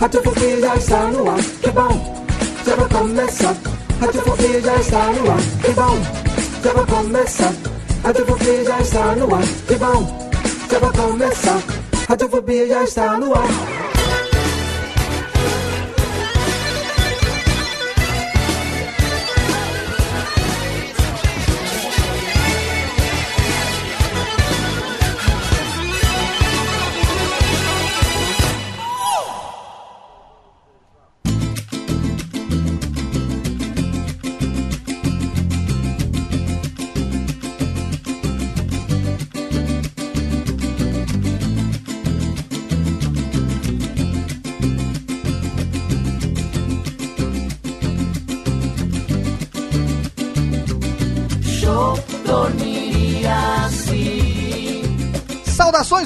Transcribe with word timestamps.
Radiofobia 0.00 0.60
já 0.60 0.76
está 0.76 1.06
no 1.08 1.30
ar, 1.30 1.36
que 1.36 1.70
bom, 1.70 2.24
já 2.66 2.74
vai 2.74 2.88
começar. 2.88 3.56
Radiofobia 4.00 4.60
já 4.62 4.76
está 4.76 5.12
no 5.12 5.30
ar, 5.30 5.40
que 5.62 5.72
bom, 5.72 5.98
já 6.64 6.72
vai 6.72 6.86
começar. 6.86 7.52
Radiofobia 8.02 8.64
já 8.64 8.80
está 8.80 9.14
no 9.14 9.34
ar, 9.34 9.42
que 9.66 9.74
bom, 9.74 10.30
já 10.70 10.78
vai 10.78 10.92
começar. 10.92 11.62
Radiofobia 12.08 12.66
já 12.66 12.84
está 12.84 13.18
no 13.18 13.34
ar. 13.34 13.73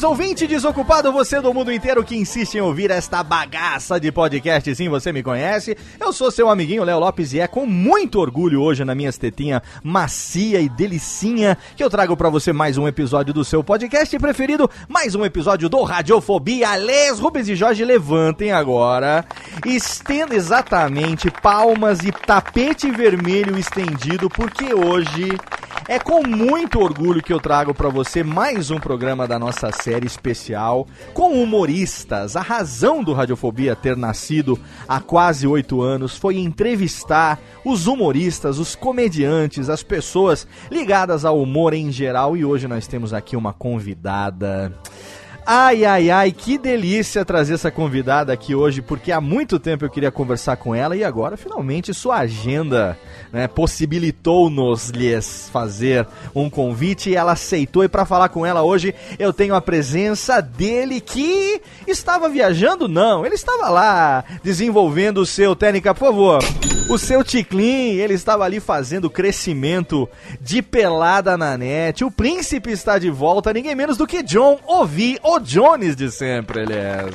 Ouvinte 0.04 0.46
desocupado, 0.46 1.12
você 1.12 1.40
do 1.40 1.52
mundo 1.52 1.72
inteiro 1.72 2.04
que 2.04 2.16
insiste 2.16 2.54
em 2.54 2.60
ouvir 2.60 2.88
esta 2.88 3.20
bagaça 3.22 3.98
de 3.98 4.12
podcast. 4.12 4.72
Sim, 4.74 4.88
você 4.88 5.12
me 5.12 5.24
conhece. 5.24 5.76
Eu 5.98 6.12
sou 6.12 6.30
seu 6.30 6.48
amiguinho 6.48 6.84
Léo 6.84 7.00
Lopes 7.00 7.32
e 7.32 7.40
é 7.40 7.48
com 7.48 7.66
muito 7.66 8.20
orgulho 8.20 8.62
hoje 8.62 8.84
na 8.84 8.94
minha 8.94 9.08
estetinha 9.08 9.60
macia 9.82 10.60
e 10.60 10.68
delicinha 10.68 11.58
que 11.76 11.82
eu 11.82 11.90
trago 11.90 12.16
para 12.16 12.30
você 12.30 12.52
mais 12.52 12.78
um 12.78 12.86
episódio 12.86 13.34
do 13.34 13.44
seu 13.44 13.64
podcast 13.64 14.16
preferido, 14.18 14.70
mais 14.88 15.16
um 15.16 15.24
episódio 15.24 15.68
do 15.68 15.82
Radiofobia. 15.82 16.76
Les 16.76 17.18
Rubens 17.18 17.48
e 17.48 17.56
Jorge, 17.56 17.84
levantem 17.84 18.52
agora, 18.52 19.24
estenda 19.66 20.36
exatamente 20.36 21.28
palmas 21.30 22.04
e 22.04 22.12
tapete 22.12 22.90
vermelho 22.90 23.58
estendido, 23.58 24.28
porque 24.28 24.72
hoje 24.72 25.36
é 25.88 25.98
com 25.98 26.22
muito 26.26 26.78
orgulho 26.80 27.22
que 27.22 27.32
eu 27.32 27.40
trago 27.40 27.74
para 27.74 27.88
você 27.88 28.22
mais 28.22 28.70
um 28.70 28.78
programa 28.78 29.26
da 29.26 29.38
nossa 29.38 29.72
série 29.72 29.87
especial 30.04 30.86
com 31.14 31.42
humoristas. 31.42 32.36
A 32.36 32.40
razão 32.40 33.02
do 33.02 33.12
Radiofobia 33.12 33.76
ter 33.76 33.96
nascido 33.96 34.58
há 34.86 35.00
quase 35.00 35.46
oito 35.46 35.80
anos 35.82 36.16
foi 36.16 36.38
entrevistar 36.38 37.38
os 37.64 37.86
humoristas, 37.86 38.58
os 38.58 38.74
comediantes, 38.74 39.68
as 39.68 39.82
pessoas 39.82 40.46
ligadas 40.70 41.24
ao 41.24 41.40
humor 41.40 41.72
em 41.74 41.90
geral. 41.90 42.36
E 42.36 42.44
hoje 42.44 42.68
nós 42.68 42.86
temos 42.86 43.12
aqui 43.14 43.36
uma 43.36 43.52
convidada. 43.52 44.72
Ai, 45.50 45.82
ai, 45.86 46.10
ai, 46.10 46.30
que 46.30 46.58
delícia 46.58 47.24
trazer 47.24 47.54
essa 47.54 47.70
convidada 47.70 48.30
aqui 48.30 48.54
hoje, 48.54 48.82
porque 48.82 49.10
há 49.10 49.18
muito 49.18 49.58
tempo 49.58 49.82
eu 49.82 49.88
queria 49.88 50.10
conversar 50.10 50.56
com 50.56 50.74
ela 50.74 50.94
e 50.94 51.02
agora 51.02 51.38
finalmente 51.38 51.94
sua 51.94 52.18
agenda 52.18 52.98
né, 53.32 53.46
possibilitou-nos 53.46 54.90
lhes 54.90 55.48
fazer 55.52 56.06
um 56.34 56.48
convite 56.48 57.10
e 57.10 57.16
ela 57.16 57.32
aceitou. 57.32 57.84
E 57.84 57.88
para 57.88 58.04
falar 58.04 58.28
com 58.28 58.44
ela 58.44 58.62
hoje 58.62 58.94
eu 59.18 59.32
tenho 59.32 59.54
a 59.54 59.60
presença 59.60 60.40
dele 60.40 61.00
que 61.00 61.60
estava 61.86 62.28
viajando, 62.28 62.88
não, 62.88 63.24
ele 63.24 63.34
estava 63.34 63.68
lá 63.68 64.24
desenvolvendo 64.42 65.18
o 65.18 65.26
seu 65.26 65.54
técnica, 65.54 65.94
por 65.94 66.06
favor. 66.06 66.38
O 66.88 66.96
seu 66.96 67.22
Ticlin, 67.22 67.96
ele 67.96 68.14
estava 68.14 68.44
ali 68.44 68.60
fazendo 68.60 69.10
crescimento 69.10 70.08
de 70.40 70.62
pelada 70.62 71.36
na 71.36 71.56
net. 71.56 72.02
O 72.02 72.10
príncipe 72.10 72.70
está 72.70 72.98
de 72.98 73.10
volta, 73.10 73.52
ninguém 73.52 73.74
menos 73.74 73.96
do 73.98 74.06
que 74.06 74.22
John 74.22 74.58
Ovi, 74.66 75.18
o 75.22 75.38
Jones 75.38 75.94
de 75.94 76.10
sempre, 76.10 76.62
aliás. 76.62 77.14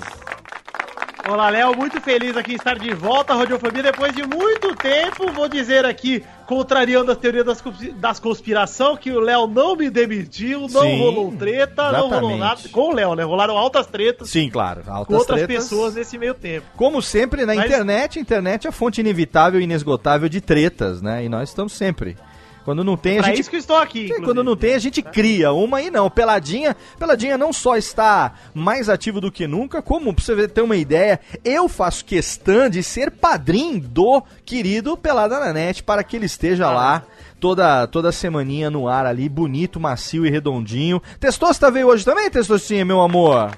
Olá, 1.25 1.50
Léo, 1.50 1.73
muito 1.73 2.01
feliz 2.01 2.35
aqui 2.35 2.51
em 2.51 2.56
estar 2.56 2.78
de 2.78 2.94
volta 2.94 3.31
à 3.31 3.38
Radiofobia 3.38 3.81
depois 3.81 4.13
de 4.13 4.28
muito 4.28 4.75
tempo. 4.75 5.31
Vou 5.31 5.47
dizer 5.47 5.85
aqui, 5.85 6.22
contrariando 6.45 7.13
a 7.13 7.16
teoria 7.16 7.45
das, 7.45 7.63
das 7.95 8.19
conspiração, 8.19 8.97
que 8.97 9.09
o 9.09 9.22
Léo 9.22 9.47
não 9.47 9.73
me 9.73 9.89
demitiu, 9.89 10.67
não 10.67 10.81
Sim, 10.81 11.00
rolou 11.00 11.31
treta, 11.31 11.81
exatamente. 11.84 12.11
não 12.11 12.19
rolou 12.19 12.38
nada. 12.38 12.61
Com 12.69 12.89
o 12.89 12.94
Léo, 12.94 13.16
né? 13.16 13.23
Rolaram 13.23 13.57
altas 13.57 13.88
tretas. 13.88 14.29
Sim, 14.29 14.50
claro. 14.50 14.84
Altas 14.85 15.07
com 15.07 15.13
outras 15.16 15.41
tretas. 15.44 15.63
pessoas 15.63 15.95
nesse 15.95 16.17
meio 16.17 16.34
tempo. 16.34 16.67
Como 16.75 17.01
sempre 17.01 17.45
na 17.45 17.55
Mas... 17.55 17.67
internet, 17.67 18.19
internet 18.19 18.67
é 18.67 18.69
a 18.69 18.73
fonte 18.73 19.00
inevitável 19.00 19.61
e 19.61 19.63
inesgotável 19.63 20.28
de 20.28 20.41
tretas, 20.41 21.01
né? 21.01 21.23
E 21.23 21.29
nós 21.29 21.47
estamos 21.47 21.72
sempre 21.72 22.17
quando 22.63 22.84
não 22.84 22.96
tem, 22.96 23.18
a 23.18 23.22
pra 23.22 23.29
gente. 23.29 23.41
isso 23.41 23.50
que 23.50 23.57
estou 23.57 23.78
aqui. 23.78 24.12
É, 24.12 24.22
quando 24.22 24.44
não 24.44 24.56
tem, 24.56 24.74
a 24.74 24.79
gente 24.79 25.01
cria 25.01 25.51
uma 25.51 25.81
e 25.81 25.91
não. 25.91 26.09
Peladinha, 26.09 26.75
Peladinha 26.97 27.38
não 27.38 27.51
só 27.51 27.75
está 27.75 28.34
mais 28.53 28.90
ativo 28.90 29.19
do 29.19 29.31
que 29.31 29.46
nunca, 29.47 29.81
como 29.81 30.13
pra 30.13 30.24
você 30.24 30.47
ter 30.47 30.62
uma 30.62 30.75
ideia, 30.75 31.19
eu 31.44 31.68
faço 31.68 32.06
questão 32.06 32.69
de 32.69 32.81
ser 32.81 33.12
padrinho 33.12 33.79
do 33.79 34.23
querido 34.46 34.96
Pelada 34.96 35.40
na 35.40 35.52
Net 35.52 35.84
para 35.84 36.03
que 36.03 36.16
ele 36.16 36.25
esteja 36.25 36.68
ah. 36.68 36.72
lá 36.72 37.03
toda, 37.40 37.85
toda 37.88 38.12
semaninha 38.12 38.69
no 38.69 38.88
ar 38.88 39.06
ali, 39.06 39.28
bonito, 39.28 39.79
macio 39.79 40.25
e 40.25 40.29
redondinho. 40.29 41.02
Testosta 41.19 41.69
veio 41.69 41.88
hoje 41.88 42.06
também, 42.06 42.29
Testostinha, 42.29 42.85
meu 42.85 43.02
amor? 43.02 43.52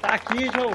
Tá 0.00 0.14
aqui, 0.14 0.50
João. 0.52 0.72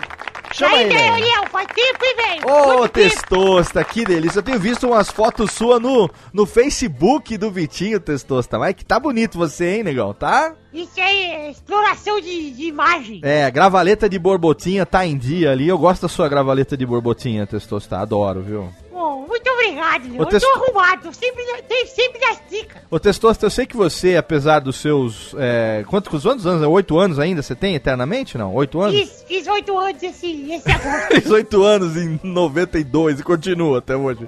Chama 0.54 0.78
aí, 0.78 0.88
velho, 0.88 1.14
Ariel, 1.14 1.48
faz 1.50 1.68
tempo, 1.68 2.06
hein, 2.06 2.16
velho? 2.16 2.48
Ô, 2.48 2.84
oh, 2.84 2.88
Testosta, 2.88 3.84
que 3.84 4.06
delícia. 4.06 4.38
Eu 4.38 4.44
tenho 4.44 4.60
visto 4.60 4.88
umas 4.88 5.10
fotos 5.10 5.52
suas 5.52 5.82
no, 5.82 6.08
no 6.32 6.46
Facebook 6.46 7.36
do 7.40 7.50
Vitinho, 7.50 8.00
Testosta. 8.00 8.60
Mas 8.60 8.76
que 8.76 8.86
tá 8.86 9.00
bonito 9.00 9.36
você, 9.36 9.78
hein, 9.78 9.84
negão, 9.84 10.14
tá? 10.14 10.54
Isso 10.72 11.02
aí 11.02 11.24
é 11.24 11.50
exploração 11.50 12.22
de, 12.22 12.52
de 12.52 12.66
imagem. 12.66 13.20
É, 13.24 13.50
gravaleta 13.50 14.08
de 14.08 14.20
borbotinha 14.20 14.86
tá 14.86 15.04
em 15.04 15.18
dia 15.18 15.52
ali. 15.52 15.68
Eu 15.68 15.78
gosto 15.78 16.04
da 16.04 16.08
sua 16.08 16.30
gravaleta 16.30 16.78
de 16.78 16.86
borbotinha, 16.86 17.48
Testosta. 17.48 17.98
Adoro, 17.98 18.44
viu? 18.44 18.70
Bom, 19.04 19.26
muito 19.28 19.50
obrigado, 19.50 20.10
Léo. 20.10 20.22
Eu 20.22 20.26
testo... 20.28 20.48
tô 20.48 20.64
arrumado, 20.64 21.14
sempre, 21.14 21.44
sempre 21.88 22.20
das 22.22 22.42
dicas. 22.50 22.82
Ô, 22.90 22.98
Testosta, 22.98 23.46
eu 23.46 23.50
sei 23.50 23.66
que 23.66 23.76
você, 23.76 24.16
apesar 24.16 24.60
dos 24.60 24.78
seus. 24.78 25.36
É, 25.38 25.84
quantos 25.90 26.26
anos? 26.26 26.46
anos? 26.46 26.66
Oito 26.66 26.98
anos 26.98 27.20
ainda 27.20 27.42
você 27.42 27.54
tem 27.54 27.76
eternamente? 27.76 28.38
Não? 28.38 28.56
Oito 28.56 28.80
anos? 28.80 28.98
Fiz, 28.98 29.26
fiz 29.28 29.48
oito 29.48 29.78
anos 29.78 30.02
esse, 30.02 30.50
esse 30.50 30.72
agora. 30.72 31.08
fiz 31.20 31.30
oito 31.30 31.64
anos 31.64 31.98
em 31.98 32.18
92 32.24 33.20
e 33.20 33.24
continua 33.24 33.80
até 33.80 33.94
hoje. 33.94 34.26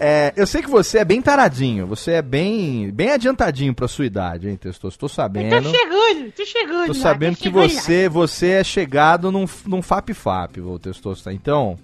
É, 0.00 0.32
eu 0.34 0.46
sei 0.46 0.62
que 0.62 0.70
você 0.70 1.00
é 1.00 1.04
bem 1.04 1.20
taradinho, 1.20 1.86
você 1.86 2.12
é 2.12 2.22
bem, 2.22 2.90
bem 2.90 3.10
adiantadinho 3.10 3.74
pra 3.74 3.86
sua 3.86 4.06
idade, 4.06 4.48
hein, 4.48 4.56
Testosta? 4.56 4.98
Tô 4.98 5.08
sabendo. 5.08 5.54
Eu 5.54 5.62
tô 5.62 5.68
chegando, 5.68 6.32
tô 6.32 6.46
chegando. 6.46 6.86
Tô 6.86 6.94
sabendo 6.94 7.36
que 7.36 7.50
você, 7.50 8.08
você 8.08 8.52
é 8.52 8.64
chegado 8.64 9.30
num, 9.30 9.44
num 9.66 9.82
FAP-FAP, 9.82 10.62
o 10.62 10.78
Testosta. 10.78 11.30
Então. 11.30 11.76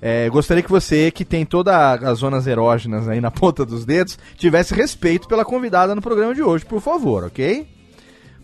É, 0.00 0.28
gostaria 0.28 0.62
que 0.62 0.70
você, 0.70 1.10
que 1.10 1.24
tem 1.24 1.44
todas 1.44 1.74
as 2.02 2.18
zonas 2.18 2.46
erógenas 2.46 3.08
aí 3.08 3.20
na 3.20 3.30
ponta 3.30 3.64
dos 3.66 3.84
dedos, 3.84 4.18
tivesse 4.36 4.74
respeito 4.74 5.26
pela 5.26 5.44
convidada 5.44 5.94
no 5.94 6.02
programa 6.02 6.34
de 6.34 6.42
hoje, 6.42 6.64
por 6.64 6.80
favor, 6.80 7.24
ok? 7.24 7.66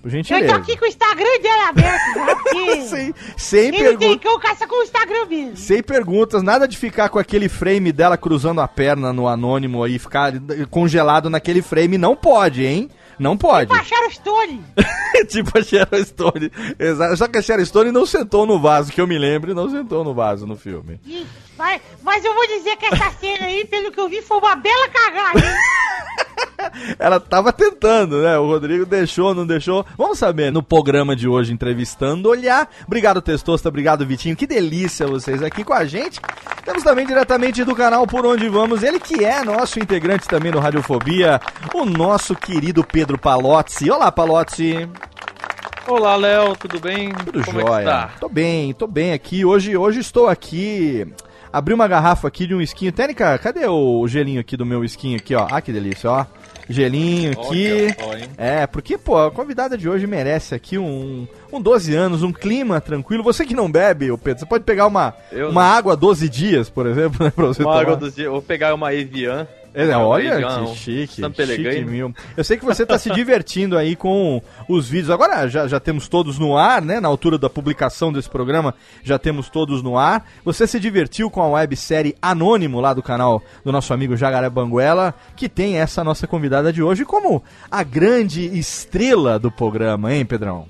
por 0.05 0.09
Eu 0.09 0.11
gentileza. 0.11 0.49
tô 0.49 0.55
aqui 0.55 0.77
com 0.77 0.85
o 0.85 0.89
Instagram 0.89 1.41
dela 1.41 1.69
aberto, 1.71 2.85
Sem, 2.91 3.15
sem, 3.39 3.69
ele 3.69 3.73
tem 3.73 3.99
pergun 3.99 4.19
que 4.19 4.29
eu 4.29 4.39
caça 4.39 4.67
com 4.67 4.81
o 4.81 4.83
Instagram 4.83 5.25
mesmo. 5.27 5.57
sem 5.57 5.83
perguntas, 5.83 6.43
nada 6.43 6.69
de 6.69 6.77
ficar 6.77 7.09
com 7.09 7.19
aquele 7.19 7.49
frame 7.49 7.91
dela 7.91 8.19
cruzando 8.19 8.61
a 8.61 8.69
perna 8.69 9.15
no 9.15 9.27
anônimo 9.27 9.83
aí, 9.83 9.99
ficar 9.99 10.35
congelado 10.71 11.31
naquele 11.31 11.63
frame, 11.63 11.97
não 11.97 12.15
pode, 12.15 12.67
hein? 12.67 12.91
Não 13.19 13.37
pode. 13.37 13.69
Baixaram 13.69 14.09
o 14.09 14.11
story. 14.11 14.61
tipo 15.29 15.57
a 15.59 15.63
Sharon 15.63 16.05
Stone. 16.05 16.53
Exato. 16.79 17.17
Só 17.17 17.29
que 17.29 17.39
a 17.39 17.43
Sharon 17.43 17.65
Stone 17.65 17.93
não 17.93 18.07
sentou 18.07 18.47
no 18.47 18.59
vaso, 18.59 18.93
que 18.93 19.01
eu 19.01 19.07
me 19.07 19.19
lembro, 19.19 19.55
não 19.55 19.71
sentou 19.71 20.05
no 20.05 20.15
vaso 20.15 20.47
no 20.47 20.57
filme. 20.57 21.01
Mas, 21.57 21.81
mas 22.03 22.25
eu 22.25 22.35
vou 22.35 22.47
dizer 22.49 22.77
que 22.77 22.87
essa 22.87 23.11
cena 23.13 23.47
aí, 23.47 23.65
pelo 23.67 23.93
que 23.93 24.01
eu 24.01 24.09
vi, 24.09 24.23
foi 24.23 24.39
uma 24.39 24.57
bela 24.57 24.89
cagada? 24.89 25.41
Ela 26.99 27.21
tava 27.21 27.53
tentando, 27.53 28.23
né? 28.23 28.39
O 28.39 28.47
Rodrigo 28.47 28.85
deixou, 28.85 29.35
não 29.35 29.47
deixou. 29.47 29.85
Vamos 29.97 30.19
saber 30.19 30.51
no 30.51 30.63
programa 30.63 31.15
de 31.15 31.29
hoje, 31.29 31.53
entrevistando, 31.53 32.29
olhar. 32.29 32.69
Obrigado, 32.87 33.21
Testosta. 33.23 33.69
Obrigado, 33.69 34.05
Vitinho. 34.07 34.37
Que 34.37 34.47
delícia 34.47 35.07
vocês 35.07 35.43
aqui 35.43 35.63
com 35.65 35.75
a 35.75 35.85
gente. 35.85 36.21
Temos 36.65 36.83
também 36.83 37.07
diretamente 37.07 37.65
do 37.65 37.75
canal 37.75 38.07
Por 38.07 38.25
Onde 38.27 38.49
Vamos, 38.49 38.83
ele 38.83 38.99
que 38.99 39.25
é 39.25 39.45
nosso 39.45 39.79
integrante 39.79 40.27
também 40.27 40.51
do 40.51 40.59
Radiofobia, 40.59 41.41
o 41.75 41.85
nosso 41.85 42.35
querido 42.35 42.85
Pedro 42.85 43.19
Palozzi. 43.19 43.91
Olá, 43.91 44.11
Palozzi. 44.11 44.89
Olá, 45.87 46.17
Léo, 46.17 46.57
tudo 46.57 46.81
bem? 46.81 47.13
Tudo 47.13 47.45
Como 47.45 47.61
jóia. 47.61 47.83
é 47.83 47.85
tá? 47.85 48.11
Tô 48.19 48.29
bem, 48.29 48.73
tô 48.73 48.87
bem 48.87 49.13
aqui. 49.13 49.45
Hoje, 49.45 49.77
hoje 49.77 50.01
estou 50.01 50.29
aqui. 50.29 51.07
Abri 51.57 51.73
uma 51.73 51.87
garrafa 51.87 52.27
aqui 52.27 52.49
de 52.49 52.55
um 52.55 52.61
esquinho. 52.61 52.91
Técnica, 52.91 53.39
cadê 53.39 53.65
o 53.65 54.05
gelinho 54.09 54.41
aqui 54.41 54.57
do 54.57 54.67
meu 54.67 54.83
esquinho 54.85 55.17
aqui, 55.17 55.37
ó? 55.37 55.47
Ah, 55.49 55.61
que 55.61 55.73
delícia, 55.73 56.11
ó. 56.11 56.27
Gelinho 56.69 57.31
aqui. 57.31 57.95
Olha? 58.03 58.29
É, 58.37 58.67
porque, 58.67 58.99
pô, 58.99 59.17
a 59.19 59.31
convidada 59.31 59.79
de 59.79 59.89
hoje 59.89 60.05
merece 60.05 60.53
aqui 60.53 60.77
um, 60.79 61.29
um 61.53 61.61
12 61.61 61.95
anos, 61.95 62.25
um 62.25 62.33
clima 62.33 62.81
tranquilo. 62.81 63.23
Você 63.23 63.47
que 63.47 63.55
não 63.55 63.71
bebe, 63.71 64.11
ô 64.11 64.19
Pedro, 64.19 64.41
você 64.41 64.47
pode 64.47 64.65
pegar 64.65 64.89
uma, 64.89 65.15
Eu 65.31 65.51
uma 65.51 65.63
não. 65.63 65.77
água 65.77 65.97
12 65.97 66.29
dias, 66.29 66.69
por 66.69 66.87
exemplo, 66.89 67.23
né, 67.25 67.31
pra 67.31 67.47
você 67.47 67.63
Uma 67.63 67.71
tomar. 67.71 67.83
água 67.83 67.97
dos 67.97 68.17
dias. 68.17 68.29
Vou 68.33 68.43
pegar 68.43 68.75
uma 68.75 68.93
Evian. 68.93 69.47
É, 69.75 69.85
Uma 69.97 70.07
olha 70.07 70.37
que 70.37 70.77
chique, 70.77 71.21
San 71.21 71.33
chique 71.35 71.85
mil. 71.85 72.15
Eu 72.37 72.45
sei 72.45 72.57
que 72.57 72.65
você 72.65 72.87
tá 72.87 72.97
se 72.97 73.11
divertindo 73.11 73.77
aí 73.77 73.97
com 73.97 74.41
os 74.69 74.89
vídeos. 74.89 75.11
Agora 75.11 75.49
já, 75.49 75.67
já 75.67 75.81
temos 75.81 76.07
todos 76.07 76.39
no 76.39 76.57
ar, 76.57 76.81
né? 76.81 77.01
Na 77.01 77.09
altura 77.09 77.37
da 77.37 77.51
publicação 77.51 78.13
desse 78.13 78.31
programa, 78.31 78.73
já 79.03 79.19
temos 79.19 79.49
todos 79.49 79.83
no 79.83 79.99
ar. 79.99 80.25
Você 80.45 80.65
se 80.67 80.79
divertiu 80.79 81.29
com 81.29 81.43
a 81.43 81.49
websérie 81.49 82.15
Anônimo 82.23 82.81
lá 82.81 82.95
do 82.95 83.03
canal 83.03 83.43
do 83.65 83.73
nosso 83.73 83.93
amigo 83.93 84.17
Jagaré 84.17 84.49
Banguela, 84.49 85.13
que 85.35 85.49
tem 85.49 85.79
essa 85.79 86.05
nossa 86.05 86.27
convidada 86.27 86.73
de 86.73 86.81
hoje 86.81 87.05
como 87.05 87.43
a 87.69 87.83
grande 87.83 88.57
estrela 88.57 89.41
do 89.41 89.51
programa, 89.51 90.15
hein, 90.15 90.25
Pedrão? 90.25 90.67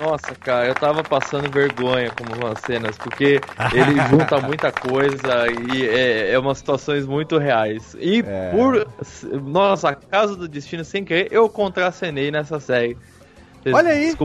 Nossa, 0.00 0.34
cara, 0.34 0.66
eu 0.66 0.74
tava 0.74 1.04
passando 1.04 1.50
vergonha 1.50 2.10
com 2.10 2.24
umas 2.24 2.58
cenas, 2.60 2.96
porque 2.96 3.42
ele 3.74 4.00
junta 4.08 4.40
muita 4.40 4.72
coisa 4.72 5.46
e 5.50 5.86
é, 5.86 6.32
é 6.32 6.38
umas 6.38 6.56
situações 6.56 7.06
muito 7.06 7.36
reais. 7.36 7.94
E 8.00 8.24
É. 8.26 8.50
por. 8.50 8.86
Nossa, 9.42 9.94
caso 9.94 10.36
do 10.36 10.48
destino, 10.48 10.84
sem 10.84 11.04
querer, 11.04 11.28
eu 11.30 11.48
contracenei 11.50 12.30
nessa 12.30 12.58
série. 12.58 12.96
Olha 13.66 13.90
aí. 13.90 14.16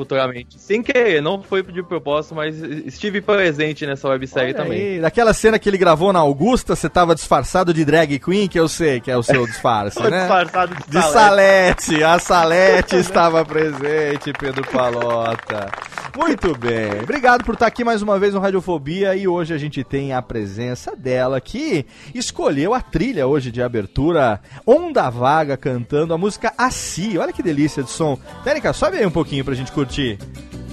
Futuramente. 0.00 0.58
Sem 0.58 0.82
querer, 0.82 1.20
não 1.20 1.42
foi 1.42 1.62
de 1.62 1.82
propósito, 1.82 2.34
mas 2.34 2.56
estive 2.58 3.20
presente 3.20 3.84
nessa 3.84 4.08
websérie 4.08 4.54
Olha 4.54 4.64
também. 4.64 4.80
aí, 4.80 5.00
Daquela 5.00 5.34
cena 5.34 5.58
que 5.58 5.68
ele 5.68 5.76
gravou 5.76 6.10
na 6.10 6.20
Augusta, 6.20 6.74
você 6.74 6.88
tava 6.88 7.14
disfarçado 7.14 7.74
de 7.74 7.84
drag 7.84 8.18
queen, 8.18 8.48
que 8.48 8.58
eu 8.58 8.66
sei 8.66 8.98
que 8.98 9.10
é 9.10 9.16
o 9.16 9.22
seu 9.22 9.46
disfarce, 9.46 10.00
né? 10.08 10.20
Disfarçado 10.20 10.74
de, 10.74 10.90
De 10.90 11.02
salete. 11.02 11.82
Salete, 11.82 12.04
a 12.04 12.18
Salete 12.18 12.96
estava 13.00 13.44
presente, 13.44 14.32
Pedro 14.38 14.66
Palota. 14.66 15.68
Muito 16.16 16.56
bem, 16.58 17.02
obrigado 17.02 17.44
por 17.44 17.54
estar 17.54 17.66
aqui 17.66 17.84
mais 17.84 18.02
uma 18.02 18.18
vez 18.18 18.34
no 18.34 18.40
Radiofobia 18.40 19.14
e 19.14 19.28
hoje 19.28 19.54
a 19.54 19.58
gente 19.58 19.84
tem 19.84 20.12
a 20.12 20.20
presença 20.20 20.96
dela 20.96 21.40
que 21.40 21.86
escolheu 22.14 22.74
a 22.74 22.80
trilha 22.80 23.26
hoje 23.26 23.50
de 23.52 23.62
abertura, 23.62 24.40
Onda 24.66 25.08
Vaga 25.08 25.56
cantando 25.56 26.12
a 26.12 26.18
música 26.18 26.52
Assi. 26.58 27.16
Olha 27.16 27.32
que 27.32 27.42
delícia 27.42 27.82
de 27.82 27.90
som. 27.90 28.18
Térica, 28.42 28.72
sobe 28.72 28.98
aí 28.98 29.06
um 29.06 29.10
pouquinho 29.10 29.44
pra 29.44 29.54
gente 29.54 29.70
curtir. 29.72 30.18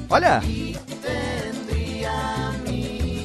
Olha. 0.10 0.42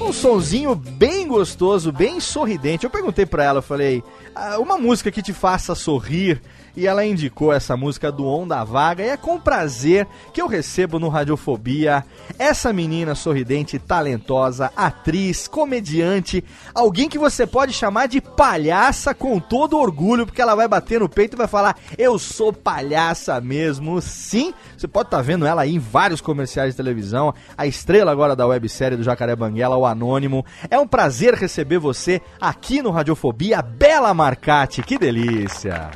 Um 0.00 0.12
sonzinho 0.12 0.74
bem 0.74 1.26
gostoso, 1.26 1.90
bem 1.90 2.20
sorridente. 2.20 2.84
Eu 2.84 2.90
perguntei 2.90 3.24
pra 3.24 3.44
ela, 3.44 3.58
eu 3.58 3.62
falei, 3.62 4.02
"Ah, 4.34 4.58
uma 4.58 4.76
música 4.76 5.10
que 5.10 5.22
te 5.22 5.32
faça 5.32 5.74
sorrir. 5.74 6.42
E 6.76 6.86
ela 6.86 7.04
indicou 7.04 7.52
essa 7.52 7.76
música 7.76 8.10
do 8.10 8.26
Onda 8.26 8.64
Vaga. 8.64 9.04
E 9.04 9.08
é 9.08 9.16
com 9.16 9.38
prazer 9.38 10.06
que 10.32 10.40
eu 10.40 10.46
recebo 10.46 10.98
no 10.98 11.08
Radiofobia 11.08 12.04
essa 12.38 12.72
menina 12.72 13.14
sorridente, 13.14 13.78
talentosa, 13.78 14.72
atriz, 14.76 15.46
comediante, 15.46 16.42
alguém 16.74 17.08
que 17.08 17.18
você 17.18 17.46
pode 17.46 17.72
chamar 17.72 18.06
de 18.06 18.20
palhaça 18.20 19.14
com 19.14 19.38
todo 19.38 19.78
orgulho, 19.78 20.24
porque 20.24 20.40
ela 20.40 20.54
vai 20.54 20.66
bater 20.66 21.00
no 21.00 21.08
peito 21.08 21.34
e 21.34 21.36
vai 21.36 21.46
falar: 21.46 21.76
Eu 21.98 22.18
sou 22.18 22.52
palhaça 22.52 23.40
mesmo. 23.40 24.00
Sim, 24.00 24.54
você 24.76 24.88
pode 24.88 25.08
estar 25.08 25.20
vendo 25.20 25.46
ela 25.46 25.62
aí 25.62 25.74
em 25.74 25.78
vários 25.78 26.20
comerciais 26.20 26.72
de 26.72 26.76
televisão. 26.76 27.34
A 27.56 27.66
estrela 27.66 28.10
agora 28.10 28.34
da 28.34 28.46
websérie 28.46 28.96
do 28.96 29.04
Jacaré 29.04 29.36
Banguela, 29.36 29.76
o 29.76 29.86
Anônimo. 29.86 30.44
É 30.70 30.78
um 30.78 30.86
prazer 30.86 31.34
receber 31.34 31.78
você 31.78 32.20
aqui 32.40 32.80
no 32.80 32.90
Radiofobia, 32.90 33.60
Bela 33.60 34.14
Marcati. 34.14 34.82
Que 34.82 34.98
delícia! 34.98 35.90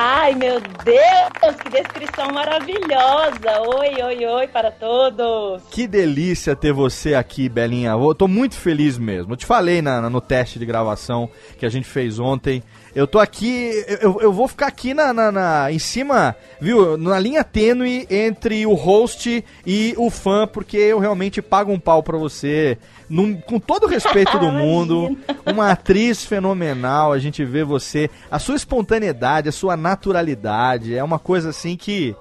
Ai, 0.00 0.32
meu 0.36 0.60
Deus, 0.60 1.56
que 1.60 1.70
descrição 1.70 2.30
maravilhosa! 2.32 3.60
Oi, 3.80 4.00
oi, 4.00 4.26
oi 4.26 4.46
para 4.46 4.70
todos! 4.70 5.60
Que 5.72 5.88
delícia 5.88 6.54
ter 6.54 6.72
você 6.72 7.16
aqui, 7.16 7.48
Belinha. 7.48 7.90
Eu 7.90 8.14
tô 8.14 8.28
muito 8.28 8.54
feliz 8.54 8.96
mesmo. 8.96 9.32
Eu 9.32 9.36
te 9.36 9.44
falei 9.44 9.82
na- 9.82 10.08
no 10.08 10.20
teste 10.20 10.56
de 10.56 10.64
gravação 10.64 11.28
que 11.58 11.66
a 11.66 11.68
gente 11.68 11.88
fez 11.88 12.20
ontem. 12.20 12.62
Eu 12.94 13.06
tô 13.06 13.18
aqui, 13.18 13.70
eu, 14.00 14.20
eu 14.20 14.32
vou 14.32 14.48
ficar 14.48 14.66
aqui 14.66 14.92
na, 14.94 15.12
na- 15.12 15.30
na- 15.30 15.70
em 15.72 15.78
cima, 15.78 16.34
viu? 16.60 16.96
Na 16.96 17.18
linha 17.18 17.44
tênue 17.44 18.06
entre 18.10 18.66
o 18.66 18.74
host 18.74 19.44
e 19.66 19.94
o 19.96 20.10
fã, 20.10 20.46
porque 20.46 20.76
eu 20.76 20.98
realmente 20.98 21.40
pago 21.42 21.70
um 21.70 21.78
pau 21.78 22.02
pra 22.02 22.16
você. 22.16 22.78
Num- 23.08 23.36
com 23.40 23.58
todo 23.60 23.84
o 23.84 23.88
respeito 23.88 24.38
do 24.38 24.50
mundo, 24.52 25.16
uma 25.46 25.70
atriz 25.70 26.24
fenomenal. 26.24 27.12
A 27.12 27.18
gente 27.18 27.44
vê 27.44 27.62
você, 27.64 28.10
a 28.30 28.38
sua 28.38 28.56
espontaneidade, 28.56 29.48
a 29.48 29.52
sua 29.52 29.76
naturalidade. 29.76 30.94
É 30.96 31.04
uma 31.04 31.18
coisa 31.18 31.50
assim 31.50 31.76
que 31.76 32.14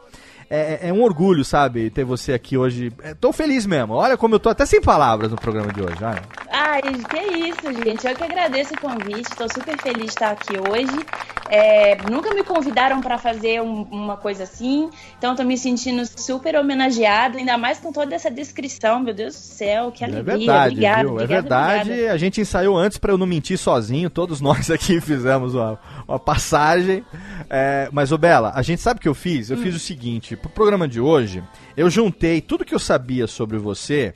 é, 0.50 0.90
é 0.90 0.94
um 0.94 1.02
orgulho, 1.02 1.44
sabe, 1.44 1.90
ter 1.90 2.04
você 2.06 2.34
aqui 2.34 2.58
hoje. 2.58 2.92
É, 3.04 3.14
tô 3.14 3.34
feliz 3.34 3.66
mesmo. 3.66 3.94
Olha 3.94 4.16
como 4.16 4.36
eu 4.36 4.40
tô 4.40 4.50
até 4.50 4.66
sem 4.66 4.82
palavras 4.82 5.30
no 5.32 5.38
programa 5.38 5.74
de 5.74 5.82
hoje. 5.82 5.98
Olha. 6.02 6.22
Ai, 6.60 6.82
que 6.82 7.20
isso, 7.20 7.84
gente. 7.84 8.08
Eu 8.08 8.16
que 8.16 8.24
agradeço 8.24 8.74
o 8.74 8.80
convite. 8.82 9.30
Estou 9.30 9.48
super 9.48 9.80
feliz 9.80 10.06
de 10.06 10.10
estar 10.10 10.32
aqui 10.32 10.54
hoje. 10.58 11.06
É, 11.50 11.96
nunca 12.10 12.34
me 12.34 12.44
convidaram 12.44 13.00
para 13.00 13.18
fazer 13.18 13.62
um- 13.62 13.84
uma 13.84 14.18
coisa 14.18 14.44
assim, 14.44 14.90
então 15.18 15.32
estou 15.32 15.46
me 15.46 15.58
sentindo 15.58 16.04
super 16.20 16.58
homenageada, 16.58 17.38
ainda 17.38 17.58
mais 17.58 17.78
com 17.80 17.92
toda 17.94 18.14
essa 18.14 18.30
descrição. 18.30 19.00
Meu 19.00 19.14
Deus 19.14 19.34
do 19.34 19.40
céu, 19.40 19.92
que 19.92 20.04
É 20.04 20.08
alegria. 20.08 20.38
verdade, 20.38 20.72
obrigada, 20.74 21.00
viu? 21.02 21.10
É 21.10 21.14
obrigada, 21.14 21.42
verdade. 21.42 21.90
obrigada. 21.92 22.14
A 22.14 22.18
gente 22.18 22.42
ensaiou 22.42 22.76
antes 22.78 22.98
pra 22.98 23.14
eu 23.14 23.18
não 23.18 23.26
mentir 23.28 23.58
sozinho. 23.58 24.10
Todos 24.10 24.42
nós 24.42 24.70
aqui 24.72 25.00
fizemos 25.00 25.54
uma, 25.56 25.80
uma 26.08 26.20
passagem. 26.20 27.06
É, 27.50 27.88
mas, 27.94 28.12
ô 28.12 28.18
Bela, 28.18 28.52
a 28.56 28.62
gente 28.62 28.82
sabe 28.82 28.98
o 28.98 29.02
que 29.02 29.08
eu 29.08 29.16
fiz? 29.16 29.50
Eu 29.50 29.58
fiz 29.58 29.76
o 29.76 29.80
seguinte: 29.80 30.36
pro 30.36 30.50
programa 30.50 30.88
de 30.88 31.00
hoje, 31.00 31.42
eu 31.78 31.90
juntei 31.90 32.42
tudo 32.42 32.66
que 32.66 32.74
eu 32.76 32.80
sabia 32.80 33.26
sobre 33.28 33.58
você. 33.58 34.14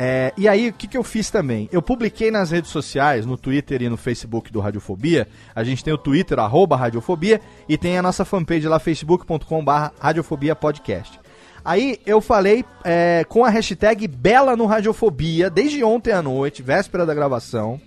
É, 0.00 0.32
e 0.36 0.46
aí, 0.46 0.68
o 0.68 0.72
que, 0.72 0.86
que 0.86 0.96
eu 0.96 1.02
fiz 1.02 1.28
também? 1.28 1.68
Eu 1.72 1.82
publiquei 1.82 2.30
nas 2.30 2.52
redes 2.52 2.70
sociais, 2.70 3.26
no 3.26 3.36
Twitter 3.36 3.82
e 3.82 3.88
no 3.88 3.96
Facebook 3.96 4.52
do 4.52 4.60
Radiofobia. 4.60 5.26
A 5.52 5.64
gente 5.64 5.82
tem 5.82 5.92
o 5.92 5.98
Twitter, 5.98 6.38
arroba 6.38 6.76
Radiofobia, 6.76 7.40
e 7.68 7.76
tem 7.76 7.98
a 7.98 8.02
nossa 8.02 8.24
fanpage 8.24 8.68
lá, 8.68 8.78
facebook.com.br 8.78 9.70
Radiofobia 9.98 10.54
Podcast. 10.54 11.18
Aí 11.64 11.98
eu 12.06 12.20
falei 12.20 12.64
é, 12.84 13.24
com 13.28 13.44
a 13.44 13.50
hashtag 13.50 14.06
Bela 14.06 14.56
no 14.56 14.66
Radiofobia 14.66 15.50
desde 15.50 15.82
ontem 15.82 16.12
à 16.12 16.22
noite, 16.22 16.62
véspera 16.62 17.04
da 17.04 17.12
gravação. 17.12 17.80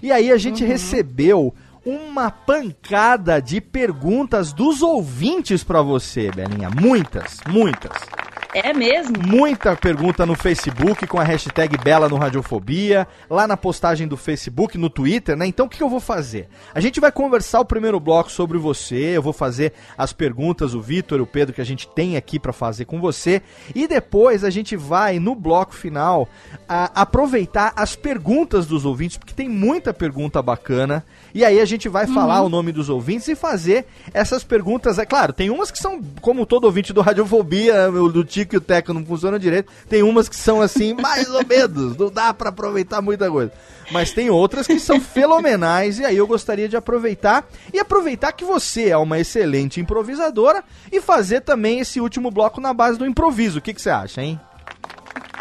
E 0.00 0.12
aí 0.12 0.30
a 0.30 0.38
gente 0.38 0.64
recebeu 0.64 1.52
uma 1.84 2.30
pancada 2.30 3.42
de 3.42 3.60
perguntas 3.60 4.52
dos 4.52 4.82
ouvintes 4.82 5.64
pra 5.64 5.82
você, 5.82 6.30
Belinha. 6.30 6.70
Muitas, 6.70 7.40
muitas. 7.48 8.25
É 8.58 8.72
mesmo? 8.72 9.12
Muita 9.26 9.76
pergunta 9.76 10.24
no 10.24 10.34
Facebook 10.34 11.06
com 11.06 11.20
a 11.20 11.22
hashtag 11.22 11.76
Bela 11.76 12.08
no 12.08 12.16
Radiofobia, 12.16 13.06
lá 13.28 13.46
na 13.46 13.54
postagem 13.54 14.08
do 14.08 14.16
Facebook, 14.16 14.78
no 14.78 14.88
Twitter, 14.88 15.36
né? 15.36 15.46
Então 15.46 15.66
o 15.66 15.68
que 15.68 15.82
eu 15.82 15.90
vou 15.90 16.00
fazer? 16.00 16.48
A 16.74 16.80
gente 16.80 16.98
vai 16.98 17.12
conversar 17.12 17.60
o 17.60 17.66
primeiro 17.66 18.00
bloco 18.00 18.32
sobre 18.32 18.56
você, 18.56 19.14
eu 19.14 19.20
vou 19.20 19.34
fazer 19.34 19.74
as 19.98 20.14
perguntas, 20.14 20.72
o 20.72 20.80
Vitor 20.80 21.18
e 21.18 21.22
o 21.22 21.26
Pedro 21.26 21.54
que 21.54 21.60
a 21.60 21.66
gente 21.66 21.86
tem 21.86 22.16
aqui 22.16 22.38
para 22.38 22.50
fazer 22.50 22.86
com 22.86 22.98
você, 22.98 23.42
e 23.74 23.86
depois 23.86 24.42
a 24.42 24.48
gente 24.48 24.74
vai 24.74 25.18
no 25.18 25.34
bloco 25.34 25.74
final 25.74 26.26
aproveitar 26.66 27.74
as 27.76 27.94
perguntas 27.94 28.66
dos 28.66 28.86
ouvintes, 28.86 29.18
porque 29.18 29.34
tem 29.34 29.50
muita 29.50 29.92
pergunta 29.92 30.40
bacana. 30.40 31.04
E 31.34 31.44
aí 31.44 31.60
a 31.60 31.66
gente 31.66 31.90
vai 31.90 32.06
falar 32.06 32.40
o 32.40 32.48
nome 32.48 32.72
dos 32.72 32.88
ouvintes 32.88 33.28
e 33.28 33.34
fazer 33.34 33.84
essas 34.14 34.42
perguntas. 34.42 34.98
É 34.98 35.04
claro, 35.04 35.34
tem 35.34 35.50
umas 35.50 35.70
que 35.70 35.78
são, 35.78 36.00
como 36.22 36.46
todo 36.46 36.64
ouvinte 36.64 36.94
do 36.94 37.02
Radiofobia, 37.02 37.90
o 37.90 38.10
do 38.10 38.24
Tico 38.24 38.45
e 38.54 38.58
o 38.58 38.60
Teco 38.60 38.92
não 38.92 39.04
funcionam 39.04 39.38
direito. 39.38 39.72
Tem 39.88 40.02
umas 40.02 40.28
que 40.28 40.36
são 40.36 40.60
assim, 40.60 40.94
mais 41.00 41.28
ou 41.28 41.44
menos. 41.46 41.96
Não 41.96 42.10
dá 42.10 42.32
para 42.32 42.50
aproveitar 42.50 43.02
muita 43.02 43.30
coisa. 43.30 43.52
Mas 43.90 44.12
tem 44.12 44.28
outras 44.30 44.66
que 44.66 44.78
são 44.80 45.00
fenomenais 45.00 45.98
e 45.98 46.04
aí 46.04 46.16
eu 46.16 46.26
gostaria 46.26 46.68
de 46.68 46.76
aproveitar 46.76 47.44
e 47.72 47.78
aproveitar 47.78 48.32
que 48.32 48.44
você 48.44 48.88
é 48.88 48.96
uma 48.96 49.18
excelente 49.18 49.80
improvisadora 49.80 50.62
e 50.90 51.00
fazer 51.00 51.40
também 51.42 51.78
esse 51.80 52.00
último 52.00 52.30
bloco 52.30 52.60
na 52.60 52.74
base 52.74 52.98
do 52.98 53.06
improviso. 53.06 53.58
O 53.58 53.62
que, 53.62 53.72
que 53.72 53.80
você 53.80 53.90
acha, 53.90 54.20
hein? 54.22 54.40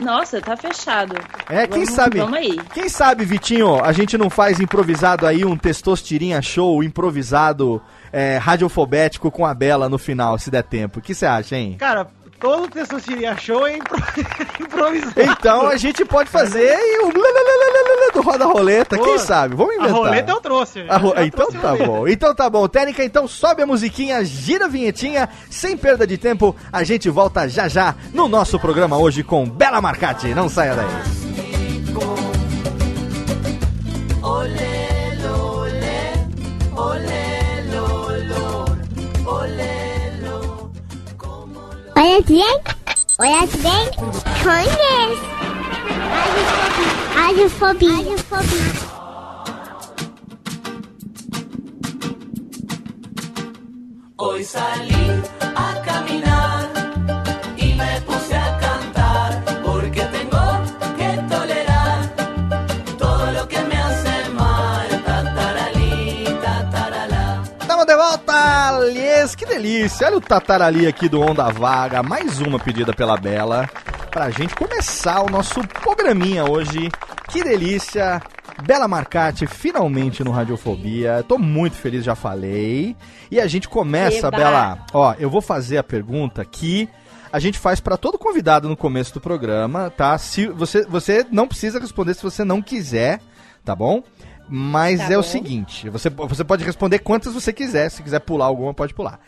Nossa, 0.02 0.42
tá 0.42 0.58
fechado. 0.58 1.16
É, 1.50 1.66
quem 1.66 1.86
Vamos- 1.86 1.96
sabe. 1.96 2.20
Vamos 2.20 2.38
aí. 2.38 2.60
Quem 2.74 2.90
sabe, 2.90 3.24
Vitinho, 3.24 3.82
a 3.84 3.92
gente 3.94 4.18
não 4.18 4.30
faz 4.30 4.60
improvisado 4.60 5.26
aí 5.26 5.46
um 5.46 5.56
testostirinha 5.58 6.42
show 6.42 6.84
improvisado 6.84 7.82
é, 8.12 8.38
radiofobético 8.38 9.32
com 9.32 9.46
a 9.46 9.54
Bela 9.54 9.88
no 9.88 9.98
final, 9.98 10.38
se 10.38 10.52
der 10.52 10.64
tempo. 10.64 11.00
O 11.00 11.02
que 11.02 11.14
você 11.16 11.26
acha, 11.26 11.56
hein? 11.56 11.78
Cara, 11.80 12.08
todo 12.40 12.68
Testosterinha 12.70 13.36
Show 13.38 13.66
é 13.68 13.78
impro... 13.78 13.98
improvisado. 14.60 15.22
Então 15.22 15.68
a 15.68 15.78
gente 15.78 16.04
pode 16.06 16.30
fazer 16.30 16.76
e 16.78 17.00
o 17.06 17.12
do 18.14 18.22
roda 18.22 18.46
roleta, 18.46 18.98
quem 18.98 19.18
sabe? 19.18 19.56
Vamos 19.56 19.74
A 19.74 19.78
inventar. 19.78 19.96
roleta 19.98 20.32
eu 20.32 20.42
trouxe. 20.42 20.86
A 20.88 20.98
ro- 20.98 21.14
Já 21.16 21.26
Então 21.26 21.46
trouxe 21.48 21.58
tá 21.62 21.70
roleta. 21.72 21.86
bom. 21.88 22.08
Então 22.08 22.36
tá 22.36 22.50
bom. 22.50 22.68
Técnica, 22.68 23.04
então 23.04 23.28
sobe 23.28 23.62
a 23.62 23.66
musiquinha, 23.68 24.24
gira 24.24 24.66
a 24.66 24.68
vinhetinha, 24.68 25.28
sem 25.50 25.76
perda 25.78 26.08
de 26.08 26.18
tempo, 26.18 26.56
a 26.72 26.84
gente 26.84 27.10
volta 27.10 27.48
já 27.50 27.68
já 27.68 27.94
no 28.14 28.28
nosso 28.28 28.58
programa 28.60 28.98
hoje 28.98 29.24
com 29.24 29.46
Bela 29.50 29.82
Marcati. 29.82 30.28
Não 30.34 30.48
saia 30.50 30.76
daí. 30.76 30.86
Olha 34.22 34.65
bem, 42.06 42.46
olha 43.20 43.48
bem, 43.64 43.90
conhece. 44.44 45.26
Radiofobia. 47.16 47.90
Radiofobia. 47.96 48.96
Hoy 54.18 54.44
salí 54.44 55.06
a 55.56 55.82
caminar 55.82 56.35
que 69.34 69.46
delícia. 69.46 70.06
Olha 70.08 70.18
o 70.18 70.22
tatarali 70.22 70.86
aqui 70.86 71.08
do 71.08 71.22
Onda 71.22 71.50
Vaga, 71.50 72.04
mais 72.04 72.40
uma 72.42 72.60
pedida 72.60 72.94
pela 72.94 73.18
Bela, 73.18 73.68
pra 74.12 74.30
gente 74.30 74.54
começar 74.54 75.22
o 75.22 75.30
nosso 75.30 75.66
programinha 75.68 76.44
hoje. 76.44 76.92
Que 77.30 77.44
delícia. 77.44 78.22
Bela 78.64 78.88
Marcati, 78.88 79.48
finalmente 79.48 80.24
no 80.24 80.32
Radiofobia. 80.32 81.24
Tô 81.28 81.38
muito 81.38 81.76
feliz, 81.76 82.04
já 82.04 82.14
falei. 82.14 82.96
E 83.32 83.40
a 83.40 83.48
gente 83.48 83.68
começa, 83.68 84.28
Eba. 84.28 84.38
Bela. 84.38 84.80
Ó, 84.94 85.16
eu 85.18 85.30
vou 85.30 85.42
fazer 85.42 85.78
a 85.78 85.84
pergunta 85.84 86.44
que 86.46 86.88
a 87.32 87.40
gente 87.40 87.58
faz 87.58 87.80
pra 87.80 87.98
todo 87.98 88.20
convidado 88.20 88.70
no 88.70 88.78
começo 88.78 89.14
do 89.14 89.22
programa, 89.22 89.90
tá? 89.90 90.18
Se 90.18 90.48
você, 90.48 90.86
você 90.86 91.26
não 91.32 91.48
precisa 91.48 91.80
responder 91.80 92.14
se 92.14 92.24
você 92.24 92.44
não 92.44 92.62
quiser, 92.62 93.20
tá 93.64 93.76
bom? 93.76 94.04
Mas 94.48 95.00
Tá 95.00 95.14
é 95.14 95.18
o 95.18 95.22
bom. 95.22 95.28
seguinte, 95.28 95.90
você, 95.90 96.10
você 96.10 96.44
pode 96.44 96.64
responder 96.64 97.00
quantas 97.00 97.34
você 97.34 97.52
quiser, 97.52 97.90
se 97.90 98.04
quiser 98.04 98.20
pular 98.20 98.46
alguma, 98.46 98.74
pode 98.74 98.94
pular. 98.94 99.20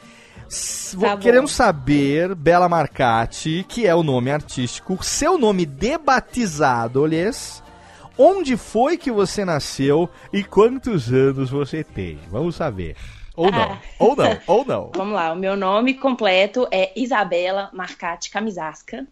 Tá. 1.02 1.18
Queremos 1.18 1.52
saber, 1.52 2.34
Bela 2.36 2.70
Marcati, 2.70 3.66
que 3.68 3.86
é 3.86 3.94
o 3.94 4.04
nome 4.04 4.32
artístico, 4.32 5.04
seu 5.04 5.38
nome 5.38 5.66
debatizado, 5.66 7.02
olhês, 7.02 7.62
onde 8.18 8.56
foi 8.56 8.98
que 8.98 9.12
você 9.12 9.44
nasceu 9.44 10.10
e 10.32 10.44
quantos 10.44 11.12
anos 11.12 11.50
você 11.50 11.84
tem? 11.84 12.18
Vamos 12.30 12.56
saber. 12.56 12.96
Ou 13.36 13.52
não, 13.52 13.62
Ah. 13.74 13.80
ou 14.00 14.16
não, 14.16 14.38
ou 14.48 14.66
não. 14.66 14.92
Vamos 14.96 15.14
lá, 15.14 15.34
o 15.34 15.36
meu 15.36 15.56
nome 15.58 15.96
completo 15.96 16.68
é 16.72 16.92
Isabela 17.00 17.70
Marcati 17.74 18.30
Camisasca. 18.32 19.06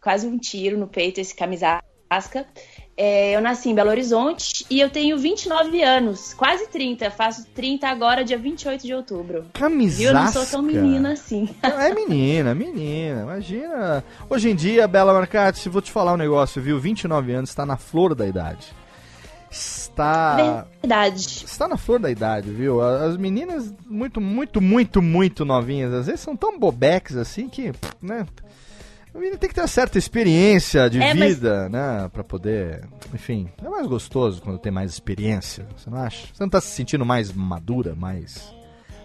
Quase 0.00 0.26
um 0.26 0.36
tiro 0.38 0.76
no 0.76 0.86
peito 0.88 1.20
esse 1.20 1.34
Camisasca. 1.34 2.46
É, 2.96 3.36
eu 3.36 3.42
nasci 3.42 3.68
em 3.68 3.74
Belo 3.74 3.90
Horizonte 3.90 4.64
e 4.70 4.80
eu 4.80 4.88
tenho 4.88 5.18
29 5.18 5.82
anos, 5.82 6.32
quase 6.32 6.66
30. 6.68 7.10
Faço 7.10 7.46
30 7.54 7.86
agora, 7.86 8.24
dia 8.24 8.38
28 8.38 8.86
de 8.86 8.94
outubro. 8.94 9.44
Camisasca. 9.52 9.98
Viu? 9.98 10.08
Eu 10.08 10.14
não 10.14 10.32
sou 10.32 10.46
tão 10.46 10.62
menina 10.62 11.12
assim. 11.12 11.48
É 11.62 11.92
menina, 11.92 12.54
menina. 12.54 13.22
Imagina. 13.22 14.02
Hoje 14.30 14.50
em 14.50 14.54
dia, 14.54 14.88
Bela 14.88 15.12
Marcati, 15.12 15.68
vou 15.68 15.82
te 15.82 15.92
falar 15.92 16.14
um 16.14 16.16
negócio, 16.16 16.62
viu? 16.62 16.80
29 16.80 17.32
anos, 17.34 17.50
está 17.50 17.66
na 17.66 17.76
flor 17.76 18.14
da 18.14 18.26
idade. 18.26 18.74
Está. 19.50 20.66
Verdade. 20.82 21.44
Está 21.46 21.68
na 21.68 21.76
flor 21.76 21.98
da 21.98 22.10
idade, 22.10 22.50
viu? 22.50 22.80
As 22.80 23.16
meninas 23.16 23.74
muito, 23.86 24.20
muito, 24.20 24.60
muito, 24.60 25.02
muito 25.02 25.44
novinhas, 25.44 25.92
às 25.92 26.06
vezes 26.06 26.20
são 26.20 26.36
tão 26.36 26.58
bobeques 26.58 27.16
assim 27.16 27.48
que, 27.48 27.72
né? 28.00 28.26
A 29.16 29.18
menina 29.18 29.38
tem 29.38 29.48
que 29.48 29.54
ter 29.54 29.62
uma 29.62 29.66
certa 29.66 29.96
experiência 29.96 30.90
de 30.90 31.00
É, 31.00 31.14
mas- 31.14 31.36
vida, 31.36 31.70
né? 31.70 32.06
Pra 32.12 32.22
poder. 32.22 32.84
Enfim, 33.14 33.48
é 33.64 33.66
mais 33.66 33.86
gostoso 33.86 34.42
quando 34.42 34.58
tem 34.58 34.70
mais 34.70 34.90
experiência, 34.92 35.66
você 35.74 35.88
não 35.88 35.96
acha? 35.98 36.26
Você 36.34 36.42
não 36.42 36.50
tá 36.50 36.60
se 36.60 36.68
sentindo 36.68 37.04
mais 37.06 37.32
madura, 37.32 37.94
mais. 37.94 38.54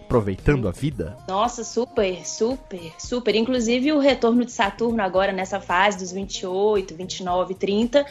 aproveitando 0.04 0.68
a 0.68 0.70
vida? 0.72 1.16
Nossa, 1.26 1.64
super, 1.64 2.26
super, 2.26 2.92
super. 2.98 3.34
Inclusive 3.34 3.92
o 3.92 3.98
retorno 3.98 4.44
de 4.44 4.52
Saturno 4.52 5.02
agora 5.02 5.32
nessa 5.32 5.58
fase 5.58 5.96
dos 5.96 6.12
28, 6.12 6.94
29, 6.94 7.54
30 7.54 8.04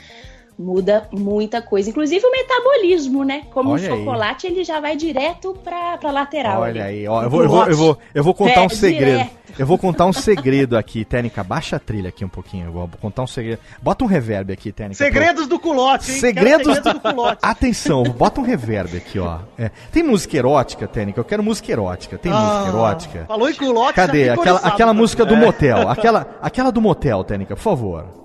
muda 0.57 1.07
muita 1.11 1.61
coisa. 1.61 1.89
Inclusive 1.89 2.25
o 2.25 2.31
metabolismo, 2.31 3.23
né? 3.23 3.43
Como 3.51 3.71
Olha 3.71 3.89
o 3.89 3.93
aí. 3.93 3.99
chocolate, 3.99 4.47
ele 4.47 4.63
já 4.63 4.79
vai 4.79 4.95
direto 4.95 5.57
pra, 5.63 5.97
pra 5.97 6.11
lateral. 6.11 6.61
Olha 6.61 6.85
ali. 6.85 6.99
aí, 6.99 7.07
ó, 7.07 7.23
eu 7.23 7.29
vou, 7.29 7.43
eu 7.43 7.49
vou, 7.49 7.65
eu 7.67 7.75
vou, 7.77 7.97
eu 8.15 8.23
vou 8.23 8.33
contar 8.33 8.61
É, 8.61 8.65
um 8.65 8.69
segredo. 8.69 9.17
direto. 9.17 9.41
Eu 9.59 9.65
vou 9.65 9.77
contar 9.77 10.05
um 10.05 10.13
segredo 10.13 10.77
aqui, 10.77 11.03
Técnica. 11.03 11.43
Baixa 11.43 11.75
a 11.75 11.79
trilha 11.79 12.09
aqui 12.09 12.23
um 12.23 12.29
pouquinho. 12.29 12.67
Eu 12.67 12.71
vou 12.71 12.89
contar 13.01 13.23
um 13.23 13.27
segredo. 13.27 13.59
Bota 13.81 14.03
um 14.03 14.07
reverb 14.07 14.53
aqui, 14.53 14.71
Técnica. 14.71 15.03
Segredos 15.03 15.47
do 15.47 15.59
culote, 15.59 16.11
hein? 16.11 16.19
Segredos, 16.19 16.75
segredos 16.75 16.93
do 16.93 16.99
culote. 17.01 17.39
Atenção, 17.41 18.03
bota 18.03 18.39
um 18.39 18.43
reverb 18.43 18.95
aqui, 18.97 19.19
ó. 19.19 19.39
É, 19.57 19.69
Tem 19.91 20.03
música 20.03 20.37
erótica, 20.37 20.87
Técnica? 20.87 21.19
Eu 21.19 21.25
quero 21.25 21.43
música 21.43 21.71
erótica. 21.71 22.17
Tem 22.17 22.31
Ah, 22.31 22.35
música 22.35 22.69
erótica? 22.77 23.25
Falou 23.27 23.49
em 23.49 23.53
culote, 23.55 23.93
Cadê? 23.93 24.29
Aquela, 24.29 24.59
aquela 24.59 24.93
música 24.93 25.25
do 25.25 25.35
motel. 25.35 25.89
Aquela, 25.91 26.27
aquela 26.41 26.71
do 26.71 26.79
motel, 26.81 27.23
Técnica, 27.23 27.55
por 27.55 27.61
favor. 27.61 28.20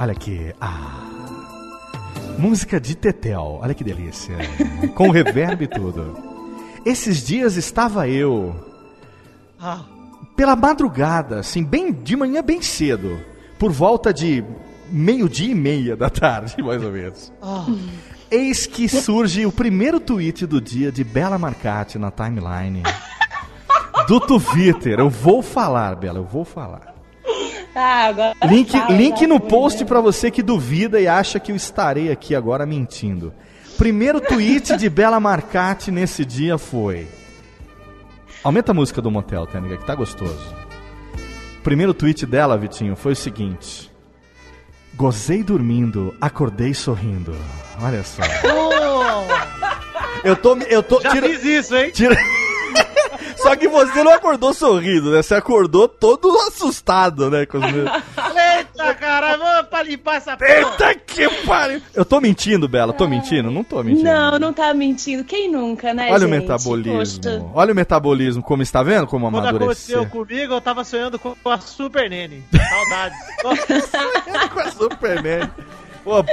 Olha 0.00 0.12
aqui. 0.12 0.54
Ah. 0.60 1.06
Música 2.38 2.80
de 2.80 2.94
Tetel. 2.96 3.58
Olha 3.62 3.74
que 3.74 3.84
delícia. 3.84 4.34
Com 4.94 5.10
reverb 5.10 5.64
e 5.64 5.66
tudo. 5.68 6.16
Esses 6.86 7.22
dias 7.22 7.56
estava 7.56 8.08
eu 8.08 8.56
Ah, 9.60 9.82
pela 10.34 10.56
madrugada, 10.56 11.40
assim, 11.40 11.62
bem 11.62 11.92
de 11.92 12.16
manhã 12.16 12.42
bem 12.42 12.62
cedo, 12.62 13.20
por 13.58 13.70
volta 13.70 14.14
de 14.14 14.42
meio-dia 14.90 15.52
e 15.52 15.54
meia 15.54 15.94
da 15.94 16.08
tarde, 16.08 16.56
mais 16.64 16.82
ou 16.82 16.90
menos. 16.90 17.30
ah. 17.42 17.66
Eis 18.30 18.64
que 18.64 18.88
surge 18.88 19.44
o 19.44 19.50
primeiro 19.52 19.98
tweet 20.00 20.46
do 20.46 20.60
dia 20.60 20.90
de 20.92 21.02
Bela 21.04 21.36
Marcati 21.36 21.98
na 21.98 22.10
timeline. 22.12 22.82
Do 24.06 24.20
Twitter. 24.20 24.98
Eu 25.00 25.10
vou 25.10 25.42
falar, 25.42 25.94
Bela, 25.96 26.18
eu 26.20 26.24
vou 26.24 26.44
falar. 26.44 26.94
Ah, 27.74 28.06
agora 28.06 28.34
Link, 28.44 28.72
fala, 28.72 28.92
link 28.92 29.26
no 29.26 29.38
post 29.38 29.84
pra 29.84 30.00
você 30.00 30.30
que 30.30 30.42
duvida 30.42 31.00
e 31.00 31.06
acha 31.06 31.38
que 31.38 31.52
eu 31.52 31.56
estarei 31.56 32.10
aqui 32.10 32.34
agora 32.34 32.66
mentindo. 32.66 33.32
Primeiro 33.78 34.20
tweet 34.20 34.76
de 34.76 34.90
Bela 34.90 35.20
Marcati 35.20 35.90
nesse 35.90 36.24
dia 36.24 36.58
foi. 36.58 37.06
Aumenta 38.42 38.72
a 38.72 38.74
música 38.74 39.00
do 39.00 39.10
motel, 39.10 39.46
Tênica, 39.46 39.76
que 39.76 39.86
tá 39.86 39.94
gostoso. 39.94 40.54
Primeiro 41.62 41.92
tweet 41.94 42.26
dela, 42.26 42.56
Vitinho, 42.58 42.96
foi 42.96 43.12
o 43.12 43.16
seguinte: 43.16 43.90
Gozei 44.94 45.42
dormindo, 45.42 46.14
acordei 46.20 46.74
sorrindo. 46.74 47.34
Olha 47.82 48.02
só. 48.02 48.22
Eu 50.24 50.36
tô. 50.36 50.56
Eu 50.56 50.82
tô. 50.82 51.00
Já 51.00 51.10
tira- 51.12 51.28
fiz 51.28 51.44
isso, 51.44 51.76
hein? 51.76 51.90
tira- 51.92 52.16
Só 53.42 53.56
que 53.56 53.68
você 53.68 54.02
não 54.02 54.12
acordou 54.12 54.52
sorrindo, 54.52 55.10
né? 55.10 55.22
Você 55.22 55.34
acordou 55.34 55.88
todo 55.88 56.28
assustado, 56.48 57.30
né? 57.30 57.46
Com 57.46 57.58
os 57.58 57.72
meus... 57.72 57.90
Eita, 57.90 58.94
caralho, 58.94 59.38
vamos 59.38 59.68
pra 59.68 59.82
limpar 59.82 60.16
essa 60.16 60.36
porra. 60.36 60.50
Eita 60.50 60.94
que 60.94 61.28
pariu! 61.46 61.80
Eu 61.94 62.04
tô 62.04 62.20
mentindo, 62.20 62.68
Bela? 62.68 62.92
Tô 62.92 63.06
mentindo? 63.08 63.50
Não 63.50 63.64
tô 63.64 63.82
mentindo. 63.82 64.04
Não, 64.04 64.38
não 64.38 64.52
tá 64.52 64.72
mentindo. 64.74 65.24
Quem 65.24 65.50
nunca, 65.50 65.92
né, 65.94 66.10
Olha 66.12 66.26
o 66.26 66.28
gente? 66.28 66.40
metabolismo. 66.42 66.98
Poxa. 66.98 67.44
Olha 67.54 67.72
o 67.72 67.76
metabolismo, 67.76 68.42
como 68.42 68.62
está 68.62 68.82
vendo? 68.82 69.06
Como 69.06 69.26
Quando 69.30 69.38
amadureceu. 69.38 70.00
aconteceu 70.02 70.06
comigo, 70.06 70.54
eu 70.54 70.60
tava 70.60 70.84
sonhando 70.84 71.18
com 71.18 71.34
a 71.48 71.58
Super 71.58 72.08
Nene. 72.10 72.44
Saudades. 72.52 73.18
com 74.52 74.60
a 74.60 74.70
Superman. 74.70 75.50
Pô, 76.04 76.24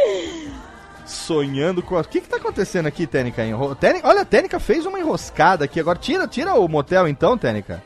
sonhando 1.07 1.81
com 1.81 1.95
a... 1.97 2.01
O 2.01 2.03
que 2.03 2.21
que 2.21 2.27
tá 2.29 2.37
acontecendo 2.37 2.85
aqui, 2.87 3.07
Tênica? 3.07 3.43
Enro... 3.45 3.73
Tênica- 3.75 4.07
Olha, 4.07 4.21
a 4.21 4.25
Tênica 4.25 4.59
fez 4.59 4.85
uma 4.85 4.99
enroscada 4.99 5.65
aqui. 5.65 5.79
Agora 5.79 5.97
tira, 5.97 6.27
tira 6.27 6.53
o 6.55 6.67
motel 6.67 7.07
então, 7.07 7.37
Tênica. 7.37 7.83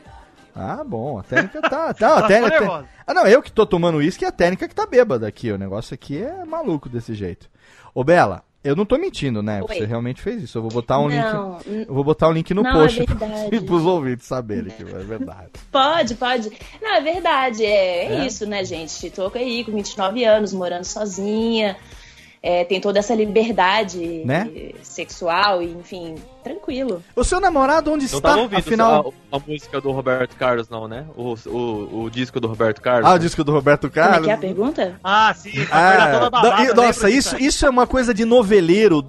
Ah, 0.54 0.82
bom. 0.84 1.18
A 1.18 1.22
Tênica 1.22 1.60
tá... 1.62 1.94
tá 1.94 2.18
a 2.18 2.28
ficou 2.28 2.48
nervosa. 2.48 2.86
Ah, 3.06 3.14
não, 3.14 3.26
eu 3.26 3.42
que 3.42 3.50
tô 3.50 3.64
tomando 3.64 3.98
uísque 3.98 4.24
e 4.24 4.28
a 4.28 4.32
Tênica 4.32 4.68
que 4.68 4.74
tá 4.74 4.86
bêbada 4.86 5.26
aqui. 5.26 5.50
O 5.50 5.58
negócio 5.58 5.94
aqui 5.94 6.22
é 6.22 6.44
maluco 6.44 6.88
desse 6.88 7.14
jeito. 7.14 7.48
Ô, 7.94 8.04
Bela, 8.04 8.42
eu 8.62 8.76
não 8.76 8.84
tô 8.84 8.96
mentindo, 8.98 9.42
né? 9.42 9.60
Você 9.60 9.80
Oi. 9.80 9.86
realmente 9.86 10.20
fez 10.20 10.42
isso. 10.42 10.58
Eu 10.58 10.62
vou 10.62 10.70
botar 10.70 10.98
um 10.98 11.08
Não, 11.08 11.58
link... 11.66 11.86
Eu 11.88 11.94
vou 11.94 12.04
botar 12.04 12.28
um 12.28 12.32
link 12.32 12.52
no 12.54 12.62
Não, 12.62 12.70
é 12.70 12.74
post 12.74 12.98
verdade. 13.06 13.60
pros 13.64 13.82
ouvintes 13.84 14.26
saberem 14.26 14.70
que 14.70 14.82
é 14.82 14.98
verdade. 14.98 15.50
Pode, 15.70 16.14
pode. 16.16 16.50
Não, 16.80 16.94
é 16.96 17.00
verdade. 17.00 17.64
É, 17.64 18.04
é 18.06 18.14
É? 18.20 18.26
isso, 18.26 18.46
né, 18.46 18.62
gente? 18.64 19.10
Tô 19.10 19.30
aí 19.34 19.64
com 19.64 19.72
29 19.72 20.24
anos, 20.24 20.52
morando 20.52 20.84
sozinha. 20.84 21.76
É, 22.42 22.64
tem 22.64 22.80
toda 22.80 22.98
essa 22.98 23.14
liberdade 23.14 24.22
Né? 24.24 24.50
sexual 24.82 25.62
e, 25.62 25.66
enfim, 25.70 26.16
tranquilo. 26.42 27.00
O 27.14 27.22
seu 27.22 27.38
namorado 27.40 27.92
onde 27.92 28.10
Não 28.10 28.16
está? 28.18 28.34
Afinal... 28.56 29.14
a, 29.30 29.36
a 29.36 29.40
música 29.46 29.80
do 29.80 29.92
Roberto 29.92 30.34
Carlos, 30.36 30.68
não, 30.68 30.88
né? 30.88 31.06
O, 31.16 31.34
o, 31.46 32.02
o 32.04 32.10
disco 32.10 32.40
do 32.40 32.48
Roberto 32.48 32.80
Carlos. 32.82 33.08
Ah, 33.08 33.14
o 33.14 33.18
disco 33.18 33.44
do 33.44 33.52
Roberto 33.52 33.88
Como 33.88 34.04
é 34.04 34.08
Carlos. 34.08 34.24
que 34.26 34.30
é 34.30 34.34
a 34.34 34.38
pergunta? 34.38 35.00
Ah, 35.04 35.32
sim. 35.34 35.52
Ah, 35.70 35.98
foi 36.02 36.12
toda 36.18 36.30
babada, 36.30 36.74
nossa, 36.74 37.08
isso, 37.08 37.36
isso 37.36 37.64
é 37.64 37.70
uma 37.70 37.86
coisa 37.86 38.12
de 38.12 38.24
noveleiro. 38.24 39.06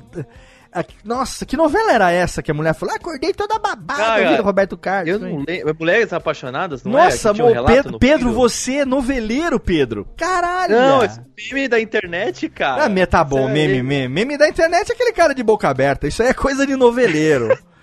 Nossa, 1.03 1.45
que 1.45 1.55
novela 1.57 1.91
era 1.91 2.11
essa 2.11 2.41
que 2.41 2.51
a 2.51 2.53
mulher 2.53 2.73
falou? 2.73 2.93
"Ah, 2.93 2.97
Acordei 2.97 3.33
toda 3.33 3.59
babada 3.59 3.93
Cara, 4.01 4.23
ouvindo 4.23 4.43
Roberto 4.43 4.77
Carlos. 4.77 5.09
Eu 5.09 5.19
não 5.19 5.43
lembro. 5.47 5.75
Mulheres 5.79 6.13
Apaixonadas, 6.13 6.83
não 6.83 6.91
Nossa, 6.93 7.29
é? 7.29 7.33
Tinha 7.33 7.45
um 7.45 7.65
Pedro, 7.65 7.91
no 7.91 7.99
Pedro 7.99 8.31
você 8.31 8.77
é 8.77 8.85
noveleiro, 8.85 9.59
Pedro. 9.59 10.07
Caralho. 10.17 10.73
Não, 10.75 11.03
esse 11.03 11.19
meme 11.53 11.67
da 11.67 11.79
internet, 11.79 12.47
cara. 12.49 12.85
Ah, 12.85 12.89
me- 12.89 13.05
tá 13.05 13.23
bom, 13.23 13.49
é- 13.49 13.51
meme, 13.51 13.83
meme. 13.83 14.07
Meme 14.07 14.37
da 14.37 14.47
internet 14.47 14.89
é 14.89 14.93
aquele 14.93 15.11
cara 15.13 15.33
de 15.35 15.43
boca 15.43 15.67
aberta. 15.69 16.07
Isso 16.07 16.21
aí 16.23 16.29
é 16.29 16.33
coisa 16.33 16.65
de 16.65 16.75
noveleiro. 16.75 17.49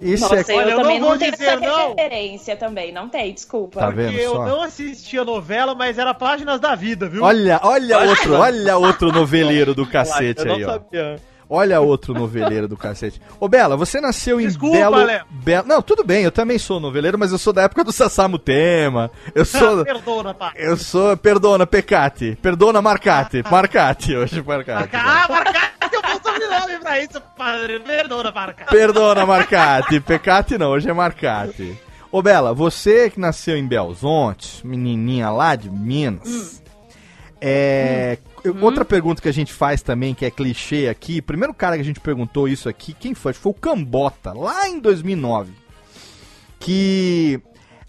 Isso 0.00 0.22
Nossa, 0.22 0.52
é. 0.52 0.56
Olha, 0.56 0.64
eu 0.64 0.70
eu 0.70 0.76
também 0.82 0.98
não 0.98 1.02
não, 1.02 1.08
vou 1.10 1.18
tenho 1.18 1.32
dizer 1.32 1.44
essa 1.46 1.60
não. 1.60 1.88
referência 1.94 2.56
também, 2.56 2.92
não 2.92 3.08
tem, 3.08 3.32
desculpa. 3.32 3.80
Tá 3.80 3.90
vendo 3.90 4.08
Porque 4.08 4.20
eu 4.26 4.32
só? 4.32 4.44
não 4.46 4.60
assistia 4.62 5.24
novela, 5.24 5.74
mas 5.74 5.98
era 5.98 6.12
Páginas 6.12 6.60
da 6.60 6.74
Vida, 6.74 7.08
viu? 7.08 7.22
Olha, 7.22 7.60
olha 7.62 7.98
outro, 8.00 8.34
olha 8.34 8.76
outro 8.76 9.12
noveleiro 9.12 9.74
do 9.74 9.82
Eu 9.82 9.86
cacete 9.86 10.44
não 10.44 10.56
aí, 10.56 10.64
ó. 10.64 10.72
sabia. 10.72 11.16
Olha 11.54 11.80
outro 11.80 12.12
noveleiro 12.12 12.66
do 12.66 12.76
cacete. 12.76 13.20
Ô, 13.38 13.48
Bela, 13.48 13.76
você 13.76 14.00
nasceu 14.00 14.40
em 14.40 14.46
Desculpa, 14.46 14.76
Belo... 14.76 14.96
Léo. 14.96 15.24
Belo... 15.30 15.68
Não, 15.68 15.80
tudo 15.80 16.02
bem, 16.02 16.24
eu 16.24 16.32
também 16.32 16.58
sou 16.58 16.80
noveleiro, 16.80 17.16
mas 17.16 17.30
eu 17.30 17.38
sou 17.38 17.52
da 17.52 17.62
época 17.62 17.84
do 17.84 17.92
Sassamo 17.92 18.38
Tema. 18.38 19.08
Eu 19.34 19.44
sou... 19.44 19.84
Perdona, 19.86 20.34
pá. 20.34 20.52
eu 20.56 20.76
sou... 20.76 21.16
Perdona, 21.16 21.64
Pecati. 21.64 22.36
Perdona, 22.42 22.82
Marcati. 22.82 23.44
Marcati, 23.48 24.16
hoje, 24.16 24.42
Marcati. 24.42 24.96
Ah, 24.96 25.26
Marcate, 25.28 26.20
sobrenome 26.24 26.78
pra 26.80 27.00
isso, 27.00 27.22
padre. 27.36 27.78
Perdona, 27.80 28.32
Marcate. 28.32 28.70
Perdona, 28.70 29.26
Marcati. 29.26 30.00
Pecati 30.00 30.58
não, 30.58 30.70
hoje 30.70 30.90
é 30.90 30.92
Marcati. 30.92 31.78
Ô, 32.10 32.20
Bela, 32.20 32.52
você 32.52 33.10
que 33.10 33.20
nasceu 33.20 33.56
em 33.56 33.66
Belzonte, 33.66 34.66
menininha 34.66 35.30
lá 35.30 35.54
de 35.54 35.70
Minas... 35.70 36.63
É... 37.46 38.16
eu- 38.42 38.56
Outra 38.62 38.84
pergunta 38.86 39.20
que 39.20 39.28
a 39.28 39.32
gente 39.32 39.52
faz 39.52 39.82
também, 39.82 40.14
que 40.14 40.24
é 40.24 40.30
clichê 40.30 40.88
aqui. 40.88 41.20
Primeiro 41.20 41.52
cara 41.52 41.76
que 41.76 41.82
a 41.82 41.84
gente 41.84 42.00
perguntou 42.00 42.48
isso 42.48 42.68
aqui, 42.68 42.94
quem 42.94 43.12
foi? 43.14 43.32
Foi 43.34 43.52
o 43.52 43.54
Cambota, 43.54 44.32
lá 44.32 44.66
em 44.68 44.78
2009. 44.80 45.52
Que 46.58 47.40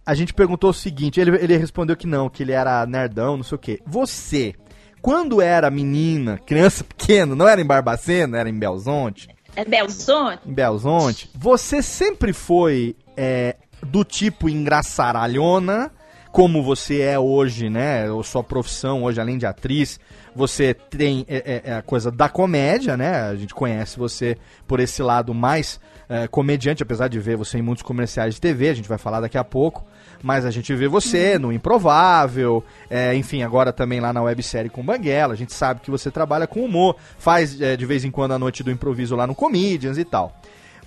a 0.05 0.13
gente 0.13 0.33
perguntou 0.33 0.69
o 0.71 0.73
seguinte, 0.73 1.19
ele, 1.19 1.35
ele 1.37 1.57
respondeu 1.57 1.95
que 1.95 2.05
não, 2.07 2.29
que 2.29 2.43
ele 2.43 2.51
era 2.51 2.85
nerdão, 2.85 3.37
não 3.37 3.43
sei 3.43 3.55
o 3.55 3.59
quê. 3.59 3.79
Você, 3.85 4.53
quando 5.01 5.41
era 5.41 5.69
menina, 5.69 6.37
criança 6.45 6.83
pequena, 6.85 7.35
não 7.35 7.47
era 7.47 7.61
em 7.61 7.65
Barbacena, 7.65 8.37
era 8.37 8.49
em 8.49 8.57
Belzonte, 8.59 9.29
É 9.55 9.63
Belzonte? 9.63 10.41
em 10.45 10.53
Belzonte, 10.53 11.29
você 11.33 11.81
sempre 11.81 12.33
foi 12.33 12.95
é, 13.15 13.55
do 13.81 14.03
tipo 14.03 14.49
engraçaralhona, 14.49 15.89
como 16.35 16.61
você 16.61 16.99
é 16.99 17.17
hoje, 17.17 17.69
né? 17.69 18.11
Ou 18.11 18.21
sua 18.21 18.43
profissão 18.43 19.05
hoje, 19.05 19.21
além 19.21 19.37
de 19.37 19.45
atriz, 19.45 19.97
você 20.35 20.73
tem 20.73 21.25
é, 21.29 21.61
é, 21.63 21.71
é 21.71 21.75
a 21.75 21.81
coisa 21.81 22.11
da 22.11 22.27
comédia, 22.27 22.97
né? 22.97 23.21
A 23.21 23.35
gente 23.35 23.55
conhece 23.55 23.97
você 23.97 24.37
por 24.67 24.81
esse 24.81 25.01
lado 25.01 25.33
mais 25.33 25.79
é, 26.09 26.27
comediante, 26.27 26.83
apesar 26.83 27.07
de 27.07 27.17
ver 27.21 27.37
você 27.37 27.59
em 27.59 27.61
muitos 27.61 27.83
comerciais 27.83 28.35
de 28.35 28.41
TV, 28.41 28.67
a 28.67 28.73
gente 28.73 28.89
vai 28.89 28.97
falar 28.97 29.21
daqui 29.21 29.37
a 29.37 29.45
pouco. 29.45 29.85
Mas 30.21 30.43
a 30.43 30.51
gente 30.51 30.75
vê 30.75 30.89
você 30.89 31.39
no 31.39 31.53
Improvável, 31.53 32.61
é, 32.89 33.15
enfim, 33.15 33.41
agora 33.41 33.71
também 33.71 34.01
lá 34.01 34.11
na 34.11 34.21
websérie 34.21 34.69
com 34.69 34.83
Banguela. 34.83 35.33
A 35.33 35.37
gente 35.37 35.53
sabe 35.53 35.79
que 35.79 35.89
você 35.89 36.11
trabalha 36.11 36.45
com 36.45 36.65
humor, 36.65 36.97
faz 37.17 37.61
é, 37.61 37.77
de 37.77 37.85
vez 37.85 38.03
em 38.03 38.11
quando 38.11 38.33
a 38.33 38.39
noite 38.39 38.61
do 38.61 38.69
improviso 38.69 39.15
lá 39.15 39.25
no 39.25 39.33
Comedians 39.33 39.97
e 39.97 40.03
tal. 40.03 40.37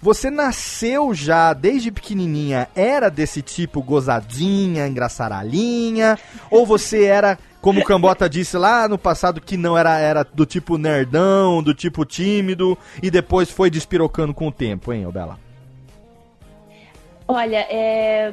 Você 0.01 0.31
nasceu 0.31 1.13
já 1.13 1.53
desde 1.53 1.91
pequenininha, 1.91 2.69
era 2.75 3.11
desse 3.11 3.43
tipo 3.43 3.83
gozadinha, 3.83 4.87
engraçaralhinha? 4.87 6.17
ou 6.51 6.65
você 6.65 7.05
era, 7.05 7.37
como 7.61 7.81
o 7.81 7.85
Cambota 7.85 8.29
disse 8.29 8.57
lá 8.57 8.87
no 8.89 8.97
passado, 8.97 9.41
que 9.41 9.57
não 9.57 9.77
era, 9.77 9.99
era 9.99 10.23
do 10.25 10.47
tipo 10.47 10.79
nerdão, 10.79 11.63
do 11.63 11.75
tipo 11.75 12.05
tímido, 12.05 12.79
e 13.03 13.11
depois 13.11 13.51
foi 13.51 13.69
despirocando 13.71 14.33
com 14.33 14.47
o 14.47 14.53
tempo, 14.53 14.93
hein, 14.93 15.09
Bela? 15.11 15.37
Olha, 17.27 17.67
é... 17.69 18.33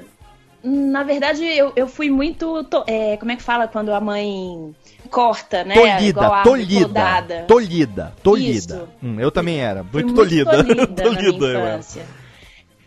na 0.63 1.03
verdade 1.03 1.43
eu, 1.43 1.73
eu 1.75 1.87
fui 1.87 2.09
muito. 2.09 2.63
to- 2.65 2.83
é, 2.87 3.17
Como 3.17 3.31
é 3.31 3.35
que 3.35 3.43
fala 3.43 3.67
quando 3.67 3.91
a 3.93 3.99
mãe 3.99 4.73
corta, 5.05 5.63
né? 5.63 5.73
Tolhida, 5.73 6.43
tolhida, 6.43 7.45
tolhida, 7.47 8.13
tolhida. 8.21 8.75
Isso. 8.75 8.89
Hum, 9.01 9.19
eu 9.19 9.31
também 9.31 9.59
era, 9.59 9.83
Fui 9.83 10.03
muito 10.03 10.15
tolhida. 10.15 10.63
tolhida 10.63 11.03
na 11.03 11.11
minha 11.11 11.29
infância. 11.29 12.05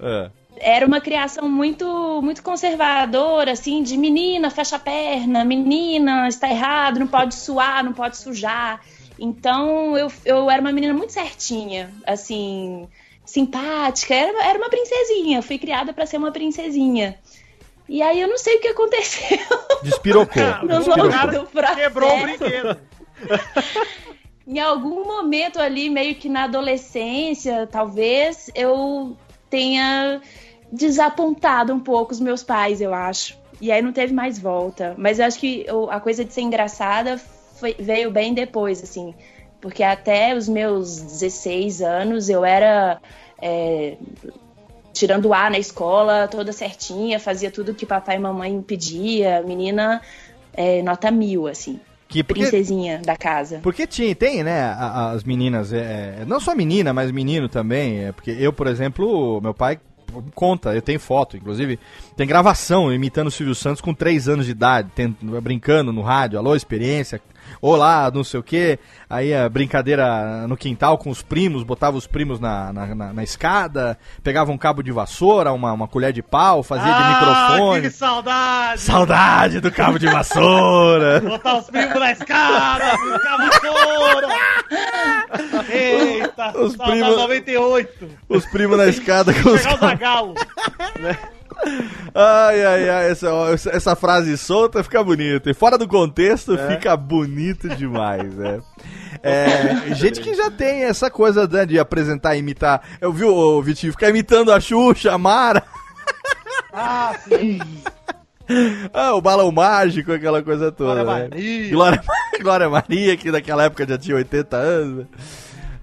É. 0.01 0.31
Era 0.61 0.87
uma 0.87 1.01
criação 1.01 1.49
muito 1.49 2.21
muito 2.23 2.43
conservadora, 2.43 3.53
assim, 3.53 3.83
de 3.83 3.97
menina, 3.97 4.51
fecha 4.51 4.77
a 4.77 4.79
perna, 4.79 5.45
menina, 5.45 6.27
está 6.29 6.51
errado, 6.51 6.99
não 6.99 7.07
pode 7.07 7.35
suar, 7.35 7.85
não 7.85 7.93
pode 7.93 8.17
sujar. 8.17 8.81
Então 9.19 9.97
eu, 9.97 10.11
eu 10.25 10.51
era 10.51 10.61
uma 10.61 10.73
menina 10.73 10.95
muito 10.95 11.13
certinha, 11.13 11.91
assim, 12.07 12.89
simpática, 13.25 14.15
era, 14.15 14.45
era 14.45 14.59
uma 14.59 14.71
princesinha, 14.71 15.43
fui 15.43 15.59
criada 15.59 15.93
para 15.93 16.07
ser 16.07 16.17
uma 16.17 16.33
princesinha. 16.33 17.19
E 17.89 18.03
aí 18.03 18.21
eu 18.21 18.29
não 18.29 18.37
sei 18.39 18.57
o 18.57 18.61
que 18.61 18.69
aconteceu. 18.69 19.39
Despirocou. 19.83 20.43
No 20.63 20.79
despirocou. 20.79 21.75
Quebrou 21.75 22.17
o 22.19 22.23
brinquedo. 22.23 22.79
Em 24.47 24.59
algum 24.61 25.05
momento 25.05 25.61
ali, 25.61 25.91
meio 25.91 26.15
que 26.15 26.29
na 26.29 26.45
adolescência, 26.45 27.67
talvez, 27.71 28.51
eu 28.55 29.15
tenha 29.51 30.23
desapontado 30.73 31.73
um 31.75 31.81
pouco 31.81 32.13
os 32.13 32.21
meus 32.21 32.43
pais, 32.43 32.81
eu 32.81 32.95
acho. 32.95 33.37
E 33.61 33.71
aí 33.71 33.83
não 33.83 33.93
teve 33.93 34.15
mais 34.15 34.39
volta. 34.39 34.95
Mas 34.97 35.19
eu 35.19 35.27
acho 35.27 35.39
que 35.39 35.65
eu- 35.67 35.91
a 35.91 36.01
coisa 36.01 36.25
de 36.25 36.33
ser 36.33 36.41
engraçada 36.43 37.19
foi- 37.59 37.77
veio 37.79 38.11
bem 38.11 38.33
depois, 38.33 38.83
assim. 38.83 39.15
Porque 39.61 39.83
até 39.83 40.35
os 40.35 40.49
meus 40.49 40.97
16 41.01 41.83
anos 41.83 42.29
eu 42.29 42.45
era. 42.45 43.01
é, 43.41 43.97
tirando 44.99 45.33
A 45.33 45.49
na 45.49 45.59
escola, 45.59 46.27
toda 46.29 46.53
certinha, 46.53 47.21
fazia 47.21 47.51
tudo 47.51 47.73
que 47.75 47.87
papai 47.87 48.17
e 48.17 48.19
mamãe 48.19 48.61
pedia, 48.63 49.43
menina 49.47 50.01
é, 50.53 50.83
nota 50.83 51.11
mil, 51.11 51.47
assim, 51.47 51.79
Que 52.09 52.25
porque, 52.25 52.43
princesinha 52.43 52.99
da 53.05 53.17
casa. 53.17 53.61
porque 53.63 53.87
tinha, 53.87 54.15
tem, 54.15 54.43
né, 54.43 54.75
as 55.15 55.23
meninas, 55.23 55.73
é, 55.73 56.25
não 56.27 56.41
só 56.41 56.55
menina, 56.55 56.93
mas 56.93 57.13
menino 57.13 57.49
também, 57.49 58.05
é, 58.07 58.13
porque 58.13 58.33
eu, 58.33 58.53
por 58.53 58.67
exemplo, 58.67 59.41
meu 59.41 59.55
pai 59.55 59.79
conta, 60.35 60.75
eu 60.75 60.83
tenho 60.83 60.99
foto, 60.99 61.37
inclusive, 61.37 61.79
tem 62.17 62.27
gravação 62.27 62.93
imitando 62.93 63.29
o 63.29 63.31
Silvio 63.31 63.55
Santos 63.55 63.81
com 63.81 63.93
3 63.95 64.27
anos 64.29 64.47
de 64.47 64.53
idade, 64.53 64.91
tem- 64.95 65.15
brincando 65.43 65.93
no 65.93 66.01
rádio, 66.03 66.39
alô, 66.39 66.57
experiência, 66.57 67.21
olá, 67.61 68.11
não 68.13 68.23
sei 68.25 68.41
o 68.41 68.43
que, 68.43 68.79
aí 69.09 69.35
a 69.35 69.49
brincadeira 69.49 70.47
no 70.47 70.57
quintal 70.57 70.97
com 70.99 71.11
os 71.11 71.23
primos, 71.23 71.63
botava 71.63 71.97
os 71.97 72.07
primos 72.07 72.39
na, 72.41 72.73
na, 72.73 72.87
na- 72.95 73.13
na 73.13 73.23
escada, 73.23 73.99
pegava 74.23 74.51
um 74.53 74.59
cabo 74.59 74.83
de 74.83 74.93
vassoura, 74.93 75.53
uma, 75.53 75.73
uma 75.73 75.89
colher 75.89 76.13
de 76.13 76.23
pau, 76.23 76.63
fazia 76.63 76.87
de 76.93 77.03
Ah, 77.03 77.49
microfone. 77.51 77.81
que 77.83 77.91
saudade. 77.91 78.81
Saudade 78.81 79.61
do 79.61 79.71
cabo 79.71 79.99
de 79.99 80.07
vassoura! 80.07 81.21
Botar 81.29 81.59
os 81.59 81.67
primos 81.67 81.99
na 81.99 82.13
escada, 82.13 82.97
buscar 82.97 83.37
vassoura. 83.37 84.29
Eita, 85.71 86.59
Os 86.59 86.77
primos- 86.77 87.17
98. 87.17 88.09
Os 88.29 88.47
primos 88.47 88.79
na 88.79 88.87
escada 88.87 89.33
com 89.35 89.51
os 89.51 89.63
Pegar 89.63 89.75
o 89.75 89.79
Zagalo. 89.79 90.35
Ai, 92.15 92.65
ai, 92.65 92.89
ai, 92.89 93.11
essa, 93.11 93.29
essa- 93.73 93.97
frase 93.97 94.37
solta 94.39 94.83
fica 94.83 95.03
bonita. 95.03 95.51
E 95.51 95.55
fora 95.55 95.77
do 95.77 95.87
contexto, 95.89 96.57
fica 96.69 96.97
bonito 96.97 97.69
demais, 97.69 98.33
né? 98.35 98.61
É, 99.21 99.95
gente 99.97 100.21
que 100.21 100.33
já 100.33 100.49
tem 100.49 100.85
essa 100.85 101.11
coisa 101.11 101.45
né, 101.49 101.67
de 101.67 101.77
apresentar 101.77 102.37
e 102.37 102.39
imitar. 102.39 102.81
Eu 103.01 103.13
vi 103.13 103.25
o 103.25 103.61
Vitinho 103.61 103.91
ficar 103.91 104.11
imitando 104.11 104.53
a 104.53 104.61
Xuxa, 104.61 105.13
a 105.13 105.19
Mara. 105.19 105.65
Ah, 106.73 107.13
sim. 107.25 107.59
Ah, 108.95 109.15
o 109.15 109.21
balão 109.21 109.53
mágico, 109.53 110.11
aquela 110.11 110.43
coisa 110.43 110.73
toda. 110.73 111.03
Glória 111.05 111.29
né? 111.29 111.29
Maria. 111.29 111.71
Glória, 111.71 112.03
Glória 112.41 112.69
Maria, 112.71 113.15
que 113.15 113.31
naquela 113.31 113.65
época 113.65 113.87
já 113.87 113.99
tinha 113.99 114.17
80 114.17 114.57
anos. 114.57 115.07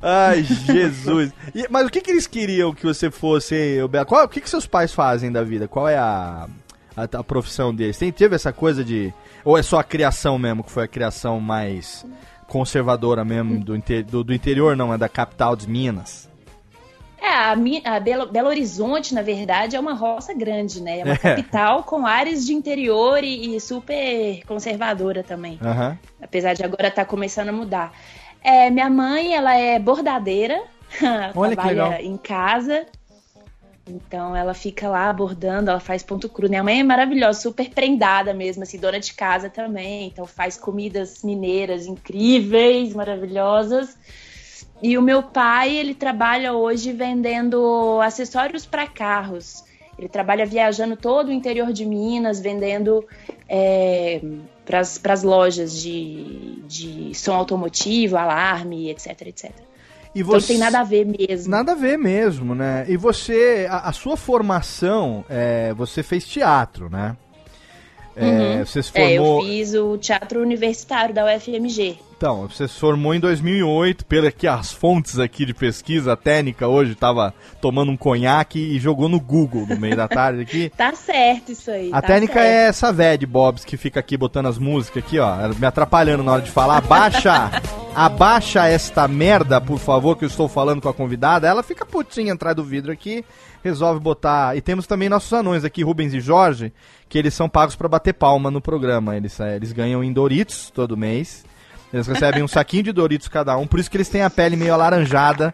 Ai, 0.02 0.44
Jesus. 0.44 1.32
E- 1.54 1.68
mas 1.70 1.88
o 1.88 1.90
que, 1.90 2.02
que 2.02 2.12
eles 2.12 2.28
queriam 2.28 2.74
que 2.74 2.84
você 2.86 3.10
fosse? 3.10 3.78
Qual, 4.08 4.26
o 4.26 4.30
que, 4.30 4.42
que 4.42 4.50
seus 4.50 4.68
pais 4.68 4.94
fazem 4.94 5.32
da 5.32 5.44
vida? 5.44 5.68
Qual 5.68 5.88
é 5.88 5.98
a, 5.98 6.48
a, 6.96 7.04
a 7.04 7.24
profissão 7.24 7.74
deles? 7.74 7.98
Tem, 7.98 8.12
teve 8.12 8.36
essa 8.36 8.54
coisa 8.54 8.84
de. 8.84 9.14
Ou 9.44 9.58
é 9.58 9.64
só 9.64 9.80
a 9.80 9.84
criação 9.84 10.38
mesmo, 10.38 10.64
que 10.64 10.72
foi 10.72 10.84
a 10.84 10.88
criação 10.88 11.40
mais 11.40 12.06
conservadora 12.48 13.26
mesmo 13.26 13.60
do, 13.64 13.76
inte- 13.76 14.04
do, 14.04 14.24
do 14.24 14.34
interior, 14.34 14.76
não, 14.78 14.94
é 14.94 14.98
da 14.98 15.10
capital 15.10 15.56
de 15.56 15.68
Minas? 15.68 16.30
É, 17.20 17.28
a, 17.28 17.56
a 17.96 18.00
Belo, 18.00 18.28
Belo 18.32 18.50
Horizonte, 18.50 19.16
na 19.16 19.24
verdade, 19.24 19.76
é 19.76 19.80
uma 19.80 19.94
roça 19.96 20.32
grande, 20.34 20.80
né? 20.82 21.00
É 21.00 21.04
uma 21.04 21.14
É. 21.14 21.18
capital 21.18 21.84
com 21.84 22.06
áreas 22.06 22.46
de 22.46 22.54
interior 22.54 23.24
e, 23.24 23.56
e 23.56 23.60
super 23.60 24.44
conservadora 24.46 25.24
também. 25.24 25.58
Aham. 25.60 25.98
Apesar 26.22 26.54
de 26.54 26.64
agora 26.64 26.90
estar 26.90 27.06
começando 27.06 27.50
a 27.50 27.52
mudar. 27.52 27.92
É, 28.46 28.70
minha 28.70 28.92
mãe, 28.92 29.34
ela 29.34 29.56
é 29.56 29.80
bordadeira, 29.80 30.62
Olha 31.36 31.56
trabalha 31.56 32.02
em 32.02 32.16
casa. 32.16 32.86
Então 33.88 34.36
ela 34.36 34.54
fica 34.54 34.88
lá 34.88 35.12
bordando, 35.12 35.72
ela 35.72 35.80
faz 35.80 36.04
ponto 36.04 36.30
cru. 36.30 36.48
Minha 36.48 36.64
mãe 36.64 36.80
é 36.80 36.84
maravilhosa, 36.84 37.42
super 37.42 37.72
prendada 37.72 38.36
mesmo, 38.36 38.62
assim, 38.62 38.80
dona 38.80 39.00
de 39.00 39.14
casa 39.14 39.50
também. 39.50 40.08
Então 40.08 40.28
faz 40.28 40.58
comidas 40.58 41.24
mineiras 41.24 41.88
incríveis, 41.88 42.94
maravilhosas. 42.94 43.98
E 44.82 44.96
o 44.96 45.02
meu 45.02 45.24
pai, 45.24 45.76
ele 45.76 45.96
trabalha 45.96 46.54
hoje 46.54 46.92
vendendo 46.92 48.00
acessórios 48.02 48.64
para 48.66 48.86
carros. 48.86 49.64
Ele 49.98 50.10
trabalha 50.10 50.46
viajando 50.46 50.96
todo 50.96 51.30
o 51.30 51.32
interior 51.32 51.72
de 51.72 51.86
Minas, 51.86 52.40
vendendo 52.40 53.06
para 54.66 55.14
as 55.14 55.24
lojas 55.24 55.74
de, 55.74 56.62
de 56.68 57.14
som 57.14 57.34
automotivo, 57.34 58.18
alarme, 58.18 58.90
etc, 58.90 59.22
etc. 59.28 59.52
E 60.14 60.22
Então 60.22 60.34
não 60.34 60.42
tem 60.42 60.58
nada 60.58 60.80
a 60.80 60.84
ver 60.84 61.06
mesmo. 61.06 61.52
Nada 61.52 61.74
a 61.74 61.76
ver 61.76 61.98
mesmo, 61.98 62.56
né? 62.56 62.86
E 62.88 62.96
você, 62.96 63.68
a, 63.70 63.90
a 63.90 63.92
sua 63.92 64.16
formação, 64.16 65.26
é, 65.30 65.74
você 65.74 66.02
fez 66.02 66.26
teatro, 66.26 66.90
né? 66.90 67.18
É, 68.16 68.26
Uhum. 68.26 68.66
Você 68.66 68.82
se 68.84 68.92
É, 68.96 69.14
eu 69.18 69.24
formou. 69.24 69.44
fiz 69.46 69.74
o 69.74 69.98
teatro 69.98 70.42
universitário 70.42 71.14
da 71.14 71.26
UFMG. 71.26 71.98
Então, 72.18 72.48
você 72.48 72.66
se 72.66 72.80
formou 72.80 73.14
em 73.14 73.20
2008, 73.20 74.06
pelo 74.06 74.32
que 74.32 74.48
as 74.48 74.72
fontes 74.72 75.20
aqui 75.20 75.46
de 75.46 75.54
pesquisa, 75.54 76.14
a 76.14 76.16
técnica 76.16 76.66
hoje 76.66 76.94
estava 76.94 77.34
tomando 77.60 77.92
um 77.92 77.98
conhaque 77.98 78.58
e 78.58 78.80
jogou 78.80 79.10
no 79.10 79.20
Google 79.20 79.68
no 79.68 79.78
meio 79.78 79.98
da 79.98 80.08
tarde 80.08 80.42
aqui. 80.42 80.72
Tá 80.78 80.94
certo 80.96 81.52
isso 81.52 81.70
aí. 81.70 81.90
A 81.92 82.02
tá 82.02 82.08
técnica 82.08 82.36
certo. 82.36 82.46
é 82.48 82.68
essa 82.68 82.94
véia 82.94 83.18
de 83.18 83.26
Bobs 83.26 83.66
que 83.66 83.76
fica 83.76 84.00
aqui 84.00 84.16
botando 84.16 84.46
as 84.46 84.58
músicas 84.58 85.04
aqui, 85.04 85.20
ó, 85.20 85.36
me 85.60 85.66
atrapalhando 85.66 86.24
na 86.24 86.32
hora 86.32 86.42
de 86.42 86.52
falar. 86.52 86.78
Abaixa, 86.78 87.52
abaixa 87.94 88.66
esta 88.66 89.08
merda, 89.10 89.60
por 89.60 89.78
favor, 89.78 90.18
que 90.18 90.24
eu 90.24 90.30
estou 90.30 90.48
falando 90.48 90.82
com 90.82 90.88
a 90.90 90.94
convidada. 90.94 91.48
Ela 91.48 91.64
fica 91.64 91.86
putinha 91.86 92.34
atrás 92.34 92.56
do 92.56 92.64
vidro 92.64 92.94
aqui, 92.94 93.26
resolve 93.66 94.00
botar. 94.00 94.56
E 94.56 94.62
temos 94.62 94.86
também 94.86 95.10
nossos 95.10 95.34
anões 95.34 95.64
aqui, 95.66 95.84
Rubens 95.84 96.14
e 96.14 96.20
Jorge, 96.20 96.72
que 97.10 97.18
eles 97.18 97.34
são 97.34 97.50
pagos 97.50 97.76
para 97.76 97.88
bater 97.88 98.14
palma 98.14 98.52
no 98.52 98.62
programa. 98.62 99.18
Eles, 99.18 99.40
eh, 99.40 99.56
eles 99.56 99.72
ganham 99.72 100.04
em 100.04 100.14
Doritos 100.14 100.70
todo 100.70 100.96
mês. 100.96 101.44
Eles 101.92 102.06
recebem 102.08 102.44
um 102.44 102.48
saquinho 102.48 102.84
de 102.84 102.92
Doritos 102.92 103.28
cada 103.28 103.58
um, 103.58 103.66
por 103.66 103.80
isso 103.80 103.90
que 103.90 103.98
eles 103.98 104.10
têm 104.10 104.22
a 104.22 104.30
pele 104.30 104.56
meio 104.56 104.74
alaranjada. 104.74 105.52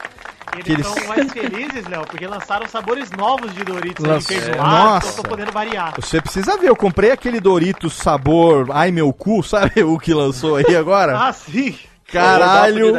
Eles 0.56 0.68
eles- 0.68 0.88
estão 0.88 1.08
mais 1.08 1.32
felizes, 1.32 1.86
Léo, 1.88 2.02
porque 2.06 2.28
lançaram 2.28 2.68
sabores 2.68 3.10
novos 3.12 3.54
de 3.54 3.64
Doritos. 3.64 4.04
Lança- 4.06 4.34
Lanç... 4.34 4.44
É, 4.48 4.52
então 4.52 4.66
nossa. 4.68 5.24
tô 5.24 5.30
podendo 5.30 5.52
variar. 5.52 5.94
Você 5.96 6.20
precisa 6.20 6.58
ver, 6.58 6.68
eu 6.70 6.76
comprei 6.76 7.12
aquele 7.12 7.40
Doritos 7.40 7.94
sabor 7.94 8.68
ai 8.72 8.92
meu 8.92 9.14
cu, 9.14 9.42
sabe 9.44 9.84
o 9.84 9.98
que 9.98 10.14
lançou 10.14 10.58
aí 10.58 10.76
agora? 10.76 11.18
Ah, 11.18 11.32
sim. 11.32 11.78
Caralho, 12.12 12.94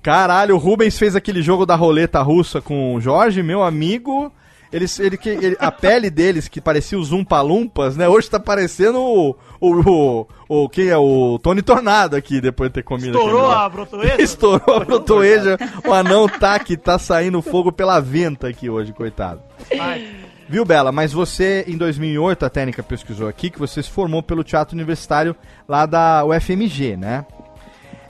caralho, 0.00 0.54
o 0.54 0.58
Rubens 0.58 0.96
fez 0.96 1.16
aquele 1.16 1.42
jogo 1.42 1.66
da 1.66 1.74
roleta 1.74 2.22
russa 2.22 2.60
com 2.60 2.94
o 2.94 3.00
Jorge, 3.00 3.42
meu 3.42 3.60
amigo. 3.62 4.32
Eles, 4.72 4.98
ele, 4.98 5.16
que- 5.18 5.28
ele- 5.28 5.56
a 5.60 5.70
pele 5.70 6.08
deles, 6.08 6.48
que 6.48 6.60
parecia 6.60 6.98
os 6.98 7.12
Umpalumpas, 7.12 7.96
né? 7.96 8.08
Hoje 8.08 8.30
tá 8.30 8.40
parecendo 8.40 9.00
o. 9.00 9.36
O, 9.60 9.68
o, 9.68 10.26
o- 10.48 10.68
quem 10.68 10.88
é? 10.88 10.96
O 10.96 11.38
Tony 11.38 11.62
Tornado 11.62 12.16
aqui, 12.16 12.40
depois 12.40 12.70
de 12.70 12.74
ter 12.74 12.82
comido 12.82 13.10
Estourou 13.18 13.50
a 13.50 13.68
brotoesa? 13.68 14.20
Estourou 14.22 14.76
a 14.76 14.80
brotoeja. 14.84 15.58
O 15.86 15.92
anão 15.92 16.26
tá 16.28 16.58
que 16.58 16.76
tá 16.76 16.98
saindo 16.98 17.40
fogo 17.42 17.70
pela 17.70 18.00
venta 18.00 18.48
aqui 18.48 18.68
hoje, 18.70 18.92
coitado. 18.92 19.40
Ai, 19.78 20.08
Viu, 20.48 20.64
Bela? 20.64 20.90
Mas 20.90 21.12
você, 21.12 21.64
em 21.68 21.76
2008, 21.78 22.44
a 22.44 22.50
técnica 22.50 22.82
pesquisou 22.82 23.28
aqui, 23.28 23.48
que 23.50 23.58
você 23.58 23.82
se 23.82 23.88
formou 23.90 24.22
pelo 24.22 24.42
Teatro 24.44 24.74
Universitário 24.74 25.34
lá 25.68 25.86
da 25.86 26.24
UFMG, 26.24 26.96
né? 26.96 27.24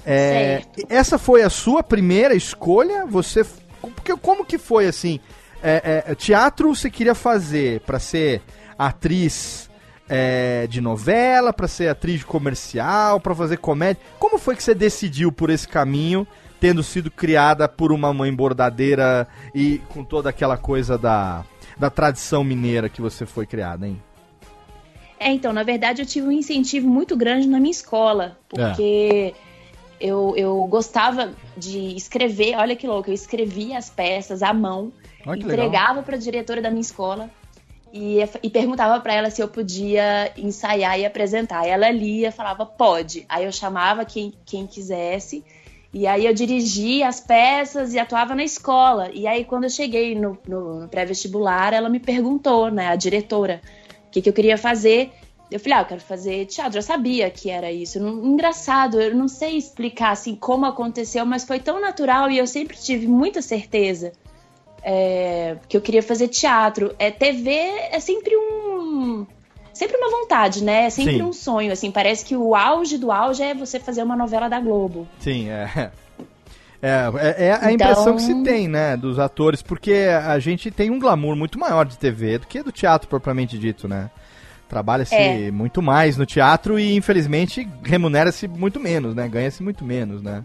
É, 0.04 0.62
essa 0.88 1.18
foi 1.18 1.42
a 1.42 1.50
sua 1.50 1.82
primeira 1.82 2.34
escolha? 2.34 3.04
Você. 3.06 3.44
Porque, 3.80 4.16
como 4.16 4.44
que 4.44 4.58
foi 4.58 4.86
assim? 4.86 5.20
É, 5.62 6.04
é, 6.08 6.14
teatro 6.14 6.74
você 6.74 6.90
queria 6.90 7.14
fazer 7.14 7.80
pra 7.80 7.98
ser 7.98 8.42
atriz 8.76 9.70
é, 10.08 10.66
de 10.66 10.80
novela, 10.80 11.52
pra 11.52 11.68
ser 11.68 11.88
atriz 11.88 12.20
de 12.20 12.26
comercial, 12.26 13.20
pra 13.20 13.34
fazer 13.34 13.58
comédia? 13.58 14.02
Como 14.18 14.38
foi 14.38 14.56
que 14.56 14.62
você 14.62 14.74
decidiu 14.74 15.30
por 15.30 15.50
esse 15.50 15.68
caminho, 15.68 16.26
tendo 16.60 16.82
sido 16.82 17.10
criada 17.10 17.68
por 17.68 17.92
uma 17.92 18.12
mãe 18.12 18.34
bordadeira 18.34 19.28
e 19.54 19.80
com 19.88 20.04
toda 20.04 20.30
aquela 20.30 20.56
coisa 20.56 20.98
da, 20.98 21.44
da 21.78 21.90
tradição 21.90 22.42
mineira 22.42 22.88
que 22.88 23.00
você 23.00 23.24
foi 23.24 23.46
criada, 23.46 23.86
hein? 23.86 24.02
É, 25.18 25.30
então, 25.30 25.52
na 25.52 25.62
verdade, 25.62 26.02
eu 26.02 26.06
tive 26.06 26.26
um 26.26 26.32
incentivo 26.32 26.88
muito 26.88 27.16
grande 27.16 27.46
na 27.46 27.60
minha 27.60 27.70
escola, 27.70 28.36
porque 28.48 29.32
eu, 30.00 30.34
eu 30.36 30.64
gostava 30.64 31.32
de 31.56 31.96
escrever, 31.96 32.56
olha 32.56 32.74
que 32.74 32.88
louco, 32.88 33.08
eu 33.08 33.14
escrevia 33.14 33.78
as 33.78 33.88
peças 33.88 34.42
à 34.42 34.52
mão, 34.52 34.92
Olha 35.26 35.40
entregava 35.40 36.02
para 36.02 36.16
a 36.16 36.18
diretora 36.18 36.60
da 36.60 36.70
minha 36.70 36.80
escola 36.80 37.30
e, 37.92 38.18
e 38.42 38.50
perguntava 38.50 38.98
para 39.00 39.14
ela 39.14 39.30
se 39.30 39.42
eu 39.42 39.48
podia 39.48 40.32
ensaiar 40.36 40.98
e 40.98 41.04
apresentar. 41.04 41.66
Ela 41.66 41.90
lia, 41.90 42.32
falava, 42.32 42.64
pode. 42.64 43.24
Aí 43.28 43.44
eu 43.44 43.52
chamava 43.52 44.04
quem, 44.04 44.32
quem 44.46 44.66
quisesse. 44.66 45.44
E 45.94 46.06
aí 46.06 46.24
eu 46.24 46.32
dirigia 46.32 47.06
as 47.06 47.20
peças 47.20 47.92
e 47.92 47.98
atuava 47.98 48.34
na 48.34 48.42
escola. 48.42 49.10
E 49.12 49.26
aí 49.26 49.44
quando 49.44 49.64
eu 49.64 49.70
cheguei 49.70 50.14
no, 50.14 50.38
no- 50.48 50.80
no 50.80 50.88
pré-vestibular, 50.88 51.74
ela 51.74 51.88
me 51.90 52.00
perguntou, 52.00 52.70
né, 52.70 52.88
a 52.88 52.96
diretora, 52.96 53.60
o 54.08 54.10
que, 54.10 54.22
que 54.22 54.28
eu 54.28 54.32
queria 54.32 54.56
fazer. 54.56 55.12
Eu 55.50 55.60
falei, 55.60 55.74
ah, 55.76 55.80
eu 55.82 55.84
quero 55.84 56.00
fazer 56.00 56.46
teatro. 56.46 56.78
Eu 56.78 56.82
sabia 56.82 57.28
que 57.30 57.50
era 57.50 57.70
isso. 57.70 57.98
Engraçado, 57.98 58.98
eu 58.98 59.14
não 59.14 59.28
sei 59.28 59.58
explicar 59.58 60.12
assim 60.12 60.34
como 60.34 60.64
aconteceu, 60.64 61.26
mas 61.26 61.44
foi 61.44 61.60
tão 61.60 61.78
natural 61.78 62.30
e 62.30 62.38
eu 62.38 62.46
sempre 62.46 62.74
tive 62.74 63.06
muita 63.06 63.42
certeza 63.42 64.12
é, 64.82 65.56
que 65.68 65.76
eu 65.76 65.80
queria 65.80 66.02
fazer 66.02 66.28
teatro. 66.28 66.94
É, 66.98 67.10
TV 67.10 67.50
é 67.90 67.98
sempre 68.00 68.36
um. 68.36 69.26
Sempre 69.72 69.96
uma 69.96 70.10
vontade, 70.10 70.62
né? 70.62 70.84
É 70.86 70.90
sempre 70.90 71.14
Sim. 71.14 71.22
um 71.22 71.32
sonho, 71.32 71.72
assim. 71.72 71.90
Parece 71.90 72.24
que 72.24 72.36
o 72.36 72.54
auge 72.54 72.98
do 72.98 73.10
auge 73.10 73.42
é 73.42 73.54
você 73.54 73.80
fazer 73.80 74.02
uma 74.02 74.14
novela 74.16 74.48
da 74.48 74.60
Globo. 74.60 75.06
Sim, 75.18 75.48
é. 75.48 75.90
É, 76.84 77.04
é, 77.16 77.44
é 77.46 77.52
a 77.52 77.72
Então- 77.72 77.88
impressão 77.92 78.16
que 78.16 78.22
se 78.22 78.42
tem, 78.42 78.66
né, 78.66 78.96
dos 78.96 79.16
atores, 79.16 79.62
porque 79.62 79.92
a 80.26 80.36
gente 80.40 80.68
tem 80.68 80.90
um 80.90 80.98
glamour 80.98 81.36
muito 81.36 81.56
maior 81.56 81.86
de 81.86 81.96
TV 81.96 82.38
do 82.38 82.46
que 82.48 82.60
do 82.60 82.72
teatro 82.72 83.06
propriamente 83.08 83.56
dito, 83.56 83.86
né? 83.86 84.10
Trabalha-se 84.68 85.14
É. 85.14 85.48
muito 85.52 85.80
mais 85.80 86.16
no 86.16 86.26
teatro 86.26 86.80
e, 86.80 86.96
infelizmente, 86.96 87.68
remunera-se 87.84 88.48
muito 88.48 88.80
menos, 88.80 89.14
né? 89.14 89.28
Ganha-se 89.28 89.62
muito 89.62 89.84
menos, 89.84 90.22
né? 90.22 90.42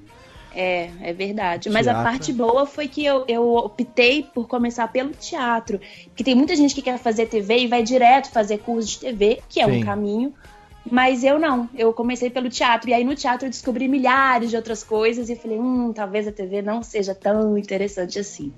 É, 0.59 0.89
é 1.01 1.13
verdade. 1.13 1.69
Mas 1.69 1.87
a 1.87 1.93
parte 2.01 2.33
boa 2.33 2.65
foi 2.65 2.87
que 2.87 3.05
eu, 3.05 3.23
eu 3.27 3.53
optei 3.55 4.23
por 4.23 4.47
começar 4.47 4.87
pelo 4.87 5.11
teatro. 5.11 5.79
Porque 6.07 6.23
tem 6.23 6.33
muita 6.33 6.55
gente 6.55 6.73
que 6.73 6.81
quer 6.81 6.97
fazer 6.97 7.27
TV 7.27 7.59
e 7.59 7.67
vai 7.67 7.83
direto 7.83 8.31
fazer 8.31 8.57
curso 8.57 8.89
de 8.89 8.99
TV, 9.01 9.39
que 9.47 9.61
é 9.61 9.65
Sim. 9.65 9.71
um 9.77 9.85
caminho. 9.85 10.33
Mas 10.89 11.23
eu 11.23 11.37
não. 11.37 11.69
Eu 11.77 11.93
comecei 11.93 12.31
pelo 12.31 12.49
teatro. 12.49 12.89
E 12.89 12.93
aí 12.95 13.03
no 13.03 13.13
teatro 13.13 13.45
eu 13.45 13.51
descobri 13.51 13.87
milhares 13.87 14.49
de 14.49 14.55
outras 14.55 14.83
coisas. 14.83 15.29
E 15.29 15.35
falei, 15.35 15.59
hum, 15.59 15.93
talvez 15.93 16.27
a 16.27 16.31
TV 16.31 16.63
não 16.63 16.81
seja 16.81 17.13
tão 17.13 17.55
interessante 17.55 18.17
assim. 18.17 18.51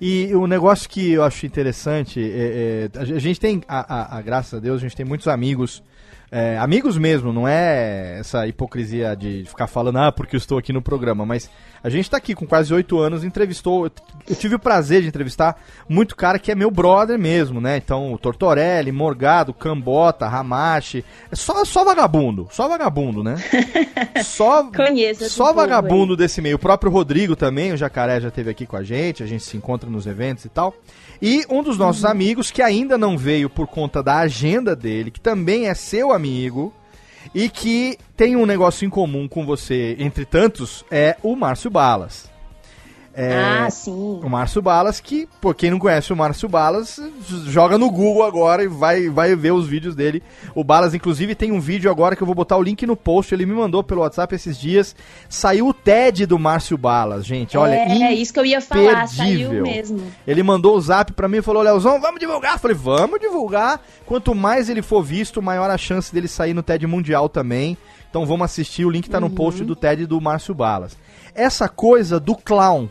E 0.00 0.34
o 0.34 0.44
negócio 0.48 0.88
que 0.88 1.12
eu 1.12 1.22
acho 1.22 1.46
interessante, 1.46 2.20
é, 2.20 2.88
é, 2.94 2.98
a 2.98 3.04
gente 3.20 3.38
tem, 3.38 3.62
a, 3.68 4.16
a- 4.16 4.18
a- 4.18 4.22
graças 4.22 4.54
a 4.54 4.60
Deus, 4.60 4.78
a 4.78 4.80
gente 4.80 4.96
tem 4.96 5.06
muitos 5.06 5.28
amigos 5.28 5.82
é, 6.30 6.58
amigos 6.58 6.98
mesmo, 6.98 7.32
não 7.32 7.48
é 7.48 8.18
essa 8.20 8.46
hipocrisia 8.46 9.16
de 9.16 9.44
ficar 9.46 9.66
falando, 9.66 9.98
ah, 9.98 10.12
porque 10.12 10.36
eu 10.36 10.38
estou 10.38 10.58
aqui 10.58 10.72
no 10.72 10.82
programa, 10.82 11.24
mas 11.24 11.50
a 11.82 11.88
gente 11.88 12.10
tá 12.10 12.16
aqui 12.16 12.34
com 12.34 12.46
quase 12.46 12.72
oito 12.74 12.98
anos, 12.98 13.24
entrevistou, 13.24 13.90
eu 14.28 14.36
tive 14.36 14.54
o 14.54 14.58
prazer 14.58 15.00
de 15.00 15.08
entrevistar 15.08 15.56
muito 15.88 16.14
cara 16.14 16.38
que 16.38 16.52
é 16.52 16.54
meu 16.54 16.70
brother 16.70 17.18
mesmo, 17.18 17.60
né? 17.60 17.76
Então, 17.78 18.12
o 18.12 18.18
Tortorelli, 18.18 18.92
Morgado, 18.92 19.54
Cambota, 19.54 20.28
Ramache, 20.28 21.04
é 21.32 21.36
só, 21.36 21.64
só 21.64 21.84
vagabundo, 21.84 22.46
só 22.50 22.68
vagabundo, 22.68 23.22
né? 23.22 23.36
Só, 24.24 24.64
Conheço 24.64 25.28
só 25.30 25.52
vagabundo 25.52 26.16
desse 26.16 26.40
meio. 26.40 26.56
O 26.56 26.58
próprio 26.58 26.90
Rodrigo 26.90 27.36
também, 27.36 27.72
o 27.72 27.76
Jacaré 27.76 28.20
já 28.20 28.28
esteve 28.28 28.50
aqui 28.50 28.66
com 28.66 28.76
a 28.76 28.82
gente, 28.82 29.22
a 29.22 29.26
gente 29.26 29.44
se 29.44 29.56
encontra 29.56 29.88
nos 29.88 30.06
eventos 30.06 30.44
e 30.44 30.48
tal. 30.48 30.74
E 31.20 31.44
um 31.50 31.62
dos 31.62 31.76
nossos 31.76 32.04
amigos, 32.04 32.50
que 32.50 32.62
ainda 32.62 32.96
não 32.96 33.18
veio 33.18 33.50
por 33.50 33.66
conta 33.66 34.02
da 34.02 34.18
agenda 34.18 34.76
dele, 34.76 35.10
que 35.10 35.20
também 35.20 35.66
é 35.66 35.74
seu 35.74 36.12
amigo, 36.12 36.72
e 37.34 37.48
que 37.48 37.98
tem 38.16 38.36
um 38.36 38.46
negócio 38.46 38.86
em 38.86 38.90
comum 38.90 39.26
com 39.28 39.44
você, 39.44 39.96
entre 39.98 40.24
tantos, 40.24 40.84
é 40.90 41.16
o 41.22 41.34
Márcio 41.34 41.70
Balas. 41.70 42.30
É, 43.14 43.34
Ah, 43.64 43.70
sim. 43.70 44.20
o 44.22 44.28
Márcio 44.28 44.62
Balas, 44.62 45.00
que, 45.00 45.28
por 45.40 45.52
quem 45.54 45.70
não 45.72 45.78
conhece 45.80 46.12
o 46.12 46.16
Márcio 46.16 46.48
Balas, 46.48 47.00
joga 47.46 47.76
no 47.76 47.90
Google 47.90 48.22
agora 48.22 48.62
e 48.62 48.68
vai, 48.68 49.08
vai 49.08 49.34
ver 49.34 49.50
os 49.52 49.66
vídeos 49.66 49.96
dele. 49.96 50.22
O 50.54 50.62
Balas, 50.62 50.94
inclusive, 50.94 51.34
tem 51.34 51.50
um 51.50 51.58
vídeo 51.60 51.90
agora 51.90 52.14
que 52.14 52.22
eu 52.22 52.26
vou 52.26 52.34
botar 52.34 52.56
o 52.56 52.62
link 52.62 52.86
no 52.86 52.96
post. 52.96 53.34
Ele 53.34 53.44
me 53.44 53.54
mandou 53.54 53.82
pelo 53.82 54.02
WhatsApp 54.02 54.34
esses 54.36 54.56
dias. 54.56 54.94
Saiu 55.28 55.66
o 55.66 55.74
TED 55.74 56.26
do 56.26 56.38
Márcio 56.38 56.78
Balas, 56.78 57.26
gente. 57.26 57.58
Olha, 57.58 57.74
é, 57.74 58.02
é 58.02 58.14
isso 58.14 58.32
que 58.32 58.38
eu 58.38 58.46
ia 58.46 58.60
falar, 58.60 59.08
saiu 59.08 59.62
mesmo. 59.62 60.00
Ele 60.26 60.42
mandou 60.44 60.76
o 60.76 60.80
zap 60.80 61.12
pra 61.12 61.26
mim 61.28 61.38
e 61.38 61.42
falou: 61.42 61.62
Leozão, 61.62 62.00
vamos 62.00 62.20
divulgar. 62.20 62.52
Eu 62.54 62.58
falei: 62.60 62.76
vamos 62.76 63.18
divulgar. 63.18 63.80
Quanto 64.06 64.32
mais 64.34 64.68
ele 64.68 64.80
for 64.82 65.02
visto, 65.02 65.42
maior 65.42 65.68
a 65.70 65.76
chance 65.78 66.12
dele 66.14 66.28
sair 66.28 66.54
no 66.54 66.62
TED 66.62 66.86
Mundial 66.86 67.28
também. 67.28 67.76
Então 68.08 68.24
vamos 68.24 68.44
assistir. 68.44 68.84
O 68.84 68.90
link 68.90 69.10
tá 69.10 69.18
no 69.20 69.28
post 69.28 69.64
do 69.64 69.74
TED 69.76 70.06
do 70.06 70.20
Márcio 70.20 70.54
Balas. 70.54 70.96
Essa 71.34 71.68
coisa 71.68 72.18
do 72.18 72.34
clown, 72.34 72.88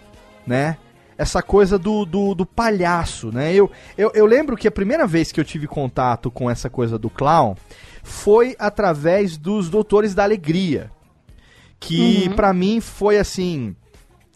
né? 0.47 0.77
Essa 1.17 1.41
coisa 1.41 1.77
do, 1.77 2.05
do, 2.05 2.33
do 2.33 2.45
palhaço, 2.45 3.31
né? 3.31 3.53
Eu, 3.53 3.69
eu, 3.97 4.11
eu 4.13 4.25
lembro 4.25 4.55
que 4.55 4.67
a 4.67 4.71
primeira 4.71 5.05
vez 5.05 5.31
que 5.31 5.39
eu 5.39 5.45
tive 5.45 5.67
contato 5.67 6.31
com 6.31 6.49
essa 6.49 6.69
coisa 6.69 6.97
do 6.97 7.09
clown 7.09 7.55
foi 8.03 8.55
através 8.57 9.35
dos 9.35 9.69
Doutores 9.69 10.15
da 10.15 10.23
Alegria. 10.23 10.91
Que 11.79 12.29
pra 12.35 12.53
mim 12.53 12.79
foi 12.79 13.17
assim. 13.17 13.75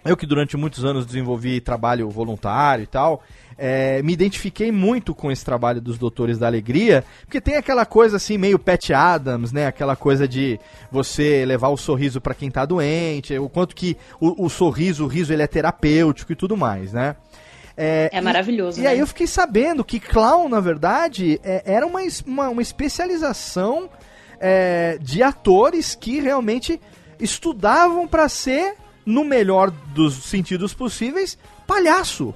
Eu 0.04 0.18
que 0.18 0.26
durante 0.26 0.58
muitos 0.58 0.84
anos 0.84 1.06
desenvolvi 1.06 1.62
trabalho 1.62 2.10
voluntário 2.10 2.84
e 2.84 2.88
tal, 2.88 3.24
é, 3.64 4.02
me 4.02 4.12
identifiquei 4.12 4.72
muito 4.72 5.14
com 5.14 5.32
esse 5.32 5.46
trabalho 5.46 5.80
dos 5.80 6.00
Doutores 6.00 6.40
da 6.40 6.48
Alegria, 6.48 7.06
porque 7.26 7.40
tem 7.40 7.56
aquela 7.58 7.86
coisa 7.86 8.18
assim, 8.18 8.36
meio 8.36 8.58
Pat 8.58 8.90
Adams, 8.90 9.52
né? 9.52 9.68
Aquela 9.68 9.96
coisa 9.96 10.28
de 10.28 10.60
você 10.92 11.46
levar 11.46 11.68
o 11.70 11.78
sorriso 11.78 12.20
pra 12.20 12.34
quem 12.34 12.50
tá 12.50 12.66
doente, 12.66 13.38
o 13.38 13.48
quanto 13.48 13.76
que 13.76 13.96
o, 14.20 14.46
o 14.46 14.50
sorriso, 14.50 15.04
o 15.06 15.08
riso, 15.08 15.32
ele 15.32 15.44
é 15.44 15.48
terapêutico 15.48 16.32
e 16.32 16.36
tudo 16.36 16.58
mais, 16.58 16.92
né? 16.92 17.16
É, 17.78 18.10
É 18.12 18.20
maravilhoso, 18.20 18.80
e 18.80 18.84
né? 18.84 18.90
aí 18.90 19.00
eu 19.00 19.06
fiquei 19.08 19.28
sabendo 19.28 19.84
que 19.86 20.00
clown, 20.00 20.50
na 20.50 20.60
verdade, 20.60 21.40
é- 21.44 21.62
era 21.64 21.86
uma, 21.86 22.00
uma, 22.26 22.50
uma 22.50 22.62
especialização 22.64 23.90
é, 24.40 24.98
de 25.00 25.22
atores 25.22 25.94
que 25.94 26.20
realmente 26.20 26.82
estudavam 27.20 28.08
pra 28.08 28.28
ser, 28.28 28.74
no 29.06 29.24
melhor 29.24 29.72
dos 29.94 30.16
sentidos 30.26 30.74
possíveis, 30.74 31.38
palhaço. 31.68 32.34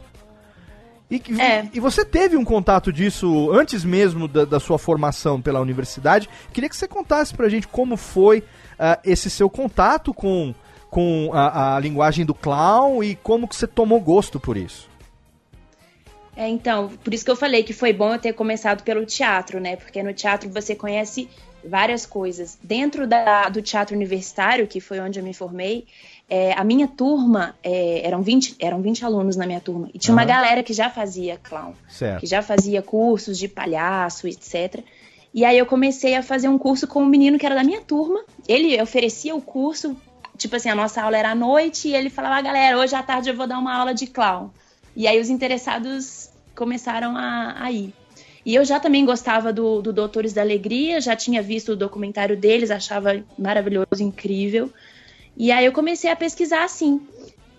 E, 1.09 1.21
É. 1.39 1.67
e 1.73 1.79
você 1.79 2.03
teve 2.03 2.35
um 2.35 2.43
contato 2.43 2.91
disso 2.91 3.51
antes 3.51 3.83
mesmo 3.85 4.27
da, 4.27 4.43
da 4.43 4.59
sua 4.59 4.77
formação 4.79 5.39
pela 5.41 5.59
universidade. 5.59 6.27
Queria 6.51 6.69
que 6.69 6.75
você 6.75 6.87
contasse 6.87 7.33
pra 7.33 7.47
gente 7.47 7.67
como 7.67 7.95
foi 7.95 8.43
ah, 8.79 8.99
esse 9.03 9.29
seu 9.29 9.49
contato 9.49 10.13
com, 10.13 10.53
com 10.89 11.29
a, 11.33 11.75
a 11.75 11.79
linguagem 11.79 12.25
do 12.25 12.33
clown 12.33 13.03
e 13.03 13.15
como 13.15 13.47
que 13.47 13.55
você 13.55 13.67
tomou 13.67 13.99
gosto 14.01 14.39
por 14.39 14.57
isso. 14.57 14.89
É, 16.35 16.49
então, 16.49 16.89
por 17.03 17.13
isso 17.13 17.23
que 17.23 17.31
eu 17.31 17.35
falei 17.35 17.63
que 17.63 17.71
foi 17.71 17.93
bom 17.93 18.13
eu 18.13 18.19
ter 18.19 18.33
começado 18.33 18.83
pelo 18.83 19.05
teatro, 19.05 19.59
né? 19.59 19.77
Porque 19.77 20.03
no 20.03 20.13
teatro 20.13 20.49
você 20.49 20.75
conhece 20.75 21.29
várias 21.63 22.05
coisas. 22.05 22.57
Dentro 22.61 23.07
da- 23.07 23.47
do 23.47 23.61
teatro 23.61 23.95
universitário, 23.95 24.67
que 24.67 24.81
foi 24.81 24.99
onde 24.99 25.17
eu 25.19 25.23
me 25.23 25.33
formei, 25.33 25.85
é, 26.29 26.53
a 26.53 26.63
minha 26.63 26.87
turma, 26.87 27.55
é, 27.63 28.05
eram, 28.05 28.21
20, 28.21 28.55
eram 28.59 28.81
20 28.81 29.05
alunos 29.05 29.35
na 29.35 29.45
minha 29.45 29.59
turma, 29.61 29.89
e 29.93 29.99
tinha 29.99 30.13
uma 30.13 30.23
Aham. 30.23 30.27
galera 30.29 30.63
que 30.63 30.73
já 30.73 30.89
fazia 30.89 31.37
clown, 31.37 31.73
Certo. 31.87 32.21
que 32.21 32.25
já 32.25 32.41
fazia 32.41 32.81
cursos 32.81 33.37
de 33.37 33.47
palhaço, 33.47 34.27
etc. 34.27 34.83
E 35.33 35.43
aí 35.43 35.57
eu 35.57 35.65
comecei 35.65 36.15
a 36.15 36.23
fazer 36.23 36.47
um 36.47 36.57
curso 36.57 36.87
com 36.87 37.03
um 37.03 37.05
menino 37.05 37.37
que 37.37 37.45
era 37.45 37.55
da 37.55 37.63
minha 37.63 37.81
turma. 37.81 38.23
Ele 38.47 38.81
oferecia 38.81 39.35
o 39.35 39.41
curso, 39.41 39.95
tipo 40.37 40.55
assim, 40.55 40.69
a 40.69 40.75
nossa 40.75 41.01
aula 41.01 41.17
era 41.17 41.31
à 41.31 41.35
noite, 41.35 41.89
e 41.89 41.93
ele 41.93 42.09
falava, 42.09 42.35
ah, 42.35 42.41
galera, 42.41 42.77
hoje 42.77 42.95
à 42.95 43.03
tarde 43.03 43.29
eu 43.29 43.35
vou 43.35 43.45
dar 43.45 43.59
uma 43.59 43.75
aula 43.75 43.93
de 43.93 44.07
clown. 44.07 44.49
E 44.95 45.07
aí 45.07 45.19
os 45.19 45.29
interessados 45.29 46.29
começaram 46.55 47.17
a, 47.17 47.55
a 47.59 47.71
ir. 47.71 47.93
E 48.45 48.55
eu 48.55 48.63
já 48.63 48.79
também 48.79 49.03
gostava 49.03 49.51
do, 49.51 49.81
do 49.81 49.91
Doutores 49.91 50.31
da 50.31 50.41
Alegria, 50.41 51.01
já 51.01 51.15
tinha 51.15 51.41
visto 51.41 51.71
o 51.71 51.75
documentário 51.75 52.37
deles, 52.37 52.69
achava 52.71 53.23
maravilhoso, 53.37 54.01
incrível. 54.01 54.71
E 55.37 55.51
aí 55.51 55.65
eu 55.65 55.71
comecei 55.71 56.09
a 56.09 56.15
pesquisar 56.15 56.63
assim. 56.63 57.01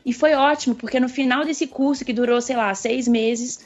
E 0.04 0.12
foi 0.12 0.34
ótimo, 0.34 0.74
porque 0.74 1.00
no 1.00 1.08
final 1.08 1.44
desse 1.44 1.66
curso, 1.66 2.04
que 2.04 2.12
durou, 2.12 2.40
sei 2.40 2.56
lá, 2.56 2.72
seis 2.74 3.08
meses, 3.08 3.58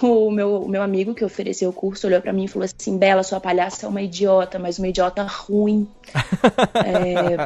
o 0.00 0.30
meu, 0.30 0.62
o 0.62 0.68
meu 0.68 0.82
amigo 0.82 1.14
que 1.14 1.24
ofereceu 1.24 1.70
o 1.70 1.72
curso 1.72 2.06
olhou 2.06 2.20
pra 2.20 2.32
mim 2.32 2.44
e 2.44 2.48
falou 2.48 2.64
assim: 2.64 2.96
Bela, 2.96 3.22
sua 3.22 3.40
palhaça 3.40 3.84
é 3.84 3.88
uma 3.88 4.00
idiota, 4.00 4.58
mas 4.58 4.78
uma 4.78 4.88
idiota 4.88 5.22
ruim. 5.22 5.88
É, 6.74 7.36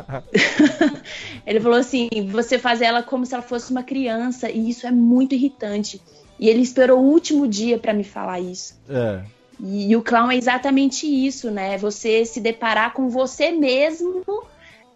Ele 1.47 1.61
falou 1.61 1.79
assim: 1.79 2.09
você 2.31 2.59
faz 2.59 2.83
ela 2.83 3.03
como 3.03 3.25
se 3.25 3.35
ela 3.35 3.43
fosse 3.43 3.71
uma 3.71 3.83
criança, 3.83 4.51
e 4.51 4.69
isso 4.69 4.87
é 4.87 4.91
muito 4.91 5.35
irritante. 5.35 6.01
E 6.39 6.49
ele 6.49 6.61
esperou 6.61 7.01
o 7.01 7.11
último 7.11 7.47
dia 7.47 7.79
pra 7.79 7.93
me 7.93 8.05
falar 8.05 8.41
isso. 8.41 8.79
É. 8.89 9.23
E, 9.61 9.91
e 9.91 9.97
o 9.97 10.03
clown 10.03 10.31
é 10.31 10.37
exatamente 10.37 11.07
isso, 11.07 11.51
né? 11.51 11.79
Você 11.79 12.25
se 12.25 12.41
deparar 12.41 12.93
com 12.93 13.09
você 13.09 13.53
mesmo 13.53 14.25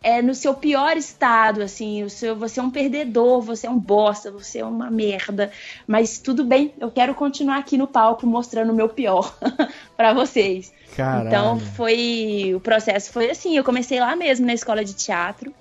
é, 0.07 0.23
no 0.23 0.37
seu 0.37 0.55
pior 0.55 0.97
estado, 0.97 1.61
assim, 1.63 2.05
o 2.05 2.09
seu, 2.09 2.37
você 2.37 2.61
é 2.61 2.63
um 2.63 2.71
perdedor, 2.71 3.43
você 3.43 3.67
é 3.67 3.71
um 3.71 3.77
bosta, 3.77 4.31
você 4.31 4.61
é 4.61 4.65
uma 4.65 4.89
merda. 4.89 5.51
Mas 5.85 6.21
tudo 6.21 6.45
bem, 6.45 6.73
eu 6.79 6.93
quero 6.93 7.13
continuar 7.13 7.59
aqui 7.59 7.77
no 7.77 7.89
palco 7.89 8.25
mostrando 8.25 8.71
o 8.71 8.75
meu 8.75 8.89
pior 8.89 9.37
pra 9.97 10.15
vocês. 10.15 10.73
Caralho. 10.97 11.27
Então 11.27 11.59
foi. 11.59 12.53
O 12.55 12.61
processo 12.61 13.13
foi 13.13 13.33
assim, 13.33 13.57
eu 13.57 13.65
comecei 13.65 13.99
lá 13.99 14.15
mesmo 14.15 14.47
na 14.47 14.55
escola 14.55 14.85
de 14.85 14.95
teatro. 14.95 15.53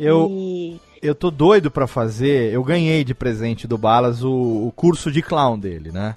Eu, 0.00 0.28
E 0.30 0.80
eu 1.02 1.14
tô 1.14 1.30
doido 1.30 1.70
pra 1.70 1.86
fazer. 1.86 2.54
Eu 2.54 2.64
ganhei 2.64 3.04
de 3.04 3.14
presente 3.14 3.66
do 3.66 3.76
Balas 3.76 4.24
o, 4.24 4.32
o 4.32 4.72
curso 4.74 5.12
de 5.12 5.20
clown 5.20 5.58
dele, 5.58 5.92
né? 5.92 6.16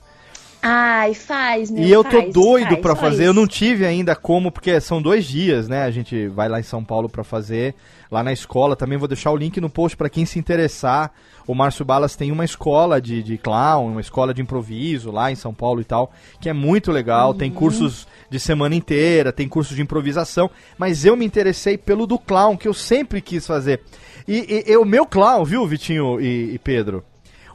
Ai, 0.70 1.14
faz, 1.14 1.72
meu 1.72 1.84
e 1.84 1.92
eu 1.92 2.04
tô 2.04 2.20
faz, 2.22 2.34
doido 2.34 2.70
faz, 2.70 2.82
pra 2.82 2.96
só 2.96 3.02
fazer. 3.02 3.26
Eu 3.26 3.34
não 3.34 3.48
tive 3.48 3.86
ainda 3.86 4.16
como, 4.16 4.52
porque 4.52 4.80
são 4.82 5.02
dois 5.02 5.26
dias, 5.26 5.68
né? 5.70 5.84
A 5.84 5.92
gente 5.92 6.28
vai 6.28 6.50
lá 6.50 6.60
em 6.60 6.64
São 6.64 6.84
Paulo 6.84 7.08
pra 7.08 7.24
fazer. 7.24 7.74
Lá 8.12 8.22
na 8.24 8.34
escola 8.34 8.76
também 8.76 8.98
vou 8.98 9.08
deixar 9.08 9.32
o 9.32 9.38
link 9.38 9.60
no 9.62 9.70
post 9.70 9.96
pra 9.96 10.10
quem 10.10 10.26
se 10.26 10.38
interessar. 10.40 11.12
O 11.46 11.56
Márcio 11.56 11.86
Balas 11.86 12.16
tem 12.18 12.32
uma 12.32 12.44
escola 12.44 13.00
de, 13.02 13.24
de 13.24 13.38
clown, 13.38 13.92
uma 13.92 14.02
escola 14.02 14.34
de 14.34 14.42
improviso 14.42 15.12
lá 15.12 15.32
em 15.32 15.36
São 15.36 15.54
Paulo 15.54 15.80
e 15.80 15.86
tal, 15.86 16.12
que 16.42 16.50
é 16.50 16.54
muito 16.54 16.92
legal. 16.92 17.34
Tem 17.34 17.50
cursos 17.50 18.06
de 18.30 18.40
semana 18.40 18.76
inteira, 18.76 19.32
tem 19.32 19.48
cursos 19.48 19.76
de 19.76 19.82
improvisação. 19.82 20.50
Mas 20.78 21.06
eu 21.06 21.16
me 21.16 21.26
interessei 21.26 21.78
pelo 21.78 22.06
do 22.06 22.20
clown, 22.20 22.58
que 22.58 22.68
eu 22.68 22.74
sempre 22.74 23.22
quis 23.22 23.48
fazer. 23.48 23.82
E, 24.28 24.64
e- 24.68 24.72
e 24.74 24.78
o 24.78 24.84
meu 24.84 25.06
clown, 25.06 25.46
viu, 25.46 25.66
Vitinho 25.66 26.20
e, 26.20 26.56
e 26.56 26.60
Pedro? 26.60 27.04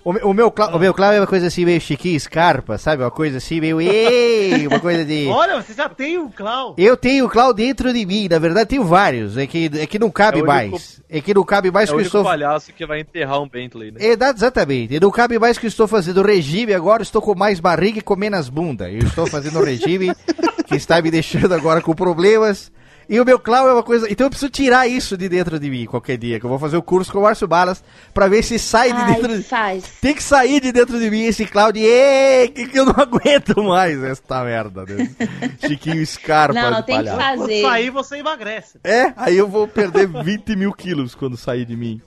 O, 0.05 0.11
o 0.31 0.35
meu 0.35 0.51
clown, 0.51 0.75
o 0.75 0.79
meu 0.81 0.93
clown 0.93 1.13
é 1.13 1.21
uma 1.21 1.27
coisa 1.29 1.47
assim 1.47 1.65
meio 1.65 1.81
chiquinho, 1.81 2.19
scarpa, 2.19 2.77
sabe? 2.77 3.05
Uma 3.05 3.11
coisa 3.11 3.39
assim 3.39 3.61
meio. 3.61 3.81
Ei, 3.81 4.67
uma 4.67 4.81
coisa 4.81 5.05
de. 5.05 5.27
Olha, 5.31 5.63
você 5.63 5.73
já 5.75 5.89
tem 5.89 6.19
um 6.19 6.29
clown. 6.29 6.75
Eu 6.77 6.97
tenho 6.97 7.27
o 7.27 7.29
clown 7.29 7.53
dentro 7.55 7.93
de 7.93 8.05
mim, 8.05 8.27
na 8.29 8.39
verdade 8.41 8.71
tenho 8.71 8.83
vários, 8.85 9.37
é 9.37 9.47
que, 9.47 9.71
é 9.79 9.87
que 9.87 9.99
não 10.01 10.11
cabe 10.11 10.39
É 10.39 10.43
o 10.43 10.45
único- 10.45 10.53
mais. 10.73 11.01
É 11.09 11.21
que 11.21 11.33
não 11.35 11.45
cabe 11.45 11.71
mais 11.71 11.89
É 11.89 11.93
que 11.93 11.97
o 11.99 12.01
eu 12.01 12.05
estou. 12.07 12.25
palhaço 12.25 12.73
que 12.73 12.85
vai 12.85 13.01
enterrar 13.01 13.41
um 13.41 13.49
Bentley, 13.49 13.93
né? 13.93 13.99
É, 14.01 14.17
dá- 14.17 14.31
exatamente, 14.31 14.99
não 14.99 15.11
cabe 15.11 15.39
mais 15.39 15.57
que 15.57 15.67
eu 15.67 15.69
estou 15.69 15.87
fazendo 15.87 16.21
regime 16.23 16.75
agora, 16.75 17.03
estou 17.03 17.23
com 17.23 17.35
mais 17.37 17.61
barriga 17.61 17.99
e 17.99 18.03
comendo 18.03 18.35
as 18.37 18.49
bundas. 18.49 18.93
Eu 18.93 19.01
estou 19.07 19.27
fazendo 19.29 19.61
um 19.61 19.65
regime 19.65 20.13
que 20.67 20.75
está 20.75 21.01
me 21.01 21.11
deixando 21.13 21.53
agora 21.55 21.81
com 21.81 21.95
problemas. 21.95 22.73
E 23.09 23.21
o 23.21 23.25
meu 23.25 23.39
clown 23.39 23.69
é 23.69 23.73
uma 23.73 23.83
coisa. 23.83 24.11
Então 24.11 24.27
eu 24.27 24.31
preciso 24.31 24.51
tirar 24.51 24.87
isso 24.87 25.17
de 25.17 25.29
dentro 25.29 25.59
de 25.59 25.69
mim 25.69 25.85
qualquer 25.87 26.17
dia, 26.17 26.39
que 26.39 26.47
eu 26.47 26.51
vou 26.51 26.59
fazer 26.59 26.77
o 26.77 26.83
curso 26.83 27.13
com 27.13 27.19
o 27.19 27.23
Márcio 27.23 27.47
Balas 27.49 27.83
pra 28.15 28.29
ver 28.29 28.43
se 28.43 28.59
sai 28.59 28.93
de 28.93 28.99
Ai, 29.01 29.15
dentro 29.15 29.37
de. 29.37 29.43
faz. 29.43 29.85
Tem 30.01 30.15
que 30.15 30.23
sair 30.23 30.61
de 30.61 30.73
dentro 30.73 30.99
de 30.99 31.11
mim 31.11 31.23
esse 31.25 31.45
clown 31.47 31.73
de. 31.73 31.83
Que, 32.55 32.69
que 32.69 32.79
eu 32.79 32.87
não 32.87 32.95
aguento 32.99 33.63
mais 33.63 34.03
essa 34.03 34.45
merda. 34.45 34.85
Né? 34.85 35.11
Chiquinho 35.67 36.07
Scarpa. 36.07 36.55
Não, 36.55 36.81
de 36.81 36.87
tem 36.87 36.99
que 36.99 37.05
palhaço. 37.05 37.19
Quando 37.19 37.41
fazer. 37.41 37.63
sair, 37.63 37.91
você 37.91 38.17
emagrece. 38.19 38.79
É, 38.85 39.13
aí 39.17 39.37
eu 39.37 39.49
vou 39.49 39.67
perder 39.67 40.07
20 40.23 40.57
mil 40.57 40.73
quilos 40.73 41.15
quando 41.15 41.37
sair 41.37 41.65
de 41.65 41.77
mim. 41.77 42.01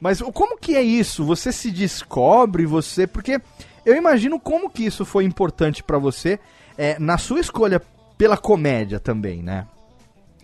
Mas 0.00 0.22
como 0.32 0.56
que 0.58 0.74
é 0.76 0.82
isso? 0.82 1.24
Você 1.24 1.52
se 1.52 1.70
descobre, 1.70 2.64
você. 2.64 3.06
Porque 3.06 3.40
eu 3.84 3.94
imagino 3.94 4.40
como 4.40 4.70
que 4.70 4.84
isso 4.84 5.04
foi 5.04 5.24
importante 5.24 5.82
pra 5.82 5.98
você 5.98 6.38
é, 6.78 6.98
na 6.98 7.18
sua 7.18 7.40
escolha 7.40 7.82
pela 8.16 8.36
comédia 8.36 8.98
também, 8.98 9.42
né? 9.42 9.66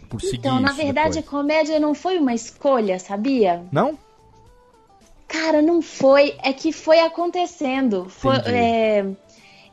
Por 0.08 0.20
seguir 0.20 0.38
Então, 0.38 0.60
na 0.60 0.72
verdade, 0.72 1.18
a 1.18 1.22
depois. 1.22 1.28
comédia 1.28 1.78
não 1.80 1.94
foi 1.94 2.18
uma 2.18 2.34
escolha, 2.34 2.98
sabia? 2.98 3.62
Não? 3.72 3.98
Cara, 5.28 5.60
não 5.60 5.82
foi. 5.82 6.34
É 6.42 6.52
que 6.52 6.72
foi 6.72 7.00
acontecendo. 7.00 8.06
Foi, 8.08 8.36
é, 8.46 9.04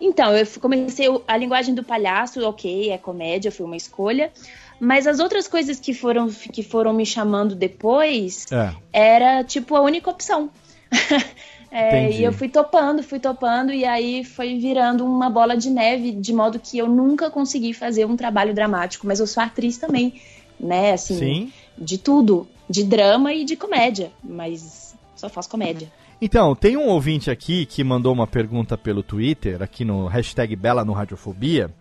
Então, 0.02 0.36
eu 0.36 0.46
comecei 0.60 1.08
a 1.28 1.38
linguagem 1.38 1.74
do 1.74 1.84
palhaço, 1.84 2.46
ok, 2.48 2.90
é 2.92 2.98
comédia, 2.98 3.52
foi 3.52 3.66
uma 3.66 3.78
escolha. 3.78 4.32
Mas 4.80 5.08
as 5.08 5.20
outras 5.20 5.48
coisas 5.48 5.80
que 5.80 5.94
foram, 5.94 6.28
que 6.30 6.62
foram 6.64 6.92
me 6.94 7.06
chamando 7.06 7.56
depois 7.56 8.46
É. 8.52 8.74
era 8.92 9.44
tipo 9.44 9.76
a 9.76 9.82
única 9.82 10.10
opção. 10.10 10.50
É, 11.76 12.12
e 12.12 12.24
eu 12.24 12.32
fui 12.32 12.48
topando, 12.48 13.02
fui 13.02 13.20
topando, 13.20 13.74
e 13.74 13.84
aí 13.84 14.24
foi 14.24 14.60
virando 14.60 15.04
uma 15.04 15.28
bola 15.28 15.58
de 15.58 15.72
neve, 15.72 16.12
de 16.12 16.32
modo 16.32 16.60
que 16.60 16.78
eu 16.78 16.88
nunca 16.88 17.32
consegui 17.32 17.74
fazer 17.74 18.06
um 18.06 18.16
trabalho 18.16 18.54
dramático, 18.54 19.08
mas 19.08 19.20
eu 19.20 19.26
sou 19.26 19.42
atriz 19.42 19.80
também, 19.80 20.14
né? 20.60 20.94
Assim, 20.94 21.18
Sim. 21.18 21.54
de 21.76 21.98
tudo, 21.98 22.48
de 22.70 22.84
drama 22.84 23.34
e 23.34 23.44
de 23.44 23.56
comédia, 23.56 24.12
mas 24.24 24.96
só 25.16 25.28
faço 25.28 25.50
comédia. 25.50 25.92
Então, 26.22 26.56
tem 26.56 26.78
um 26.78 26.88
ouvinte 26.90 27.32
aqui 27.32 27.66
que 27.66 27.84
mandou 27.84 28.14
uma 28.14 28.28
pergunta 28.28 28.78
pelo 28.78 29.02
Twitter, 29.02 29.64
aqui 29.64 29.84
no 29.84 30.06
hashtag 30.06 30.56
Bela 30.56 30.86
no 30.86 30.94
Radiofobia, 30.94 31.72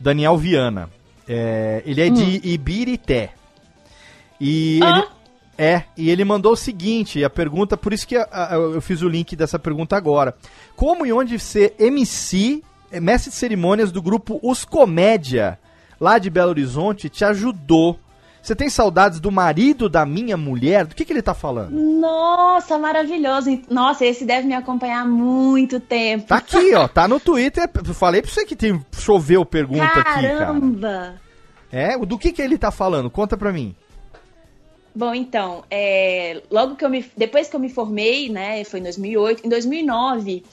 Daniel 0.00 0.38
Viana. 0.38 0.88
É, 1.28 1.82
ele 1.84 2.00
é 2.00 2.08
de 2.08 2.40
Ibirité. 2.48 3.30
E 4.40 4.80
Ah. 4.82 4.98
ele, 4.98 5.06
é, 5.56 5.84
e 5.96 6.10
ele 6.10 6.24
mandou 6.24 6.52
o 6.52 6.56
seguinte, 6.56 7.22
a 7.24 7.30
pergunta, 7.30 7.76
por 7.76 7.92
isso 7.92 8.06
que 8.06 8.16
a- 8.16 8.28
a- 8.32 8.54
eu 8.54 8.80
fiz 8.80 9.02
o 9.02 9.08
link 9.08 9.34
dessa 9.36 9.58
pergunta 9.58 9.96
agora. 9.96 10.34
Como 10.76 11.04
e 11.06 11.12
onde 11.12 11.38
ser 11.38 11.74
MC, 11.78 12.62
é, 12.90 13.00
mestre 13.00 13.30
de 13.30 13.36
cerimônias 13.36 13.90
do 13.92 14.02
grupo 14.02 14.38
Os 14.42 14.64
Comédia, 14.64 15.58
lá 16.00 16.18
de 16.18 16.28
Belo 16.30 16.50
Horizonte, 16.50 17.08
te 17.08 17.24
ajudou? 17.24 17.98
Você 18.42 18.54
tem 18.54 18.68
saudades 18.68 19.20
do 19.20 19.30
marido 19.32 19.88
da 19.88 20.04
minha 20.04 20.36
mulher? 20.36 20.84
Do 20.84 20.94
que, 20.94 21.02
que 21.06 21.10
ele 21.14 21.22
tá 21.22 21.32
falando? 21.32 21.70
Nossa, 21.70 22.76
maravilhoso. 22.78 23.58
Nossa, 23.70 24.04
esse 24.04 24.26
deve 24.26 24.46
me 24.46 24.52
acompanhar 24.54 25.00
há 25.00 25.04
muito 25.06 25.80
tempo. 25.80 26.26
Tá 26.26 26.36
aqui, 26.36 26.74
ó. 26.74 26.86
Tá 26.86 27.08
no 27.08 27.18
Twitter. 27.18 27.70
Eu 27.86 27.94
falei 27.94 28.20
pra 28.20 28.30
você 28.30 28.44
que 28.44 28.54
tem, 28.54 28.84
choveu 28.98 29.46
pergunta 29.46 29.84
aqui, 29.84 30.02
cara. 30.02 30.36
Caramba! 30.38 31.14
É? 31.72 31.96
Do 31.96 32.18
que 32.18 32.32
que 32.32 32.42
ele 32.42 32.58
tá 32.58 32.70
falando? 32.70 33.08
Conta 33.10 33.34
pra 33.34 33.50
mim. 33.50 33.74
Bom, 34.96 35.12
então, 35.12 35.64
é, 35.70 36.40
logo 36.50 36.76
que 36.76 36.84
eu 36.84 36.88
me, 36.88 37.04
depois 37.16 37.48
que 37.48 37.56
eu 37.56 37.60
me 37.60 37.68
formei, 37.68 38.28
né, 38.28 38.62
foi 38.62 38.78
em 38.78 38.82
2008, 38.84 39.44
em 39.44 39.48
2009, 39.48 40.44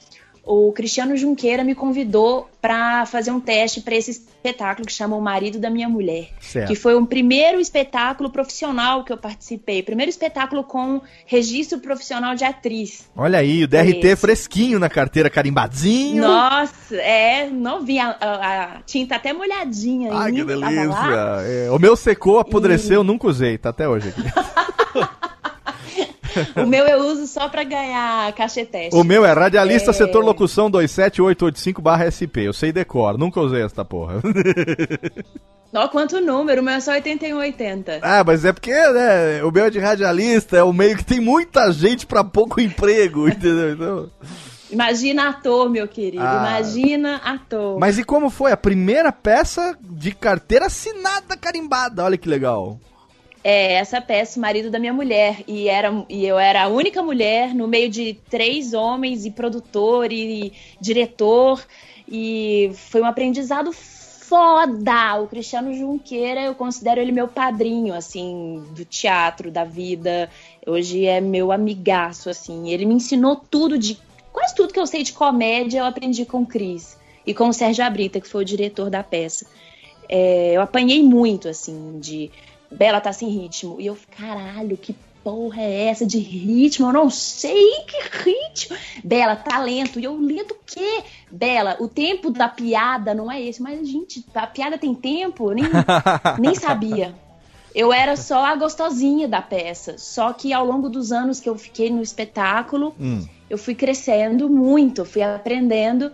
o 0.43 0.71
Cristiano 0.71 1.15
Junqueira 1.15 1.63
me 1.63 1.75
convidou 1.75 2.49
para 2.62 3.06
fazer 3.06 3.32
um 3.32 3.39
teste 3.39 3.82
para 3.82 3.95
esse 3.95 4.12
espetáculo 4.12 4.86
que 4.88 4.93
chama 4.93 5.15
O 5.15 5.21
Marido 5.21 5.60
da 5.60 5.69
Minha 5.69 5.88
Mulher, 5.89 6.30
Certo. 6.39 6.67
que 6.67 6.75
foi 6.75 6.95
o 6.95 7.06
primeiro 7.06 7.60
espetáculo 7.60 8.30
profissional 8.30 9.04
que 9.04 9.13
eu 9.13 9.17
participei, 9.17 9.82
primeiro 9.84 10.10
espetáculo 10.10 10.63
com 10.63 11.01
registro 11.25 11.80
profissional 11.80 12.36
de 12.36 12.43
atriz. 12.43 13.08
Olha 13.15 13.39
aí, 13.39 13.63
o 13.63 13.67
DRT 13.67 13.99
Esse. 14.08 14.15
fresquinho 14.15 14.80
na 14.80 14.89
carteira, 14.89 15.30
carimbadinho. 15.30 16.23
Nossa, 16.23 16.95
é 16.95 17.47
novinha, 17.47 18.15
a, 18.19 18.25
a- 18.25 18.63
a 18.77 18.82
tinta 18.82 19.15
até 19.15 19.34
molhadinha 19.34 20.12
Ai, 20.13 20.32
que 20.32 20.43
delícia. 20.43 21.41
É, 21.45 21.69
o 21.71 21.77
meu 21.80 21.95
secou, 21.95 22.39
apodreceu, 22.39 23.04
nunca 23.04 23.27
usei, 23.27 23.58
tá 23.58 23.69
até 23.69 23.88
hoje 23.88 24.10
aqui. 24.10 24.21
O 26.56 26.65
meu 26.65 26.86
eu 26.86 27.00
uso 27.06 27.28
só 27.28 27.48
para 27.50 27.63
ganhar 27.63 28.32
cacheteste. 28.34 28.96
o 28.96 29.04
meu 29.04 29.26
é 29.26 29.34
radialista 29.34 29.91
É. 29.91 29.94
setor 29.94 30.24
locução 30.24 30.70
27885-SP. 30.72 32.48
Eu 32.48 32.54
sei 32.54 32.72
decor, 32.72 33.17
nunca 33.17 33.39
usei 33.41 33.63
essa 33.63 33.84
porra. 33.86 34.22
Ó, 35.74 35.88
quanto 35.88 36.20
número, 36.20 36.62
o 36.62 36.65
meu 36.65 36.74
é 36.74 36.80
só 36.82 36.91
8180. 36.91 38.00
ah, 38.02 38.24
mas 38.26 38.44
é 38.44 38.52
porque, 38.52 38.72
né, 38.74 39.41
o 39.41 39.52
meu 39.52 39.65
é 39.65 39.70
de 39.70 39.80
radialista, 39.80 40.58
é 40.58 40.63
o 40.63 40.74
meio 40.74 40.98
que 40.98 41.06
tem 41.06 41.22
muita 41.22 41.72
gente 41.72 42.06
pra 42.06 42.26
pouco 42.26 42.60
emprego, 42.60 43.28
entendeu? 43.30 43.72
Então... 43.74 44.10
Imagina 44.70 45.30
ator, 45.30 45.70
meu 45.70 45.86
querido. 45.88 46.24
Ah. 46.24 46.46
Imagina 46.60 47.17
ator. 47.17 47.78
Mas 47.80 47.98
e 47.98 48.04
como 48.06 48.30
foi? 48.30 48.52
A 48.54 48.58
primeira 48.58 49.12
peça 49.12 49.78
de 49.82 50.12
carteira 50.13 50.67
assinada 50.67 51.36
carimbada, 51.38 52.04
olha 52.06 52.17
que 52.17 52.28
legal. 52.30 52.80
É, 53.43 53.73
essa 53.73 53.99
peça, 53.99 54.38
o 54.38 54.41
marido 54.41 54.69
da 54.69 54.77
minha 54.80 54.93
mulher. 54.93 55.43
E, 55.47 55.67
era, 55.67 56.06
e 56.08 56.25
eu 56.25 56.38
era 56.38 56.63
a 56.63 56.67
única 56.67 57.01
mulher 57.01 57.56
no 57.56 57.67
meio 57.67 57.89
de 57.89 58.17
três 58.30 58.73
homens, 58.73 59.25
e 59.25 59.32
produtor, 59.32 60.12
e 60.12 60.54
diretor. 60.80 61.65
E 62.08 62.71
foi 62.75 63.01
um 63.01 63.06
aprendizado 63.06 63.71
foda. 64.32 65.21
O 65.21 65.27
Cristiano 65.27 65.73
Junqueira, 65.73 66.41
eu 66.41 66.56
considero 66.56 67.01
ele 67.01 67.12
meu 67.12 67.27
padrinho, 67.27 67.93
assim, 67.93 68.63
do 68.75 68.86
teatro, 68.86 69.51
da 69.51 69.65
vida. 69.65 70.30
Hoje 70.65 71.06
é 71.06 71.19
meu 71.19 71.51
amigaço, 71.51 72.30
assim. 72.30 72.69
Ele 72.69 72.86
me 72.86 72.93
ensinou 72.93 73.36
tudo 73.36 73.77
de. 73.77 73.97
Quase 74.32 74.56
tudo 74.56 74.73
que 74.73 74.80
eu 74.80 74.88
sei 74.88 75.04
de 75.04 75.12
comédia 75.12 75.80
eu 75.80 75.86
aprendi 75.86 76.25
com 76.25 76.43
o 76.43 76.45
Cris. 76.45 76.97
E 77.25 77.34
com 77.34 77.49
o 77.49 77.54
Sérgio 77.54 77.84
Abrita, 77.84 78.21
que 78.21 78.27
foi 78.27 78.43
o 78.43 78.45
diretor 78.45 78.89
da 78.89 79.04
peça. 79.04 79.45
É, 80.08 80.54
eu 80.54 80.62
apanhei 80.62 81.04
muito, 81.04 81.49
assim, 81.49 81.99
de. 81.99 82.32
Bela 82.71 83.01
tá 83.01 83.12
sem 83.13 83.29
ritmo. 83.29 83.77
E 83.79 83.86
eu, 83.88 83.97
caralho, 84.17 84.77
que 84.77 84.95
porra 85.23 85.62
é 85.62 85.86
essa 85.88 86.05
de 86.05 86.17
ritmo? 86.17 86.88
Eu 86.88 86.93
não 86.93 87.10
sei 87.10 87.71
que 87.88 88.29
ritmo. 88.29 88.77
Bela, 89.03 89.36
talento. 89.36 89.99
E 89.99 90.03
eu, 90.03 90.15
lento 90.17 90.51
o 90.53 90.57
quê? 90.65 91.03
Bela, 91.29 91.77
o 91.79 91.88
tempo 91.88 92.29
da 92.31 92.47
piada 92.49 93.13
não 93.13 93.31
é 93.31 93.41
esse. 93.41 93.62
Mas, 93.62 93.88
gente, 93.88 94.25
a 94.34 94.47
piada 94.47 94.77
tem 94.77 94.93
tempo? 94.95 95.51
Eu 95.51 95.55
nem, 95.55 95.65
nem 96.39 96.55
sabia. 96.55 97.13
Eu 97.73 97.93
era 97.93 98.17
só 98.17 98.43
a 98.45 98.55
gostosinha 98.55 99.27
da 99.27 99.41
peça. 99.41 99.97
Só 99.97 100.34
que 100.34 100.51
ao 100.51 100.65
longo 100.65 100.89
dos 100.89 101.12
anos 101.12 101.39
que 101.39 101.47
eu 101.49 101.57
fiquei 101.57 101.89
no 101.89 102.01
espetáculo, 102.01 102.93
Hum. 102.99 103.25
eu 103.49 103.57
fui 103.57 103.75
crescendo 103.75 104.49
muito, 104.49 105.05
fui 105.05 105.21
aprendendo. 105.21 106.12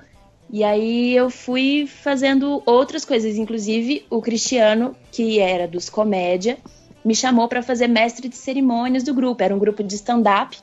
E 0.50 0.64
aí 0.64 1.16
eu 1.16 1.30
fui 1.30 1.86
fazendo 1.88 2.62
outras 2.66 3.04
coisas, 3.04 3.38
inclusive 3.38 4.06
o 4.10 4.22
Cristiano, 4.22 4.96
que 5.12 5.40
era 5.40 5.68
dos 5.68 5.90
comédia, 5.90 6.58
me 7.04 7.14
chamou 7.14 7.48
para 7.48 7.62
fazer 7.62 7.88
mestre 7.88 8.30
de 8.30 8.36
cerimônias 8.36 9.04
do 9.04 9.14
grupo. 9.14 9.44
Era 9.44 9.54
um 9.54 9.60
grupo 9.60 9.84
de 9.84 9.96
stand-up 9.96 10.58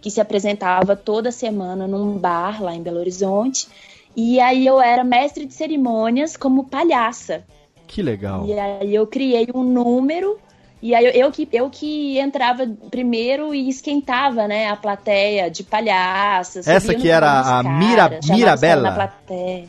que 0.00 0.10
se 0.10 0.20
apresentava 0.20 0.96
toda 0.96 1.30
semana 1.30 1.86
num 1.86 2.16
bar 2.16 2.62
lá 2.62 2.74
em 2.74 2.82
Belo 2.82 3.00
Horizonte. 3.00 3.68
E 4.16 4.40
aí 4.40 4.66
eu 4.66 4.80
era 4.80 5.04
mestre 5.04 5.44
de 5.44 5.52
cerimônias 5.54 6.36
como 6.36 6.64
palhaça. 6.64 7.44
Que 7.86 8.02
legal. 8.02 8.46
E 8.46 8.58
aí 8.58 8.94
eu 8.94 9.06
criei 9.06 9.48
um 9.54 9.62
número 9.62 10.38
e 10.80 10.94
aí 10.94 11.04
eu, 11.06 11.10
eu 11.12 11.32
que, 11.32 11.48
eu 11.52 11.68
que 11.70 12.18
entrava 12.18 12.66
primeiro 12.90 13.54
e 13.54 13.68
esquentava, 13.68 14.46
né, 14.46 14.68
a 14.68 14.76
plateia 14.76 15.50
de 15.50 15.62
palhaças. 15.64 16.66
Essa 16.68 16.94
que 16.94 17.08
era 17.08 17.40
a 17.40 17.62
Mira- 17.62 18.08
caras 18.08 18.30
Mirabella? 18.30 19.12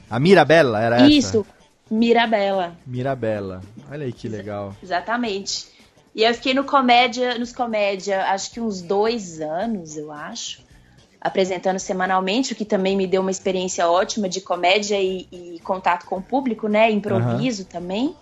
A 0.09 0.19
Mirabella 0.19 0.81
era 0.81 0.95
essa? 0.97 1.07
Isso, 1.07 1.45
Mirabella, 1.89 2.75
Mirabella. 2.85 3.61
Olha 3.91 4.05
aí 4.05 4.13
que 4.13 4.27
legal. 4.27 4.75
exatamente. 4.83 5.67
E 6.15 6.23
eu 6.23 6.33
fiquei 6.33 6.53
no 6.53 6.63
comédia, 6.63 7.37
nos 7.37 7.51
comédia, 7.53 8.25
acho 8.25 8.51
que 8.51 8.59
uns 8.59 8.81
dois 8.81 9.39
anos, 9.41 9.95
eu 9.95 10.11
acho, 10.11 10.61
apresentando 11.21 11.79
semanalmente, 11.79 12.53
o 12.53 12.55
que 12.55 12.65
também 12.65 12.95
me 12.95 13.05
deu 13.07 13.21
uma 13.21 13.31
experiência 13.31 13.87
ótima 13.89 14.27
de 14.27 14.41
comédia 14.41 14.99
e, 15.01 15.27
e 15.31 15.59
contato 15.63 16.05
com 16.05 16.17
o 16.17 16.21
público, 16.21 16.67
né? 16.67 16.89
Improviso 16.91 17.65
também. 17.65 18.15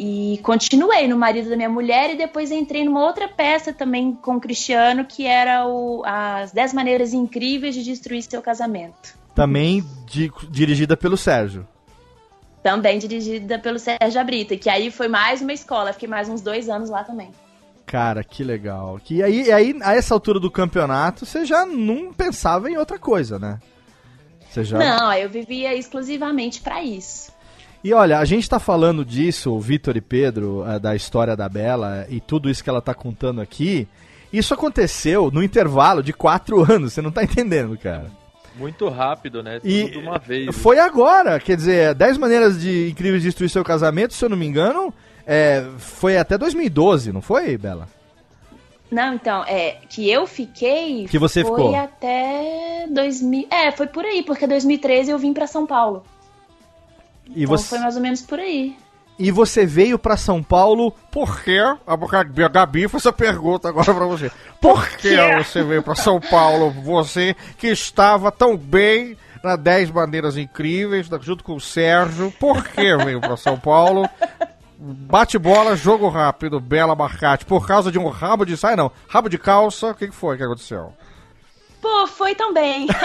E 0.00 0.38
continuei 0.44 1.08
no 1.08 1.16
Marido 1.16 1.50
da 1.50 1.56
Minha 1.56 1.68
Mulher 1.68 2.10
e 2.10 2.16
depois 2.16 2.52
entrei 2.52 2.84
numa 2.84 3.04
outra 3.04 3.26
peça 3.26 3.72
também 3.72 4.12
com 4.14 4.36
o 4.36 4.40
Cristiano, 4.40 5.04
que 5.04 5.26
era 5.26 5.66
o, 5.66 6.04
As 6.06 6.52
10 6.52 6.72
Maneiras 6.72 7.12
Incríveis 7.12 7.74
de 7.74 7.82
Destruir 7.82 8.22
Seu 8.22 8.40
Casamento. 8.40 9.18
Também 9.34 9.84
di- 10.06 10.30
dirigida 10.50 10.96
pelo 10.96 11.16
Sérgio. 11.16 11.66
Também 12.62 12.98
dirigida 12.98 13.58
pelo 13.58 13.78
Sérgio 13.78 14.20
Abrita, 14.20 14.56
que 14.56 14.70
aí 14.70 14.88
foi 14.90 15.08
mais 15.08 15.42
uma 15.42 15.52
escola, 15.52 15.92
fiquei 15.92 16.08
mais 16.08 16.28
uns 16.28 16.40
dois 16.40 16.68
anos 16.68 16.90
lá 16.90 17.02
também. 17.02 17.30
Cara, 17.84 18.22
que 18.22 18.44
legal. 18.44 19.00
Que 19.02 19.22
aí, 19.22 19.50
aí, 19.50 19.76
a 19.82 19.96
essa 19.96 20.14
altura 20.14 20.38
do 20.38 20.50
campeonato, 20.50 21.26
você 21.26 21.44
já 21.44 21.66
não 21.66 22.12
pensava 22.12 22.70
em 22.70 22.76
outra 22.76 22.98
coisa, 22.98 23.38
né? 23.38 23.58
Você 24.48 24.62
já... 24.62 24.78
Não, 24.78 25.12
eu 25.12 25.28
vivia 25.28 25.74
exclusivamente 25.74 26.60
pra 26.60 26.84
isso. 26.84 27.32
E 27.82 27.92
olha, 27.92 28.18
a 28.18 28.24
gente 28.24 28.48
tá 28.48 28.58
falando 28.58 29.04
disso, 29.04 29.52
o 29.52 29.60
Vitor 29.60 29.96
e 29.96 30.00
Pedro, 30.00 30.64
eh, 30.66 30.78
da 30.78 30.96
história 30.96 31.36
da 31.36 31.48
Bela 31.48 32.06
e 32.08 32.20
tudo 32.20 32.50
isso 32.50 32.62
que 32.62 32.68
ela 32.68 32.82
tá 32.82 32.92
contando 32.92 33.40
aqui. 33.40 33.86
Isso 34.32 34.52
aconteceu 34.52 35.30
no 35.30 35.42
intervalo 35.42 36.02
de 36.02 36.12
quatro 36.12 36.60
anos, 36.70 36.92
você 36.92 37.02
não 37.02 37.12
tá 37.12 37.22
entendendo, 37.22 37.78
cara. 37.78 38.10
Muito 38.56 38.88
rápido, 38.88 39.42
né? 39.42 39.60
Tudo 39.60 39.70
E 39.70 39.90
de 39.90 39.98
uma 39.98 40.18
vez. 40.18 40.56
foi 40.56 40.80
agora, 40.80 41.38
quer 41.38 41.56
dizer, 41.56 41.94
10 41.94 42.18
maneiras 42.18 42.60
de 42.60 42.90
incríveis 42.90 43.22
de 43.22 43.28
destruir 43.28 43.48
seu 43.48 43.62
casamento, 43.62 44.14
se 44.14 44.24
eu 44.24 44.28
não 44.28 44.36
me 44.36 44.46
engano, 44.46 44.92
é, 45.24 45.64
foi 45.78 46.18
até 46.18 46.36
2012, 46.36 47.12
não 47.12 47.22
foi, 47.22 47.56
Bela? 47.56 47.88
Não, 48.90 49.14
então, 49.14 49.44
é 49.44 49.76
que 49.88 50.10
eu 50.10 50.26
fiquei. 50.26 51.06
Que 51.06 51.18
você 51.18 51.42
foi 51.42 51.52
ficou? 51.52 51.76
até 51.76 52.86
2000. 52.90 53.46
É, 53.50 53.70
foi 53.70 53.86
por 53.86 54.04
aí, 54.04 54.22
porque 54.22 54.46
2013 54.46 55.10
eu 55.10 55.18
vim 55.18 55.32
pra 55.32 55.46
São 55.46 55.66
Paulo. 55.66 56.02
E 57.34 57.44
Então 57.44 57.56
você 57.56 57.68
foi 57.68 57.78
mais 57.78 57.96
ou 57.96 58.02
menos 58.02 58.22
por 58.22 58.38
aí. 58.38 58.76
e 59.18 59.30
você 59.30 59.66
veio 59.66 59.98
pra 59.98 60.16
São 60.16 60.42
Paulo 60.42 60.92
por 61.10 61.42
quê? 61.42 61.58
A 61.86 61.94
a 61.94 62.48
Gabi 62.48 62.88
fez 62.88 63.02
essa 63.02 63.12
pergunta 63.12 63.68
agora 63.68 63.92
pra 63.94 64.06
você. 64.06 64.30
Por 64.60 64.88
que 64.90 65.16
você 65.42 65.62
veio 65.62 65.82
pra 65.82 65.94
São 65.94 66.20
Paulo? 66.20 66.70
Você 66.70 67.34
que 67.58 67.68
estava 67.68 68.30
tão 68.30 68.56
bem 68.56 69.16
na 69.42 69.56
10 69.56 69.90
Bandeiras 69.90 70.36
Incríveis, 70.36 71.08
junto 71.22 71.44
com 71.44 71.54
o 71.56 71.60
Sérgio. 71.60 72.32
Por 72.38 72.64
que 72.64 72.96
veio 72.96 73.20
pra 73.20 73.36
São 73.36 73.58
Paulo? 73.58 74.08
Bate 74.80 75.36
bola, 75.38 75.74
jogo 75.74 76.08
rápido, 76.08 76.60
Bela 76.60 76.94
Marcate. 76.94 77.44
Por 77.44 77.66
causa 77.66 77.90
de 77.90 77.98
um 77.98 78.08
rabo 78.08 78.44
de 78.44 78.56
saia, 78.56 78.76
não. 78.76 78.92
Rabo 79.08 79.28
de 79.28 79.36
calça, 79.36 79.88
o 79.88 79.94
que 79.94 80.10
foi 80.12 80.36
que 80.36 80.44
aconteceu? 80.44 80.92
Pô, 81.80 82.06
foi 82.06 82.34
também. 82.34 82.86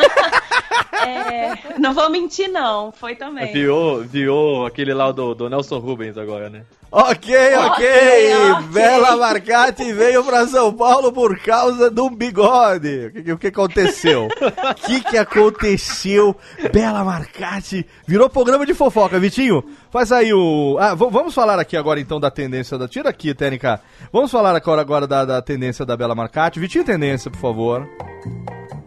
É, 1.05 1.79
não 1.79 1.93
vou 1.93 2.09
mentir, 2.09 2.49
não. 2.49 2.91
Foi 2.91 3.15
também. 3.15 3.51
Viu, 3.51 4.03
viu 4.03 4.65
aquele 4.65 4.93
lá 4.93 5.11
do, 5.11 5.33
do 5.33 5.49
Nelson 5.49 5.79
Rubens 5.79 6.17
agora, 6.17 6.49
né? 6.49 6.63
Ok, 6.91 7.35
ok. 7.55 7.55
Ok, 7.55 8.35
ok. 8.51 8.67
Bela 8.71 9.17
Marcati 9.17 9.91
veio 9.91 10.23
pra 10.23 10.45
São 10.47 10.71
Paulo 10.71 11.11
por 11.11 11.37
causa 11.39 11.89
do 11.89 12.09
bigode. 12.09 13.07
O 13.07 13.11
que, 13.11 13.31
o 13.33 13.37
que 13.37 13.47
aconteceu? 13.47 14.27
O 14.27 14.73
que, 14.85 15.01
que 15.01 15.17
aconteceu? 15.17 16.35
Bela 16.71 17.03
Marcati 17.03 17.85
virou 18.07 18.29
programa 18.29 18.65
de 18.65 18.75
fofoca, 18.75 19.19
Vitinho. 19.19 19.63
Faz 19.91 20.11
aí 20.11 20.31
o. 20.33 20.77
Ah, 20.79 20.93
vamos 20.93 21.33
falar 21.33 21.59
aqui 21.59 21.75
agora 21.75 21.99
então 21.99 22.19
da 22.19 22.29
tendência 22.29 22.77
da. 22.77 22.87
Tira 22.87 23.09
aqui, 23.09 23.33
Tênica. 23.33 23.81
Vamos 24.11 24.31
falar 24.31 24.55
agora, 24.55 24.81
agora 24.81 25.07
da, 25.07 25.25
da 25.25 25.41
tendência 25.41 25.85
da 25.85 25.97
Bela 25.97 26.13
Marcati. 26.13 26.59
Vitinho, 26.59 26.85
tendência, 26.85 27.31
por 27.31 27.39
favor. 27.39 27.89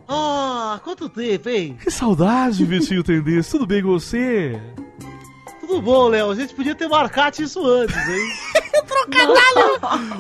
Ah, 0.09 0.81
quanto 0.85 1.09
tempo, 1.09 1.49
hein? 1.49 1.77
Que 1.83 1.91
saudade, 1.91 2.65
Vitinho 2.65 3.03
Tendência. 3.03 3.51
Tudo 3.53 3.67
bem 3.67 3.83
com 3.83 3.91
você? 3.99 4.61
Tudo 5.61 5.83
bom, 5.83 6.09
Léo? 6.09 6.31
A 6.31 6.35
gente 6.35 6.55
podia 6.55 6.75
ter 6.75 6.89
marcado 6.89 7.43
isso 7.43 7.65
antes, 7.67 7.97
hein? 7.97 8.29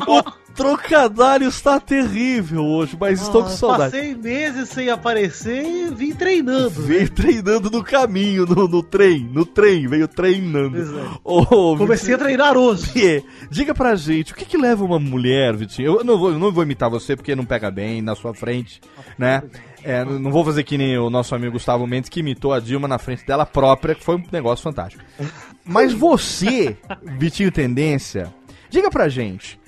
O 0.08 0.22
trocadilho 0.56 1.48
está 1.48 1.78
terrível 1.78 2.64
hoje, 2.64 2.96
mas 2.98 3.20
estou 3.20 3.42
com 3.42 3.48
Ah, 3.48 3.52
saudade. 3.52 3.92
Passei 3.92 4.14
meses 4.14 4.70
sem 4.70 4.88
aparecer 4.88 5.62
e 5.62 5.90
vim 5.94 6.14
treinando. 6.14 6.80
né? 6.80 6.86
Veio 6.86 7.10
treinando 7.10 7.70
no 7.70 7.84
caminho, 7.84 8.46
no, 8.46 8.66
no 8.66 8.82
trem, 8.82 9.28
no 9.30 9.44
trem, 9.44 9.86
veio 9.86 10.08
treinando. 10.08 10.78
É. 10.80 11.18
Ô, 11.22 11.76
Comecei 11.76 12.14
a 12.14 12.16
Vitinho, 12.16 12.18
treinar 12.18 12.56
hoje. 12.56 12.86
Vitinho, 12.92 13.22
diga 13.50 13.74
pra 13.74 13.94
gente, 13.94 14.32
o 14.32 14.34
que 14.34 14.46
que 14.46 14.56
leva 14.56 14.82
uma 14.84 14.98
mulher, 14.98 15.54
Vitinho? 15.54 15.98
Eu 15.98 16.04
não 16.04 16.16
vou, 16.18 16.30
eu 16.32 16.38
não 16.38 16.50
vou 16.50 16.62
imitar 16.62 16.88
você 16.88 17.14
porque 17.14 17.36
não 17.36 17.44
pega 17.44 17.70
bem 17.70 18.00
na 18.00 18.14
sua 18.16 18.32
frente, 18.32 18.80
né? 19.18 19.42
É, 19.88 20.04
não 20.04 20.32
vou 20.32 20.44
fazer 20.44 20.64
que 20.64 20.76
nem 20.76 20.98
o 20.98 21.08
nosso 21.08 21.32
amigo 21.32 21.52
Gustavo 21.52 21.86
Mendes 21.86 22.10
que 22.10 22.18
imitou 22.18 22.52
a 22.52 22.58
Dilma 22.58 22.88
na 22.88 22.98
frente 22.98 23.24
dela 23.24 23.46
própria, 23.46 23.94
que 23.94 24.02
foi 24.02 24.16
um 24.16 24.22
negócio 24.32 24.64
fantástico. 24.64 25.04
Mas 25.64 25.92
você, 25.92 26.76
Vitinho 27.16 27.52
Tendência, 27.52 28.34
diga 28.68 28.90
pra 28.90 29.08
gente, 29.08 29.60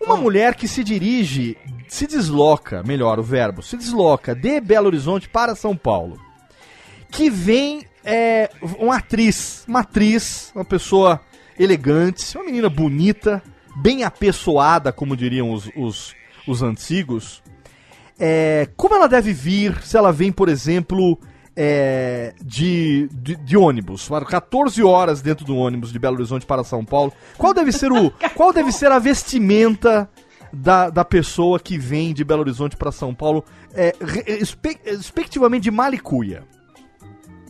uma 0.00 0.16
mulher 0.16 0.54
que 0.54 0.66
se 0.66 0.82
dirige, 0.82 1.58
se 1.86 2.06
desloca, 2.06 2.82
melhor 2.84 3.18
o 3.18 3.22
verbo, 3.22 3.62
se 3.62 3.76
desloca 3.76 4.34
de 4.34 4.62
Belo 4.62 4.86
Horizonte 4.86 5.28
para 5.28 5.54
São 5.54 5.76
Paulo, 5.76 6.18
que 7.10 7.28
vem 7.28 7.84
é, 8.02 8.48
uma 8.78 8.96
atriz, 8.96 9.62
uma 9.68 9.80
atriz, 9.80 10.52
uma 10.54 10.64
pessoa 10.64 11.20
elegante, 11.58 12.34
uma 12.34 12.46
menina 12.46 12.70
bonita, 12.70 13.42
bem 13.76 14.04
apessoada, 14.04 14.90
como 14.90 15.14
diriam 15.14 15.52
os, 15.52 15.70
os, 15.76 16.14
os 16.48 16.62
antigos. 16.62 17.42
É, 18.18 18.68
como 18.76 18.94
ela 18.94 19.08
deve 19.08 19.32
vir 19.32 19.82
se 19.82 19.96
ela 19.96 20.10
vem, 20.12 20.32
por 20.32 20.48
exemplo, 20.48 21.18
é, 21.54 22.34
de, 22.42 23.08
de, 23.12 23.36
de 23.36 23.56
ônibus? 23.56 24.06
Foram 24.06 24.26
14 24.26 24.82
horas 24.82 25.20
dentro 25.20 25.44
do 25.44 25.56
ônibus 25.56 25.92
de 25.92 25.98
Belo 25.98 26.16
Horizonte 26.16 26.46
para 26.46 26.64
São 26.64 26.84
Paulo. 26.84 27.12
Qual 27.36 27.52
deve 27.52 27.72
ser, 27.72 27.92
o, 27.92 28.10
qual 28.34 28.52
deve 28.52 28.72
ser 28.72 28.90
a 28.90 28.98
vestimenta 28.98 30.08
da, 30.52 30.88
da 30.88 31.04
pessoa 31.04 31.60
que 31.60 31.76
vem 31.76 32.14
de 32.14 32.24
Belo 32.24 32.40
Horizonte 32.40 32.76
para 32.76 32.90
São 32.90 33.14
Paulo, 33.14 33.44
é, 33.74 33.94
re- 34.00 34.24
espe- 34.40 34.78
respectivamente 34.84 35.64
de 35.64 35.70
Malicuia? 35.70 36.42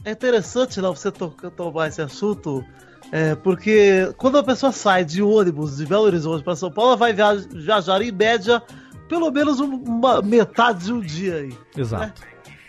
É 0.05 0.11
interessante, 0.13 0.81
Léo, 0.81 0.95
você 0.97 1.11
to 1.11 1.31
tomar 1.57 1.89
esse 1.89 2.01
assunto, 2.01 2.65
é, 3.13 3.35
porque 3.37 4.13
quando 4.17 4.39
a 4.39 4.43
pessoa 4.43 4.71
sai 4.73 5.05
de 5.05 5.21
ônibus 5.23 5.77
de 5.77 5.87
Belo 5.87 6.05
Horizonte 6.05 6.43
para 6.45 6.57
São 6.57 6.71
Paulo, 6.73 6.91
ela 6.91 6.97
vai 6.97 7.13
via- 7.13 7.35
viajar 7.37 8.01
em 8.03 8.11
média 8.13 8.63
pelo 9.09 9.31
menos 9.31 9.61
um- 9.61 9.77
uma 9.77 10.21
metade 10.23 10.85
de 10.87 10.93
um 10.93 11.01
dia 11.01 11.37
aí. 11.37 11.55
Exato. 11.77 12.23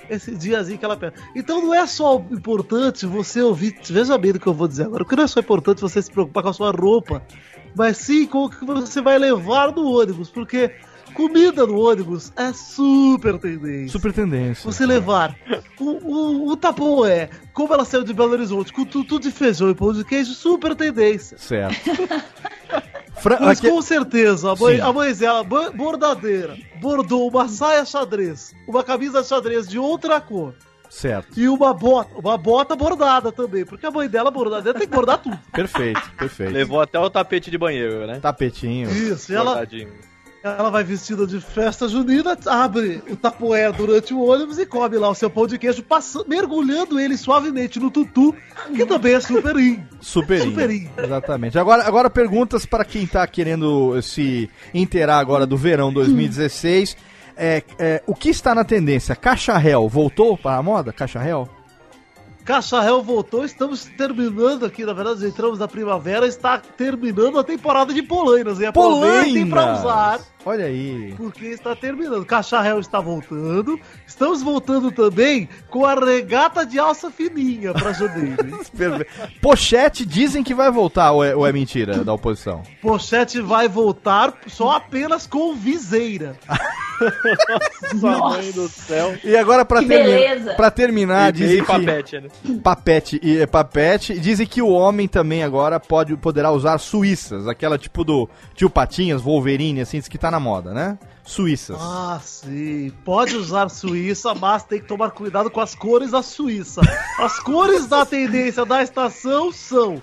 Esse 0.10 0.34
diazinho 0.36 0.80
que 0.80 0.86
ela 0.86 0.96
pega. 0.96 1.14
Então 1.36 1.62
não 1.62 1.74
é 1.74 1.86
só 1.86 2.16
importante 2.32 3.06
você 3.06 3.42
ouvir. 3.42 3.76
Veja 3.90 4.18
bem 4.18 4.32
do 4.32 4.40
que 4.40 4.48
eu 4.48 4.54
vou 4.54 4.68
dizer 4.68 4.84
agora. 4.86 5.04
Porque 5.04 5.16
não 5.18 5.24
é 5.24 5.28
só 5.28 5.40
importante 5.42 5.82
você 5.82 6.02
se 6.02 6.10
preocupar 6.10 6.44
com 6.44 6.50
a 6.50 6.54
sua 6.54 6.72
roupa, 6.72 7.22
mas 7.76 7.98
sim 7.98 8.26
com 8.26 8.46
o 8.46 8.50
que 8.50 8.64
você 8.64 9.02
vai 9.02 9.18
levar 9.20 9.74
no 9.76 9.86
ônibus. 10.00 10.30
Porque 10.30 10.72
comida 11.14 11.68
no 11.68 11.78
ônibus 11.78 12.32
é 12.38 12.54
super 12.54 13.38
tendência. 13.38 13.90
Super 13.90 14.14
tendência. 14.14 14.64
Você 14.72 14.86
levar 14.86 15.36
o, 15.78 15.84
o, 15.84 16.52
o 16.52 16.56
tapoé, 16.56 17.30
como 17.54 17.74
ela 17.74 17.84
saiu 17.84 18.06
de 18.06 18.14
Belo 18.14 18.32
Horizonte, 18.32 18.72
com 18.72 18.86
tudo 18.86 19.20
de 19.20 19.30
feijão 19.30 19.70
e 19.70 19.76
pão 19.76 19.92
de 19.92 20.06
queijo, 20.06 20.32
super 20.34 20.74
tendência. 20.74 21.38
Certo. 21.38 21.76
Fra- 23.20 23.38
Mas 23.40 23.58
aqui- 23.60 23.70
com 23.70 23.82
certeza, 23.82 24.52
a 24.52 24.56
mãe, 24.56 24.76
Sim. 24.76 24.82
a 24.82 24.94
mãe 24.94 25.14
dela, 25.14 25.44
bo- 25.44 25.72
bordadeira, 25.72 26.56
bordou 26.80 27.28
uma 27.28 27.48
saia 27.48 27.84
xadrez, 27.86 28.54
uma 28.68 28.84
camisa 28.84 29.24
xadrez 29.24 29.68
de 29.68 29.80
outra 29.80 30.22
cor 30.22 30.54
Certo. 30.90 31.38
e 31.40 31.48
uma 31.50 31.74
bota, 31.74 32.12
uma 32.18 32.38
bota 32.38 32.76
bordada 32.76 33.32
também, 33.32 33.66
porque 33.66 33.86
a 33.86 33.92
mãe 33.92 34.08
dela 34.08 34.30
bordadeira 34.32 34.78
tem 34.78 34.88
que 34.88 34.94
bordar 34.96 35.18
tudo. 35.18 35.38
Perfeito, 35.52 36.02
perfeito. 36.18 36.54
Levou 36.54 36.80
até 36.80 37.00
o 37.00 37.10
tapete 37.10 37.50
de 37.52 37.58
banheiro, 37.58 38.06
né? 38.08 38.20
Tapetinho. 38.20 38.90
Isso, 38.90 39.32
e 39.32 39.36
ela, 39.36 39.52
Bordadinho. 39.56 39.90
Ela 40.44 40.70
vai 40.70 40.84
vestida 40.84 41.26
de 41.26 41.40
festa 41.42 41.88
junina, 41.88 42.38
abre 42.46 43.02
o 43.10 43.16
tapoé 43.16 43.72
durante 43.72 44.14
o 44.14 44.24
ônibus 44.24 44.58
e 44.58 44.66
come 44.66 44.98
lá 44.98 45.10
o 45.10 45.16
seu 45.16 45.30
pão 45.30 45.48
de 45.48 45.58
queijo, 45.58 45.84
passa, 45.84 46.24
mergulhando 46.28 47.00
ele 47.00 47.18
suavemente 47.18 47.80
no 47.80 47.90
tutu, 47.90 48.36
que 48.76 48.86
também 48.86 49.16
é 49.16 49.20
super 49.20 49.58
in. 49.58 49.84
Exatamente. 50.98 51.58
Agora, 51.58 51.84
agora 51.86 52.10
perguntas 52.10 52.66
para 52.66 52.86
quem 52.86 53.06
tá 53.06 53.26
querendo 53.28 54.02
se 54.02 54.50
inteirar 54.74 55.20
agora 55.20 55.46
do 55.46 55.58
verão 55.58 55.92
2016. 55.92 56.96
É, 57.36 57.64
é, 57.78 58.04
o 58.08 58.16
que 58.16 58.30
está 58.30 58.56
na 58.56 58.64
tendência? 58.64 59.16
Caixa 59.16 59.58
Réu 59.58 59.88
voltou 59.88 60.36
para 60.38 60.58
a 60.58 60.64
moda? 60.64 60.92
Caixa 60.92 61.20
Réu 62.82 63.04
voltou, 63.04 63.44
estamos 63.44 63.84
terminando 63.98 64.66
aqui, 64.66 64.86
na 64.86 64.94
verdade, 64.94 65.26
entramos 65.26 65.60
na 65.60 65.68
primavera, 65.68 66.26
está 66.26 66.58
terminando 66.58 67.38
a 67.38 67.44
temporada 67.44 67.94
de 67.94 68.02
polainas, 68.02 68.60
e 68.62 68.66
aproveitem 68.66 69.50
para 69.50 69.74
usar, 69.74 70.22
Olha 70.48 70.64
aí. 70.64 71.14
porque 71.18 71.48
está 71.48 71.76
terminando. 71.76 72.26
Caixa 72.26 72.62
Réu 72.62 72.80
está 72.80 73.02
voltando, 73.02 73.78
estamos 74.08 74.42
voltando 74.42 74.94
também 74.94 75.50
com 75.70 75.86
a 75.86 75.94
regata 75.94 76.66
de 76.66 76.80
alça 76.80 77.12
fininha 77.12 77.74
para 77.74 77.92
janeiro. 77.92 78.38
Pochete 79.42 80.06
dizem 80.06 80.46
que 80.46 80.54
vai 80.54 80.72
voltar 80.72 81.12
ou 81.12 81.22
é, 81.22 81.36
ou 81.36 81.46
é 81.46 81.52
mentira 81.52 82.02
da 82.02 82.14
oposição? 82.14 82.64
Pochete 82.82 83.42
vai 83.42 83.68
voltar 83.68 84.34
só 84.48 84.72
apenas 84.78 85.28
com 85.28 85.54
viseira. 85.54 86.38
Nossa, 87.94 88.38
mãe 88.38 88.52
do 88.52 88.68
céu. 88.68 89.16
E 89.24 89.36
agora 89.36 89.64
para 89.64 89.84
terminar, 89.84 90.56
para 90.56 90.72
terminar, 90.72 91.30
E 91.30 91.32
dizem 91.34 91.48
meio 91.48 91.66
que 91.66 91.72
papete, 91.72 92.20
né? 92.20 92.30
papete 92.64 93.20
e 93.22 93.38
é, 93.38 93.46
papete, 93.46 94.14
e 94.14 94.20
dizem 94.20 94.48
que 94.48 94.62
o 94.62 94.70
homem 94.70 95.08
também 95.08 95.44
agora 95.44 95.80
pode 95.80 96.16
poderá 96.18 96.52
usar 96.52 96.78
suíças, 96.80 97.48
aquela 97.48 97.78
tipo 97.78 98.04
do 98.04 98.28
tio 98.56 98.70
Patinhas, 98.70 99.22
Wolverine 99.22 99.82
assim, 99.82 100.00
diz 100.00 100.08
que 100.08 100.18
tá 100.18 100.32
na 100.32 100.37
moda, 100.40 100.74
né? 100.74 100.98
Suíças. 101.24 101.78
Ah, 101.80 102.20
sim. 102.24 102.92
Pode 103.04 103.36
usar 103.36 103.70
Suíça, 103.70 104.34
mas 104.34 104.64
tem 104.64 104.80
que 104.80 104.88
tomar 104.88 105.12
cuidado 105.12 105.52
com 105.52 105.60
as 105.60 105.76
cores 105.76 106.12
da 106.12 106.22
Suíça. 106.22 106.82
As 107.20 107.40
cores 107.40 107.88
da 107.88 108.06
tendência 108.06 108.66
da 108.66 108.82
estação 108.82 109.52
são 109.52 110.02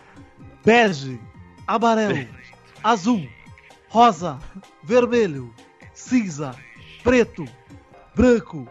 bege, 0.64 1.20
amarelo, 1.66 2.28
azul, 2.82 3.26
rosa, 3.88 4.38
vermelho, 4.82 5.54
cinza, 5.92 6.54
preto, 7.02 7.44
branco, 8.14 8.68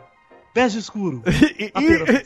bege 0.53 0.79
escuro. 0.79 1.21
E, 1.59 1.71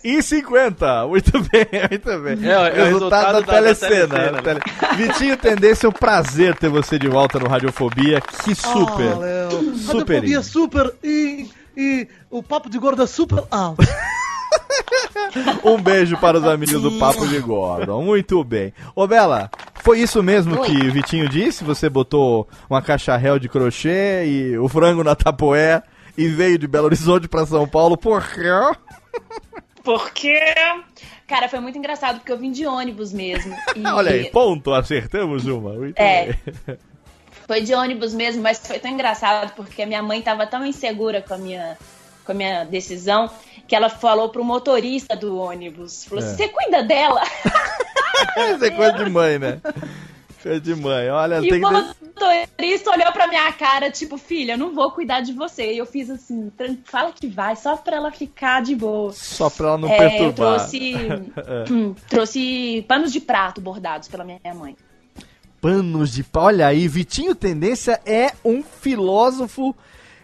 e, 0.03 0.17
e 0.17 0.21
50, 0.23 1.07
muito 1.07 1.31
bem, 1.31 1.65
muito 1.91 2.19
bem. 2.19 2.49
É, 2.49 2.51
é 2.51 2.57
o 2.81 2.85
resultado, 2.85 2.85
resultado 2.85 3.09
da, 3.23 3.31
da- 3.31 3.39
da 3.39 3.53
telecena. 3.53 4.07
telecena. 4.07 4.41
Tele... 4.41 4.59
Vitinho 4.95 5.37
Tendência, 5.37 5.85
é 5.85 5.89
um 5.89 5.93
prazer 5.93 6.55
ter 6.55 6.69
você 6.69 6.97
de 6.97 7.07
volta 7.07 7.39
no 7.39 7.47
Radiofobia. 7.47 8.19
Que 8.21 8.55
super. 8.55 9.13
Ah, 9.13 9.17
Léo. 9.19 9.75
Super 9.77 9.97
Radiofobia 10.15 10.41
super 10.41 10.93
e, 11.03 11.47
e 11.75 12.07
o 12.31 12.41
papo 12.41 12.69
de 12.69 12.77
gorda 12.79 13.05
super 13.05 13.43
alto. 13.51 13.83
Um 15.63 15.79
beijo 15.81 16.17
para 16.17 16.37
os 16.37 16.45
amigos 16.45 16.81
do 16.81 16.91
Papo 16.93 17.27
de 17.27 17.37
Gordon. 17.39 18.01
Muito 18.01 18.43
bem. 18.43 18.73
Ô, 18.95 19.05
Bela, 19.05 19.49
foi 19.75 19.99
isso 19.99 20.23
mesmo 20.23 20.59
Oi. 20.61 20.65
que 20.67 20.87
o 20.87 20.91
Vitinho 20.91 21.27
disse? 21.27 21.63
Você 21.63 21.89
botou 21.89 22.47
uma 22.69 22.81
caixa 22.81 23.15
réu 23.17 23.37
de 23.37 23.49
crochê 23.49 24.25
e 24.25 24.57
o 24.57 24.67
frango 24.67 25.03
na 25.03 25.15
tapoé 25.15 25.83
e 26.17 26.27
veio 26.27 26.57
de 26.57 26.67
Belo 26.67 26.85
Horizonte 26.85 27.27
para 27.27 27.45
São 27.45 27.67
Paulo. 27.67 27.97
Por 27.97 28.25
quê? 28.27 28.49
Porque. 29.83 30.37
Cara, 31.27 31.49
foi 31.49 31.59
muito 31.59 31.77
engraçado, 31.77 32.17
porque 32.19 32.31
eu 32.31 32.37
vim 32.37 32.51
de 32.51 32.65
ônibus 32.65 33.11
mesmo. 33.13 33.55
E 33.75 33.85
Olha 33.85 34.11
aí, 34.11 34.29
ponto, 34.29 34.73
acertamos 34.73 35.45
uma. 35.45 35.73
Muito 35.73 35.97
É. 35.99 36.33
bem. 36.33 36.77
Foi 37.45 37.61
de 37.61 37.73
ônibus 37.73 38.13
mesmo, 38.13 38.41
mas 38.41 38.59
foi 38.65 38.79
tão 38.79 38.91
engraçado, 38.91 39.53
porque 39.55 39.81
a 39.81 39.85
minha 39.85 40.03
mãe 40.03 40.21
tava 40.21 40.45
tão 40.45 40.65
insegura 40.65 41.21
com 41.21 41.33
a 41.33 41.37
minha, 41.37 41.77
com 42.25 42.31
a 42.33 42.35
minha 42.35 42.63
decisão, 42.65 43.29
que 43.67 43.73
ela 43.75 43.87
falou 43.89 44.27
pro 44.29 44.43
motorista 44.43 45.15
do 45.15 45.37
ônibus. 45.37 46.03
Falou, 46.05 46.23
É. 46.23 46.27
você 46.27 46.49
cuida 46.49 46.83
dela? 46.83 47.21
Isso 48.53 48.65
é 48.65 48.71
coisa 48.71 48.93
de 49.03 49.09
mãe, 49.09 49.39
né? 49.39 49.61
Coisa 50.43 50.59
de 50.59 50.75
mãe. 50.75 51.09
Olha, 51.09 51.39
E 51.39 51.51
o 51.51 51.59
motorista 51.61 52.91
olhou 52.91 53.11
pra 53.11 53.27
minha 53.27 53.51
cara, 53.53 53.89
tipo, 53.91 54.17
filha, 54.17 54.53
eu 54.53 54.57
não 54.57 54.73
vou 54.73 54.91
cuidar 54.91 55.21
de 55.21 55.33
você. 55.33 55.73
E 55.73 55.77
eu 55.77 55.85
fiz 55.85 56.09
assim, 56.09 56.51
"Tran- 56.57 56.77
fala 56.85 57.11
que 57.11 57.27
vai, 57.27 57.55
só 57.55 57.75
pra 57.75 57.97
ela 57.97 58.11
ficar 58.11 58.61
de 58.61 58.75
boa. 58.75 59.11
Só 59.13 59.49
pra 59.49 59.69
ela 59.69 59.77
não 59.77 59.89
É, 59.89 59.95
eu 59.95 59.97
perturbar. 60.33 60.57
trouxe, 60.59 60.93
hum, 61.71 61.95
trouxe 62.07 62.85
panos 62.87 63.11
de 63.11 63.19
prato 63.19 63.59
bordados 63.61 64.07
pela 64.07 64.23
minha 64.23 64.39
mãe. 64.53 64.75
Panos 65.59 66.11
de 66.13 66.23
pau. 66.23 66.43
Olha 66.45 66.67
aí, 66.67 66.87
Vitinho 66.87 67.33
Tendência 67.35 67.99
é 68.05 68.31
um 68.45 68.61
filósofo. 68.63 69.75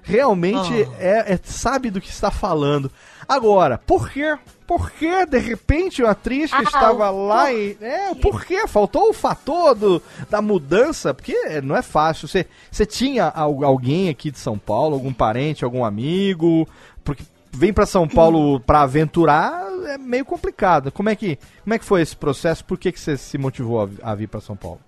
Realmente 0.05 0.69
é, 0.99 1.33
é- 1.33 1.39
sabe 1.43 1.89
do 1.89 2.01
que 2.01 2.09
está 2.09 2.29
falando. 2.29 2.91
Agora, 3.27 3.77
por 3.77 4.09
quê? 4.09 4.37
Por 4.67 4.91
que 4.91 5.25
de 5.25 5.37
repente 5.39 6.01
uma 6.01 6.11
atriz 6.11 6.49
que 6.49 6.57
Ah, 6.57 6.63
estava 6.63 7.09
lá 7.09 7.45
por 7.45 7.51
e. 7.53 7.77
É, 7.81 8.15
por 8.15 8.45
quê? 8.45 8.67
Faltou 8.67 9.09
o 9.09 9.13
fator 9.13 9.75
do, 9.75 10.01
da 10.29 10.41
mudança? 10.41 11.13
Porque 11.13 11.61
não 11.61 11.75
é 11.75 11.81
fácil. 11.81 12.27
Você, 12.27 12.45
você 12.71 12.85
tinha 12.85 13.27
al- 13.27 13.63
alguém 13.63 14.09
aqui 14.09 14.31
de 14.31 14.39
São 14.39 14.57
Paulo, 14.57 14.95
algum 14.95 15.13
parente, 15.13 15.63
algum 15.65 15.83
amigo? 15.83 16.67
Porque 17.03 17.23
vem 17.51 17.73
pra 17.73 17.85
São 17.85 18.07
Paulo 18.07 18.59
pra 18.65 18.81
aventurar 18.81 19.61
é 19.87 19.97
meio 19.97 20.23
complicado. 20.25 20.91
Como 20.91 21.09
é 21.09 21.15
que, 21.15 21.37
como 21.63 21.73
é 21.73 21.79
que 21.79 21.85
foi 21.85 22.01
esse 22.01 22.15
processo? 22.15 22.63
Por 22.63 22.77
que, 22.77 22.91
que 22.91 22.99
você 22.99 23.17
se 23.17 23.37
motivou 23.37 23.83
a, 23.83 24.11
a 24.11 24.15
vir 24.15 24.27
pra 24.27 24.39
São 24.39 24.55
Paulo? 24.55 24.79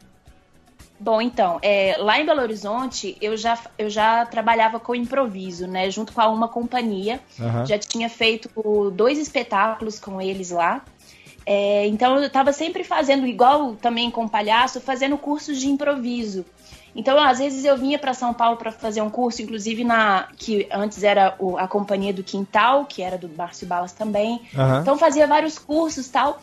Bom, 0.98 1.22
então, 1.22 1.60
é, 1.62 1.98
lá 2.00 2.20
em 2.20 2.26
Belo 2.26 2.42
Horizonte, 2.42 3.18
eu 3.20 3.36
já, 3.36 3.60
eu 3.78 3.90
já 3.90 4.26
trabalhava 4.26 4.80
com 4.80 4.96
improviso, 4.96 5.68
né? 5.68 5.90
Junto 5.92 6.14
com 6.14 6.22
a 6.22 6.30
uma 6.30 6.48
companhia. 6.48 7.20
Aham. 7.40 7.66
Já 7.66 7.78
tinha 7.78 8.10
feito 8.10 8.50
dois 8.92 9.18
espetáculos 9.18 10.00
com 10.00 10.22
eles 10.22 10.52
lá. 10.52 10.82
É, 11.46 11.86
então, 11.88 12.18
eu 12.18 12.24
estava 12.28 12.52
sempre 12.54 12.84
fazendo, 12.84 13.28
igual 13.28 13.76
também 13.76 14.10
com 14.10 14.24
o 14.26 14.30
palhaço, 14.30 14.80
fazendo 14.82 15.18
cursos 15.18 15.60
de 15.60 15.68
improviso. 15.68 16.46
Então, 16.96 17.20
às 17.20 17.40
vezes 17.40 17.66
eu 17.66 17.78
vinha 17.78 18.00
para 18.00 18.14
São 18.14 18.34
Paulo 18.34 18.56
para 18.56 18.72
fazer 18.72 19.02
um 19.02 19.10
curso, 19.10 19.42
inclusive 19.42 19.84
na 19.84 20.30
que 20.38 20.66
antes 20.72 21.04
era 21.04 21.36
o- 21.40 21.58
a 21.58 21.68
companhia 21.68 22.14
do 22.14 22.24
Quintal, 22.24 22.86
que 22.86 23.02
era 23.04 23.18
do 23.18 23.28
Márcio 23.28 23.68
Balas 23.68 23.92
também. 23.92 24.42
Aham. 24.56 24.80
Então 24.82 24.98
fazia 24.98 25.28
vários 25.28 25.60
cursos 25.60 26.08
tal. 26.08 26.40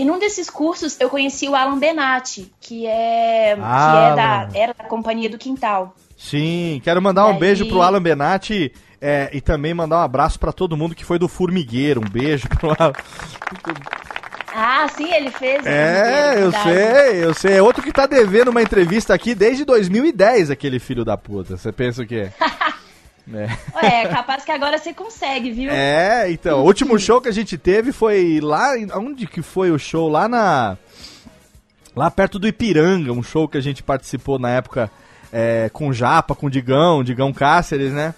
E 0.00 0.04
num 0.06 0.18
desses 0.18 0.48
cursos 0.48 0.98
eu 0.98 1.10
conheci 1.10 1.46
o 1.46 1.54
Alan 1.54 1.78
Benatti, 1.78 2.50
que 2.58 2.86
é, 2.86 3.54
que 3.54 3.60
é 3.60 4.14
da, 4.16 4.48
era 4.54 4.72
da 4.72 4.84
companhia 4.84 5.28
do 5.28 5.36
Quintal. 5.36 5.94
Sim, 6.16 6.80
quero 6.82 7.02
mandar 7.02 7.26
um 7.26 7.32
Daí- 7.32 7.40
beijo 7.40 7.66
pro 7.68 7.82
Alan 7.82 8.00
Benatti 8.00 8.72
é, 8.98 9.28
e 9.30 9.42
também 9.42 9.74
mandar 9.74 9.98
um 9.98 10.02
abraço 10.02 10.40
pra 10.40 10.52
todo 10.52 10.74
mundo 10.74 10.94
que 10.94 11.04
foi 11.04 11.18
do 11.18 11.28
Formigueiro. 11.28 12.00
Um 12.00 12.08
beijo 12.08 12.48
pro 12.48 12.70
Alan. 12.78 12.92
Ah, 14.54 14.88
sim, 14.88 15.12
ele 15.12 15.30
fez. 15.30 15.64
É, 15.66 16.32
eu 16.38 16.50
verdade. 16.50 16.62
sei, 16.64 17.24
eu 17.24 17.34
sei. 17.34 17.52
É 17.58 17.62
outro 17.62 17.82
que 17.82 17.92
tá 17.92 18.06
devendo 18.06 18.48
uma 18.48 18.62
entrevista 18.62 19.12
aqui 19.12 19.34
desde 19.34 19.64
2010, 19.66 20.50
aquele 20.50 20.78
filho 20.78 21.04
da 21.04 21.16
puta. 21.18 21.56
Você 21.58 21.70
pensa 21.70 22.02
o 22.02 22.06
quê? 22.06 22.30
É. 23.82 24.02
É 24.02 24.08
capaz 24.08 24.44
que 24.44 24.52
agora 24.52 24.78
você 24.78 24.92
consegue, 24.92 25.50
viu? 25.50 25.70
É, 25.70 26.30
então, 26.30 26.60
o 26.60 26.64
último 26.64 26.98
show 26.98 27.20
que 27.20 27.28
a 27.28 27.32
gente 27.32 27.56
teve 27.56 27.92
foi 27.92 28.40
lá, 28.42 28.72
onde 28.94 29.26
que 29.26 29.42
foi 29.42 29.70
o 29.70 29.78
show? 29.78 30.08
Lá 30.08 30.28
na, 30.28 30.76
lá 31.94 32.10
perto 32.10 32.38
do 32.38 32.48
Ipiranga, 32.48 33.12
um 33.12 33.22
show 33.22 33.48
que 33.48 33.58
a 33.58 33.60
gente 33.60 33.82
participou 33.82 34.38
na 34.38 34.50
época 34.50 34.90
é, 35.32 35.70
com 35.72 35.92
Japa, 35.92 36.34
com 36.34 36.50
Digão, 36.50 37.04
Digão 37.04 37.32
Cáceres, 37.32 37.92
né? 37.92 38.14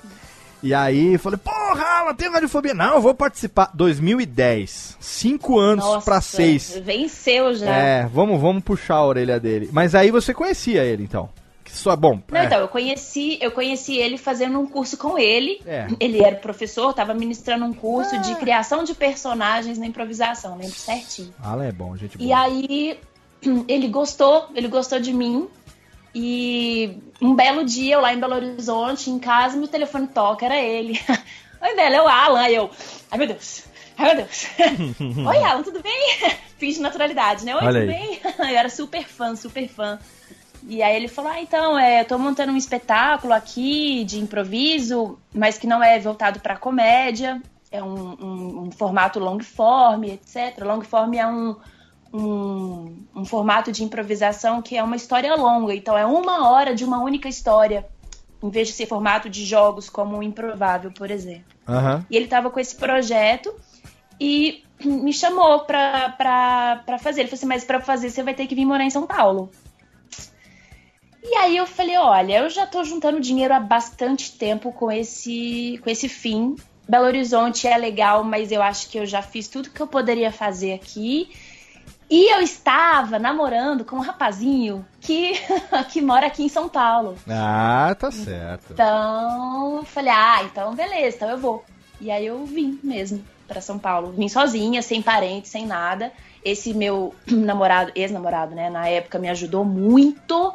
E 0.62 0.72
aí, 0.72 1.18
falei, 1.18 1.38
porra, 1.38 1.84
Alan, 1.84 2.14
tem 2.14 2.30
radiofobia? 2.30 2.72
Não, 2.72 2.94
eu 2.94 3.00
vou 3.00 3.14
participar. 3.14 3.70
2010, 3.74 4.96
cinco 5.00 5.58
anos 5.58 6.04
pra 6.04 6.20
seis. 6.20 6.80
Venceu 6.84 7.52
já. 7.54 7.66
É, 7.66 8.06
vamos, 8.06 8.40
vamos 8.40 8.62
puxar 8.62 8.94
a 8.94 9.04
orelha 9.04 9.40
dele. 9.40 9.68
Mas 9.72 9.92
aí 9.94 10.12
você 10.12 10.32
conhecia 10.32 10.84
ele, 10.84 11.02
então? 11.02 11.28
Só, 11.72 11.96
bom, 11.96 12.20
Não, 12.30 12.40
é, 12.40 12.44
então, 12.44 12.58
eu 12.60 12.68
conheci, 12.68 13.38
eu 13.40 13.50
conheci 13.50 13.96
ele 13.96 14.18
fazendo 14.18 14.60
um 14.60 14.66
curso 14.66 14.96
com 14.98 15.18
ele. 15.18 15.58
É. 15.66 15.86
Ele 15.98 16.22
era 16.22 16.36
professor, 16.36 16.90
estava 16.90 17.14
ministrando 17.14 17.64
um 17.64 17.72
curso 17.72 18.18
de 18.18 18.34
criação 18.34 18.84
de 18.84 18.94
personagens 18.94 19.78
na 19.78 19.86
improvisação, 19.86 20.56
lembro 20.56 20.76
certinho. 20.76 21.32
Alan 21.42 21.64
é 21.64 21.72
bom, 21.72 21.96
gente 21.96 22.16
E 22.20 22.26
boa. 22.26 22.40
aí 22.40 23.00
ele 23.66 23.88
gostou, 23.88 24.48
ele 24.54 24.68
gostou 24.68 25.00
de 25.00 25.12
mim. 25.14 25.48
E 26.14 26.98
um 27.22 27.34
belo 27.34 27.64
dia, 27.64 27.94
eu 27.94 28.00
lá 28.02 28.12
em 28.12 28.20
Belo 28.20 28.34
Horizonte, 28.34 29.08
em 29.08 29.18
casa, 29.18 29.56
meu 29.56 29.66
telefone 29.66 30.06
toca, 30.08 30.44
era 30.44 30.58
ele. 30.58 31.00
Oi, 31.62 31.74
Bela, 31.74 31.96
é 31.96 32.02
o 32.02 32.06
Alan. 32.06 32.40
Aí 32.40 32.54
eu, 32.54 32.70
ai 33.10 33.18
meu 33.18 33.28
Deus, 33.28 33.64
ai 33.96 34.14
meu 34.14 34.16
Deus. 34.24 34.46
Oi, 35.26 35.38
Alan, 35.42 35.62
tudo 35.62 35.80
bem? 35.80 36.18
Fiz 36.58 36.74
de 36.74 36.82
naturalidade, 36.82 37.46
né? 37.46 37.56
Oi, 37.56 37.64
Olha 37.64 37.80
tudo 37.80 37.90
aí. 37.90 37.98
bem? 37.98 38.20
Eu 38.52 38.58
era 38.58 38.68
super 38.68 39.04
fã, 39.04 39.34
super 39.34 39.66
fã. 39.68 39.98
E 40.68 40.82
aí 40.82 40.94
ele 40.96 41.08
falou: 41.08 41.30
Ah, 41.30 41.40
então, 41.40 41.78
é, 41.78 42.00
eu 42.00 42.04
tô 42.04 42.18
montando 42.18 42.52
um 42.52 42.56
espetáculo 42.56 43.32
aqui 43.32 44.04
de 44.04 44.18
improviso, 44.20 45.18
mas 45.34 45.58
que 45.58 45.66
não 45.66 45.82
é 45.82 45.98
voltado 45.98 46.40
pra 46.40 46.56
comédia. 46.56 47.42
É 47.70 47.82
um, 47.82 48.12
um- 48.20 48.62
um 48.66 48.70
formato 48.70 49.18
long 49.18 49.40
form, 49.40 50.04
etc. 50.04 50.58
Long 50.62 50.82
form 50.82 51.14
é 51.14 51.26
um, 51.26 51.56
um, 52.12 53.04
um 53.16 53.24
formato 53.24 53.72
de 53.72 53.82
improvisação 53.82 54.60
que 54.60 54.76
é 54.76 54.82
uma 54.82 54.96
história 54.96 55.34
longa. 55.34 55.74
Então 55.74 55.96
é 55.96 56.04
uma 56.04 56.50
hora 56.50 56.74
de 56.74 56.84
uma 56.84 57.02
única 57.02 57.28
história, 57.28 57.86
em 58.42 58.50
vez 58.50 58.68
de 58.68 58.74
ser 58.74 58.86
formato 58.86 59.28
de 59.30 59.44
jogos 59.44 59.88
como 59.88 60.18
o 60.18 60.22
Improvável, 60.22 60.92
por 60.92 61.10
exemplo. 61.10 61.44
Aham. 61.68 62.04
E 62.10 62.16
ele 62.16 62.26
tava 62.26 62.50
com 62.50 62.60
esse 62.60 62.76
projeto 62.76 63.52
e 64.20 64.62
me 64.84 65.12
chamou 65.12 65.60
pra 65.60 66.14
fazer. 67.00 67.20
Ele 67.22 67.28
falou 67.28 67.38
assim, 67.38 67.46
mas 67.46 67.64
pra 67.64 67.80
fazer 67.80 68.10
você 68.10 68.22
vai 68.22 68.34
ter 68.34 68.46
que 68.46 68.54
vir 68.54 68.66
morar 68.66 68.84
em 68.84 68.90
São 68.90 69.06
Paulo. 69.06 69.50
E 71.22 71.34
aí 71.36 71.56
eu 71.56 71.66
falei, 71.66 71.96
olha, 71.96 72.40
eu 72.40 72.50
já 72.50 72.66
tô 72.66 72.82
juntando 72.82 73.20
dinheiro 73.20 73.54
há 73.54 73.60
bastante 73.60 74.32
tempo 74.32 74.72
com 74.72 74.90
esse, 74.90 75.78
com 75.82 75.88
esse 75.88 76.08
fim. 76.08 76.56
Belo 76.88 77.06
Horizonte 77.06 77.68
é 77.68 77.76
legal, 77.78 78.24
mas 78.24 78.50
eu 78.50 78.60
acho 78.60 78.88
que 78.88 78.98
eu 78.98 79.06
já 79.06 79.22
fiz 79.22 79.46
tudo 79.46 79.70
que 79.70 79.80
eu 79.80 79.86
poderia 79.86 80.32
fazer 80.32 80.74
aqui. 80.74 81.30
E 82.10 82.30
eu 82.34 82.40
estava 82.40 83.18
namorando 83.18 83.84
com 83.84 83.96
um 83.96 84.00
rapazinho 84.00 84.84
que, 85.00 85.32
que 85.90 86.02
mora 86.02 86.26
aqui 86.26 86.42
em 86.42 86.48
São 86.48 86.68
Paulo. 86.68 87.16
Ah, 87.26 87.96
tá 87.98 88.10
certo. 88.10 88.72
Então, 88.72 89.78
eu 89.78 89.84
falei, 89.84 90.12
ah, 90.12 90.42
então 90.44 90.74
beleza, 90.74 91.16
então 91.16 91.30
eu 91.30 91.38
vou. 91.38 91.64
E 92.00 92.10
aí 92.10 92.26
eu 92.26 92.44
vim 92.44 92.78
mesmo 92.82 93.24
pra 93.46 93.60
São 93.60 93.78
Paulo. 93.78 94.12
Vim 94.12 94.28
sozinha, 94.28 94.82
sem 94.82 95.00
parente, 95.00 95.48
sem 95.48 95.66
nada. 95.66 96.12
Esse 96.44 96.74
meu 96.74 97.14
namorado, 97.26 97.92
ex-namorado, 97.94 98.54
né, 98.54 98.68
na 98.68 98.88
época 98.88 99.18
me 99.18 99.30
ajudou 99.30 99.64
muito. 99.64 100.52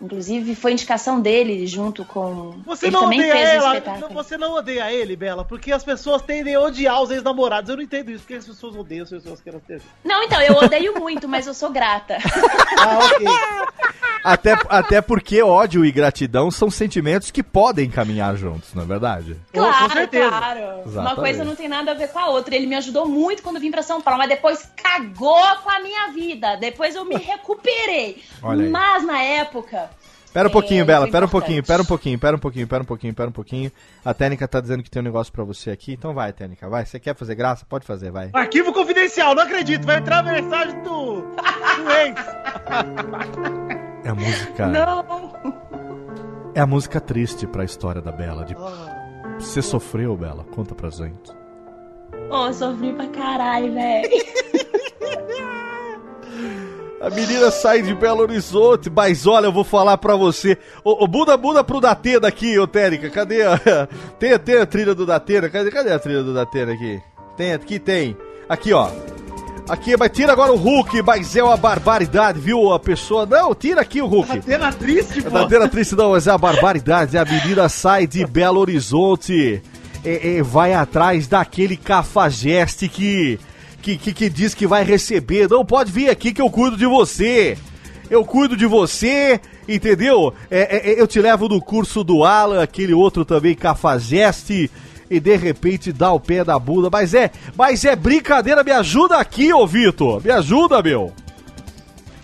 Inclusive, 0.00 0.54
foi 0.54 0.72
indicação 0.72 1.20
dele 1.20 1.66
junto 1.66 2.04
com. 2.04 2.52
Você 2.64 2.86
ele 2.86 2.92
não 2.94 3.02
também 3.02 3.18
odeia 3.20 3.32
fez 3.34 3.48
ela, 3.50 3.68
espetáculo. 3.74 4.08
não- 4.08 4.14
você 4.14 4.38
não 4.38 4.52
odeia 4.54 4.90
ele, 4.92 5.14
Bela, 5.16 5.44
porque 5.44 5.70
as 5.72 5.84
pessoas 5.84 6.22
tendem 6.22 6.54
a 6.54 6.60
odiar 6.60 7.02
os 7.02 7.10
ex-namorados. 7.10 7.68
Eu 7.68 7.76
não 7.76 7.82
entendo 7.82 8.10
isso, 8.10 8.20
porque 8.20 8.34
as 8.34 8.46
pessoas 8.46 8.74
odeiam 8.76 9.02
as 9.04 9.10
pessoas 9.10 9.40
que 9.40 9.48
elas 9.50 9.62
têm. 9.64 9.78
Não, 10.04 10.22
então, 10.22 10.40
eu 10.40 10.54
odeio 10.56 10.98
muito, 10.98 11.28
mas 11.28 11.46
eu 11.46 11.54
sou 11.54 11.70
grata. 11.70 12.16
Ah, 12.80 12.98
ok. 12.98 13.26
Até, 14.22 14.52
até 14.68 15.00
porque 15.00 15.42
ódio 15.42 15.84
e 15.84 15.90
gratidão 15.90 16.50
são 16.50 16.70
sentimentos 16.70 17.30
que 17.30 17.42
podem 17.42 17.88
caminhar 17.90 18.36
juntos, 18.36 18.74
não 18.74 18.82
é 18.82 18.86
verdade? 18.86 19.34
Com 19.52 19.60
Claro, 19.60 19.92
certeza. 19.92 20.28
claro. 20.28 20.60
Uma 20.60 20.82
Exatamente. 20.86 21.14
coisa 21.20 21.44
não 21.44 21.56
tem 21.56 21.68
nada 21.68 21.90
a 21.90 21.94
ver 21.94 22.08
com 22.08 22.18
a 22.18 22.28
outra. 22.28 22.54
Ele 22.54 22.66
me 22.66 22.74
ajudou 22.76 23.06
muito 23.06 23.42
quando 23.42 23.58
vim 23.60 23.70
pra 23.70 23.82
São 23.82 24.00
Paulo, 24.02 24.18
mas 24.18 24.28
depois 24.28 24.68
cagou 24.76 25.42
com 25.62 25.70
a 25.70 25.80
minha 25.80 26.08
vida. 26.08 26.56
Depois 26.56 26.94
eu 26.94 27.04
me 27.06 27.16
recuperei. 27.20 28.22
Mas 28.70 29.04
na 29.04 29.22
época. 29.22 29.89
Pera 30.32 30.46
um 30.46 30.50
É, 30.50 30.52
pouquinho, 30.52 30.78
isso 30.78 30.86
Bela, 30.86 31.06
é 31.08 31.10
pera 31.10 31.26
um 31.26 31.28
pouquinho, 31.28 31.62
pera 31.64 31.82
um 31.82 31.84
pouquinho, 31.84 32.18
pera 32.18 32.36
um 32.36 32.38
pouquinho, 32.38 32.68
pera 32.68 32.82
um 32.82 32.86
pouquinho, 32.86 33.14
pera 33.14 33.28
um 33.28 33.32
pouquinho. 33.32 33.72
A 34.04 34.14
técnica 34.14 34.46
tá 34.46 34.60
dizendo 34.60 34.82
que 34.82 34.90
tem 34.90 35.00
um 35.00 35.04
negócio 35.04 35.32
pra 35.32 35.42
você 35.42 35.70
aqui, 35.70 35.92
então 35.92 36.14
vai, 36.14 36.32
técnica, 36.32 36.68
vai. 36.68 36.86
Você 36.86 37.00
quer 37.00 37.16
fazer 37.16 37.34
graça? 37.34 37.66
Pode 37.68 37.84
fazer, 37.84 38.10
vai. 38.12 38.30
Arquivo 38.32 38.72
confidencial, 38.72 39.34
não 39.34 39.42
acredito. 39.42 39.84
Vai 39.84 39.98
entrar 39.98 40.18
a 40.18 40.22
mensagem 40.22 40.80
do, 40.82 41.22
do 41.22 41.90
ex. 41.90 42.14
É 44.02 44.08
a 44.08 44.14
música. 44.14 44.66
Não. 44.66 45.32
É 46.54 46.60
a 46.60 46.66
música 46.66 46.98
triste 47.00 47.46
pra 47.46 47.64
história 47.64 48.00
da 48.00 48.10
Bela. 48.10 48.44
De... 48.46 48.54
Ah. 48.54 49.36
Você 49.38 49.60
sofreu, 49.60 50.16
Bela? 50.16 50.44
Conta 50.54 50.74
pra 50.74 50.88
gente. 50.88 51.30
Ô, 52.30 52.46
eu 52.46 52.54
sofri 52.54 52.92
pra 52.94 53.06
caralho, 53.08 53.74
velho. 53.74 54.08
A 57.00 57.08
menina 57.08 57.50
sai 57.50 57.80
de 57.80 57.94
Belo 57.94 58.20
Horizonte, 58.20 58.90
mas 58.90 59.26
olha, 59.26 59.46
eu 59.46 59.52
vou 59.52 59.64
falar 59.64 59.96
pra 59.96 60.14
você. 60.16 60.58
Ô, 60.84 61.04
ô 61.04 61.06
Buda, 61.06 61.34
Buda 61.34 61.64
pro 61.64 61.80
Datena 61.80 62.28
aqui, 62.28 62.58
ô 62.58 62.66
Térica. 62.66 63.08
Cadê 63.08 63.42
a. 63.42 63.58
Tem, 64.20 64.38
tem 64.38 64.58
a 64.58 64.66
trilha 64.66 64.94
do 64.94 65.06
Datena? 65.06 65.48
Cadê, 65.48 65.70
cadê 65.70 65.92
a 65.92 65.98
trilha 65.98 66.22
do 66.22 66.34
Datena 66.34 66.72
aqui? 66.72 67.00
Tem, 67.38 67.54
aqui 67.54 67.78
tem. 67.78 68.14
Aqui, 68.46 68.74
ó. 68.74 68.90
Aqui, 69.66 69.96
mas 69.96 70.10
tira 70.10 70.32
agora 70.32 70.52
o 70.52 70.56
Hulk, 70.56 71.00
mas 71.02 71.34
é 71.36 71.42
uma 71.42 71.56
barbaridade, 71.56 72.38
viu? 72.38 72.70
A 72.72 72.78
pessoa. 72.78 73.24
Não, 73.24 73.54
tira 73.54 73.80
aqui 73.80 74.02
o 74.02 74.06
Hulk. 74.06 74.38
Antena 74.38 74.70
triste, 74.70 75.22
pô. 75.22 75.30
Tá 75.30 75.46
tendo 75.46 75.64
a 75.64 75.68
triste 75.68 75.94
não, 75.94 76.10
mas 76.10 76.26
é 76.26 76.32
a 76.32 76.36
barbaridade. 76.36 77.16
A 77.16 77.24
menina 77.24 77.66
sai 77.70 78.06
de 78.06 78.26
Belo 78.26 78.60
Horizonte 78.60 79.62
e, 80.04 80.08
e 80.08 80.42
vai 80.42 80.74
atrás 80.74 81.28
daquele 81.28 81.76
cafajeste 81.78 82.88
que, 82.88 83.38
que, 83.82 83.96
que, 83.96 84.12
que 84.12 84.28
diz 84.30 84.54
que 84.54 84.66
vai 84.66 84.84
receber. 84.84 85.48
Não 85.48 85.64
pode 85.64 85.90
vir 85.90 86.08
aqui 86.10 86.32
que 86.32 86.40
eu 86.42 86.50
cuido 86.50 86.76
de 86.76 86.86
você. 86.86 87.56
Eu 88.10 88.24
cuido 88.24 88.56
de 88.56 88.66
você, 88.66 89.40
entendeu? 89.68 90.34
É, 90.50 90.90
é, 90.92 91.00
eu 91.00 91.06
te 91.06 91.20
levo 91.20 91.48
no 91.48 91.60
curso 91.60 92.02
do 92.02 92.24
Alan, 92.24 92.62
aquele 92.62 92.92
outro 92.92 93.24
também 93.24 93.54
cafajeste. 93.54 94.70
E 95.08 95.18
de 95.18 95.36
repente 95.36 95.92
dá 95.92 96.12
o 96.12 96.20
pé 96.20 96.44
da 96.44 96.58
bunda. 96.58 96.88
Mas 96.90 97.14
é, 97.14 97.30
mas 97.56 97.84
é 97.84 97.96
brincadeira. 97.96 98.62
Me 98.62 98.70
ajuda 98.70 99.16
aqui, 99.18 99.52
ô 99.52 99.66
Vitor. 99.66 100.22
Me 100.24 100.30
ajuda, 100.30 100.82
meu. 100.82 101.12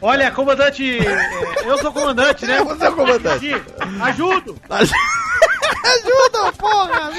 Olha, 0.00 0.30
comandante. 0.30 0.98
é, 0.98 1.68
Eu 1.68 1.78
sou 1.78 1.92
comandante, 1.92 2.46
né? 2.46 2.62
Você 2.62 2.84
é 2.84 2.88
o 2.88 2.94
comandante. 2.94 3.54
Aqui, 3.54 3.62
ajudo. 4.00 4.56
Ajuda, 5.86 6.52
porra! 6.52 7.10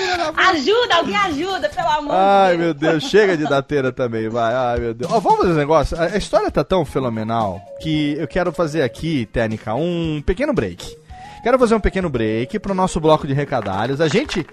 Ajuda, 0.49 0.95
alguém 0.95 1.15
ajuda, 1.15 1.70
pelo 1.70 1.88
amor 1.89 2.15
Ai, 2.15 2.51
de 2.51 2.57
Deus. 2.57 2.65
meu 2.65 2.74
Deus, 2.74 3.03
chega 3.03 3.38
de 3.38 3.43
dar 3.47 3.61
teira 3.61 3.91
também, 3.91 4.30
vai. 4.30 4.53
Ai, 4.53 4.80
meu 4.80 4.93
Deus. 4.93 5.11
Ó, 5.11 5.20
vamos 5.20 5.39
fazer 5.39 5.51
um 5.53 5.55
negócio. 5.55 5.97
A 5.99 6.03
a 6.03 6.18
história 6.18 6.49
tá 6.49 6.63
tão 6.63 6.84
fenomenal 6.86 7.61
que 7.82 8.15
eu 8.18 8.28
quero 8.28 8.51
fazer 8.51 8.82
aqui, 8.82 9.26
Técnica, 9.32 9.74
um 9.76 10.22
pequeno 10.26 10.53
break. 10.53 10.97
Quero 11.43 11.59
fazer 11.59 11.76
um 11.76 11.80
pequeno 11.80 12.09
break 12.09 12.59
pro 12.59 12.74
nosso 12.74 12.99
bloco 12.99 13.28
de 13.28 13.34
recadalhos. 13.34 14.01
A 14.01 14.07
gente. 14.07 14.45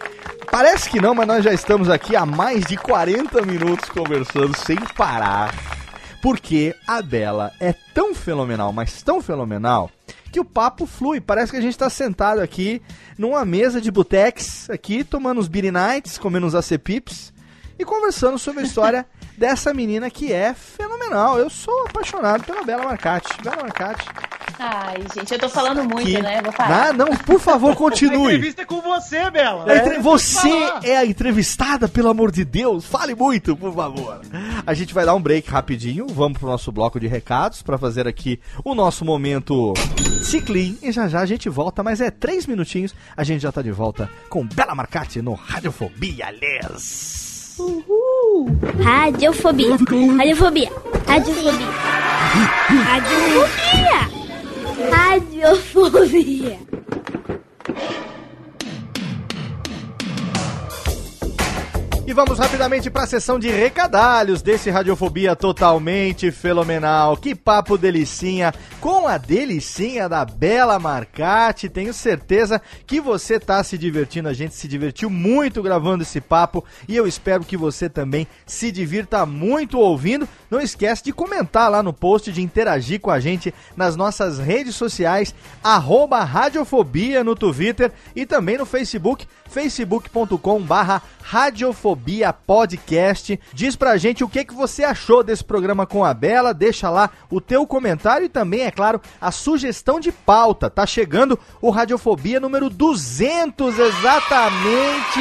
Parece 0.51 0.89
que 0.89 1.01
não, 1.01 1.15
mas 1.15 1.27
nós 1.27 1.43
já 1.45 1.53
estamos 1.53 1.91
aqui 1.91 2.15
há 2.15 2.25
mais 2.25 2.65
de 2.67 2.77
40 2.77 3.43
minutos 3.43 3.89
conversando 3.89 4.57
sem 4.59 4.77
parar. 4.97 5.53
Porque 6.23 6.75
a 6.87 7.03
Bela 7.03 7.51
é 7.61 7.75
tão 7.93 8.15
fenomenal, 8.15 8.73
mas 8.73 9.03
tão 9.03 9.21
fenomenal, 9.21 9.91
que 10.35 10.41
o 10.41 10.45
papo 10.45 10.85
flui. 10.85 11.21
Parece 11.21 11.53
que 11.53 11.59
a 11.59 11.61
gente 11.61 11.79
tá 11.79 11.89
sentado 11.89 12.41
aqui 12.41 12.83
numa 13.17 13.45
mesa 13.45 13.81
de 13.81 13.89
botex, 13.89 14.69
aqui, 14.69 15.05
tomando 15.05 15.39
uns 15.39 15.47
beer 15.47 15.73
nights, 15.73 16.19
comendo 16.19 16.45
uns 16.45 16.57
acepips 16.57 17.33
e 17.79 17.85
conversando 17.85 18.37
sobre 18.37 18.63
a 18.63 18.67
história 18.67 19.07
dessa 19.39 19.73
menina 19.73 20.11
que 20.11 20.33
é 20.33 20.53
fenomenal. 20.53 21.39
Eu 21.39 21.49
sou 21.49 21.87
apaixonado 21.87 22.43
pela 22.43 22.65
Bela 22.65 22.83
Marcati. 22.83 23.29
Bela 23.45 23.63
Marcati. 23.63 24.05
Ai, 24.59 25.03
gente, 25.15 25.33
eu 25.33 25.39
tô 25.39 25.49
falando 25.49 25.83
muito, 25.85 26.07
que- 26.07 26.21
né? 26.23 26.41
Vou 26.43 26.53
parar. 26.53 26.89
Ah, 26.89 26.93
não, 26.93 27.09
por 27.17 27.41
favor, 27.41 27.73
A 27.73 27.77
continue. 27.77 28.35
entrevista 28.35 28.63
é 28.63 28.65
com 28.65 28.81
você, 28.81 29.31
Bela. 29.31 29.65
A 29.71 29.77
entre- 29.77 29.99
Você 29.99 30.49
é 30.85 30.97
a 30.97 31.05
entrevistada, 31.07 31.89
pelo 31.89 32.09
amor 32.09 32.31
de 32.31 32.45
Deus. 32.45 32.85
Fale 32.85 33.15
muito, 33.15 33.57
por 33.57 33.75
favor. 33.75 34.21
A 34.67 34.75
gente 34.75 34.95
vai 34.95 35.05
dar 35.05 35.15
um 35.15 35.21
break 35.21 35.51
rapidinho. 35.51 36.07
Vamos 36.09 36.39
pro 36.39 36.49
nosso 36.49 36.71
bloco 36.73 36.99
de 37.01 37.07
recados 37.07 37.63
para 37.63 37.77
fazer 37.79 38.07
aqui 38.07 38.39
o 38.65 38.75
nosso 38.75 39.05
momento 39.05 39.75
ciclim. 40.23 40.79
E 40.83 40.93
já 40.93 41.09
já 41.09 41.21
a 41.21 41.27
gente 41.27 41.49
volta, 41.49 41.83
mas 41.83 42.01
é 42.01 42.11
três 42.11 42.47
minutinhos. 42.47 42.95
A 43.17 43.25
gente 43.25 43.41
já 43.43 43.51
tá 43.53 43.61
de 43.63 43.71
volta 43.73 44.09
com 44.29 44.45
Bela 44.47 44.75
Marcati 44.75 45.21
no 45.21 45.35
Radiofobia, 45.35 46.31
Les. 46.31 47.57
Radiofobia. 48.83 49.71
Radiofobia. 49.77 50.71
Radiofobia. 51.07 51.69
Radiofobia. 52.85 54.24
Radiofobia. 54.77 56.59
E 62.07 62.13
vamos 62.13 62.39
rapidamente 62.39 62.91
para 62.91 63.05
a 63.05 63.07
sessão 63.07 63.39
de 63.39 63.49
recadalhos 63.49 64.43
desse 64.43 64.69
Radiofobia 64.69 65.35
totalmente 65.35 66.31
fenomenal. 66.31 67.17
Que 67.17 67.35
papo 67.35 67.79
delicinha 67.79 68.53
com 68.79 69.09
a 69.09 69.17
delicinha 69.17 70.07
da 70.07 70.23
Bela 70.23 70.79
Marcati. 70.79 71.67
Tenho 71.71 71.95
certeza 71.95 72.61
que 72.87 73.01
você 73.01 73.41
tá 73.41 73.65
se 73.65 73.79
divertindo, 73.79 74.29
a 74.29 74.35
gente 74.35 74.55
se 74.55 74.69
divertiu 74.69 75.09
muito 75.09 75.63
gravando 75.63 76.03
esse 76.03 76.21
papo 76.21 76.63
e 76.87 76.95
eu 76.95 77.07
espero 77.07 77.43
que 77.43 77.57
você 77.57 77.89
também 77.89 78.27
se 78.45 78.71
divirta 78.71 79.25
muito 79.25 79.79
ouvindo. 79.79 80.29
Não 80.51 80.61
esquece 80.61 81.03
de 81.05 81.13
comentar 81.13 81.71
lá 81.71 81.83
no 81.83 81.95
post, 81.95 82.31
de 82.31 82.43
interagir 82.43 83.01
com 83.01 83.11
a 83.11 83.19
gente 83.19 83.55
nas 83.75 83.97
nossas 83.97 84.39
redes 84.39 84.75
sociais, 84.75 85.35
arroba 85.63 86.23
Radiofobia 86.23 87.25
no 87.25 87.35
Twitter 87.35 87.91
e 88.15 88.27
também 88.27 88.59
no 88.59 88.67
Facebook, 88.67 89.27
facebook.com 89.55 90.61
barra 90.61 91.01
Radiofobia 91.23 92.33
Podcast. 92.33 93.41
Diz 93.53 93.77
pra 93.77 93.97
gente 93.97 94.25
o 94.25 94.29
que, 94.29 94.45
que 94.45 94.53
você 94.53 94.83
achou 94.83 95.23
desse 95.23 95.45
programa 95.45 95.87
com 95.87 96.05
a 96.05 96.13
Bela, 96.13 96.53
deixa 96.53 96.91
lá 96.91 97.09
o 97.31 97.41
teu 97.41 97.67
comentário 97.67 98.27
e 98.27 98.29
também, 98.29 98.63
é 98.63 98.71
claro, 98.71 99.01
a 99.21 99.31
sugestão 99.31 100.01
de 100.01 100.11
pauta. 100.11 100.69
Tá 100.69 100.85
chegando 100.85 101.39
o 101.63 101.71
Radiofobia 101.71 102.41
número 102.41 102.69
200, 102.69 103.79
exatamente, 103.79 105.21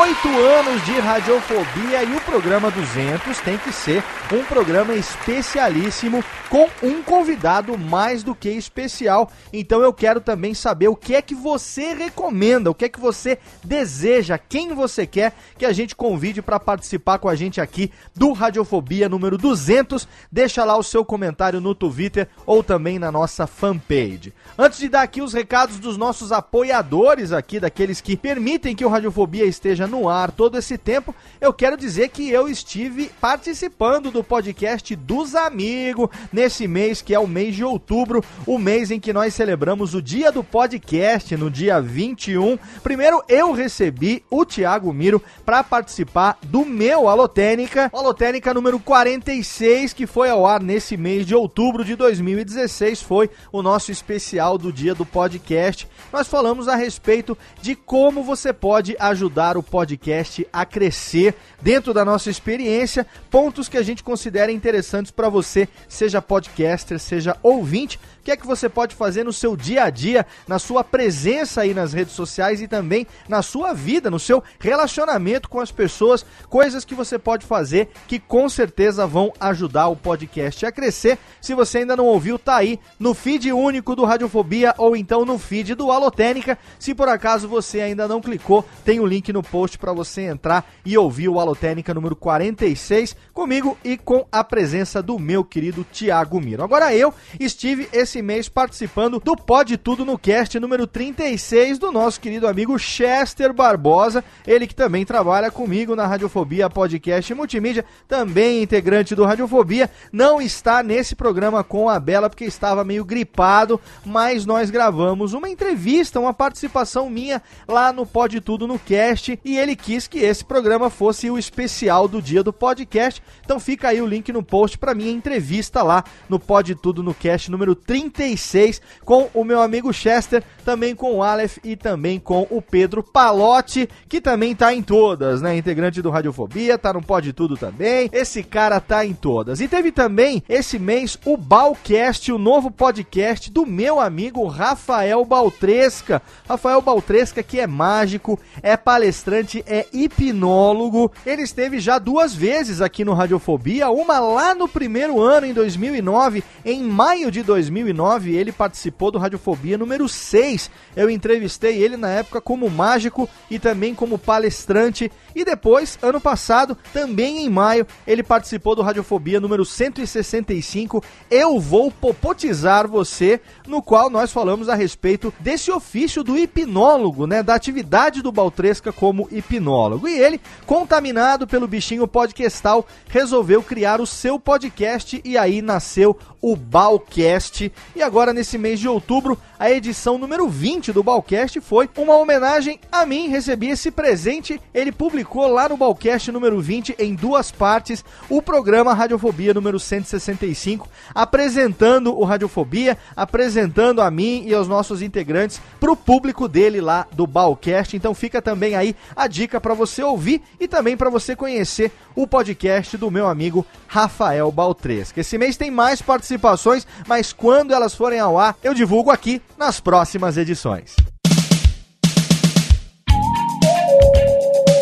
oito 0.00 0.28
anos 0.28 0.84
de 0.86 0.92
Radiofobia 0.92 2.04
e 2.04 2.16
o 2.16 2.20
programa 2.20 2.70
200 2.70 3.38
tem 3.40 3.58
que 3.58 3.72
ser 3.72 4.02
um 4.32 4.44
programa 4.44 4.94
especialíssimo 4.94 6.24
com 6.48 6.68
um 6.82 7.02
convidado 7.02 7.76
mais 7.76 8.22
do 8.22 8.34
que 8.34 8.48
especial. 8.48 9.30
Então 9.52 9.82
eu 9.82 9.92
quero 9.92 10.20
também 10.20 10.54
saber 10.54 10.88
o 10.88 10.96
que 10.96 11.14
é 11.14 11.20
que 11.20 11.34
você 11.34 11.92
recomenda, 11.92 12.70
o 12.70 12.74
que 12.74 12.86
é 12.86 12.88
que 12.88 13.00
você 13.00 13.38
deseja, 13.64 14.38
quem 14.38 14.74
você 14.74 15.06
quer 15.06 15.32
que 15.58 15.64
a 15.64 15.72
gente 15.72 15.96
convide 15.96 16.42
para 16.42 16.60
participar 16.60 17.18
com 17.18 17.28
a 17.28 17.34
gente 17.34 17.60
aqui 17.60 17.90
do 18.14 18.32
Radiofobia 18.32 19.08
número 19.08 19.38
200. 19.38 20.06
Deixa 20.30 20.64
lá 20.64 20.76
o 20.76 20.82
seu 20.82 21.04
comentário 21.04 21.60
no 21.60 21.74
Twitter 21.74 22.28
ou 22.46 22.62
também 22.62 22.98
na 22.98 23.10
nossa 23.10 23.46
fanpage. 23.46 24.32
Antes 24.58 24.78
de 24.78 24.88
dar 24.88 25.02
aqui 25.02 25.22
os 25.22 25.32
recados 25.32 25.78
dos 25.78 25.96
nossos 25.96 26.32
apoiadores 26.32 27.32
aqui, 27.32 27.58
daqueles 27.58 28.00
que 28.00 28.16
permitem 28.16 28.76
que 28.76 28.84
o 28.84 28.88
Radiofobia 28.88 29.44
esteja 29.44 29.86
no 29.86 30.08
ar 30.08 30.30
todo 30.30 30.58
esse 30.58 30.76
tempo, 30.76 31.14
eu 31.40 31.52
quero 31.52 31.76
dizer 31.76 32.08
que 32.10 32.28
eu 32.28 32.48
estive 32.48 33.10
participando 33.20 34.10
do 34.10 34.22
podcast 34.22 34.94
dos 34.94 35.34
amigos 35.34 36.08
nesse 36.32 36.68
mês 36.68 37.00
que 37.00 37.14
é 37.14 37.18
o 37.18 37.26
mês 37.26 37.54
de 37.54 37.64
outubro, 37.64 38.22
o 38.46 38.58
mês 38.58 38.90
em 38.90 39.00
que 39.00 39.12
nós 39.12 39.34
celebramos 39.34 39.94
o 39.94 40.02
dia 40.02 40.30
do 40.30 40.44
podcast, 40.44 41.36
no 41.36 41.50
dia 41.50 41.80
21. 41.80 42.58
Primeiro 42.82 43.22
eu 43.28 43.52
recebi 43.54 44.22
o 44.30 44.44
Thiago 44.44 44.92
Miro 44.92 45.22
para 45.44 45.64
participar 45.64 46.38
do 46.42 46.64
meu 46.64 47.08
Alotênica, 47.08 47.90
Alotênica 47.92 48.52
número 48.52 48.78
46, 48.78 49.92
que 49.92 50.06
foi 50.06 50.28
ao 50.28 50.46
ar 50.46 50.60
nesse 50.60 50.96
mês 50.96 51.26
de 51.26 51.34
outubro 51.34 51.84
de 51.84 51.96
2016, 51.96 53.00
foi 53.02 53.30
o 53.50 53.62
nosso 53.62 53.90
especial 53.90 54.58
do 54.58 54.72
dia 54.72 54.94
do 54.94 55.06
podcast. 55.06 55.88
Nós 56.12 56.28
falamos 56.28 56.68
a 56.68 56.76
respeito 56.76 57.36
de 57.62 57.74
como 57.74 58.22
você 58.22 58.52
pode 58.52 58.96
ajudar 58.98 59.56
o 59.56 59.62
podcast 59.62 60.46
a 60.52 60.64
crescer 60.66 61.34
dentro 61.62 61.94
da 61.94 62.04
nossa 62.04 62.30
experiência, 62.30 63.06
pontos 63.30 63.68
que 63.68 63.78
a 63.78 63.82
gente 63.82 64.02
considera 64.02 64.52
interessantes 64.52 65.10
para 65.10 65.28
você, 65.28 65.68
seja 65.88 66.20
podcaster, 66.20 66.98
seja 66.98 67.36
ouvinte. 67.42 67.98
Que 68.24 68.32
é 68.32 68.36
que 68.36 68.46
você 68.46 68.68
pode 68.68 68.94
fazer 68.94 69.22
no 69.22 69.32
seu 69.32 69.54
dia 69.54 69.84
a 69.84 69.90
dia, 69.90 70.26
na 70.48 70.58
sua 70.58 70.82
presença 70.82 71.60
aí 71.60 71.74
nas 71.74 71.92
redes 71.92 72.14
sociais 72.14 72.62
e 72.62 72.66
também 72.66 73.06
na 73.28 73.42
sua 73.42 73.74
vida, 73.74 74.10
no 74.10 74.18
seu 74.18 74.42
relacionamento 74.58 75.48
com 75.48 75.60
as 75.60 75.70
pessoas, 75.70 76.24
coisas 76.48 76.84
que 76.84 76.94
você 76.94 77.18
pode 77.18 77.44
fazer 77.44 77.90
que 78.08 78.18
com 78.18 78.48
certeza 78.48 79.06
vão 79.06 79.32
ajudar 79.38 79.88
o 79.88 79.96
podcast 79.96 80.64
a 80.64 80.72
crescer. 80.72 81.18
Se 81.40 81.54
você 81.54 81.78
ainda 81.78 81.96
não 81.96 82.06
ouviu, 82.06 82.38
tá 82.38 82.56
aí 82.56 82.80
no 82.98 83.12
feed 83.12 83.52
único 83.52 83.94
do 83.94 84.04
Radiofobia 84.04 84.74
ou 84.78 84.96
então 84.96 85.24
no 85.24 85.38
feed 85.38 85.74
do 85.74 85.90
Alotênica. 85.90 86.58
Se 86.78 86.94
por 86.94 87.08
acaso 87.08 87.46
você 87.46 87.80
ainda 87.80 88.08
não 88.08 88.20
clicou, 88.20 88.64
tem 88.84 89.00
o 89.00 89.06
link 89.06 89.32
no 89.32 89.42
post 89.42 89.78
para 89.78 89.92
você 89.92 90.22
entrar 90.22 90.64
e 90.84 90.96
ouvir 90.96 91.28
o 91.28 91.38
Alotênica 91.38 91.92
número 91.92 92.16
46 92.16 93.16
comigo 93.32 93.76
e 93.84 93.96
com 93.96 94.26
a 94.32 94.42
presença 94.42 95.02
do 95.02 95.18
meu 95.18 95.44
querido 95.44 95.84
Tiago 95.92 96.40
Miro. 96.40 96.64
Agora 96.64 96.94
eu 96.94 97.12
estive 97.38 97.88
esse 97.92 98.13
mês 98.22 98.48
participando 98.48 99.20
do 99.20 99.36
Pode 99.36 99.76
Tudo 99.76 100.04
no 100.04 100.18
Cast 100.18 100.58
número 100.58 100.86
36 100.86 101.78
do 101.78 101.90
nosso 101.90 102.20
querido 102.20 102.46
amigo 102.46 102.78
Chester 102.78 103.52
Barbosa, 103.52 104.24
ele 104.46 104.66
que 104.66 104.74
também 104.74 105.04
trabalha 105.04 105.50
comigo 105.50 105.96
na 105.96 106.06
Radiofobia 106.06 106.70
Podcast 106.70 107.32
Multimídia, 107.34 107.84
também 108.06 108.62
integrante 108.62 109.14
do 109.14 109.24
Radiofobia, 109.24 109.90
não 110.12 110.40
está 110.40 110.82
nesse 110.82 111.14
programa 111.14 111.64
com 111.64 111.88
a 111.88 111.98
Bela 111.98 112.28
porque 112.28 112.44
estava 112.44 112.84
meio 112.84 113.04
gripado, 113.04 113.80
mas 114.04 114.46
nós 114.46 114.70
gravamos 114.70 115.32
uma 115.32 115.48
entrevista, 115.48 116.20
uma 116.20 116.34
participação 116.34 117.08
minha 117.08 117.42
lá 117.66 117.92
no 117.92 118.06
Pode 118.06 118.40
Tudo 118.40 118.66
no 118.66 118.78
Cast 118.78 119.38
e 119.44 119.56
ele 119.56 119.76
quis 119.76 120.06
que 120.06 120.18
esse 120.18 120.44
programa 120.44 120.90
fosse 120.90 121.30
o 121.30 121.38
especial 121.38 122.08
do 122.08 122.20
dia 122.20 122.42
do 122.42 122.52
podcast. 122.52 123.22
Então 123.44 123.60
fica 123.60 123.88
aí 123.88 124.00
o 124.00 124.06
link 124.06 124.32
no 124.32 124.42
post 124.42 124.78
para 124.78 124.94
minha 124.94 125.10
entrevista 125.10 125.82
lá 125.82 126.04
no 126.28 126.38
Pode 126.38 126.74
Tudo 126.74 127.02
no 127.02 127.14
Cast 127.14 127.50
número 127.50 127.74
36 128.10 128.80
com 129.04 129.28
o 129.34 129.44
meu 129.44 129.60
amigo 129.60 129.92
Chester, 129.92 130.42
também 130.64 130.94
com 130.94 131.16
o 131.16 131.22
Aleph 131.22 131.58
e 131.62 131.76
também 131.76 132.18
com 132.18 132.46
o 132.50 132.60
Pedro 132.60 133.02
Palotti, 133.02 133.88
que 134.08 134.20
também 134.20 134.54
tá 134.54 134.72
em 134.72 134.82
todas, 134.82 135.42
né? 135.42 135.56
Integrante 135.56 136.00
do 136.00 136.10
Radiofobia, 136.10 136.78
tá 136.78 136.92
no 136.92 137.02
Pode 137.02 137.32
Tudo 137.32 137.56
também. 137.56 138.08
Esse 138.12 138.42
cara 138.42 138.80
tá 138.80 139.04
em 139.04 139.12
todas. 139.12 139.60
E 139.60 139.68
teve 139.68 139.92
também 139.92 140.42
esse 140.48 140.78
mês 140.78 141.18
o 141.24 141.36
Balcast, 141.36 142.32
o 142.32 142.38
novo 142.38 142.70
podcast 142.70 143.50
do 143.50 143.66
meu 143.66 144.00
amigo 144.00 144.46
Rafael 144.46 145.24
Baltresca. 145.24 146.22
Rafael 146.48 146.80
Baltresca 146.80 147.42
que 147.42 147.60
é 147.60 147.66
mágico, 147.66 148.38
é 148.62 148.76
palestrante, 148.76 149.64
é 149.66 149.86
hipnólogo. 149.92 151.10
Ele 151.24 151.42
esteve 151.42 151.78
já 151.78 151.98
duas 151.98 152.34
vezes 152.34 152.80
aqui 152.80 153.04
no 153.04 153.14
Radiofobia, 153.14 153.90
uma 153.90 154.18
lá 154.18 154.54
no 154.54 154.68
primeiro 154.68 155.20
ano, 155.20 155.46
em 155.46 155.52
2009. 155.52 156.42
Em 156.64 156.82
maio 156.82 157.30
de 157.30 157.42
2009, 157.42 157.93
ele 158.34 158.52
participou 158.52 159.10
do 159.10 159.18
Radiofobia 159.18 159.78
número 159.78 160.08
6. 160.08 160.70
Eu 160.96 161.10
entrevistei 161.10 161.82
ele 161.82 161.96
na 161.96 162.08
época 162.08 162.40
como 162.40 162.70
mágico 162.70 163.28
e 163.50 163.58
também 163.58 163.94
como 163.94 164.18
palestrante. 164.18 165.10
E 165.34 165.44
depois, 165.44 165.98
ano 166.02 166.20
passado, 166.20 166.76
também 166.92 167.44
em 167.44 167.48
maio, 167.48 167.86
ele 168.06 168.22
participou 168.22 168.76
do 168.76 168.82
Radiofobia 168.82 169.40
número 169.40 169.64
165. 169.64 171.02
Eu 171.30 171.58
vou 171.58 171.90
popotizar 171.90 172.88
você, 172.88 173.40
no 173.66 173.82
qual 173.82 174.08
nós 174.08 174.32
falamos 174.32 174.68
a 174.68 174.74
respeito 174.74 175.32
desse 175.40 175.70
ofício 175.70 176.22
do 176.22 176.36
hipnólogo, 176.36 177.26
né? 177.26 177.42
Da 177.42 177.54
atividade 177.54 178.22
do 178.22 178.32
Baltresca 178.32 178.92
como 178.92 179.28
hipnólogo. 179.30 180.08
E 180.08 180.18
ele, 180.18 180.40
contaminado 180.66 181.46
pelo 181.46 181.66
bichinho 181.66 182.06
podcastal, 182.06 182.86
resolveu 183.08 183.62
criar 183.62 184.00
o 184.00 184.06
seu 184.06 184.38
podcast 184.38 185.20
e 185.24 185.36
aí 185.36 185.60
nasceu 185.60 186.18
o 186.40 186.54
Balcast. 186.54 187.72
E 187.94 188.02
agora, 188.02 188.32
nesse 188.32 188.58
mês 188.58 188.80
de 188.80 188.88
outubro, 188.88 189.38
a 189.58 189.70
edição 189.70 190.18
número 190.18 190.48
20 190.48 190.92
do 190.92 191.02
Balcast 191.02 191.60
foi 191.60 191.88
uma 191.96 192.16
homenagem 192.16 192.78
a 192.90 193.06
mim. 193.06 193.28
Recebi 193.28 193.68
esse 193.68 193.90
presente. 193.90 194.60
Ele 194.72 194.90
publicou 194.92 195.46
lá 195.46 195.68
no 195.68 195.76
Balcast 195.76 196.30
número 196.32 196.60
20, 196.60 196.96
em 196.98 197.14
duas 197.14 197.50
partes, 197.50 198.04
o 198.28 198.42
programa 198.42 198.94
Radiofobia 198.94 199.54
número 199.54 199.78
165, 199.78 200.88
apresentando 201.14 202.16
o 202.18 202.24
Radiofobia, 202.24 202.98
apresentando 203.16 204.00
a 204.00 204.10
mim 204.10 204.44
e 204.46 204.54
aos 204.54 204.68
nossos 204.68 205.02
integrantes 205.02 205.60
para 205.78 205.92
o 205.92 205.96
público 205.96 206.48
dele 206.48 206.80
lá 206.80 207.06
do 207.12 207.26
Balcast. 207.26 207.96
Então 207.96 208.14
fica 208.14 208.40
também 208.40 208.74
aí 208.74 208.96
a 209.14 209.26
dica 209.26 209.60
para 209.60 209.74
você 209.74 210.02
ouvir 210.02 210.42
e 210.58 210.66
também 210.66 210.96
para 210.96 211.10
você 211.10 211.36
conhecer 211.36 211.92
o 212.14 212.26
podcast 212.26 212.96
do 212.96 213.10
meu 213.10 213.26
amigo 213.26 213.66
Rafael 213.86 214.50
Baltresca. 214.50 215.20
Esse 215.20 215.36
mês 215.36 215.56
tem 215.56 215.70
mais 215.70 216.00
participações, 216.00 216.86
mas 217.06 217.32
quando 217.32 217.73
elas 217.74 217.94
forem 217.94 218.20
ao 218.20 218.38
ar, 218.38 218.56
eu 218.62 218.72
divulgo 218.72 219.10
aqui 219.10 219.42
nas 219.58 219.80
próximas 219.80 220.36
edições. 220.36 220.94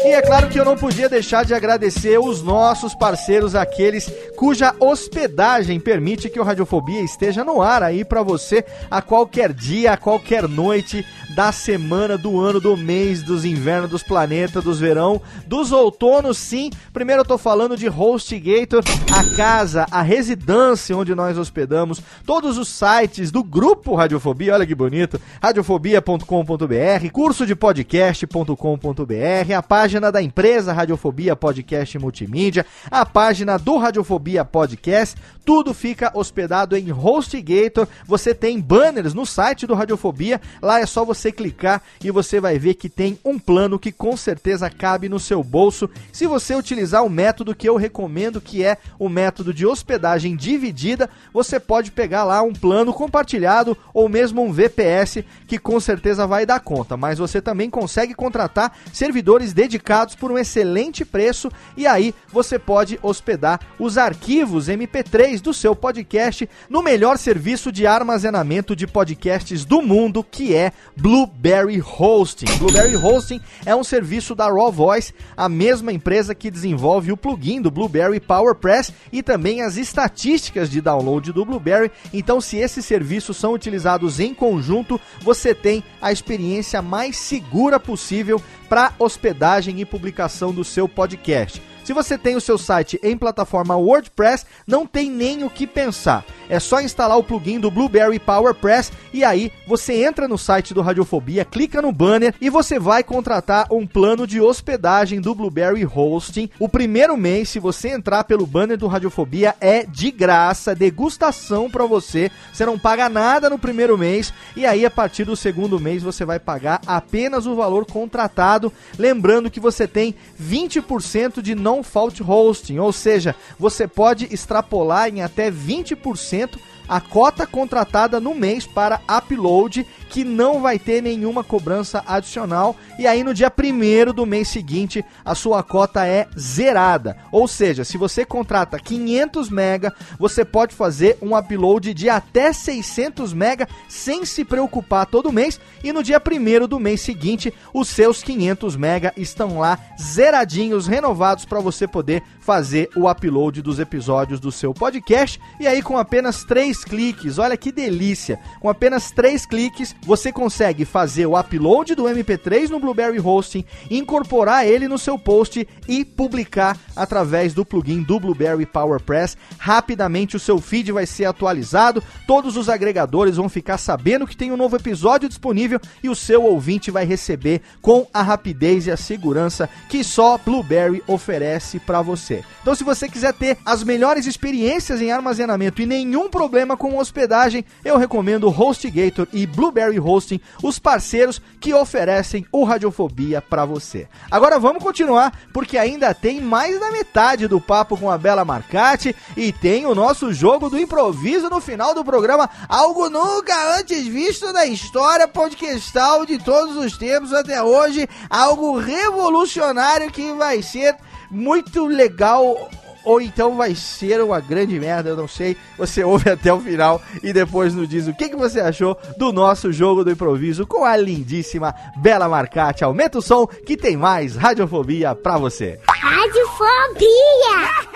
E 0.04 0.14
é 0.14 0.20
claro 0.20 0.50
que 0.50 0.60
eu 0.60 0.64
não 0.64 0.76
podia 0.76 1.08
deixar 1.08 1.42
de 1.42 1.54
agradecer 1.54 2.18
os 2.18 2.42
nossos 2.42 2.94
parceiros, 2.94 3.54
aqueles 3.54 4.12
cuja 4.36 4.74
hospedagem 4.78 5.80
permite 5.80 6.28
que 6.28 6.38
o 6.38 6.42
Radiofobia 6.42 7.00
esteja 7.00 7.42
no 7.42 7.62
ar 7.62 7.82
aí 7.82 8.04
para 8.04 8.22
você 8.22 8.62
a 8.90 9.00
qualquer 9.00 9.54
dia, 9.54 9.92
a 9.92 9.96
qualquer 9.96 10.46
noite 10.46 11.02
da 11.34 11.52
semana, 11.52 12.18
do 12.18 12.40
ano, 12.40 12.60
do 12.60 12.76
mês, 12.76 13.22
dos 13.22 13.44
invernos, 13.44 13.90
dos 13.90 14.02
planetas, 14.02 14.62
dos 14.62 14.78
verão, 14.78 15.20
dos 15.46 15.72
outonos, 15.72 16.38
sim. 16.38 16.70
Primeiro 16.92 17.22
eu 17.22 17.26
tô 17.26 17.38
falando 17.38 17.76
de 17.76 17.88
HostGator, 17.88 18.82
a 19.12 19.36
casa, 19.36 19.86
a 19.90 20.02
residência 20.02 20.96
onde 20.96 21.14
nós 21.14 21.38
hospedamos 21.38 22.02
todos 22.26 22.58
os 22.58 22.68
sites 22.68 23.30
do 23.30 23.42
grupo 23.42 23.94
Radiofobia, 23.94 24.54
olha 24.54 24.66
que 24.66 24.74
bonito, 24.74 25.20
radiofobia.com.br, 25.40 27.10
curso 27.12 27.46
de 27.46 27.54
podcast.com.br, 27.54 29.52
a 29.56 29.62
página 29.62 30.12
da 30.12 30.22
empresa 30.22 30.72
Radiofobia 30.72 31.34
Podcast 31.34 31.98
Multimídia, 31.98 32.66
a 32.90 33.06
página 33.06 33.58
do 33.58 33.76
Radiofobia 33.76 34.44
Podcast, 34.44 35.16
tudo 35.44 35.74
fica 35.74 36.10
hospedado 36.14 36.76
em 36.76 36.92
HostGator. 36.92 37.86
Você 38.06 38.34
tem 38.34 38.60
banners 38.60 39.14
no 39.14 39.26
site 39.26 39.66
do 39.66 39.74
Radiofobia, 39.74 40.40
lá 40.60 40.80
é 40.80 40.86
só 40.86 41.04
você 41.04 41.32
clicar 41.32 41.82
e 42.02 42.10
você 42.10 42.40
vai 42.40 42.58
ver 42.58 42.74
que 42.74 42.88
tem 42.88 43.18
um 43.24 43.38
plano 43.38 43.78
que 43.78 43.92
com 43.92 44.16
certeza 44.16 44.70
cabe 44.70 45.08
no 45.08 45.18
seu 45.18 45.42
bolso. 45.42 45.88
Se 46.12 46.26
você 46.26 46.54
utilizar 46.54 47.04
o 47.04 47.10
método 47.10 47.54
que 47.54 47.68
eu 47.68 47.76
recomendo, 47.76 48.40
que 48.40 48.64
é 48.64 48.78
o 48.98 49.08
método 49.08 49.52
de 49.52 49.66
hospedagem 49.66 50.36
dividida, 50.36 51.10
você 51.32 51.58
pode 51.58 51.90
pegar 51.90 52.24
lá 52.24 52.42
um 52.42 52.52
plano 52.52 52.92
compartilhado 52.92 53.76
ou 53.92 54.08
mesmo 54.08 54.42
um 54.42 54.52
VPS 54.52 55.24
que 55.46 55.58
com 55.58 55.78
certeza 55.80 56.26
vai 56.26 56.46
dar 56.46 56.60
conta. 56.60 56.96
Mas 56.96 57.18
você 57.18 57.40
também 57.40 57.68
consegue 57.68 58.14
contratar 58.14 58.76
servidores 58.92 59.52
dedicados 59.52 60.14
por 60.14 60.30
um 60.30 60.38
excelente 60.38 61.04
preço 61.04 61.50
e 61.76 61.86
aí 61.86 62.14
você 62.32 62.58
pode 62.58 62.98
hospedar 63.02 63.60
os 63.78 63.98
arquivos 63.98 64.68
MP3 64.68 65.31
do 65.40 65.54
seu 65.54 65.74
podcast 65.74 66.48
no 66.68 66.82
melhor 66.82 67.18
serviço 67.18 67.72
de 67.72 67.86
armazenamento 67.86 68.76
de 68.76 68.86
podcasts 68.86 69.64
do 69.64 69.80
mundo, 69.80 70.22
que 70.22 70.54
é 70.54 70.72
Blueberry 70.96 71.80
Hosting. 71.80 72.46
Blueberry 72.58 72.96
Hosting 72.96 73.40
é 73.64 73.74
um 73.74 73.84
serviço 73.84 74.34
da 74.34 74.48
Raw 74.48 74.70
Voice, 74.70 75.14
a 75.36 75.48
mesma 75.48 75.92
empresa 75.92 76.34
que 76.34 76.50
desenvolve 76.50 77.12
o 77.12 77.16
plugin 77.16 77.60
do 77.60 77.70
Blueberry 77.70 78.20
PowerPress 78.20 78.92
e 79.12 79.22
também 79.22 79.62
as 79.62 79.76
estatísticas 79.76 80.70
de 80.70 80.80
download 80.80 81.32
do 81.32 81.44
Blueberry. 81.44 81.90
Então, 82.12 82.40
se 82.40 82.56
esses 82.56 82.84
serviços 82.84 83.36
são 83.36 83.52
utilizados 83.52 84.20
em 84.20 84.34
conjunto, 84.34 85.00
você 85.20 85.54
tem 85.54 85.82
a 86.00 86.12
experiência 86.12 86.82
mais 86.82 87.16
segura 87.16 87.78
possível 87.78 88.42
para 88.68 88.92
hospedagem 88.98 89.80
e 89.80 89.84
publicação 89.84 90.52
do 90.52 90.64
seu 90.64 90.88
podcast. 90.88 91.71
Se 91.84 91.92
você 91.92 92.16
tem 92.16 92.36
o 92.36 92.40
seu 92.40 92.56
site 92.56 92.98
em 93.02 93.16
plataforma 93.16 93.76
WordPress, 93.76 94.46
não 94.66 94.86
tem 94.86 95.10
nem 95.10 95.42
o 95.42 95.50
que 95.50 95.66
pensar. 95.66 96.24
É 96.48 96.60
só 96.60 96.80
instalar 96.80 97.18
o 97.18 97.24
plugin 97.24 97.58
do 97.58 97.70
Blueberry 97.70 98.18
PowerPress 98.18 98.92
e 99.12 99.24
aí 99.24 99.50
você 99.66 100.04
entra 100.04 100.28
no 100.28 100.36
site 100.36 100.74
do 100.74 100.82
Radiofobia, 100.82 101.44
clica 101.44 101.80
no 101.80 101.90
banner 101.90 102.34
e 102.40 102.50
você 102.50 102.78
vai 102.78 103.02
contratar 103.02 103.66
um 103.70 103.86
plano 103.86 104.26
de 104.26 104.40
hospedagem 104.40 105.20
do 105.20 105.34
Blueberry 105.34 105.86
Hosting. 105.86 106.50
O 106.58 106.68
primeiro 106.68 107.16
mês, 107.16 107.48
se 107.48 107.58
você 107.58 107.88
entrar 107.88 108.24
pelo 108.24 108.46
banner 108.46 108.76
do 108.76 108.86
Radiofobia, 108.86 109.54
é 109.60 109.86
de 109.86 110.10
graça, 110.10 110.74
degustação 110.74 111.70
para 111.70 111.86
você. 111.86 112.30
Você 112.52 112.66
não 112.66 112.78
paga 112.78 113.08
nada 113.08 113.48
no 113.48 113.58
primeiro 113.58 113.96
mês 113.96 114.32
e 114.54 114.66
aí 114.66 114.84
a 114.84 114.90
partir 114.90 115.24
do 115.24 115.34
segundo 115.34 115.80
mês 115.80 116.02
você 116.02 116.24
vai 116.24 116.38
pagar 116.38 116.82
apenas 116.86 117.46
o 117.46 117.56
valor 117.56 117.86
contratado. 117.86 118.70
Lembrando 118.98 119.50
que 119.50 119.58
você 119.58 119.88
tem 119.88 120.14
20% 120.40 121.40
de 121.40 121.54
não 121.54 121.71
fault 121.80 122.20
hosting, 122.20 122.78
ou 122.80 122.92
seja, 122.92 123.36
você 123.56 123.86
pode 123.86 124.26
extrapolar 124.34 125.08
em 125.08 125.22
até 125.22 125.48
20% 125.48 126.58
a 126.88 127.00
cota 127.00 127.46
contratada 127.46 128.18
no 128.18 128.34
mês 128.34 128.66
para 128.66 129.00
upload, 129.08 129.86
que 130.12 130.24
não 130.24 130.60
vai 130.60 130.78
ter 130.78 131.02
nenhuma 131.02 131.42
cobrança 131.42 132.04
adicional. 132.06 132.76
E 132.98 133.06
aí 133.06 133.24
no 133.24 133.32
dia 133.32 133.50
primeiro 133.50 134.12
do 134.12 134.26
mês 134.26 134.48
seguinte, 134.48 135.02
a 135.24 135.34
sua 135.34 135.62
cota 135.62 136.06
é 136.06 136.28
zerada. 136.38 137.16
Ou 137.32 137.48
seja, 137.48 137.82
se 137.82 137.96
você 137.96 138.22
contrata 138.22 138.78
500 138.78 139.48
mega, 139.48 139.90
você 140.18 140.44
pode 140.44 140.74
fazer 140.74 141.16
um 141.22 141.34
upload 141.34 141.94
de 141.94 142.10
até 142.10 142.52
600 142.52 143.32
mega 143.32 143.66
sem 143.88 144.26
se 144.26 144.44
preocupar 144.44 145.06
todo 145.06 145.32
mês. 145.32 145.58
E 145.82 145.94
no 145.94 146.02
dia 146.02 146.20
primeiro 146.20 146.68
do 146.68 146.78
mês 146.78 147.00
seguinte, 147.00 147.52
os 147.72 147.88
seus 147.88 148.22
500 148.22 148.76
mega 148.76 149.14
estão 149.16 149.58
lá 149.60 149.78
zeradinhos, 149.98 150.86
renovados 150.86 151.46
para 151.46 151.60
você 151.60 151.88
poder 151.88 152.22
fazer 152.38 152.90
o 152.94 153.08
upload 153.08 153.62
dos 153.62 153.78
episódios 153.78 154.38
do 154.38 154.52
seu 154.52 154.74
podcast. 154.74 155.40
E 155.58 155.66
aí 155.66 155.80
com 155.80 155.96
apenas 155.96 156.44
3 156.44 156.84
cliques, 156.84 157.38
olha 157.38 157.56
que 157.56 157.72
delícia! 157.72 158.38
Com 158.60 158.68
apenas 158.68 159.10
3 159.10 159.46
cliques, 159.46 159.96
você 160.04 160.32
consegue 160.32 160.84
fazer 160.84 161.26
o 161.26 161.38
upload 161.38 161.94
do 161.94 162.04
MP3 162.04 162.68
no 162.68 162.80
Blueberry 162.80 163.20
Hosting, 163.20 163.64
incorporar 163.90 164.66
ele 164.66 164.88
no 164.88 164.98
seu 164.98 165.18
post 165.18 165.66
e 165.88 166.04
publicar 166.04 166.76
através 166.96 167.54
do 167.54 167.64
plugin 167.64 168.02
do 168.02 168.18
Blueberry 168.18 168.66
PowerPress. 168.66 169.36
Rapidamente 169.58 170.36
o 170.36 170.40
seu 170.40 170.58
feed 170.58 170.92
vai 170.92 171.06
ser 171.06 171.24
atualizado, 171.26 172.02
todos 172.26 172.56
os 172.56 172.68
agregadores 172.68 173.36
vão 173.36 173.48
ficar 173.48 173.78
sabendo 173.78 174.26
que 174.26 174.36
tem 174.36 174.50
um 174.50 174.56
novo 174.56 174.76
episódio 174.76 175.28
disponível 175.28 175.80
e 176.02 176.08
o 176.08 176.16
seu 176.16 176.44
ouvinte 176.44 176.90
vai 176.90 177.04
receber 177.04 177.62
com 177.80 178.06
a 178.12 178.22
rapidez 178.22 178.86
e 178.86 178.90
a 178.90 178.96
segurança 178.96 179.68
que 179.88 180.02
só 180.02 180.36
Blueberry 180.38 181.02
oferece 181.06 181.78
para 181.78 182.02
você. 182.02 182.44
Então 182.60 182.74
se 182.74 182.84
você 182.84 183.08
quiser 183.08 183.32
ter 183.32 183.58
as 183.64 183.84
melhores 183.84 184.26
experiências 184.26 185.00
em 185.00 185.12
armazenamento 185.12 185.80
e 185.80 185.86
nenhum 185.86 186.28
problema 186.28 186.76
com 186.76 186.98
hospedagem, 186.98 187.64
eu 187.84 187.96
recomendo 187.96 188.48
HostGator 188.48 189.28
e 189.32 189.46
Blueberry 189.46 189.91
Cherry 189.92 190.00
Hosting, 190.00 190.40
os 190.62 190.78
parceiros 190.78 191.40
que 191.60 191.74
oferecem 191.74 192.46
o 192.50 192.64
Radiofobia 192.64 193.42
pra 193.42 193.64
você. 193.64 194.08
Agora 194.30 194.58
vamos 194.58 194.82
continuar, 194.82 195.32
porque 195.52 195.76
ainda 195.76 196.14
tem 196.14 196.40
mais 196.40 196.80
da 196.80 196.90
metade 196.90 197.46
do 197.46 197.60
papo 197.60 197.96
com 197.96 198.10
a 198.10 198.16
Bela 198.16 198.44
Marcati 198.44 199.14
e 199.36 199.52
tem 199.52 199.84
o 199.86 199.94
nosso 199.94 200.32
jogo 200.32 200.70
do 200.70 200.78
improviso 200.78 201.50
no 201.50 201.60
final 201.60 201.94
do 201.94 202.04
programa, 202.04 202.48
algo 202.68 203.08
nunca 203.10 203.78
antes 203.78 204.06
visto 204.06 204.50
na 204.52 204.64
história 204.66 205.28
podcastal 205.28 206.24
de 206.24 206.38
todos 206.38 206.76
os 206.76 206.96
tempos 206.96 207.32
até 207.32 207.62
hoje, 207.62 208.08
algo 208.30 208.78
revolucionário 208.78 210.10
que 210.10 210.32
vai 210.32 210.62
ser 210.62 210.96
muito 211.30 211.86
legal 211.86 212.70
ou 213.04 213.20
então 213.20 213.56
vai 213.56 213.74
ser 213.74 214.20
uma 214.20 214.40
grande 214.40 214.78
merda, 214.78 215.10
eu 215.10 215.16
não 215.16 215.28
sei. 215.28 215.56
Você 215.78 216.04
ouve 216.04 216.30
até 216.30 216.52
o 216.52 216.60
final 216.60 217.00
e 217.22 217.32
depois 217.32 217.74
nos 217.74 217.88
diz 217.88 218.06
o 218.06 218.14
que, 218.14 218.28
que 218.28 218.36
você 218.36 218.60
achou 218.60 218.96
do 219.16 219.32
nosso 219.32 219.72
jogo 219.72 220.04
do 220.04 220.10
improviso 220.10 220.66
com 220.66 220.84
a 220.84 220.96
lindíssima 220.96 221.74
Bela 221.96 222.28
Marcati. 222.28 222.84
Aumenta 222.84 223.18
o 223.18 223.22
som 223.22 223.46
que 223.46 223.76
tem 223.76 223.96
mais 223.96 224.36
radiofobia 224.36 225.14
pra 225.14 225.38
você. 225.38 225.80
Radiofobia! 225.88 227.06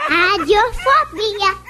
Radiofobia! 0.09 1.67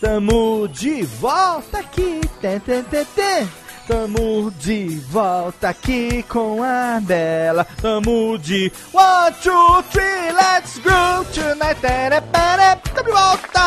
Tamo 0.00 0.68
de 0.68 1.02
volta 1.02 1.78
aqui. 1.78 2.20
Tê, 2.40 2.60
tê, 2.60 2.82
tê, 2.82 3.04
tê. 3.16 3.63
Tamo 3.86 4.50
de 4.60 4.98
volta 5.10 5.68
aqui 5.68 6.22
com 6.26 6.62
a 6.62 6.98
Bela. 7.02 7.66
Tamo 7.82 8.38
de 8.38 8.72
one, 8.92 9.34
two, 9.42 9.82
three, 9.92 10.32
let's 10.32 10.78
go 10.78 11.24
tonight. 11.34 11.78
Tamo 11.80 13.04
de 13.04 13.12
volta. 13.12 13.64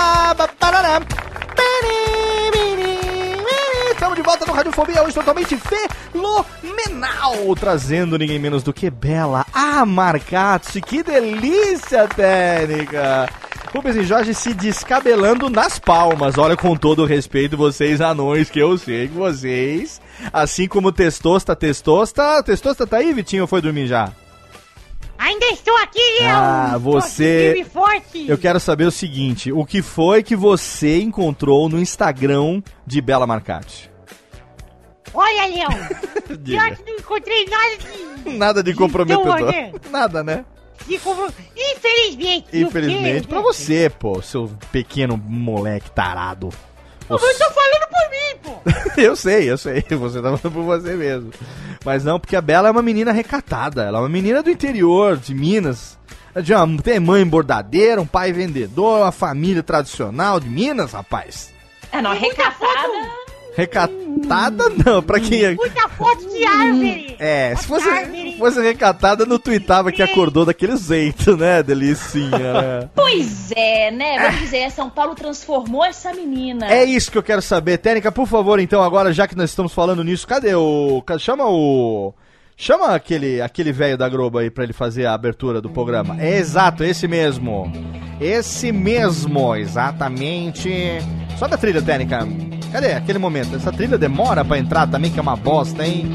Estamos 3.92 4.16
de 4.16 4.22
volta 4.24 4.46
no 4.46 4.54
Radiofobia, 4.54 5.04
hoje 5.04 5.14
totalmente 5.14 5.56
fenomenal, 5.58 7.56
trazendo 7.60 8.18
ninguém 8.18 8.40
menos 8.40 8.64
do 8.64 8.74
que 8.74 8.90
Bela 8.90 9.46
a 9.54 9.86
Marcati. 9.86 10.82
Que 10.82 11.04
delícia, 11.04 12.08
técnica! 12.08 13.30
Rubens 13.74 13.96
e 13.98 14.04
Jorge 14.04 14.34
se 14.34 14.54
descabelando 14.54 15.50
nas 15.50 15.78
palmas. 15.78 16.38
Olha, 16.38 16.56
com 16.56 16.76
todo 16.76 17.04
o 17.04 17.06
respeito, 17.06 17.58
vocês 17.58 18.02
anões, 18.02 18.50
que 18.50 18.60
eu 18.60 18.78
sei 18.78 19.08
que 19.08 19.14
vocês, 19.14 20.02
assim 20.32 20.68
como 20.68 20.92
Testosta, 20.92 21.56
Testosta, 21.56 22.42
Testosta 22.44 22.88
tá 22.88 22.98
aí, 22.98 23.14
Vitinho, 23.14 23.44
ou 23.44 23.48
foi 23.48 23.62
dormir 23.62 23.88
já? 23.88 24.12
Ainda 25.18 25.46
estou 25.48 25.76
aqui, 25.78 26.00
Léo. 26.22 26.30
Ah, 26.36 26.78
você- 26.80 27.66
forte. 27.72 28.26
Eu 28.28 28.38
quero 28.38 28.60
saber 28.60 28.86
o 28.86 28.92
seguinte, 28.92 29.52
o 29.52 29.66
que 29.66 29.82
foi 29.82 30.24
que 30.24 30.36
você 30.36 31.00
encontrou 31.02 31.68
no 31.68 31.80
Instagram 31.80 32.62
de 32.86 33.02
Bela 33.02 33.28
Marcati? 33.28 33.90
Olha, 35.14 35.48
Léo. 35.48 36.38
Pior 36.46 36.76
que 36.76 36.84
não 36.92 36.98
encontrei 37.00 37.46
nada 37.48 37.78
de... 37.78 38.38
Nada 38.38 38.64
de 38.64 38.74
comprometedor. 38.74 39.40
Então, 39.40 39.52
né? 39.52 39.72
Nada, 39.90 40.24
né? 40.24 40.46
Infelizmente. 41.56 42.48
Infelizmente, 42.54 43.28
pra 43.28 43.42
você, 43.42 43.90
pô, 43.90 44.22
seu 44.22 44.52
pequeno 44.72 45.18
moleque 45.18 45.90
tarado. 45.92 46.50
Eu 47.10 47.18
tô 47.18 47.52
falando 47.52 47.88
por 47.90 48.10
mim, 48.10 48.40
pô. 48.44 48.62
eu 49.02 49.16
sei, 49.16 49.50
eu 49.50 49.58
sei, 49.58 49.82
você 49.92 50.22
tá 50.22 50.38
falando 50.38 50.54
por 50.54 50.64
você 50.64 50.94
mesmo. 50.94 51.32
Mas 51.86 52.04
não, 52.04 52.20
porque 52.20 52.36
a 52.36 52.42
Bela 52.42 52.68
é 52.68 52.72
uma 52.72 52.82
menina 52.82 53.12
recatada. 53.12 53.84
Ela 53.84 54.00
é 54.00 54.02
uma 54.02 54.10
menina 54.10 54.44
do 54.44 54.52
interior, 54.52 55.18
de 55.18 55.34
Minas. 55.34 55.98
De 56.44 56.54
uma, 56.54 56.82
tem 56.82 57.00
mãe 57.00 57.26
bordadeira, 57.26 58.02
um 58.02 58.06
pai 58.06 58.32
vendedor, 58.32 59.00
uma 59.00 59.12
família 59.12 59.64
tradicional 59.64 60.40
de 60.40 60.50
Minas, 60.50 60.92
rapaz. 60.92 61.52
É, 61.92 62.02
não, 62.02 62.14
recatada. 62.14 63.27
Recatada 63.58 64.70
não, 64.86 65.02
pra 65.02 65.20
quem 65.20 65.44
é. 65.44 65.56
Muita 65.56 65.90
foto 65.90 66.30
de 66.30 66.46
árvore. 66.46 67.16
É, 67.18 67.56
se 67.56 67.66
fosse, 67.66 67.90
Árvore. 67.90 68.36
fosse 68.38 68.62
recatada, 68.62 69.26
não 69.26 69.40
tweetava 69.40 69.92
que 69.92 70.04
acordou 70.04 70.46
daquele 70.46 70.78
jeito, 70.78 71.36
né, 71.36 71.64
delicinha, 71.64 72.54
né? 72.54 72.90
Pois 72.94 73.52
é, 73.56 73.90
né? 73.90 74.20
Vamos 74.20 74.42
dizer, 74.42 74.70
São 74.70 74.92
Paulo 74.92 75.16
transformou 75.16 75.84
essa 75.84 76.14
menina. 76.14 76.72
É 76.72 76.86
isso 76.86 77.12
que 77.12 77.18
eu 77.18 77.24
quero 77.24 77.42
saber. 77.42 77.80
Técnica, 77.80 78.12
por 78.12 78.28
favor, 78.28 78.60
então, 78.60 78.84
agora, 78.84 79.12
já 79.12 79.28
que 79.28 79.36
nós 79.36 79.50
estamos 79.50 79.74
falando 79.74 80.04
nisso, 80.04 80.28
cadê 80.28 80.54
o. 80.54 81.04
Chama 81.18 81.46
o. 81.50 82.14
Chama 82.56 82.94
aquele 82.94 83.42
aquele 83.42 83.72
velho 83.72 83.98
da 83.98 84.08
Globo 84.08 84.38
aí 84.38 84.52
pra 84.52 84.64
ele 84.66 84.74
fazer 84.74 85.08
a 85.08 85.16
abertura 85.16 85.60
do 85.62 85.70
programa. 85.70 86.16
É 86.22 86.38
exato, 86.38 86.84
esse 86.84 87.08
mesmo. 87.08 87.72
Esse 88.22 88.72
mesmo, 88.72 89.56
exatamente. 89.56 90.70
Sobe 91.40 91.56
a 91.56 91.58
trilha, 91.58 91.82
técnica. 91.82 92.20
Cadê 92.72 92.94
aquele 92.94 93.18
momento? 93.18 93.56
Essa 93.56 93.72
trilha 93.72 93.98
demora 93.98 94.44
pra 94.44 94.58
entrar 94.58 94.88
também, 94.88 95.12
que 95.12 95.20
é 95.20 95.22
uma 95.22 95.36
bosta, 95.36 95.86
hein? 95.86 96.06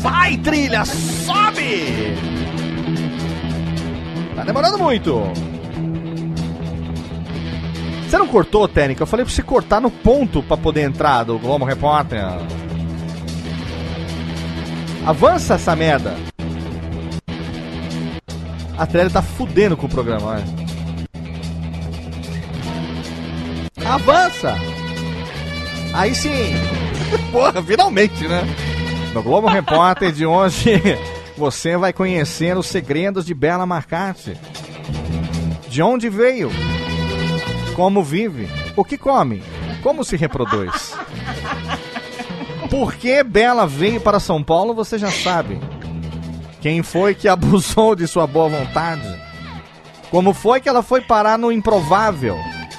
Vai, 0.00 0.36
trilha, 0.38 0.84
sobe! 0.84 2.16
Tá 4.34 4.44
demorando 4.44 4.78
muito. 4.78 5.22
Você 8.08 8.16
não 8.16 8.26
cortou, 8.26 8.66
Técnica? 8.66 9.02
Eu 9.02 9.06
falei 9.06 9.24
pra 9.24 9.34
você 9.34 9.42
cortar 9.42 9.80
no 9.80 9.90
ponto 9.90 10.42
pra 10.42 10.56
poder 10.56 10.82
entrar 10.82 11.24
do 11.24 11.38
Globo 11.38 11.64
Repórter. 11.64 12.24
Avança 15.06 15.54
essa 15.54 15.76
merda. 15.76 16.14
A 18.76 18.86
trilha 18.86 19.10
tá 19.10 19.22
fudendo 19.22 19.76
com 19.76 19.86
o 19.86 19.90
programa, 19.90 20.26
olha. 20.26 20.44
Avança! 23.84 24.54
Aí 25.98 26.14
sim! 26.14 26.54
Porra, 27.32 27.60
finalmente, 27.60 28.28
né? 28.28 28.42
No 29.12 29.20
Globo 29.20 29.48
Repórter 29.48 30.12
de 30.12 30.24
hoje, 30.24 30.80
você 31.36 31.76
vai 31.76 31.92
conhecer 31.92 32.56
os 32.56 32.66
segredos 32.66 33.26
de 33.26 33.34
Bela 33.34 33.66
Marcati. 33.66 34.38
De 35.68 35.82
onde 35.82 36.08
veio? 36.08 36.52
Como 37.74 38.04
vive? 38.04 38.48
O 38.76 38.84
que 38.84 38.96
come? 38.96 39.42
Como 39.82 40.04
se 40.04 40.16
reproduz? 40.16 40.94
Por 42.70 42.94
que 42.94 43.24
Bela 43.24 43.66
veio 43.66 44.00
para 44.00 44.20
São 44.20 44.40
Paulo, 44.40 44.72
você 44.72 44.98
já 44.98 45.10
sabe. 45.10 45.58
Quem 46.60 46.80
foi 46.80 47.12
que 47.12 47.26
abusou 47.26 47.96
de 47.96 48.06
sua 48.06 48.24
boa 48.24 48.48
vontade? 48.48 49.20
Como 50.12 50.32
foi 50.32 50.60
que 50.60 50.68
ela 50.68 50.82
foi 50.84 51.00
parar 51.00 51.36
no 51.36 51.50
improvável? 51.50 52.36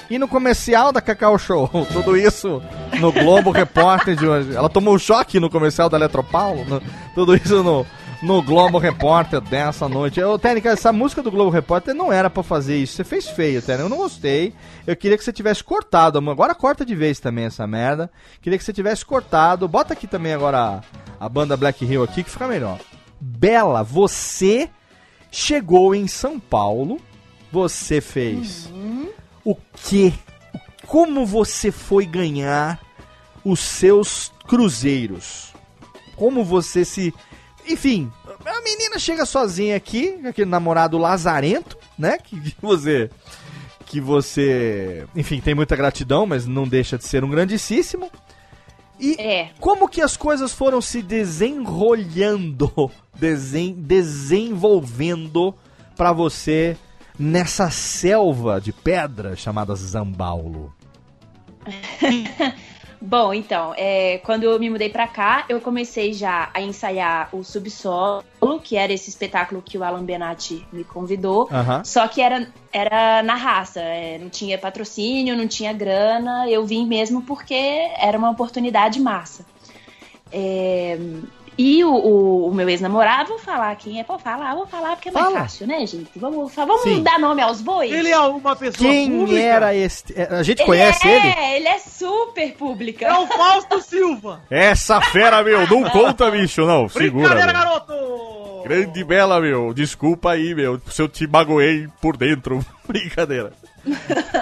E 0.08 0.18
no 0.18 0.26
comercial 0.26 0.90
da 0.90 1.02
Cacau 1.02 1.38
Show? 1.38 1.68
Tudo 1.92 2.16
isso 2.16 2.62
no 3.00 3.12
Globo 3.12 3.50
Repórter 3.50 4.14
de 4.16 4.26
hoje. 4.26 4.54
Ela 4.54 4.68
tomou 4.68 4.94
um 4.94 4.98
choque 4.98 5.40
no 5.40 5.50
comercial 5.50 5.88
da 5.88 5.96
Eletropaulo? 5.96 6.64
No- 6.64 6.82
tudo 7.14 7.34
isso 7.34 7.62
no, 7.62 7.86
no 8.22 8.42
Globo 8.42 8.78
Repórter 8.78 9.40
dessa 9.40 9.88
noite. 9.88 10.22
Ô, 10.22 10.38
Técnica, 10.38 10.70
essa 10.70 10.92
música 10.92 11.22
do 11.22 11.30
Globo 11.30 11.50
Repórter 11.50 11.94
não 11.94 12.12
era 12.12 12.28
pra 12.30 12.42
fazer 12.42 12.76
isso. 12.76 12.94
Você 12.96 13.04
fez 13.04 13.28
feio, 13.28 13.60
Técnica. 13.62 13.84
Eu 13.86 13.88
não 13.88 13.96
gostei. 13.96 14.52
Eu 14.86 14.94
queria 14.96 15.16
que 15.18 15.24
você 15.24 15.32
tivesse 15.32 15.64
cortado. 15.64 16.18
Agora 16.30 16.54
corta 16.54 16.84
de 16.84 16.94
vez 16.94 17.18
também 17.18 17.46
essa 17.46 17.66
merda. 17.66 18.10
Queria 18.40 18.58
que 18.58 18.64
você 18.64 18.72
tivesse 18.72 19.04
cortado. 19.04 19.66
Bota 19.66 19.92
aqui 19.94 20.06
também 20.06 20.32
agora 20.34 20.82
a, 21.18 21.24
a 21.24 21.28
banda 21.28 21.56
Black 21.56 21.84
Hill 21.84 22.02
aqui 22.04 22.22
que 22.22 22.30
fica 22.30 22.46
melhor. 22.46 22.78
Bela, 23.20 23.82
você 23.82 24.68
chegou 25.30 25.94
em 25.94 26.06
São 26.06 26.38
Paulo. 26.38 27.00
Você 27.52 28.00
fez 28.00 28.70
o 29.44 29.56
quê? 29.88 30.12
Como 30.86 31.26
você 31.26 31.70
foi 31.72 32.06
ganhar 32.06 32.78
os 33.44 33.60
seus 33.60 34.32
cruzeiros? 34.46 35.52
Como 36.16 36.44
você 36.44 36.84
se. 36.84 37.14
Enfim, 37.66 38.10
a 38.44 38.60
menina 38.62 38.98
chega 38.98 39.24
sozinha 39.24 39.76
aqui, 39.76 40.18
aquele 40.26 40.50
namorado 40.50 40.98
lazarento, 40.98 41.76
né? 41.98 42.18
Que 42.18 42.54
você. 42.60 43.10
Que 43.86 44.00
você. 44.00 45.06
Enfim, 45.16 45.40
tem 45.40 45.54
muita 45.54 45.74
gratidão, 45.76 46.26
mas 46.26 46.46
não 46.46 46.66
deixa 46.66 46.96
de 46.98 47.04
ser 47.04 47.24
um 47.24 47.30
grandíssimo. 47.30 48.10
E 48.98 49.14
É. 49.18 49.50
como 49.58 49.88
que 49.88 50.02
as 50.02 50.14
coisas 50.16 50.52
foram 50.52 50.80
se 50.82 51.00
desenrolhando, 51.00 52.90
desen- 53.18 53.72
desenvolvendo 53.78 55.54
pra 55.96 56.12
você 56.12 56.76
nessa 57.18 57.70
selva 57.70 58.60
de 58.60 58.72
pedra 58.72 59.34
chamada 59.36 59.74
Zambaulo? 59.74 60.74
Bom, 63.02 63.32
então, 63.32 63.72
é, 63.78 64.18
quando 64.18 64.44
eu 64.44 64.58
me 64.58 64.68
mudei 64.68 64.90
pra 64.90 65.08
cá, 65.08 65.46
eu 65.48 65.58
comecei 65.58 66.12
já 66.12 66.50
a 66.52 66.60
ensaiar 66.60 67.30
o 67.32 67.42
Subsolo, 67.42 68.22
que 68.62 68.76
era 68.76 68.92
esse 68.92 69.08
espetáculo 69.08 69.62
que 69.62 69.78
o 69.78 69.82
Alan 69.82 70.04
Benatti 70.04 70.66
me 70.70 70.84
convidou. 70.84 71.48
Só 71.82 72.06
que 72.06 72.20
era, 72.20 72.46
era 72.70 73.22
na 73.22 73.34
raça, 73.34 73.80
é, 73.80 74.18
não 74.18 74.28
tinha 74.28 74.58
patrocínio, 74.58 75.34
não 75.34 75.48
tinha 75.48 75.72
grana, 75.72 76.46
eu 76.50 76.66
vim 76.66 76.86
mesmo 76.86 77.22
porque 77.22 77.54
era 77.98 78.18
uma 78.18 78.30
oportunidade 78.30 79.00
massa. 79.00 79.46
É, 80.30 80.98
E 81.62 81.84
o, 81.84 81.92
o, 81.92 82.48
o 82.48 82.54
meu 82.54 82.66
ex-namorado, 82.70 83.28
vou 83.28 83.38
falar 83.38 83.76
quem 83.76 84.00
é, 84.00 84.02
pode 84.02 84.22
falar, 84.22 84.54
vou 84.54 84.66
falar 84.66 84.96
porque 84.96 85.10
é 85.10 85.12
mais 85.12 85.26
Fala. 85.26 85.40
fácil, 85.40 85.66
né, 85.66 85.84
gente? 85.84 86.08
Vamos, 86.16 86.54
vamos 86.54 86.80
Sim. 86.80 87.02
dar 87.02 87.18
nome 87.18 87.42
aos 87.42 87.60
bois? 87.60 87.92
Ele 87.92 88.08
é 88.08 88.18
uma 88.18 88.56
pessoa 88.56 88.90
Quem 88.90 89.10
pública. 89.10 89.38
era 89.42 89.74
este? 89.74 90.18
é, 90.18 90.22
A 90.36 90.42
gente 90.42 90.60
Ele 90.60 90.66
conhece 90.66 91.06
é, 91.06 91.16
ele? 91.16 91.56
ele 91.56 91.68
é 91.68 91.78
super 91.78 92.54
pública. 92.54 93.04
É 93.04 93.12
o 93.12 93.26
Fausto 93.26 93.78
Silva. 93.82 94.40
Essa 94.50 95.02
fera, 95.02 95.44
meu, 95.44 95.68
não 95.68 95.82
conta, 95.90 96.30
bicho, 96.30 96.64
não. 96.64 96.88
Segura, 96.88 97.28
Brincadeira, 97.34 97.52
meu. 97.52 97.62
garoto! 97.62 98.62
Grande 98.64 99.04
bela, 99.04 99.38
meu. 99.38 99.74
Desculpa 99.74 100.30
aí, 100.32 100.54
meu, 100.54 100.80
se 100.88 101.02
eu 101.02 101.08
te 101.10 101.26
magoei 101.26 101.88
por 102.00 102.16
dentro. 102.16 102.64
Brincadeira. 102.88 103.52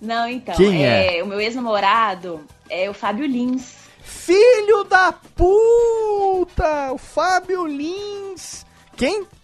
Não, 0.00 0.28
então, 0.28 0.54
Quem 0.54 0.86
é? 0.86 1.22
o 1.22 1.26
meu 1.26 1.38
ex-namorado 1.40 2.40
é 2.68 2.88
o 2.88 2.94
Fábio 2.94 3.26
Lins. 3.26 3.85
Filho 4.26 4.82
da 4.82 5.12
puta! 5.12 6.90
O 6.92 6.98
Fábio 6.98 7.64
Lins. 7.64 8.66
Quem? 8.96 9.24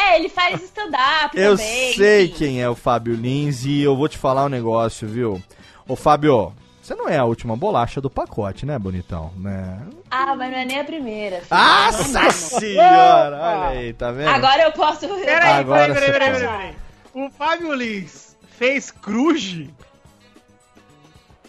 É, 0.00 0.16
ele 0.16 0.28
faz 0.28 0.62
stand-up 0.62 1.36
Eu 1.36 1.56
também. 1.56 1.92
sei 1.94 2.26
enfim. 2.26 2.34
quem 2.36 2.62
é 2.62 2.68
o 2.68 2.74
Fábio 2.76 3.14
Lins 3.14 3.64
e 3.64 3.82
eu 3.82 3.96
vou 3.96 4.08
te 4.08 4.16
falar 4.16 4.44
um 4.44 4.48
negócio, 4.48 5.08
viu? 5.08 5.42
Ô, 5.88 5.96
Fábio, 5.96 6.52
você 6.80 6.94
não 6.94 7.08
é 7.08 7.18
a 7.18 7.24
última 7.24 7.56
bolacha 7.56 8.00
do 8.00 8.08
pacote, 8.08 8.64
né, 8.64 8.78
bonitão? 8.78 9.32
Né? 9.36 9.80
Ah, 10.10 10.36
mas 10.36 10.52
não 10.52 10.58
é 10.58 10.64
nem 10.64 10.78
a 10.80 10.84
primeira. 10.84 11.36
filho. 11.40 11.48
Nossa 11.50 12.08
Não, 12.12 12.22
não. 12.22 12.30
senhora! 12.30 13.36
Olha 13.36 13.68
aí, 13.70 13.92
tá 13.92 14.12
vendo? 14.12 14.28
Agora 14.28 14.62
eu 14.62 14.72
posso... 14.72 15.00
Peraí, 15.08 15.64
peraí, 15.64 15.94
peraí, 15.94 16.12
peraí. 16.12 16.74
O 17.12 17.28
Fábio 17.30 17.74
Lins 17.74 18.36
fez 18.56 18.90
Cruz? 18.92 19.66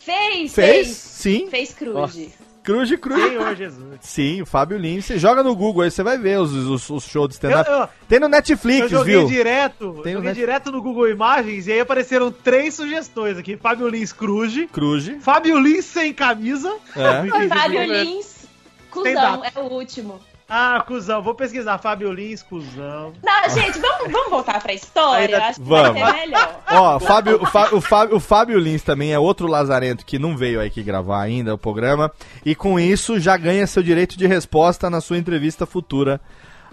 Fez, 0.10 0.54
Fez? 0.54 0.76
fez. 0.86 0.88
Sim. 0.98 1.48
Fez 1.50 1.74
cruz. 1.74 2.30
Cruz 2.64 2.88
de 2.90 2.98
cruz. 2.98 3.22
Senhor 3.24 3.56
Jesus. 3.56 3.98
Sim, 4.02 4.42
o 4.42 4.46
Fábio 4.46 4.78
Lins. 4.78 5.06
Você 5.06 5.18
joga 5.18 5.42
no 5.44 5.56
Google 5.56 5.84
aí, 5.84 5.92
você 5.92 6.04
vai 6.04 6.18
ver 6.18 6.40
os, 6.40 6.52
os, 6.54 6.90
os 6.90 7.04
shows 7.06 7.30
de 7.30 7.34
stand-up. 7.36 7.70
Eu- 7.70 7.78
eu- 7.78 7.90
Tem 8.08 8.20
no 8.20 8.26
Eu 8.26 8.30
Netflix, 8.30 8.90
joguei 8.90 9.16
viu? 9.18 9.28
direto, 9.28 10.02
Tem 10.04 10.14
joguei 10.14 10.30
Net- 10.30 10.36
direto 10.40 10.72
no 10.72 10.82
Google 10.82 11.10
Imagens 11.10 11.68
e 11.68 11.72
aí 11.72 11.80
apareceram 11.80 12.32
três 12.32 12.74
sugestões 12.76 13.38
aqui. 13.38 13.56
Fábio 13.58 13.88
Lins 13.88 14.12
Cruz, 14.12 14.54
Cruz. 14.72 15.10
Fábio 15.22 15.58
Lins 15.60 15.86
sem 15.86 16.14
camisa. 16.14 16.76
É. 16.96 17.28
Fábio 17.48 17.84
Lins, 17.84 18.46
cuzão, 18.92 19.44
é 19.44 19.60
o 19.60 19.64
último. 19.74 20.20
Ah, 20.50 20.84
cuzão, 20.88 21.22
vou 21.22 21.36
pesquisar. 21.36 21.78
Fábio 21.78 22.12
Lins, 22.12 22.42
cuzão. 22.42 23.14
Não, 23.24 23.50
gente, 23.50 23.78
vamos, 23.80 24.12
vamos 24.12 24.30
voltar 24.32 24.60
pra 24.62 24.74
história. 24.74 25.26
Ainda- 25.26 25.38
Eu 25.38 25.44
acho 25.44 25.60
que 25.62 25.68
Vamos. 25.68 26.02
vai 26.02 26.12
ser 26.12 26.18
melhor. 26.26 26.60
Ó, 26.72 26.96
o 26.96 27.00
Fábio, 27.00 27.42
o, 27.42 27.46
Fá- 27.46 27.70
o 27.72 27.80
Fábio, 27.82 28.16
o 28.16 28.20
Fábio 28.20 28.60
Lins 28.60 28.82
também 28.82 29.14
é 29.14 29.20
outro 29.20 29.48
lazarento 29.48 30.06
que 30.06 30.18
não 30.18 30.36
veio 30.36 30.60
aqui 30.62 30.82
gravar 30.82 31.22
ainda 31.22 31.54
o 31.54 31.58
programa. 31.58 32.12
E 32.44 32.56
com 32.56 32.80
isso 32.80 33.20
já 33.20 33.38
ganha 33.38 33.68
seu 33.68 33.84
direito 33.84 34.18
de 34.18 34.26
resposta 34.26 34.90
na 34.90 35.00
sua 35.02 35.18
entrevista 35.18 35.66
futura 35.68 36.20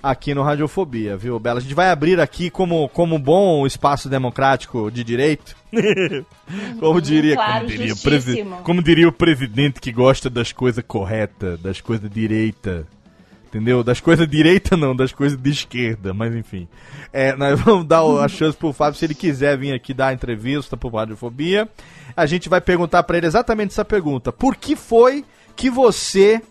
aqui 0.02 0.34
no 0.34 0.42
Radiofobia, 0.42 1.16
viu, 1.16 1.38
Bela? 1.40 1.58
A 1.58 1.62
gente 1.62 1.74
vai 1.74 1.90
abrir 1.90 2.20
aqui 2.20 2.48
como, 2.48 2.88
como 2.90 3.18
bom 3.18 3.66
espaço 3.66 4.08
democrático 4.08 4.90
de 4.90 5.02
direito. 5.02 5.56
como 6.80 7.00
diria, 7.00 7.34
claro, 7.34 7.66
como, 7.66 7.66
diria 7.66 7.94
como 8.62 8.82
diria 8.82 9.08
o 9.08 9.12
presidente 9.12 9.80
que 9.80 9.90
gosta 9.92 10.30
das 10.30 10.52
coisas 10.52 10.84
corretas, 10.86 11.60
das 11.60 11.80
coisas 11.80 12.08
direita. 12.10 12.86
Entendeu? 13.48 13.82
Das 13.84 14.00
coisas 14.00 14.28
direita 14.28 14.76
não, 14.76 14.94
das 14.94 15.12
coisas 15.12 15.38
de 15.40 15.50
esquerda, 15.50 16.12
mas 16.12 16.34
enfim. 16.34 16.66
É, 17.12 17.34
nós 17.36 17.58
vamos 17.62 17.86
dar 17.86 18.02
a 18.02 18.28
chance 18.28 18.56
pro 18.56 18.72
Fábio, 18.72 18.98
se 18.98 19.04
ele 19.04 19.14
quiser 19.14 19.56
vir 19.56 19.72
aqui 19.72 19.94
dar 19.94 20.08
a 20.08 20.12
entrevista 20.12 20.76
pro 20.76 20.88
Radiofobia. 20.90 21.68
A 22.16 22.26
gente 22.26 22.48
vai 22.48 22.60
perguntar 22.60 23.02
pra 23.04 23.16
ele 23.16 23.26
exatamente 23.26 23.70
essa 23.70 23.84
pergunta. 23.84 24.32
Por 24.32 24.56
que 24.56 24.74
foi 24.74 25.24
que 25.54 25.70
você 25.70 26.42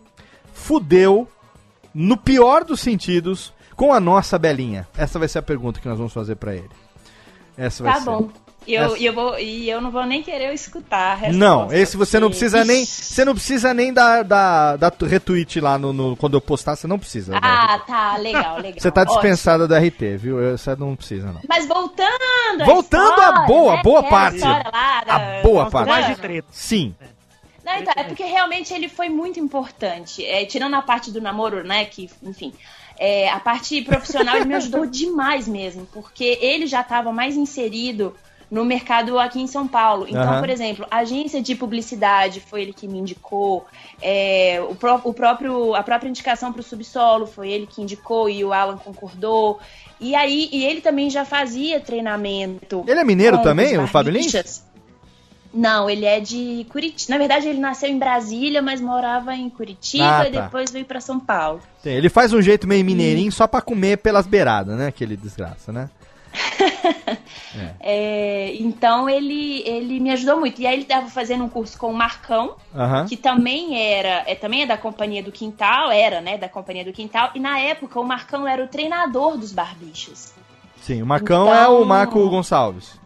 fudeu, 0.53 1.27
no 1.93 2.17
pior 2.17 2.63
dos 2.63 2.79
sentidos, 2.79 3.53
com 3.75 3.93
a 3.93 3.99
nossa 3.99 4.39
Belinha? 4.39 4.87
Essa 4.97 5.19
vai 5.19 5.27
ser 5.27 5.39
a 5.39 5.43
pergunta 5.43 5.79
que 5.79 5.87
nós 5.87 5.97
vamos 5.97 6.13
fazer 6.13 6.35
pra 6.35 6.55
ele. 6.55 6.69
Essa 7.57 7.83
vai 7.83 7.93
Tá 7.93 7.99
ser. 7.99 8.05
bom. 8.05 8.29
E 8.68 8.74
eu, 8.74 8.97
e, 8.97 9.05
eu 9.05 9.13
vou, 9.13 9.38
e 9.39 9.70
eu 9.70 9.80
não 9.80 9.91
vou 9.91 10.05
nem 10.05 10.24
querer 10.24 10.53
escutar. 10.53 11.32
Não, 11.32 11.72
esse 11.72 11.95
você 11.95 12.20
não 12.20 12.30
precisa 12.30 12.66
nem. 12.66 12.84
Você 12.86 13.24
não 13.24 13.34
precisa 13.36 13.74
nem 13.74 13.93
dar, 13.93 14.24
dar, 14.24 14.76
dar 14.78 14.91
retweet 15.01 15.59
lá 15.59 15.78
no, 15.78 15.93
no- 15.93 16.16
quando 16.16 16.34
eu 16.36 16.41
postar, 16.41 16.76
você 16.76 16.88
não 16.88 16.97
precisa. 16.97 17.34
dar 17.34 17.41
Ah, 17.43 17.80
tá, 17.80 18.18
legal, 18.18 18.57
legal. 18.57 18.80
Você 18.80 18.89
tá 18.91 19.01
Ótimo. 19.01 19.16
dispensada 19.22 19.68
do 19.68 19.76
RT, 19.76 20.18
viu? 20.18 20.38
Você 20.57 20.76
não 20.76 20.95
precisa, 20.95 21.32
não. 21.32 21.41
Mas 21.47 21.68
voltando 21.68 22.66
Voltando 22.66 23.22
à 23.22 23.45
boa, 23.45 23.76
né, 23.78 23.84
boa 23.84 23.99
aquela 23.99 24.20
parte. 24.22 24.39
lá 24.39 25.03
da- 25.05 25.16
A 25.16 25.41
boa 25.43 25.70
parte. 25.70 25.88
mais 25.89 26.07
de 26.07 26.16
treta. 26.16 26.47
Sim. 26.51 26.95
Não, 27.63 27.76
então, 27.78 27.93
é 27.97 28.03
porque 28.03 28.24
realmente 28.24 28.74
ele 28.74 28.88
foi 28.88 29.09
muito 29.09 29.39
importante. 29.39 30.24
É, 30.26 30.45
tirando 30.45 30.76
a 30.76 30.82
parte 30.82 31.11
do 31.11 31.20
namoro, 31.20 31.63
né, 31.63 31.86
que, 31.86 32.09
enfim, 32.24 32.53
é, 32.97 33.30
a 33.30 33.39
parte 33.39 33.82
profissional 33.82 34.36
ele 34.38 34.45
me 34.45 34.53
ajudou 34.55 34.86
demais 34.88 35.47
mesmo, 35.47 35.88
porque 35.91 36.38
ele 36.41 36.68
já 36.68 36.82
estava 36.82 37.11
mais 37.11 37.36
inserido 37.36 38.16
no 38.49 38.63
mercado 38.63 39.17
aqui 39.19 39.41
em 39.41 39.47
São 39.47 39.67
Paulo. 39.67 40.05
Então, 40.07 40.21
Aham. 40.21 40.39
por 40.39 40.49
exemplo, 40.49 40.85
a 40.91 40.97
agência 40.97 41.41
de 41.41 41.55
publicidade 41.55 42.39
foi 42.39 42.61
ele 42.61 42.73
que 42.73 42.87
me 42.87 42.99
indicou, 42.99 43.65
é, 44.01 44.63
o, 44.69 44.75
pró- 44.75 45.01
o 45.03 45.13
próprio, 45.13 45.73
a 45.75 45.81
própria 45.83 46.07
indicação 46.09 46.51
para 46.53 46.61
o 46.61 46.63
subsolo 46.63 47.25
foi 47.25 47.49
ele 47.49 47.65
que 47.67 47.81
indicou 47.81 48.29
e 48.29 48.43
o 48.43 48.53
Alan 48.53 48.77
concordou. 48.77 49.59
E 49.99 50.13
aí, 50.13 50.49
e 50.51 50.63
ele 50.65 50.81
também 50.81 51.09
já 51.09 51.25
fazia 51.25 51.79
treinamento. 51.79 52.83
Ele 52.87 52.99
é 52.99 53.03
mineiro 53.03 53.41
também, 53.41 53.77
o 53.77 53.87
Fábio 53.87 54.11
Lins? 54.11 54.31
barbichas. 54.31 54.65
Não, 55.53 55.89
ele 55.89 56.03
é 56.05 56.19
de 56.19 56.65
Curitiba. 56.69 57.13
Na 57.13 57.17
verdade, 57.17 57.47
ele 57.47 57.59
nasceu 57.59 57.89
em 57.89 57.97
Brasília, 57.97 58.61
mas 58.61 58.81
morava 58.81 59.33
em 59.33 59.49
Curitiba 59.49 60.03
Ah, 60.23 60.27
e 60.27 60.31
tá. 60.31 60.41
depois 60.41 60.69
veio 60.69 60.83
pra 60.83 60.99
São 60.99 61.17
Paulo. 61.17 61.61
Sim, 61.81 61.91
Ele 61.91 62.09
faz 62.09 62.33
um 62.33 62.41
jeito 62.41 62.67
meio 62.67 62.83
mineirinho 62.83 63.31
só 63.31 63.47
pra 63.47 63.61
comer 63.61 63.99
pelas 63.99 64.27
beiradas, 64.27 64.77
né? 64.77 64.87
Aquele 64.87 65.15
desgraça, 65.15 65.71
né? 65.71 65.89
É, 67.80 68.53
então 68.60 69.10
ele, 69.10 69.62
ele 69.66 69.99
me 69.99 70.12
ajudou 70.12 70.39
muito. 70.39 70.62
E 70.62 70.68
aí 70.68 70.74
ele 70.74 70.82
estava 70.84 71.08
fazendo 71.08 71.43
um 71.43 71.49
curso 71.49 71.78
com 71.78 71.88
o 71.91 71.93
Marcão, 71.93 72.56
que 73.08 73.16
também 73.18 73.78
era, 73.80 74.24
é, 74.26 74.36
também 74.36 74.64
é 74.64 74.66
da 74.66 74.78
Companhia 74.78 75.22
do 75.24 75.32
Quintal, 75.32 75.91
era, 75.91 76.22
né, 76.22 76.38
da 76.38 76.49
Companhia 76.49 76.84
do 76.86 76.91
Quintal. 76.93 77.32
E 77.36 77.39
na 77.39 77.60
época 77.60 77.99
o 77.99 78.03
Marcão 78.03 78.47
era 78.47 78.64
o 78.64 78.68
treinador 78.68 79.38
dos 79.38 79.51
barbichos. 79.51 80.34
Sim, 80.82 81.01
o 81.01 81.06
Marcão 81.06 81.43
Então- 81.47 81.56
é 81.56 81.68
o 81.68 81.84
Marco 81.86 82.30
Gonçalves. 82.30 82.99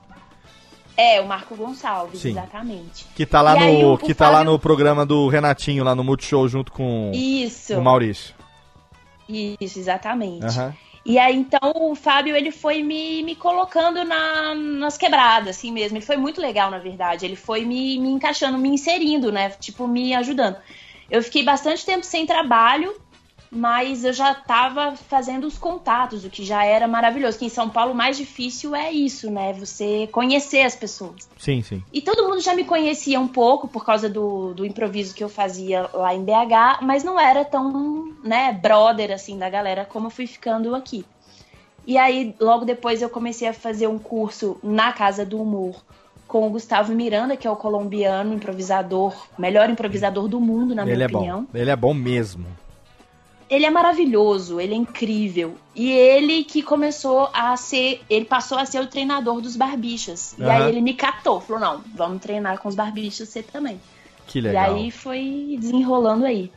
É, 0.98 1.22
o 1.22 1.28
Marco 1.28 1.56
Gonçalves, 1.56 2.20
Sim. 2.20 2.32
exatamente. 2.32 3.06
Que 3.16 3.26
tá 3.26 3.42
lá 3.42 3.56
E 3.56 3.60
aí 3.64 3.82
no. 3.84 3.92
o- 3.92 3.94
o 3.94 3.98
que 3.98 4.14
tá 4.14 4.30
lá 4.30 4.44
no 4.44 4.60
programa 4.60 5.06
do 5.06 5.30
Renatinho, 5.30 5.82
lá 5.84 5.96
no 5.96 6.04
Multishow, 6.04 6.46
junto 6.50 6.74
com 6.74 7.12
Isso, 7.14 7.78
o 7.78 7.82
Maurício. 7.82 8.36
isso, 9.30 9.80
exatamente. 9.80 10.46
Aham. 10.46 10.74
E 11.06 11.18
aí, 11.18 11.36
então, 11.36 11.60
o 11.76 11.96
Fábio, 11.96 12.36
ele 12.36 12.52
foi 12.52 12.84
me, 12.84 13.24
me 13.24 13.36
colocando 13.36 14.04
na, 14.04 14.54
nas 14.54 14.98
quebradas, 14.98 15.58
assim 15.58 15.72
mesmo. 15.72 15.98
Ele 15.98 16.06
foi 16.06 16.18
muito 16.18 16.42
legal, 16.42 16.70
na 16.70 16.78
verdade. 16.78 17.26
Ele 17.26 17.36
foi 17.36 17.66
me, 17.66 17.98
me 18.00 18.10
encaixando, 18.10 18.58
me 18.58 18.70
inserindo, 18.70 19.32
né? 19.32 19.50
Tipo, 19.52 19.88
me 19.88 20.14
ajudando. 20.14 20.58
Eu 21.10 21.24
fiquei 21.24 21.44
bastante 21.44 21.86
tempo 21.86 22.06
sem 22.06 22.26
trabalho, 22.26 22.96
mas 23.52 24.04
eu 24.04 24.14
já 24.14 24.34
tava 24.34 24.96
fazendo 24.96 25.48
os 25.48 25.58
contatos, 25.58 26.24
o 26.24 26.30
que 26.30 26.46
já 26.46 26.64
era 26.64 26.88
maravilhoso. 26.88 27.40
Que 27.40 27.46
em 27.46 27.50
São 27.50 27.70
Paulo 27.70 27.94
o 27.94 27.96
mais 27.96 28.16
difícil 28.16 28.76
é 28.76 28.92
isso, 28.92 29.32
né? 29.32 29.54
Você 29.54 30.08
conhecer 30.12 30.62
as 30.62 30.76
pessoas. 30.76 31.28
Sim, 31.38 31.62
sim. 31.62 31.84
E 31.92 32.02
todo 32.02 32.28
mundo 32.28 32.40
já 32.42 32.54
me 32.54 32.64
conhecia 32.64 33.20
um 33.20 33.28
pouco 33.28 33.68
por 33.68 33.84
causa 33.84 34.08
do, 34.08 34.54
do 34.54 34.66
improviso 34.66 35.16
que 35.16 35.24
eu 35.24 35.30
fazia 35.30 35.90
lá 35.94 36.14
em 36.14 36.24
BH, 36.24 36.84
mas 36.84 37.04
não 37.04 37.20
era 37.20 37.44
tão, 37.44 38.14
né, 38.24 38.52
brother 38.52 39.12
assim 39.12 39.38
da 39.38 39.50
galera 39.50 39.86
como 39.86 40.08
eu 40.08 40.12
fui 40.12 40.28
ficando 40.28 40.76
aqui. 40.76 41.04
E 41.88 41.98
aí, 41.98 42.36
logo 42.40 42.66
depois, 42.66 43.02
eu 43.02 43.10
comecei 43.10 43.48
a 43.48 43.54
fazer 43.54 43.88
um 43.88 43.98
curso 43.98 44.58
na 44.62 44.94
Casa 44.94 45.26
do 45.26 45.42
Humor 45.42 45.84
com 46.28 46.46
o 46.46 46.50
Gustavo 46.52 46.94
Miranda, 46.94 47.36
que 47.36 47.48
é 47.48 47.52
o 47.52 47.56
colombiano 47.56 48.32
improvisador, 48.32 49.16
melhor 49.36 49.68
improvisador 49.68 50.28
do 50.28 50.40
mundo, 50.40 50.76
na 50.76 50.84
ele 50.84 50.92
minha 50.92 51.04
é 51.04 51.08
opinião. 51.08 51.42
bom. 51.42 51.58
Ele 51.58 51.72
é 51.72 51.76
bom 51.76 51.94
mesmo. 51.96 52.46
Ele 53.50 53.66
é 53.66 53.72
maravilhoso, 53.72 54.60
ele 54.62 54.74
é 54.74 54.78
incrível. 54.78 55.56
E 55.76 55.92
ele 55.92 56.44
que 56.44 56.62
começou 56.62 57.30
a 57.34 57.56
ser. 57.58 58.02
Ele 58.10 58.26
passou 58.26 58.58
a 58.60 58.66
ser 58.66 58.80
o 58.82 58.88
treinador 58.88 59.42
dos 59.42 59.56
barbichas. 59.56 60.36
E 60.38 60.44
Aham. 60.44 60.52
aí 60.54 60.70
ele 60.70 60.82
me 60.82 60.94
catou, 60.94 61.42
falou: 61.42 61.60
não, 61.62 61.82
vamos 61.96 62.22
treinar 62.22 62.60
com 62.60 62.70
os 62.70 62.76
barbichas 62.76 63.28
você 63.30 63.42
também. 63.42 63.80
Que 64.28 64.40
legal. 64.40 64.78
E 64.78 64.82
aí 64.84 64.92
foi 64.92 65.58
desenrolando 65.60 66.26
aí. 66.26 66.52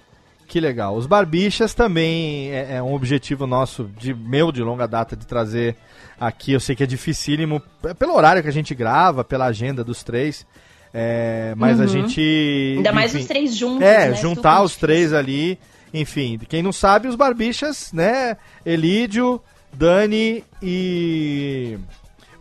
Que 0.47 0.61
legal. 0.61 0.95
Os 0.95 1.07
Barbichas 1.07 1.72
também 1.72 2.51
é, 2.51 2.74
é 2.74 2.82
um 2.82 2.93
objetivo 2.93 3.47
nosso, 3.47 3.88
de 3.99 4.12
meu, 4.12 4.53
de 4.53 4.62
longa 4.62 4.86
data, 4.86 5.16
de 5.16 5.26
trazer 5.26 5.74
aqui. 6.20 6.53
Eu 6.53 6.61
sei 6.61 6.76
que 6.76 6.82
é 6.82 6.86
dificílimo, 6.86 7.62
pelo 7.99 8.14
horário 8.14 8.43
que 8.43 8.49
a 8.51 8.53
gente 8.53 8.74
grava, 8.74 9.24
pela 9.24 9.47
agenda 9.47 9.82
dos 9.82 10.03
três. 10.03 10.45
é, 10.93 11.55
mas 11.57 11.80
a 11.80 11.84
Uhum. 11.84 11.88
gente. 11.88 12.74
Ainda 12.76 12.93
mais 12.93 13.14
enfim, 13.14 13.22
os 13.22 13.28
três 13.28 13.57
juntos. 13.57 13.80
É, 13.80 14.09
né? 14.11 14.14
juntar 14.14 14.57
Super 14.57 14.64
os 14.66 14.76
três 14.76 15.12
ali. 15.14 15.59
Enfim, 15.93 16.38
quem 16.49 16.62
não 16.62 16.72
sabe, 16.72 17.09
os 17.09 17.14
Barbichas, 17.16 17.93
né? 17.93 18.36
Elídio, 18.64 19.40
Dani 19.72 20.43
e. 20.62 21.78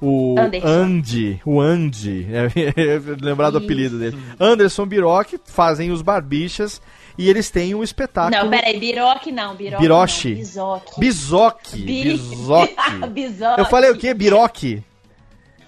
o 0.02 0.36
Anderson. 0.40 0.68
Andy, 0.68 1.42
o 1.46 1.60
Andy, 1.60 2.28
é, 2.32 3.02
lembrar 3.22 3.50
do 3.50 3.58
apelido 3.58 4.00
dele. 4.00 4.18
Anderson 4.40 4.86
Biroc 4.86 5.34
fazem 5.46 5.92
os 5.92 6.02
Barbichas 6.02 6.82
e 7.18 7.30
eles 7.30 7.50
têm 7.50 7.76
um 7.76 7.84
espetáculo. 7.84 8.42
Não, 8.44 8.50
peraí, 8.50 8.80
Biroque 8.80 9.32
não, 9.32 9.54
Biroque 9.56 9.82
Biroche. 9.82 10.36
Bizoque. 10.36 11.00
Bizoque. 11.00 11.78
Bi- 11.78 12.04
Bizoque. 12.04 12.76
Bizoque. 13.12 13.60
Eu 13.60 13.66
falei 13.66 13.92
o 13.92 13.98
quê? 13.98 14.14
Biroque. 14.14 14.82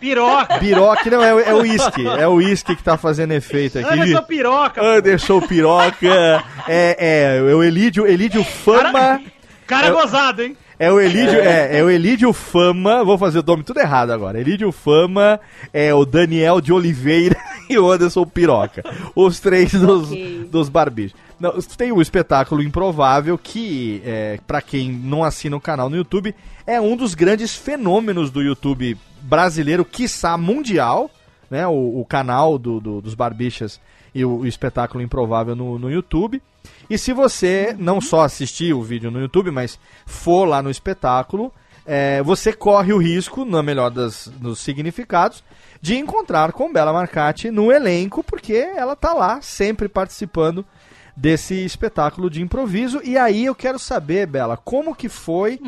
Piroca. 0.03 0.57
Biroque 0.59 1.09
não, 1.09 1.23
é, 1.23 1.33
o- 1.33 1.39
é 1.39 1.53
o 1.53 1.59
uísque. 1.61 2.05
É 2.07 2.27
o 2.27 2.33
uísque 2.33 2.75
que 2.75 2.83
tá 2.83 2.97
fazendo 2.97 3.31
efeito 3.31 3.79
aqui. 3.79 3.87
Anderson 3.93 4.23
Piroca. 4.23 4.81
Anderson 4.83 5.39
Piroca. 5.41 6.43
É, 6.67 6.97
é, 6.99 7.37
é 7.37 7.55
o 7.55 7.63
Elídio, 7.63 8.05
Elídio 8.05 8.43
Fama. 8.43 9.21
Cara 9.65 9.87
Eu- 9.87 9.93
gozado, 9.95 10.43
hein? 10.43 10.57
É 10.79 10.91
o 10.91 10.99
Elídio, 10.99 11.39
é, 11.39 11.77
é 11.79 11.83
o 11.83 11.89
Elídio 11.89 12.33
Fama. 12.33 13.03
Vou 13.05 13.17
fazer 13.17 13.39
o 13.39 13.43
nome 13.45 13.63
tudo 13.63 13.79
errado 13.79 14.11
agora. 14.11 14.37
Elídio 14.39 14.71
Fama, 14.71 15.39
é 15.71 15.93
o 15.93 16.03
Daniel 16.03 16.59
de 16.59 16.73
Oliveira 16.73 17.37
e 17.69 17.77
o 17.77 17.89
Anderson 17.89 18.25
Piroca. 18.25 18.83
Os 19.15 19.39
três 19.39 19.71
dos, 19.71 20.11
Ok. 20.11 20.47
dos 20.51 20.67
barbichos. 20.67 21.15
Não, 21.43 21.61
tem 21.61 21.91
o 21.91 22.01
espetáculo 22.01 22.63
Improvável, 22.63 23.37
que, 23.37 24.01
é, 24.05 24.39
para 24.47 24.61
quem 24.61 24.89
não 24.89 25.25
assina 25.25 25.57
o 25.57 25.59
canal 25.59 25.89
no 25.89 25.97
YouTube, 25.97 26.33
é 26.65 26.79
um 26.79 26.95
dos 26.95 27.13
grandes 27.13 27.53
fenômenos 27.53 28.31
do 28.31 28.41
YouTube 28.41 28.97
brasileiro, 29.21 29.83
quiçá 29.83 30.37
mundial, 30.37 31.11
né? 31.51 31.67
O, 31.67 31.99
o 31.99 32.05
canal 32.05 32.57
do, 32.57 32.79
do- 32.79 33.01
dos 33.01 33.13
Barbichas 33.13 33.77
e 34.15 34.23
o, 34.23 34.37
o 34.37 34.47
espetáculo 34.47 35.03
Improvável 35.03 35.53
no, 35.53 35.77
no 35.77 35.91
YouTube. 35.91 36.41
E 36.89 36.97
se 36.97 37.11
você 37.11 37.75
não 37.77 37.99
só 37.99 38.21
assistir 38.21 38.73
o 38.73 38.81
vídeo 38.81 39.11
no 39.11 39.19
YouTube, 39.19 39.51
mas 39.51 39.77
for 40.05 40.45
lá 40.45 40.61
no 40.61 40.69
espetáculo, 40.69 41.51
é, 41.85 42.23
você 42.23 42.53
corre 42.53 42.93
o 42.93 42.97
risco, 42.97 43.43
na 43.43 43.61
melhor 43.61 43.89
das, 43.91 44.31
dos 44.39 44.59
significados, 44.61 45.43
de 45.81 45.97
encontrar 45.97 46.53
com 46.53 46.71
Bela 46.71 46.93
Marcati 46.93 47.51
no 47.51 47.69
elenco, 47.69 48.23
porque 48.23 48.53
ela 48.53 48.95
tá 48.95 49.13
lá 49.13 49.41
sempre 49.41 49.89
participando 49.89 50.65
desse 51.15 51.53
espetáculo 51.65 52.29
de 52.29 52.41
improviso. 52.41 53.01
E 53.03 53.17
aí 53.17 53.45
eu 53.45 53.55
quero 53.55 53.77
saber, 53.79 54.25
Bela, 54.27 54.57
como 54.57 54.95
que 54.95 55.09
foi 55.09 55.59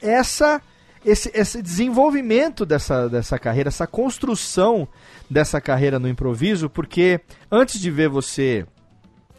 essa 0.00 0.60
esse, 1.04 1.30
esse 1.34 1.60
desenvolvimento 1.60 2.64
dessa, 2.64 3.08
dessa 3.08 3.36
carreira, 3.36 3.68
essa 3.68 3.88
construção 3.88 4.86
dessa 5.28 5.60
carreira 5.60 5.98
no 5.98 6.08
improviso, 6.08 6.70
porque 6.70 7.20
antes 7.50 7.80
de 7.80 7.90
ver 7.90 8.08
você 8.08 8.64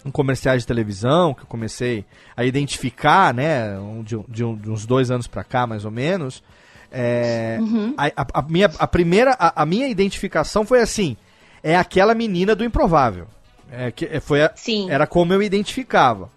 em 0.05 0.11
comerciais 0.11 0.63
de 0.63 0.67
televisão, 0.67 1.33
que 1.33 1.43
eu 1.43 1.47
comecei 1.47 2.03
a 2.35 2.43
identificar, 2.43 3.33
né, 3.33 3.77
de, 4.03 4.17
de 4.27 4.55
de 4.57 4.69
uns 4.69 4.85
dois 4.85 5.09
anos 5.09 5.25
pra 5.27 5.45
cá, 5.45 5.65
mais 5.65 5.85
ou 5.85 5.91
menos, 5.91 6.43
é, 6.91 7.57
a, 7.97 8.07
a- 8.07 8.27
a 8.33 8.41
minha, 8.41 8.69
a 8.77 8.85
primeira, 8.87 9.31
a, 9.39 9.61
a 9.61 9.65
minha 9.65 9.87
identificação 9.87 10.65
foi 10.65 10.81
assim, 10.81 11.15
é 11.63 11.77
aquela 11.77 12.13
menina 12.13 12.53
do 12.53 12.65
improvável. 12.65 13.27
É, 13.75 13.91
que, 13.91 14.05
é, 14.05 14.19
foi 14.19 14.43
a- 14.43 14.51
Sim. 14.55 14.89
Era 14.91 15.07
como 15.07 15.33
eu 15.33 15.41
identificava. 15.41 16.29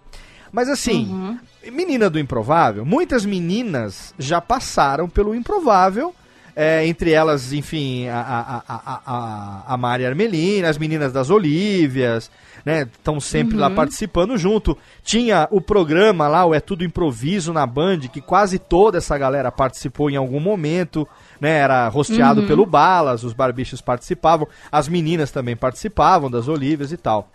Mas 0.51 0.69
assim, 0.69 1.37
menina 1.71 2.09
do 2.09 2.17
improvável, 2.17 2.83
muitas 2.85 3.25
meninas 3.25 4.13
já 4.17 4.41
passaram 4.41 5.07
pelo 5.07 5.35
improvável. 5.35 6.13
é, 6.59 6.87
entre 6.87 7.11
elas, 7.11 7.53
enfim, 7.53 8.07
a, 8.07 8.19
a, 8.19 8.63
a, 8.67 9.01
a, 9.05 9.73
a, 9.73 9.77
Mari 9.77 10.07
Armelina, 10.07 10.67
as 10.67 10.77
meninas 10.79 11.13
das 11.13 11.29
Olívias, 11.29 12.31
né? 12.65 12.81
Estão 12.81 13.19
sempre 13.19 13.55
lá 13.55 13.69
participando 13.69 14.35
junto. 14.39 14.75
Tinha 15.03 15.47
o 15.51 15.61
programa 15.61 16.27
lá, 16.27 16.43
o 16.45 16.55
É 16.55 16.59
Tudo 16.59 16.83
Improviso 16.83 17.53
na 17.53 17.63
Band, 17.67 17.99
que 18.11 18.21
quase 18.21 18.57
toda 18.57 18.97
essa 18.97 19.15
galera 19.19 19.51
participou 19.51 20.09
em 20.09 20.15
algum 20.15 20.39
momento, 20.39 21.07
né? 21.39 21.57
Era 21.59 21.87
rosteado 21.87 22.43
pelo 22.43 22.65
Balas, 22.65 23.23
os 23.23 23.33
barbichos 23.33 23.81
participavam, 23.81 24.47
as 24.71 24.87
meninas 24.87 25.31
também 25.31 25.55
participavam 25.55 26.29
das 26.29 26.47
Olívias 26.47 26.91
e 26.91 26.97
tal. 26.97 27.29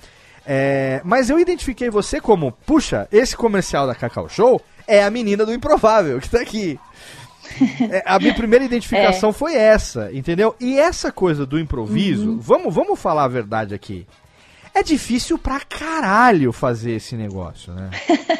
É, 0.46 1.00
mas 1.04 1.30
eu 1.30 1.38
identifiquei 1.38 1.88
você 1.88 2.20
como, 2.20 2.52
puxa, 2.66 3.06
esse 3.12 3.36
comercial 3.36 3.86
da 3.86 3.94
Cacau 3.94 4.28
Show 4.28 4.60
é 4.86 5.02
a 5.02 5.10
menina 5.10 5.46
do 5.46 5.54
improvável 5.54 6.20
que 6.20 6.28
tá 6.28 6.40
aqui. 6.40 6.78
É, 7.90 8.02
a 8.06 8.18
minha 8.18 8.34
primeira 8.34 8.64
identificação 8.64 9.32
foi 9.32 9.54
essa, 9.54 10.10
entendeu? 10.12 10.54
E 10.58 10.78
essa 10.78 11.12
coisa 11.12 11.44
do 11.44 11.58
improviso, 11.58 12.38
vamos, 12.40 12.74
vamos 12.74 12.98
falar 12.98 13.24
a 13.24 13.28
verdade 13.28 13.74
aqui. 13.74 14.06
É 14.74 14.82
difícil 14.82 15.36
pra 15.38 15.60
caralho 15.60 16.52
fazer 16.52 16.92
esse 16.92 17.14
negócio, 17.16 17.72
né? 17.74 17.90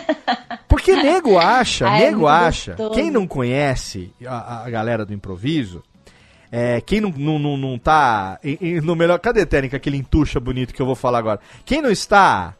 Porque 0.68 0.95
nego 0.97 1.39
acha, 1.39 1.87
Ah, 1.89 1.99
é 1.99 2.07
nego 2.07 2.20
muito 2.20 2.28
acha. 2.28 2.70
gostoso. 2.72 2.95
Quem 2.95 3.11
não 3.11 3.26
conhece 3.26 4.11
a, 4.26 4.64
a 4.64 4.70
galera 4.70 5.05
do 5.05 5.12
improviso, 5.12 5.83
é, 6.51 6.80
quem 6.80 7.01
não, 7.01 7.11
não, 7.11 7.39
não, 7.39 7.57
não 7.59 7.78
tá 7.78 8.39
em- 8.43 8.59
em- 8.61 8.80
no 8.80 8.97
melhor. 8.97 9.18
Cadê, 9.18 9.45
Técnica, 9.45 9.76
aquele 9.76 9.99
entuxa 9.99 10.41
bonito 10.41 10.72
que 10.72 10.80
eu 10.80 10.87
vou 10.87 10.95
falar 10.95 11.18
agora? 11.18 11.41
Quem 11.66 11.83
não 11.83 11.91
está 11.91 12.55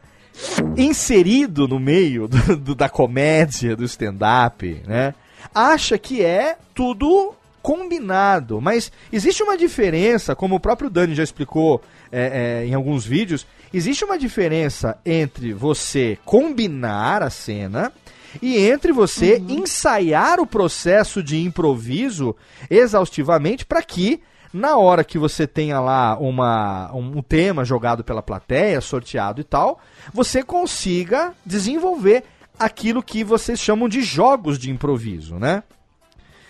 inserido 0.77 1.67
no 1.69 1.79
meio 1.79 2.29
do- 2.29 2.57
do- 2.57 2.75
da 2.75 2.89
comédia, 2.89 3.75
do 3.77 3.85
stand-up, 3.85 4.83
né? 4.87 5.15
Acha 5.55 5.99
que 5.99 6.23
é 6.25 6.57
tudo 6.75 7.35
combinado. 7.63 8.61
Mas 8.61 8.91
existe 9.13 9.43
uma 9.43 9.57
diferença, 9.57 10.35
como 10.35 10.57
o 10.57 10.61
próprio 10.61 10.91
Dani 10.91 11.15
já 11.15 11.23
explicou 11.23 11.81
é, 12.11 12.63
é, 12.63 12.67
em 12.67 12.75
alguns 12.75 13.07
vídeos, 13.07 13.47
existe 13.73 14.05
uma 14.05 14.19
diferença 14.19 14.99
entre 15.07 15.53
você 15.53 16.19
combinar 16.25 17.23
a 17.23 17.31
cena 17.31 17.93
e 18.41 18.57
entre 18.59 18.93
você 18.93 19.39
ensaiar 19.49 20.41
o 20.41 20.47
processo 20.47 21.23
de 21.23 21.43
improviso 21.43 22.35
exaustivamente 22.71 23.65
para 23.65 23.83
que 23.83 24.21
na 24.53 24.77
hora 24.77 25.03
que 25.03 25.19
você 25.19 25.47
tenha 25.47 25.81
lá 25.81 26.19
uma, 26.19 26.93
um, 26.93 27.19
um 27.19 27.23
tema 27.23 27.65
jogado 27.65 28.05
pela 28.05 28.23
plateia, 28.23 28.81
sorteado 28.81 29.41
e 29.41 29.45
tal, 29.45 29.81
você 30.13 30.43
consiga 30.43 31.33
desenvolver 31.45 32.25
aquilo 32.59 33.03
que 33.03 33.25
vocês 33.25 33.59
chamam 33.59 33.89
de 33.89 34.03
jogos 34.03 34.59
de 34.59 34.71
improviso, 34.71 35.39
né? 35.39 35.63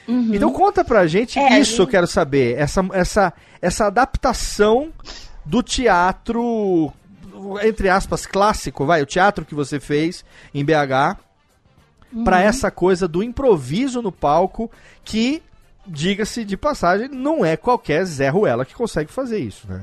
Então 0.08 0.52
conta 0.52 0.84
pra 0.84 1.06
gente 1.06 1.38
É, 1.38 1.58
isso, 1.60 1.74
eu 1.82 1.84
gente- 1.84 1.90
quero 1.92 2.06
saber, 2.06 2.58
essa, 2.58 2.84
essa, 2.92 3.32
essa 3.60 3.86
adaptação 3.86 4.92
do 5.44 5.62
teatro, 5.62 6.92
entre 7.62 7.88
aspas, 7.88 8.26
clássico, 8.26 8.84
vai, 8.84 9.02
o 9.02 9.06
teatro 9.06 9.44
que 9.44 9.54
você 9.54 9.78
fez 9.80 10.24
em 10.54 10.64
BH, 10.64 11.16
pra 12.24 12.36
Uhum. 12.38 12.42
essa 12.42 12.70
coisa 12.70 13.06
do 13.08 13.22
improviso 13.22 14.02
no 14.02 14.12
palco, 14.12 14.70
que, 15.04 15.42
diga-se 15.86 16.44
de 16.44 16.56
passagem, 16.56 17.08
não 17.08 17.44
é 17.44 17.56
qualquer 17.56 18.04
Zé 18.04 18.28
Ruela 18.28 18.64
que 18.64 18.74
consegue 18.74 19.10
fazer 19.10 19.38
isso, 19.38 19.66
né? 19.68 19.82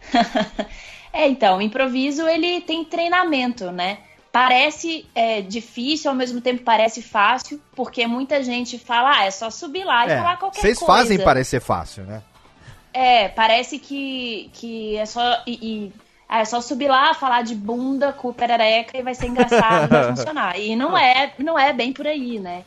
É, 1.12 1.28
então, 1.28 1.58
o 1.58 1.60
improviso 1.60 2.22
ele 2.28 2.60
tem 2.60 2.84
treinamento, 2.84 3.72
né? 3.72 3.98
Parece 4.32 5.06
é, 5.14 5.40
difícil, 5.40 6.08
ao 6.10 6.16
mesmo 6.16 6.40
tempo 6.40 6.62
parece 6.62 7.02
fácil, 7.02 7.60
porque 7.74 8.06
muita 8.06 8.42
gente 8.44 8.78
fala, 8.78 9.18
ah, 9.18 9.24
é 9.24 9.30
só 9.30 9.50
subir 9.50 9.84
lá 9.84 10.06
e 10.06 10.10
falar 10.16 10.36
qualquer 10.36 10.60
vocês 10.60 10.78
coisa. 10.78 10.92
fazem 10.94 11.18
parecer 11.18 11.60
fácil, 11.60 12.04
né? 12.04 12.22
É, 12.94 13.28
parece 13.28 13.78
que, 13.78 14.48
que 14.52 14.96
é 14.96 15.04
só. 15.06 15.42
E, 15.46 15.52
e- 15.52 15.92
ah, 16.28 16.40
é 16.42 16.44
só 16.44 16.60
subir 16.60 16.86
lá, 16.88 17.12
falar 17.12 17.42
de 17.42 17.56
bunda 17.56 18.12
com 18.12 18.32
perereca 18.32 18.96
e 18.96 19.02
vai 19.02 19.16
ser 19.16 19.26
engraçado, 19.26 19.88
vai 19.88 20.04
funcionar. 20.14 20.56
E 20.60 20.76
não 20.76 20.96
é, 20.96 21.32
não 21.38 21.58
é 21.58 21.72
bem 21.72 21.92
por 21.92 22.06
aí, 22.06 22.38
né? 22.38 22.62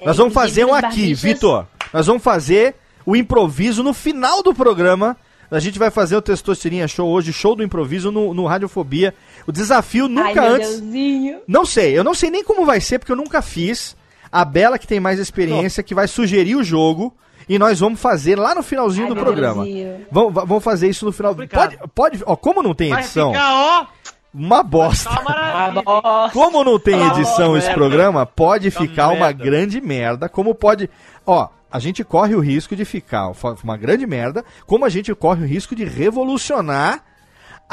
É, 0.00 0.06
Nós 0.06 0.16
vamos 0.16 0.32
fazer 0.32 0.64
um 0.64 0.72
aqui, 0.72 0.82
barbichas- 0.86 1.20
Vitor. 1.22 1.66
Nós 1.92 2.06
vamos 2.06 2.22
fazer 2.22 2.76
o 3.04 3.16
improviso 3.16 3.82
no 3.82 3.92
final 3.92 4.40
do 4.40 4.54
programa. 4.54 5.16
A 5.52 5.60
gente 5.60 5.78
vai 5.78 5.90
fazer 5.90 6.16
o 6.16 6.22
Testosterinha 6.22 6.88
Show 6.88 7.08
hoje, 7.08 7.32
show 7.32 7.54
do 7.54 7.62
improviso 7.62 8.10
no, 8.10 8.32
no 8.32 8.46
Radiofobia. 8.46 9.14
O 9.46 9.52
desafio 9.52 10.04
Ai, 10.06 10.10
nunca 10.10 10.40
meu 10.42 10.54
antes. 10.54 10.80
Deusinho. 10.80 11.40
Não 11.46 11.64
sei, 11.66 11.96
eu 11.96 12.02
não 12.02 12.14
sei 12.14 12.30
nem 12.30 12.42
como 12.42 12.64
vai 12.64 12.80
ser, 12.80 12.98
porque 12.98 13.12
eu 13.12 13.16
nunca 13.16 13.42
fiz. 13.42 13.94
A 14.30 14.44
Bela, 14.46 14.78
que 14.78 14.86
tem 14.86 14.98
mais 14.98 15.18
experiência, 15.18 15.82
que 15.82 15.94
vai 15.94 16.08
sugerir 16.08 16.56
o 16.56 16.64
jogo. 16.64 17.14
E 17.48 17.58
nós 17.58 17.80
vamos 17.80 18.00
fazer 18.00 18.38
lá 18.38 18.54
no 18.54 18.62
finalzinho 18.62 19.08
Ai, 19.08 19.14
do 19.14 19.20
programa. 19.20 19.66
Vamos, 20.10 20.32
va- 20.32 20.44
vamos 20.44 20.64
fazer 20.64 20.88
isso 20.88 21.04
no 21.04 21.12
final. 21.12 21.32
Complicado. 21.32 21.76
Pode, 21.92 22.16
pode, 22.18 22.22
ó, 22.24 22.34
como 22.36 22.62
não 22.62 22.72
tem 22.74 22.90
Vai 22.90 23.00
edição, 23.00 23.32
ficar, 23.32 23.52
ó, 23.54 23.86
uma 24.32 24.62
bosta. 24.62 25.10
uma. 25.10 26.30
Como 26.32 26.64
não 26.64 26.78
tem 26.78 27.04
edição 27.08 27.56
esse 27.58 27.70
programa, 27.74 28.24
pode 28.24 28.70
ficar 28.70 29.08
uma 29.08 29.32
grande 29.32 29.80
merda. 29.80 30.28
Como 30.28 30.54
pode. 30.54 30.88
Ó, 31.26 31.48
a 31.72 31.78
gente 31.78 32.04
corre 32.04 32.34
o 32.34 32.40
risco 32.40 32.76
de 32.76 32.84
ficar 32.84 33.32
uma 33.64 33.76
grande 33.78 34.06
merda. 34.06 34.44
Como 34.66 34.84
a 34.84 34.90
gente 34.90 35.14
corre 35.14 35.42
o 35.42 35.48
risco 35.48 35.74
de 35.74 35.84
revolucionar 35.84 37.02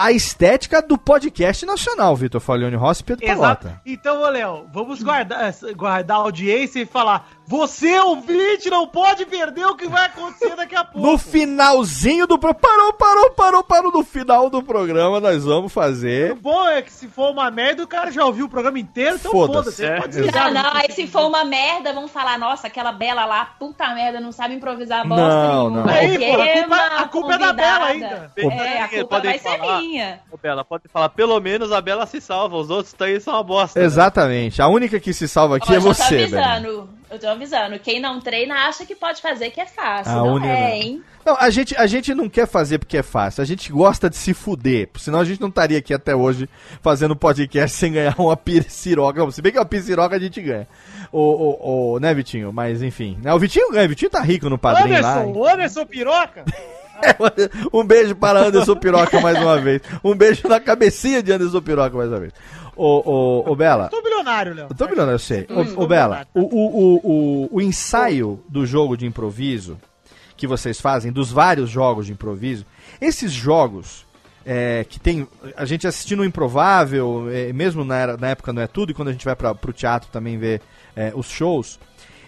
a 0.01 0.11
estética 0.11 0.81
do 0.81 0.97
podcast 0.97 1.65
nacional, 1.65 2.15
Vitor 2.15 2.39
Falione 2.41 2.75
Rossi 2.75 3.01
e 3.01 3.05
Pedro 3.05 3.25
Exato. 3.25 3.39
Palota. 3.67 3.81
Então, 3.85 4.21
ô 4.21 4.29
Léo, 4.29 4.65
vamos 4.71 5.01
guardar, 5.03 5.53
guardar 5.75 6.17
a 6.17 6.21
audiência 6.21 6.79
e 6.79 6.85
falar: 6.85 7.27
você, 7.45 7.99
ouvinte, 7.99 8.69
não 8.69 8.87
pode 8.87 9.25
perder 9.25 9.65
o 9.65 9.75
que 9.75 9.87
vai 9.87 10.05
acontecer 10.05 10.55
daqui 10.55 10.75
a 10.75 10.83
pouco. 10.85 11.05
No 11.05 11.17
finalzinho 11.17 12.25
do 12.27 12.37
pro- 12.39 12.53
parou, 12.53 12.93
parou, 12.93 13.31
parou, 13.31 13.63
parou 13.63 13.91
no 13.91 14.03
final 14.03 14.49
do 14.49 14.61
programa 14.63 15.19
nós 15.19 15.43
vamos 15.45 15.71
fazer 15.73 16.31
O 16.31 16.35
bom 16.35 16.67
é 16.67 16.81
que 16.81 16.91
se 16.91 17.07
for 17.07 17.31
uma 17.31 17.49
merda, 17.51 17.83
o 17.83 17.87
cara 17.87 18.11
já 18.11 18.23
ouviu 18.25 18.45
o 18.45 18.49
programa 18.49 18.79
inteiro, 18.79 19.15
então 19.15 19.31
Foda-se. 19.31 19.83
ele 19.83 19.91
É. 20.29 20.31
Não, 20.31 20.53
não, 20.53 20.71
aí 20.75 20.91
se 20.91 21.07
for 21.07 21.27
uma 21.27 21.43
merda, 21.43 21.91
vão 21.93 22.07
falar, 22.07 22.37
nossa, 22.39 22.67
aquela 22.67 22.91
Bela 22.91 23.25
lá, 23.25 23.45
puta 23.59 23.93
merda, 23.93 24.19
não 24.19 24.31
sabe 24.31 24.53
improvisar 24.55 25.07
bosta 25.07 25.23
Não, 25.25 25.69
nenhuma. 25.69 25.81
não. 25.83 25.89
Aí, 25.93 26.09
Porque 26.09 26.25
porra, 26.31 26.43
a 26.43 26.53
culpa- 26.53 26.95
a 26.99 27.07
culpa 27.07 27.33
é 27.33 27.37
da 27.37 27.53
Bela 27.53 27.85
ainda. 27.85 28.31
É, 28.37 28.81
a 28.81 28.87
culpa 28.87 29.19
vai 29.21 29.39
ser 29.39 29.57
falar. 29.57 29.81
Minha. 29.89 30.19
Ô, 30.31 30.37
Bela, 30.37 30.63
pode 30.63 30.87
falar, 30.87 31.09
pelo 31.09 31.39
menos 31.39 31.71
a 31.71 31.81
Bela 31.81 32.05
se 32.05 32.21
salva, 32.21 32.57
os 32.57 32.69
outros 32.69 32.95
aí 32.99 33.19
são 33.19 33.33
uma 33.33 33.43
bosta. 33.43 33.79
né? 33.79 33.85
Exatamente. 33.85 34.61
A 34.61 34.67
única 34.67 34.99
que 34.99 35.13
se 35.13 35.27
salva 35.27 35.57
aqui 35.57 35.71
Ó, 35.71 35.75
é 35.75 35.79
você, 35.79 36.15
avisando, 36.23 36.89
eu 37.09 37.19
tô 37.19 37.27
avisando. 37.27 37.79
Quem 37.79 37.99
não 37.99 38.19
treina 38.19 38.67
acha 38.67 38.85
que 38.85 38.95
pode 38.95 39.21
fazer 39.21 39.49
que 39.49 39.59
é 39.59 39.65
fácil. 39.65 40.11
A 40.11 40.15
não 40.15 40.33
única 40.35 40.47
é, 40.53 40.69
não. 40.69 40.75
hein? 40.75 41.03
Não, 41.25 41.35
a 41.37 41.49
gente, 41.49 41.75
a 41.75 41.85
gente 41.85 42.13
não 42.13 42.29
quer 42.29 42.47
fazer 42.47 42.79
porque 42.79 42.97
é 42.97 43.03
fácil. 43.03 43.41
A 43.41 43.45
gente 43.45 43.71
gosta 43.71 44.09
de 44.09 44.15
se 44.15 44.33
fuder. 44.33 44.89
Senão 44.97 45.19
a 45.19 45.25
gente 45.25 45.41
não 45.41 45.49
estaria 45.49 45.77
aqui 45.77 45.93
até 45.93 46.15
hoje 46.15 46.49
fazendo 46.81 47.15
podcast 47.15 47.75
sem 47.77 47.91
ganhar 47.93 48.15
uma 48.17 48.37
piriciroca. 48.37 49.19
Não, 49.19 49.29
Se 49.31 49.41
bem 49.41 49.51
que 49.51 49.59
uma 49.59 49.65
piriciroca 49.65 50.15
a 50.15 50.19
gente 50.19 50.41
ganha. 50.41 50.67
O, 51.11 51.19
o, 51.19 51.93
o, 51.95 51.99
né, 51.99 52.13
Vitinho? 52.13 52.53
Mas 52.53 52.81
enfim. 52.81 53.17
Né, 53.21 53.33
O 53.33 53.39
Vitinho 53.39 53.71
ganha. 53.71 53.85
O 53.85 53.89
Vitinho 53.89 54.09
tá 54.11 54.21
rico 54.21 54.49
no 54.49 54.57
padrinho 54.57 55.01
lá. 55.01 55.19
Anderson, 55.21 55.45
Anderson 55.47 55.85
Piroca. 55.85 56.45
um 57.73 57.83
beijo 57.83 58.15
para 58.15 58.47
Anderson 58.47 58.75
Piroca 58.75 59.19
mais 59.21 59.37
uma 59.39 59.59
vez. 59.59 59.81
Um 60.03 60.15
beijo 60.15 60.47
na 60.47 60.59
cabecinha 60.59 61.21
de 61.23 61.31
Anderson 61.31 61.61
Piroca 61.61 61.95
mais 61.95 62.09
uma 62.09 62.19
vez. 62.19 62.33
Ô, 62.75 63.01
ô, 63.45 63.51
ô 63.51 63.55
Bela. 63.55 63.89
Tô 63.89 64.01
bilionário, 64.01 64.53
Léo. 64.53 64.67
Eu 64.69 64.75
tô 64.75 64.85
bilionário, 64.85 65.15
eu 65.15 65.19
sei. 65.19 65.45
Ô, 65.49 65.61
Hum. 65.61 65.73
ô, 65.83 65.87
Bela, 65.87 66.25
o, 66.33 66.39
o, 66.41 66.67
o, 66.67 66.95
o, 67.03 67.49
o 67.57 67.61
ensaio 67.61 68.41
do 68.47 68.65
jogo 68.65 68.95
de 68.95 69.05
improviso 69.05 69.77
que 70.37 70.47
vocês 70.47 70.79
fazem, 70.79 71.11
dos 71.11 71.29
vários 71.31 71.69
jogos 71.69 72.05
de 72.05 72.13
improviso, 72.13 72.65
esses 73.01 73.31
jogos 73.33 74.05
é, 74.45 74.85
que 74.87 74.97
tem. 74.97 75.27
A 75.57 75.65
gente 75.65 75.85
assistindo 75.85 76.21
o 76.21 76.25
Improvável, 76.25 77.27
é, 77.29 77.51
mesmo 77.51 77.83
na, 77.83 77.97
era- 77.97 78.15
na 78.17 78.29
época 78.29 78.53
não 78.53 78.61
é 78.61 78.67
tudo, 78.67 78.91
e 78.91 78.95
quando 78.95 79.09
a 79.09 79.11
gente 79.11 79.25
vai 79.25 79.35
para 79.35 79.53
pro 79.53 79.73
teatro 79.73 80.09
também 80.11 80.37
ver 80.37 80.61
é, 80.95 81.11
os 81.13 81.29
shows, 81.29 81.77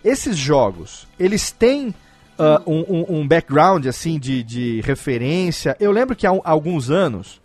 esses 0.03 0.35
jogos, 0.35 1.07
eles 1.17 1.51
têm. 1.51 1.95
Ah, 2.41 2.61
um, 2.65 2.79
um- 2.87 3.19
um 3.19 3.27
background 3.27 3.85
assim 3.85 4.17
de, 4.19 4.41
de 4.43 4.81
referência. 4.81 5.75
Eu 5.79 5.91
lembro 5.91 6.15
que 6.15 6.25
há, 6.25 6.31
um- 6.31 6.41
alguns 6.43 6.89
anos, 6.89 7.39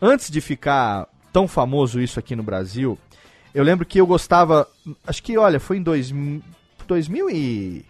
antes 0.00 0.30
de 0.30 0.40
ficar 0.40 1.06
tão 1.32 1.46
famoso 1.48 2.00
isso 2.00 2.18
aqui 2.18 2.34
no 2.36 2.42
Brasil, 2.42 2.98
eu 3.54 3.62
lembro 3.62 3.86
que 3.86 4.00
eu 4.00 4.06
gostava. 4.06 4.66
Acho 5.06 5.22
que, 5.22 5.36
olha, 5.38 5.60
foi 5.60 5.76
em 5.78 5.82
2000, 5.82 6.42
2000 6.86 7.30
e. 7.30 7.84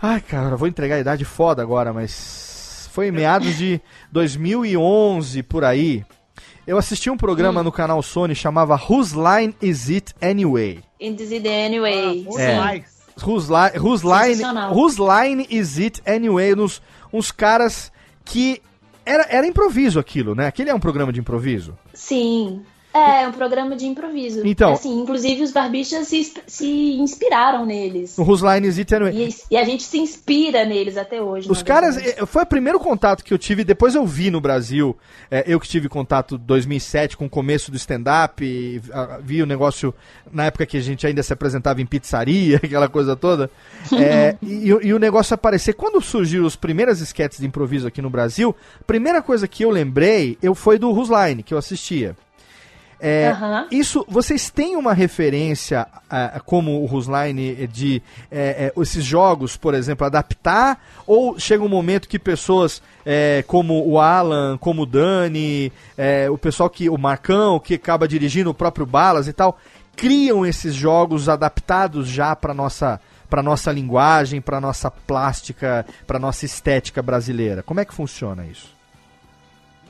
Ai, 0.00 0.20
cara, 0.20 0.56
vou 0.56 0.66
entregar 0.68 0.96
a 0.96 1.00
idade 1.00 1.24
foda 1.24 1.62
agora, 1.62 1.92
mas. 1.92 2.88
Foi 2.92 3.08
em 3.08 3.10
meados 3.10 3.56
de 3.56 3.80
2011 4.12 5.42
por 5.42 5.64
aí. 5.64 6.04
Eu 6.66 6.78
assisti 6.78 7.10
um 7.10 7.16
programa 7.16 7.62
no 7.62 7.72
canal 7.72 8.00
Sony 8.02 8.34
chamava 8.34 8.74
Whose 8.76 9.14
Line 9.14 9.54
Is 9.60 9.90
It 9.90 10.14
Anyway? 10.22 10.80
In 11.00 11.14
this 11.16 11.30
it 11.32 11.46
anyway. 11.46 12.22
Muito 12.22 12.38
É. 12.38 12.56
mais. 12.56 12.93
Whose, 13.22 13.48
li 13.48 13.78
whose, 13.78 14.04
line, 14.04 14.42
whose 14.72 14.98
Line 14.98 15.46
Is 15.48 15.78
It 15.78 16.02
Anyway? 16.06 16.54
Nos, 16.54 16.82
uns 17.12 17.30
caras 17.30 17.92
que. 18.24 18.60
Era, 19.06 19.26
era 19.28 19.46
improviso 19.46 20.00
aquilo, 20.00 20.34
né? 20.34 20.46
Aquele 20.46 20.70
é 20.70 20.74
um 20.74 20.80
programa 20.80 21.12
de 21.12 21.20
improviso. 21.20 21.76
Sim. 21.92 22.64
É, 22.94 23.26
um 23.26 23.32
programa 23.32 23.74
de 23.74 23.86
improviso. 23.86 24.46
Então- 24.46 24.72
Assim, 24.72 25.00
inclusive 25.00 25.42
os 25.42 25.50
barbichas 25.50 26.06
se, 26.06 26.32
se 26.46 26.92
inspiraram 27.00 27.66
neles. 27.66 28.16
No 28.16 28.22
Whose 28.24 28.44
Line 28.46 28.68
Is 28.68 28.78
It 28.78 28.94
Anyway? 28.94 29.28
E, 29.50 29.54
e 29.54 29.56
a 29.56 29.64
gente 29.64 29.82
se 29.82 29.98
inspira 29.98 30.64
neles 30.64 30.96
até 30.96 31.20
hoje. 31.20 31.50
Os 31.50 31.60
caras, 31.60 31.96
verdade. 31.96 32.20
eh, 32.22 32.26
foi 32.26 32.44
o 32.44 32.46
primeiro 32.46 32.78
contato 32.78 33.24
que 33.24 33.34
eu 33.34 33.38
tive, 33.38 33.64
depois 33.64 33.96
eu 33.96 34.06
vi 34.06 34.30
no 34.30 34.40
Brasil, 34.40 34.96
eh, 35.28 35.42
eu 35.46 35.58
que 35.58 35.66
tive 35.66 35.88
contato 35.88 36.36
em 36.36 36.38
2007 36.38 37.16
com 37.16 37.26
o 37.26 37.28
começo 37.28 37.68
do 37.72 37.76
stand-up, 37.76 38.80
vi 39.22 39.42
o 39.42 39.46
negócio 39.46 39.92
na 40.32 40.44
época 40.44 40.64
que 40.64 40.76
a 40.76 40.80
gente 40.80 41.04
ainda 41.04 41.22
se 41.22 41.32
apresentava 41.32 41.82
em 41.82 41.86
pizzaria, 41.86 42.58
aquela 42.62 42.88
coisa 42.88 43.16
toda, 43.16 43.50
Eh, 43.92 44.36
e, 44.42 44.68
e 44.68 44.94
o 44.94 44.98
negócio 45.00 45.34
aparecer. 45.34 45.74
Quando 45.74 46.00
surgiram 46.00 46.46
os 46.46 46.54
primeiros 46.54 47.00
esquetes 47.00 47.40
de 47.40 47.46
improviso 47.46 47.88
aqui 47.88 48.00
no 48.00 48.08
Brasil, 48.08 48.54
a 48.80 48.84
primeira 48.84 49.20
coisa 49.20 49.48
que 49.48 49.64
eu 49.64 49.70
lembrei 49.70 50.38
eu 50.40 50.54
foi 50.54 50.78
do 50.78 50.90
Whose 50.90 51.10
Line, 51.12 51.42
que 51.42 51.52
eu 51.52 51.58
assistia. 51.58 52.16
É. 53.06 53.36
Isso, 53.70 54.02
vocês 54.08 54.48
têm 54.48 54.76
uma 54.76 54.94
referência 54.94 55.86
ah, 56.08 56.40
como 56.42 56.82
o 56.82 56.86
Rusline 56.86 57.66
de 57.66 58.02
eh, 58.32 58.72
eh, 58.74 58.80
esses 58.80 59.04
jogos, 59.04 59.58
por 59.58 59.74
exemplo, 59.74 60.06
adaptar? 60.06 60.82
Ou 61.06 61.38
chega 61.38 61.62
um 61.62 61.68
momento 61.68 62.08
que 62.08 62.18
pessoas 62.18 62.80
eh, 63.04 63.44
como 63.46 63.86
o 63.86 64.00
Alan, 64.00 64.56
como 64.56 64.82
o 64.82 64.86
Dani, 64.86 65.70
eh, 65.98 66.30
o 66.30 66.38
pessoal 66.38 66.70
que. 66.70 66.88
o 66.88 66.96
Marcão, 66.96 67.60
que 67.60 67.74
acaba 67.74 68.08
dirigindo 68.08 68.48
o 68.48 68.54
próprio 68.54 68.86
Balas 68.86 69.28
e 69.28 69.34
tal, 69.34 69.58
criam 69.94 70.46
esses 70.46 70.74
jogos 70.74 71.28
adaptados 71.28 72.08
já 72.08 72.34
para 72.34 72.54
nossa 72.54 72.98
para 73.28 73.42
nossa 73.42 73.70
linguagem, 73.70 74.40
para 74.40 74.60
nossa 74.60 74.90
plástica, 74.90 75.84
para 76.06 76.18
nossa 76.18 76.46
estética 76.46 77.02
brasileira. 77.02 77.62
Como 77.62 77.80
é 77.80 77.84
que 77.84 77.92
funciona 77.92 78.46
isso? 78.46 78.73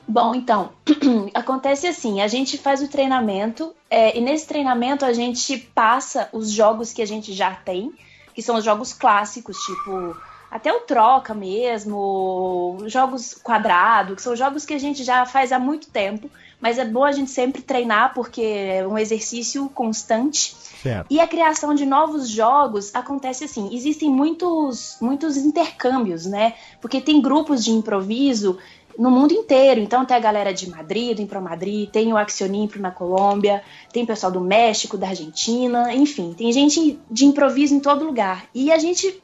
Bom, 0.07 0.35
então, 0.35 0.71
acontece 1.33 1.87
assim, 1.87 2.21
a 2.21 2.27
gente 2.27 2.57
faz 2.57 2.81
o 2.81 2.87
treinamento, 2.87 3.73
é, 3.89 4.17
e 4.17 4.21
nesse 4.21 4.47
treinamento 4.47 5.03
a 5.03 5.13
gente 5.13 5.57
passa 5.57 6.29
os 6.31 6.51
jogos 6.51 6.93
que 6.93 7.01
a 7.01 7.07
gente 7.07 7.33
já 7.33 7.51
tem, 7.51 7.91
que 8.33 8.41
são 8.41 8.55
os 8.55 8.63
jogos 8.63 8.93
clássicos, 8.93 9.57
tipo, 9.57 10.15
até 10.51 10.71
o 10.71 10.81
troca 10.81 11.33
mesmo, 11.33 12.77
jogos 12.85 13.33
quadrado, 13.33 14.15
que 14.15 14.21
são 14.21 14.35
jogos 14.35 14.65
que 14.65 14.73
a 14.73 14.79
gente 14.79 15.03
já 15.03 15.25
faz 15.25 15.51
há 15.51 15.57
muito 15.57 15.89
tempo, 15.89 16.29
mas 16.61 16.77
é 16.77 16.85
bom 16.85 17.03
a 17.03 17.11
gente 17.11 17.31
sempre 17.31 17.61
treinar, 17.61 18.13
porque 18.13 18.41
é 18.41 18.87
um 18.87 18.97
exercício 18.97 19.67
constante. 19.69 20.55
Certo. 20.81 21.07
E 21.09 21.19
a 21.19 21.27
criação 21.27 21.73
de 21.73 21.85
novos 21.85 22.29
jogos 22.29 22.93
acontece 22.93 23.43
assim, 23.43 23.75
existem 23.75 24.09
muitos, 24.09 24.97
muitos 25.01 25.35
intercâmbios, 25.35 26.25
né? 26.25 26.53
Porque 26.79 27.01
tem 27.01 27.21
grupos 27.21 27.63
de 27.63 27.71
improviso 27.71 28.57
no 28.97 29.11
mundo 29.11 29.33
inteiro. 29.33 29.79
Então 29.79 30.05
tem 30.05 30.15
a 30.15 30.19
galera 30.19 30.53
de 30.53 30.69
Madrid, 30.69 31.15
do 31.15 31.21
Impro 31.21 31.41
Madrid, 31.41 31.89
tem 31.89 32.11
o 32.11 32.17
Accionimpro 32.17 32.81
na 32.81 32.91
Colômbia, 32.91 33.63
tem 33.91 34.05
pessoal 34.05 34.31
do 34.31 34.41
México, 34.41 34.97
da 34.97 35.09
Argentina, 35.09 35.93
enfim, 35.93 36.33
tem 36.33 36.51
gente 36.51 36.99
de 37.09 37.25
improviso 37.25 37.73
em 37.73 37.79
todo 37.79 38.05
lugar. 38.05 38.45
E 38.53 38.71
a 38.71 38.77
gente 38.77 39.21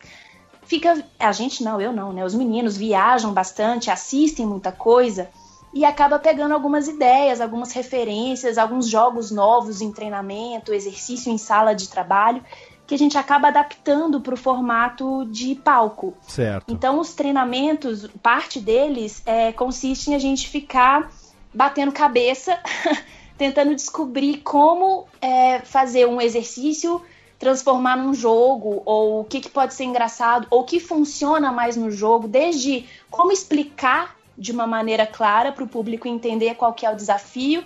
fica, 0.64 1.04
a 1.20 1.32
gente 1.32 1.64
não, 1.64 1.82
eu 1.82 1.92
não, 1.92 2.14
né? 2.14 2.24
Os 2.24 2.34
meninos 2.34 2.78
viajam 2.78 3.34
bastante, 3.34 3.92
assistem 3.92 4.46
muita 4.46 4.72
coisa 4.72 5.30
e 5.74 5.86
acaba 5.86 6.20
pegando 6.20 6.54
algumas 6.54 6.88
ideias, 6.88 7.40
algumas 7.40 7.72
referências, 7.72 8.58
alguns 8.58 8.88
jogos 8.88 9.32
novos 9.32 9.82
em 9.82 9.92
treinamento, 9.92 10.74
exercício 10.74 11.32
em 11.32 11.38
sala 11.38 11.74
de 11.74 11.88
trabalho, 11.88 12.44
que 12.92 12.96
a 12.96 12.98
gente 12.98 13.18
acaba 13.18 13.48
adaptando 13.48 14.20
para 14.20 14.34
o 14.34 14.38
formato 14.38 15.26
de 15.28 15.56
palco. 15.56 16.14
Certo. 16.28 16.66
Então, 16.68 17.00
os 17.00 17.14
treinamentos, 17.14 18.06
parte 18.22 18.60
deles 18.60 19.24
é, 19.26 19.54
consiste 19.54 20.12
em 20.12 20.16
a 20.16 20.20
gente 20.20 20.50
ficar 20.50 21.10
batendo 21.54 21.94
cabeça, 21.94 22.60
tentando 23.38 23.74
descobrir 23.74 24.40
como 24.40 25.06
é, 25.22 25.60
fazer 25.60 26.06
um 26.06 26.20
exercício 26.20 27.02
transformar 27.40 27.96
num 27.96 28.14
jogo, 28.14 28.84
ou 28.86 29.22
o 29.22 29.24
que, 29.24 29.40
que 29.40 29.50
pode 29.50 29.74
ser 29.74 29.86
engraçado, 29.86 30.46
ou 30.52 30.60
o 30.62 30.64
que 30.66 30.78
funciona 30.78 31.50
mais 31.50 31.78
no 31.78 31.90
jogo, 31.90 32.28
desde 32.28 32.86
como 33.10 33.32
explicar 33.32 34.18
de 34.38 34.52
uma 34.52 34.68
maneira 34.68 35.08
clara 35.08 35.54
para 35.54 35.64
o 35.64 35.68
público 35.68 36.10
entender 36.10 36.56
qual 36.56 36.74
que 36.74 36.86
é 36.86 36.92
o 36.92 36.96
desafio, 36.96 37.64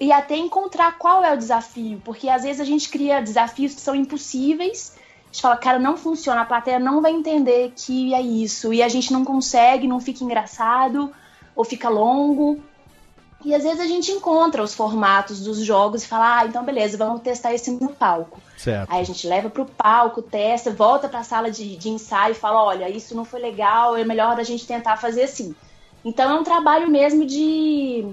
e 0.00 0.12
até 0.12 0.36
encontrar 0.36 0.96
qual 0.96 1.24
é 1.24 1.34
o 1.34 1.36
desafio, 1.36 2.00
porque 2.04 2.28
às 2.28 2.42
vezes 2.42 2.60
a 2.60 2.64
gente 2.64 2.88
cria 2.88 3.20
desafios 3.20 3.74
que 3.74 3.80
são 3.80 3.94
impossíveis, 3.94 4.96
a 4.96 5.32
gente 5.32 5.42
fala, 5.42 5.56
cara, 5.56 5.78
não 5.78 5.96
funciona, 5.96 6.42
a 6.42 6.46
plateia 6.46 6.78
não 6.78 7.02
vai 7.02 7.12
entender 7.12 7.72
que 7.76 8.14
é 8.14 8.22
isso, 8.22 8.72
e 8.72 8.82
a 8.82 8.88
gente 8.88 9.12
não 9.12 9.24
consegue, 9.24 9.88
não 9.88 10.00
fica 10.00 10.24
engraçado, 10.24 11.12
ou 11.54 11.64
fica 11.64 11.88
longo. 11.88 12.60
E 13.44 13.54
às 13.54 13.62
vezes 13.62 13.80
a 13.80 13.86
gente 13.86 14.10
encontra 14.10 14.62
os 14.62 14.74
formatos 14.74 15.40
dos 15.40 15.58
jogos 15.58 16.02
e 16.02 16.08
fala, 16.08 16.38
ah, 16.38 16.46
então 16.46 16.64
beleza, 16.64 16.96
vamos 16.96 17.20
testar 17.20 17.52
esse 17.52 17.70
no 17.70 17.90
palco. 17.90 18.40
Certo. 18.56 18.90
Aí 18.90 19.00
a 19.00 19.04
gente 19.04 19.26
leva 19.28 19.50
pro 19.50 19.64
palco, 19.64 20.22
testa, 20.22 20.72
volta 20.72 21.08
pra 21.08 21.22
sala 21.22 21.50
de, 21.50 21.76
de 21.76 21.88
ensaio 21.88 22.32
e 22.32 22.34
fala, 22.34 22.62
olha, 22.62 22.88
isso 22.88 23.14
não 23.14 23.24
foi 23.24 23.40
legal, 23.40 23.96
é 23.96 24.04
melhor 24.04 24.38
a 24.38 24.42
gente 24.42 24.66
tentar 24.66 24.96
fazer 24.96 25.24
assim. 25.24 25.54
Então 26.04 26.30
é 26.30 26.40
um 26.40 26.44
trabalho 26.44 26.88
mesmo 26.88 27.24
de, 27.26 28.06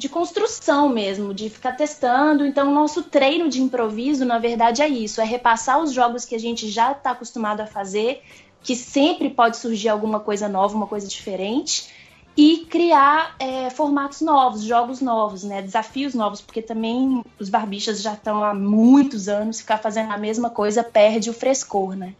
de 0.00 0.08
construção 0.08 0.88
mesmo, 0.88 1.34
de 1.34 1.50
ficar 1.50 1.72
testando. 1.72 2.46
Então 2.46 2.70
o 2.70 2.74
nosso 2.74 3.02
treino 3.02 3.50
de 3.50 3.60
improviso, 3.60 4.24
na 4.24 4.38
verdade, 4.38 4.80
é 4.80 4.88
isso, 4.88 5.20
é 5.20 5.24
repassar 5.24 5.78
os 5.78 5.92
jogos 5.92 6.24
que 6.24 6.34
a 6.34 6.38
gente 6.38 6.70
já 6.70 6.92
está 6.92 7.10
acostumado 7.10 7.60
a 7.60 7.66
fazer, 7.66 8.22
que 8.62 8.74
sempre 8.74 9.28
pode 9.28 9.58
surgir 9.58 9.90
alguma 9.90 10.18
coisa 10.18 10.48
nova, 10.48 10.74
uma 10.74 10.86
coisa 10.86 11.06
diferente, 11.06 11.90
e 12.34 12.64
criar 12.70 13.36
é, 13.38 13.68
formatos 13.68 14.22
novos, 14.22 14.62
jogos 14.62 15.02
novos, 15.02 15.44
né? 15.44 15.60
Desafios 15.60 16.14
novos, 16.14 16.40
porque 16.40 16.62
também 16.62 17.22
os 17.38 17.50
barbichas 17.50 18.00
já 18.00 18.14
estão 18.14 18.42
há 18.42 18.54
muitos 18.54 19.28
anos, 19.28 19.60
ficar 19.60 19.76
fazendo 19.76 20.10
a 20.12 20.16
mesma 20.16 20.48
coisa 20.48 20.82
perde 20.82 21.28
o 21.28 21.34
frescor, 21.34 21.94
né? 21.94 22.14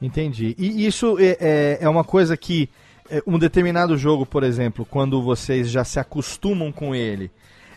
Entendi. 0.00 0.54
E 0.58 0.86
isso 0.86 1.18
é, 1.18 1.36
é, 1.38 1.78
é 1.82 1.88
uma 1.88 2.02
coisa 2.02 2.34
que 2.34 2.70
um 3.26 3.38
determinado 3.38 3.96
jogo, 3.96 4.24
por 4.24 4.42
exemplo, 4.42 4.86
quando 4.88 5.22
vocês 5.22 5.70
já 5.70 5.84
se 5.84 5.98
acostumam 5.98 6.70
com 6.70 6.94
ele, 6.94 7.30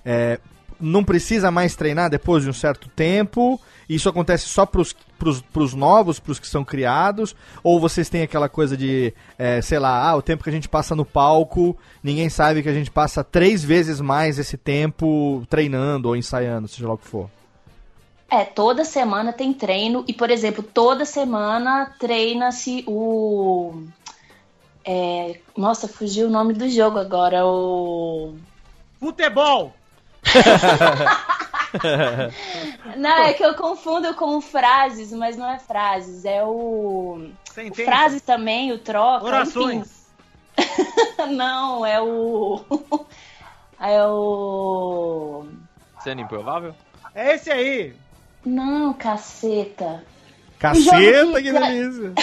é, 0.06 0.40
não 0.80 1.04
precisa 1.04 1.50
mais 1.50 1.76
treinar 1.76 2.10
depois 2.10 2.44
de 2.44 2.50
um 2.50 2.54
certo 2.54 2.90
tempo? 2.90 3.60
Isso 3.88 4.10
acontece 4.10 4.48
só 4.48 4.66
para 4.66 4.82
os 4.82 5.74
novos, 5.74 6.20
para 6.20 6.32
os 6.32 6.40
que 6.40 6.48
são 6.48 6.64
criados? 6.64 7.36
Ou 7.64 7.80
vocês 7.80 8.10
têm 8.10 8.22
aquela 8.22 8.50
coisa 8.50 8.76
de, 8.76 9.14
é, 9.38 9.62
sei 9.62 9.80
lá, 9.80 10.10
ah, 10.10 10.16
o 10.16 10.22
tempo 10.22 10.44
que 10.44 10.50
a 10.50 10.54
gente 10.54 10.70
passa 10.70 10.96
no 10.96 11.06
palco, 11.06 11.78
ninguém 12.04 12.30
sabe 12.30 12.64
que 12.64 12.70
a 12.70 12.74
gente 12.74 12.92
passa 12.92 13.24
três 13.24 13.64
vezes 13.64 14.02
mais 14.02 14.40
esse 14.40 14.58
tempo 14.58 15.46
treinando 15.50 16.10
ou 16.10 16.16
ensaiando, 16.16 16.68
seja 16.68 16.88
lá 16.88 16.94
o 16.94 16.98
que 16.98 17.08
for? 17.08 17.30
É, 18.30 18.44
toda 18.46 18.84
semana 18.84 19.32
tem 19.32 19.54
treino 19.54 20.04
e, 20.08 20.14
por 20.14 20.32
exemplo, 20.32 20.64
toda 20.64 21.06
semana 21.06 21.94
treina-se 22.00 22.84
o. 22.88 23.84
É, 24.86 25.40
nossa, 25.56 25.88
fugiu 25.88 26.28
o 26.28 26.30
nome 26.30 26.54
do 26.54 26.68
jogo 26.70 27.00
agora, 27.00 27.46
o. 27.46 28.36
Futebol! 29.00 29.74
não, 32.98 33.18
é 33.24 33.34
que 33.34 33.44
eu 33.44 33.54
confundo 33.56 34.14
com 34.14 34.40
frases, 34.42 35.12
mas 35.12 35.38
não 35.38 35.50
é 35.50 35.60
frases, 35.60 36.26
é 36.26 36.44
o. 36.44 37.30
Sentença. 37.46 37.90
Frases 37.90 38.22
também, 38.22 38.72
o 38.72 38.78
troca. 38.80 39.26
Orações. 39.26 40.04
Não, 41.32 41.86
é 41.86 42.00
o. 42.02 42.62
é 43.80 44.04
o. 44.06 45.46
Sendo 46.04 46.22
improvável? 46.22 46.76
É 47.16 47.36
esse 47.36 47.52
aí. 47.52 47.96
Não, 48.46 48.94
caceta. 48.94 50.04
Caceta, 50.60 51.34
que- 51.34 51.42
que 51.44 51.52
delícia! 51.52 52.14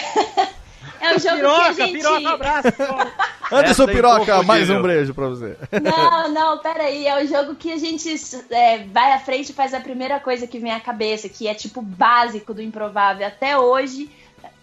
É 1.01 1.15
o 1.15 1.19
jogo 1.19 1.37
Piroca, 1.37 1.75
que 1.75 1.83
a 1.83 1.87
gente. 1.87 1.93
piroca, 1.99 2.31
abraço. 2.31 2.69
Anderson 3.53 3.83
é 3.85 3.93
Piroca, 3.93 4.43
mais 4.43 4.71
um 4.71 4.83
beijo 4.83 5.13
pra 5.13 5.29
você. 5.29 5.57
Não, 5.83 6.33
não, 6.33 6.59
peraí. 6.59 7.07
É 7.07 7.23
o 7.23 7.27
jogo 7.27 7.55
que 7.55 7.73
a 7.73 7.77
gente 7.79 8.09
é, 8.51 8.85
vai 8.85 9.13
à 9.13 9.19
frente 9.19 9.51
e 9.51 9.55
faz 9.55 9.75
a 9.75 9.81
primeira 9.81 10.21
coisa 10.21 10.47
que 10.47 10.59
vem 10.59 10.73
à 10.73 10.79
cabeça, 10.79 11.29
que 11.29 11.49
é 11.49 11.55
tipo 11.55 11.83
básico 11.83 12.55
do 12.55 12.63
improvável. 12.63 13.27
Até 13.27 13.59
hoje, 13.59 14.09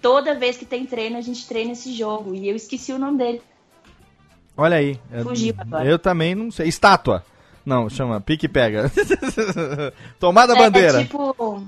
toda 0.01 0.33
vez 0.35 0.55
que 0.55 0.65
tem 0.65 0.85
treino, 0.85 1.17
a 1.17 1.21
gente 1.21 1.47
treina 1.47 1.73
esse 1.73 1.93
jogo. 1.93 2.33
E 2.33 2.47
eu 2.47 2.55
esqueci 2.55 2.93
o 2.93 2.99
nome 2.99 3.17
dele. 3.17 3.41
Olha 4.55 4.77
aí. 4.77 4.99
Fugiu 5.21 5.53
agora. 5.57 5.85
Eu 5.85 5.99
também 5.99 6.33
não 6.33 6.49
sei. 6.49 6.67
Estátua. 6.67 7.23
Não, 7.65 7.89
chama 7.89 8.21
pique 8.21 8.45
e 8.45 8.49
pega. 8.49 8.89
Tomada 10.17 10.53
É- 10.53 10.57
bandeira. 10.57 11.01
É, 11.01 11.03
tipo. 11.03 11.67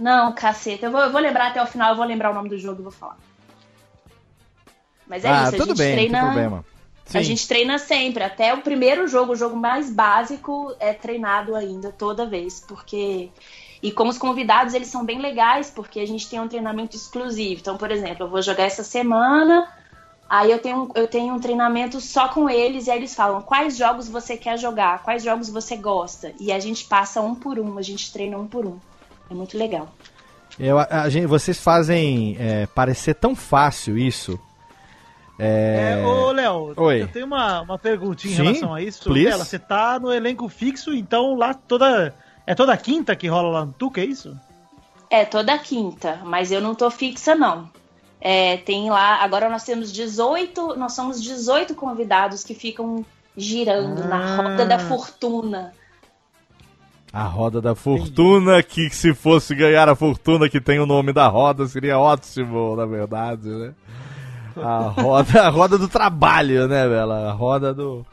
Não, 0.00 0.32
caceta. 0.32 0.86
Eu 0.86 0.90
vou, 0.90 1.00
eu 1.02 1.12
vou 1.12 1.20
lembrar 1.20 1.48
até 1.48 1.62
o 1.62 1.66
final, 1.66 1.90
eu 1.90 1.96
vou 1.96 2.06
lembrar 2.06 2.30
o 2.30 2.34
nome 2.34 2.48
do 2.48 2.58
jogo 2.58 2.80
e 2.80 2.82
vou 2.82 2.92
falar. 2.92 3.18
Mas 5.06 5.24
é 5.24 5.28
ah, 5.28 5.44
isso, 5.44 5.62
a 5.62 5.66
gente 5.66 5.78
bem, 5.78 5.92
treina. 5.92 6.64
A 7.12 7.22
gente 7.22 7.48
treina 7.48 7.78
sempre, 7.78 8.22
até 8.22 8.54
o 8.54 8.62
primeiro 8.62 9.08
jogo, 9.08 9.32
o 9.32 9.36
jogo 9.36 9.56
mais 9.56 9.90
básico, 9.90 10.74
é 10.78 10.92
treinado 10.92 11.56
ainda 11.56 11.90
toda 11.90 12.24
vez, 12.24 12.60
porque 12.60 13.28
e 13.82 13.90
como 13.90 14.10
os 14.10 14.18
convidados 14.18 14.74
eles 14.74 14.88
são 14.88 15.04
bem 15.04 15.18
legais, 15.18 15.70
porque 15.70 15.98
a 15.98 16.06
gente 16.06 16.28
tem 16.28 16.38
um 16.38 16.46
treinamento 16.46 16.94
exclusivo. 16.94 17.60
Então, 17.60 17.76
por 17.76 17.90
exemplo, 17.90 18.26
eu 18.26 18.30
vou 18.30 18.40
jogar 18.40 18.62
essa 18.62 18.84
semana, 18.84 19.66
aí 20.28 20.52
eu 20.52 20.60
tenho 20.60 20.88
eu 20.94 21.08
tenho 21.08 21.34
um 21.34 21.40
treinamento 21.40 22.00
só 22.00 22.28
com 22.28 22.48
eles 22.48 22.86
e 22.86 22.92
aí 22.92 22.98
eles 22.98 23.14
falam 23.14 23.42
quais 23.42 23.76
jogos 23.76 24.08
você 24.08 24.36
quer 24.36 24.56
jogar, 24.56 25.02
quais 25.02 25.24
jogos 25.24 25.50
você 25.50 25.76
gosta 25.76 26.32
e 26.38 26.52
a 26.52 26.60
gente 26.60 26.84
passa 26.84 27.20
um 27.20 27.34
por 27.34 27.58
um, 27.58 27.76
a 27.76 27.82
gente 27.82 28.12
treina 28.12 28.38
um 28.38 28.46
por 28.46 28.64
um. 28.64 28.78
É 29.30 29.34
muito 29.34 29.56
legal. 29.56 29.88
Eu, 30.58 30.78
a- 30.78 30.88
a 30.90 31.08
gente, 31.08 31.26
vocês 31.26 31.58
fazem 31.60 32.36
é, 32.38 32.66
parecer 32.66 33.14
tão 33.14 33.34
fácil 33.34 33.96
isso. 33.96 34.38
É, 35.38 36.02
ô, 36.04 36.32
Léo, 36.32 36.74
Oi. 36.76 37.02
eu 37.02 37.08
tenho 37.08 37.24
uma, 37.24 37.62
uma 37.62 37.78
perguntinha 37.78 38.32
em 38.34 38.36
Sim, 38.36 38.42
relação 38.42 38.74
a 38.74 38.82
isso. 38.82 39.04
please. 39.04 39.30
Bela, 39.30 39.44
você 39.44 39.58
tá 39.58 39.98
no 39.98 40.12
elenco 40.12 40.48
fixo, 40.48 40.92
então 40.92 41.34
lá 41.34 41.54
toda. 41.54 42.14
É 42.46 42.54
toda 42.54 42.76
quinta 42.76 43.16
que 43.16 43.26
rola 43.28 43.48
lá 43.60 43.64
no 43.64 43.72
Tuca, 43.72 44.00
é 44.00 44.04
isso? 44.04 44.36
É, 45.08 45.24
toda 45.24 45.56
quinta, 45.58 46.20
mas 46.24 46.52
eu 46.52 46.60
não 46.60 46.74
tô 46.74 46.90
fixa, 46.90 47.34
não. 47.34 47.70
É, 48.20 48.58
tem 48.58 48.90
lá, 48.90 49.22
agora 49.22 49.48
nós 49.48 49.64
temos 49.64 49.90
18, 49.92 50.76
nós 50.76 50.92
somos 50.92 51.22
18 51.22 51.74
convidados 51.74 52.44
que 52.44 52.54
ficam 52.54 53.04
girando 53.36 54.04
na 54.06 54.34
Ah. 54.34 54.36
roda 54.36 54.66
da 54.66 54.78
fortuna. 54.78 55.72
A 57.12 57.24
roda 57.24 57.60
da 57.60 57.74
fortuna, 57.74 58.62
que 58.62 58.88
se 58.90 59.12
fosse 59.12 59.54
ganhar 59.54 59.88
a 59.88 59.96
fortuna 59.96 60.48
que 60.48 60.60
tem 60.60 60.78
o 60.78 60.86
nome 60.86 61.12
da 61.12 61.26
roda, 61.26 61.66
seria 61.66 61.98
ótimo, 61.98 62.76
na 62.76 62.86
verdade, 62.86 63.48
né? 63.48 63.72
A 64.56 64.78
roda, 64.88 65.42
a 65.42 65.48
roda 65.48 65.76
do 65.76 65.88
trabalho, 65.88 66.68
né, 66.68 66.88
Bela? 66.88 67.28
A 67.28 67.32
roda 67.32 67.74
do. 67.74 68.06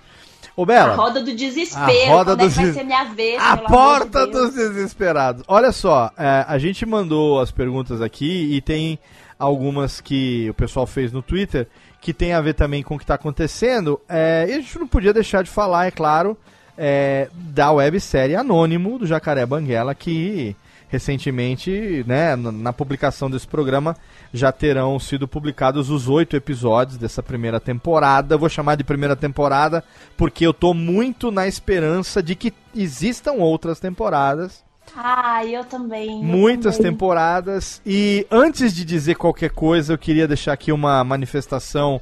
Ô, 0.55 0.65
Bela. 0.65 0.93
A 0.93 0.95
roda 0.95 1.21
do 1.21 1.35
desespero, 1.35 1.85
A 1.85 2.15
roda 2.15 2.31
quando 2.35 2.41
é 2.41 2.47
do 2.47 2.53
que 2.53 2.61
vai 2.61 2.73
ser 2.73 2.83
minha 2.83 3.03
vez, 3.03 3.39
A 3.39 3.55
de 3.55 3.63
porta 3.65 4.25
Deus. 4.25 4.53
dos 4.53 4.55
desesperados. 4.55 5.43
Olha 5.47 5.71
só, 5.71 6.09
é, 6.17 6.45
a 6.47 6.57
gente 6.57 6.83
mandou 6.83 7.39
as 7.39 7.51
perguntas 7.51 8.01
aqui 8.01 8.55
e 8.55 8.61
tem 8.61 8.97
algumas 9.37 10.01
que 10.01 10.49
o 10.49 10.53
pessoal 10.55 10.87
fez 10.87 11.11
no 11.11 11.21
Twitter 11.21 11.67
que 12.01 12.11
tem 12.13 12.33
a 12.33 12.41
ver 12.41 12.53
também 12.53 12.81
com 12.81 12.95
o 12.95 12.97
que 12.97 13.03
está 13.03 13.15
acontecendo. 13.15 13.99
É, 14.09 14.47
e 14.49 14.53
a 14.53 14.55
gente 14.55 14.79
não 14.79 14.87
podia 14.87 15.13
deixar 15.13 15.43
de 15.43 15.49
falar, 15.49 15.85
é 15.85 15.91
claro, 15.91 16.35
é, 16.77 17.29
da 17.33 17.71
websérie 17.71 18.35
Anônimo 18.35 18.99
do 18.99 19.07
Jacaré 19.07 19.45
Banguela, 19.45 19.95
que 19.95 20.55
recentemente, 20.89 22.03
né, 22.07 22.35
na, 22.35 22.71
publicação 22.71 23.29
desse 23.29 23.47
programa, 23.47 23.95
já 24.33 24.51
terão 24.51 24.97
sido 24.99 25.27
publicados 25.27 25.89
os 25.89 26.07
oito 26.07 26.35
episódios 26.35 26.97
dessa 26.97 27.21
primeira 27.21 27.59
temporada. 27.59 28.37
Vou 28.37 28.47
chamar 28.47 28.75
de 28.75 28.83
primeira 28.83 29.15
temporada 29.15 29.83
porque 30.15 30.45
eu 30.45 30.53
tô 30.53 30.73
muito 30.73 31.29
na 31.29 31.47
esperança 31.47 32.23
de 32.23 32.35
que 32.35 32.53
existam 32.73 33.33
outras 33.33 33.79
temporadas. 33.79 34.65
Ah, 34.95 35.45
eu 35.45 35.65
também. 35.65 36.09
eu 36.09 36.23
Muitas 36.23 36.77
também. 36.77 36.91
temporadas. 36.93 37.81
E 37.85 38.25
antes 38.31 38.73
de 38.73 38.85
dizer 38.85 39.15
qualquer 39.15 39.49
coisa, 39.49 39.93
eu 39.93 39.97
queria 39.97 40.27
deixar 40.27 40.53
aqui 40.53 40.71
uma 40.71 41.03
manifestação. 41.03 41.99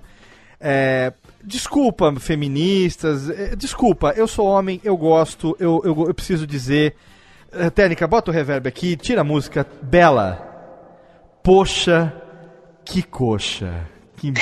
é, 0.62 1.12
desculpa, 1.46 2.14
feministas. 2.20 3.30
é, 3.30 3.56
desculpa, 3.56 4.14
eu 4.16 4.28
sou 4.28 4.48
homem, 4.48 4.82
eu 4.84 4.98
gosto, 4.98 5.56
eu, 5.60 5.82
eu, 5.84 6.08
eu 6.08 6.14
preciso 6.14 6.48
dizer. 6.48 6.96
É, 7.52 7.70
Técnica, 7.70 8.08
bota 8.08 8.32
o 8.32 8.34
reverb 8.34 8.68
aqui, 8.68 8.98
tira 8.98 9.22
a 9.22 9.24
música. 9.24 9.66
Bela. 9.82 10.54
Poxa, 11.44 12.14
que 12.84 13.02
coxa. 13.02 13.88
Que... 14.18 14.34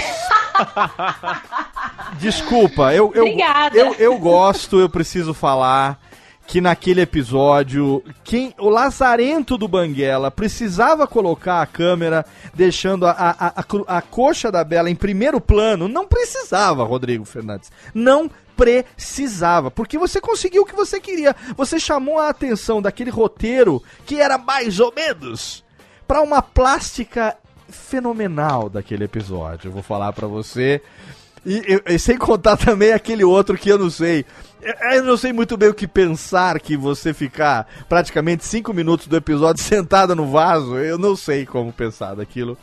Desculpa, 2.20 2.94
eu, 2.94 3.12
eu, 3.14 3.24
Obrigada. 3.24 3.78
eu, 3.78 3.94
eu 3.96 4.18
gosto, 4.18 4.80
eu 4.80 4.90
preciso 4.90 5.34
falar 5.34 6.00
que 6.46 6.60
naquele 6.62 7.02
episódio, 7.02 8.04
quem 8.24 8.54
o 8.60 8.70
Lazarento 8.70 9.58
do 9.58 9.68
Banguela 9.68 10.30
precisava 10.30 11.08
colocar 11.08 11.62
a 11.62 11.66
câmera 11.66 12.26
deixando 12.54 13.08
a, 13.08 13.12
a, 13.12 13.62
a, 13.62 13.98
a 13.98 14.02
coxa 14.02 14.52
da 14.52 14.64
Bela 14.64 14.90
em 14.90 14.96
primeiro 14.96 15.40
plano. 15.40 15.88
Não 15.88 16.08
precisava, 16.08 16.84
Rodrigo 16.84 17.26
Fernandes. 17.26 17.72
Não 17.94 18.30
precisava, 18.56 19.72
porque 19.72 19.98
você 19.98 20.22
conseguiu 20.22 20.64
o 20.64 20.66
que 20.66 20.76
você 20.76 21.00
queria. 21.00 21.36
Você 21.58 21.80
chamou 21.80 22.20
a 22.20 22.30
atenção 22.30 22.82
daquele 22.82 23.10
roteiro 23.10 23.82
que 24.06 24.20
era 24.20 24.38
mais 24.38 24.80
ou 24.80 24.94
menos 24.96 25.64
para 26.08 26.22
uma 26.22 26.42
plástica 26.42 27.36
fenomenal 27.70 28.70
daquele 28.70 29.06
episódio. 29.06 29.70
Eu 29.70 29.72
vou 29.72 29.84
falar 29.84 30.14
pra 30.14 30.28
você. 30.28 30.82
E, 31.46 31.82
e- 31.88 31.94
e 31.96 32.00
sem 32.00 32.18
contar 32.18 32.56
também 32.58 32.92
aquele 32.94 33.24
outro 33.24 33.58
que 33.58 33.70
eu 33.70 33.78
não 33.78 33.90
sei. 33.90 34.26
Eu- 34.62 34.98
Eu 34.98 35.04
não 35.04 35.18
sei 35.18 35.34
muito 35.34 35.58
bem 35.58 35.70
o 35.70 35.74
que 35.74 35.88
pensar 35.88 36.58
que 36.60 36.78
você 36.78 37.14
ficar 37.14 37.68
praticamente 37.90 38.46
cinco 38.46 38.74
minutos 38.74 39.08
do 39.08 39.18
episódio 39.18 39.62
sentada 39.64 40.16
no 40.16 40.26
vaso. 40.28 40.78
Eu 40.78 40.98
não 40.98 41.16
sei 41.16 41.46
como 41.46 41.72
pensar 41.74 42.16
daquilo. 42.16 42.58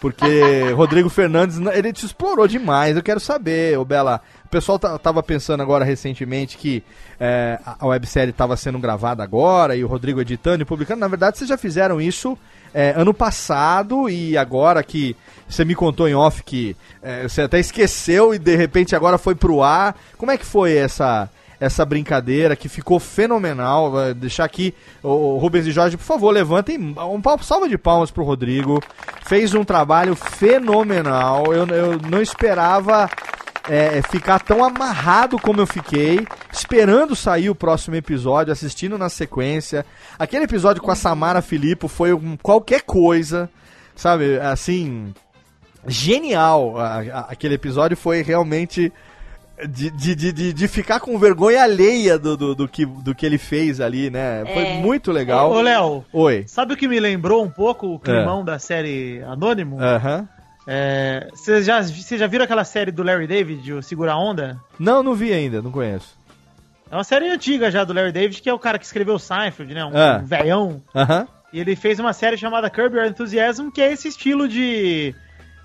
Porque 0.00 0.70
Rodrigo 0.76 1.08
Fernandes, 1.08 1.58
ele 1.58 1.92
te 1.92 2.04
explorou 2.06 2.46
demais. 2.48 2.96
Eu 2.96 3.02
quero 3.02 3.20
saber, 3.20 3.78
ô 3.78 3.84
Bela. 3.84 4.20
O 4.44 4.48
pessoal 4.50 4.78
ta- 4.80 4.98
tava 4.98 5.22
pensando 5.22 5.62
agora 5.62 5.84
recentemente 5.84 6.56
que 6.58 6.82
é, 7.20 7.58
a 7.64 7.76
a 7.84 7.86
websérie 7.86 8.30
estava 8.30 8.56
sendo 8.56 8.78
gravada 8.80 9.22
agora 9.22 9.76
e 9.76 9.84
o 9.84 9.86
Rodrigo 9.86 10.20
editando 10.20 10.62
e 10.62 10.66
publicando. 10.66 11.00
Na 11.00 11.06
verdade, 11.08 11.38
vocês 11.38 11.48
já 11.48 11.56
fizeram 11.56 12.00
isso 12.00 12.36
é, 12.74 12.94
ano 12.96 13.12
passado 13.14 14.08
e 14.08 14.36
agora 14.36 14.82
que 14.82 15.16
você 15.48 15.64
me 15.64 15.74
contou 15.74 16.08
em 16.08 16.14
off 16.14 16.42
que 16.44 16.76
é, 17.02 17.24
você 17.28 17.42
até 17.42 17.58
esqueceu 17.58 18.32
e 18.34 18.38
de 18.38 18.54
repente 18.56 18.94
agora 18.94 19.18
foi 19.18 19.34
pro 19.34 19.62
ar. 19.62 19.96
Como 20.16 20.30
é 20.30 20.38
que 20.38 20.46
foi 20.46 20.76
essa 20.76 21.28
essa 21.58 21.84
brincadeira 21.84 22.56
que 22.56 22.70
ficou 22.70 22.98
fenomenal? 22.98 23.90
Vou 23.90 24.14
deixar 24.14 24.44
aqui 24.44 24.72
o 25.02 25.36
Rubens 25.36 25.66
e 25.66 25.72
Jorge, 25.72 25.94
por 25.96 26.04
favor, 26.04 26.30
levantem 26.30 26.78
um 26.78 27.20
pau- 27.20 27.42
salva 27.42 27.68
de 27.68 27.76
palmas 27.76 28.10
pro 28.10 28.24
Rodrigo. 28.24 28.80
Fez 29.26 29.52
um 29.52 29.62
trabalho 29.62 30.16
fenomenal. 30.16 31.52
Eu, 31.52 31.66
eu 31.66 31.98
não 32.10 32.22
esperava 32.22 33.10
é, 33.72 34.02
ficar 34.02 34.40
tão 34.40 34.64
amarrado 34.64 35.38
como 35.38 35.60
eu 35.60 35.66
fiquei, 35.66 36.26
esperando 36.52 37.14
sair 37.14 37.48
o 37.50 37.54
próximo 37.54 37.94
episódio, 37.94 38.52
assistindo 38.52 38.98
na 38.98 39.08
sequência. 39.08 39.86
Aquele 40.18 40.44
episódio 40.44 40.82
com 40.82 40.90
a 40.90 40.96
Samara 40.96 41.40
Filippo 41.40 41.86
foi 41.86 42.12
um, 42.12 42.36
qualquer 42.36 42.82
coisa, 42.82 43.48
sabe? 43.94 44.38
Assim, 44.40 45.14
genial. 45.86 46.78
A- 46.78 46.98
a- 47.00 47.26
aquele 47.30 47.54
episódio 47.54 47.96
foi 47.96 48.22
realmente 48.22 48.92
de, 49.68 49.90
de, 49.90 50.14
de, 50.14 50.52
de, 50.54 50.68
ficar 50.68 51.00
com 51.00 51.18
vergonha 51.18 51.62
alheia 51.62 52.18
do, 52.18 52.34
do, 52.36 52.54
do 52.54 52.66
que, 52.68 52.86
do 52.86 53.14
que 53.14 53.26
ele 53.26 53.36
fez 53.38 53.78
ali, 53.80 54.08
né? 54.10 54.42
Foi 54.54 54.64
É. 54.64 54.74
muito 54.80 55.12
legal. 55.12 55.50
Ô, 55.52 55.60
Léo, 55.60 56.04
Oi. 56.12 56.44
sabe 56.46 56.72
o 56.74 56.76
que 56.76 56.88
me 56.88 56.98
lembrou 56.98 57.44
um 57.44 57.50
pouco 57.50 57.86
o 57.88 57.98
climão 57.98 58.42
da 58.44 58.58
série 58.58 59.22
Anônimo? 59.22 59.78
Aham. 59.80 60.26
É, 60.36 60.39
Vocês 61.32 61.66
já, 61.66 61.82
vocês 61.82 62.20
já 62.20 62.26
viram 62.26 62.44
aquela 62.44 62.64
série 62.64 62.90
do 62.92 63.02
Larry 63.02 63.26
David, 63.26 63.72
o 63.72 63.82
Segura 63.82 64.12
a 64.12 64.16
Onda? 64.18 64.58
Não, 64.78 65.02
não 65.02 65.14
vi 65.14 65.32
ainda, 65.32 65.60
não 65.60 65.70
conheço. 65.70 66.16
É 66.90 66.94
uma 66.96 67.04
série 67.04 67.28
antiga 67.28 67.70
já 67.70 67.84
do 67.84 67.92
Larry 67.92 68.12
David, 68.12 68.40
que 68.42 68.48
é 68.48 68.52
o 68.52 68.58
cara 68.58 68.78
que 68.78 68.84
escreveu 68.84 69.18
Seinfeld, 69.18 69.74
né? 69.74 69.84
Um, 69.84 69.90
Ah. 69.94 70.20
um 70.22 70.26
velhão. 70.26 70.82
Aham. 70.94 71.26
E 71.52 71.58
ele 71.60 71.74
fez 71.74 71.98
uma 71.98 72.12
série 72.12 72.36
chamada 72.36 72.70
Curb 72.70 72.96
Your 72.96 73.06
Enthusiasm, 73.06 73.70
que 73.70 73.80
é 73.82 73.92
esse 73.92 74.06
estilo 74.08 74.46
de 74.48 75.14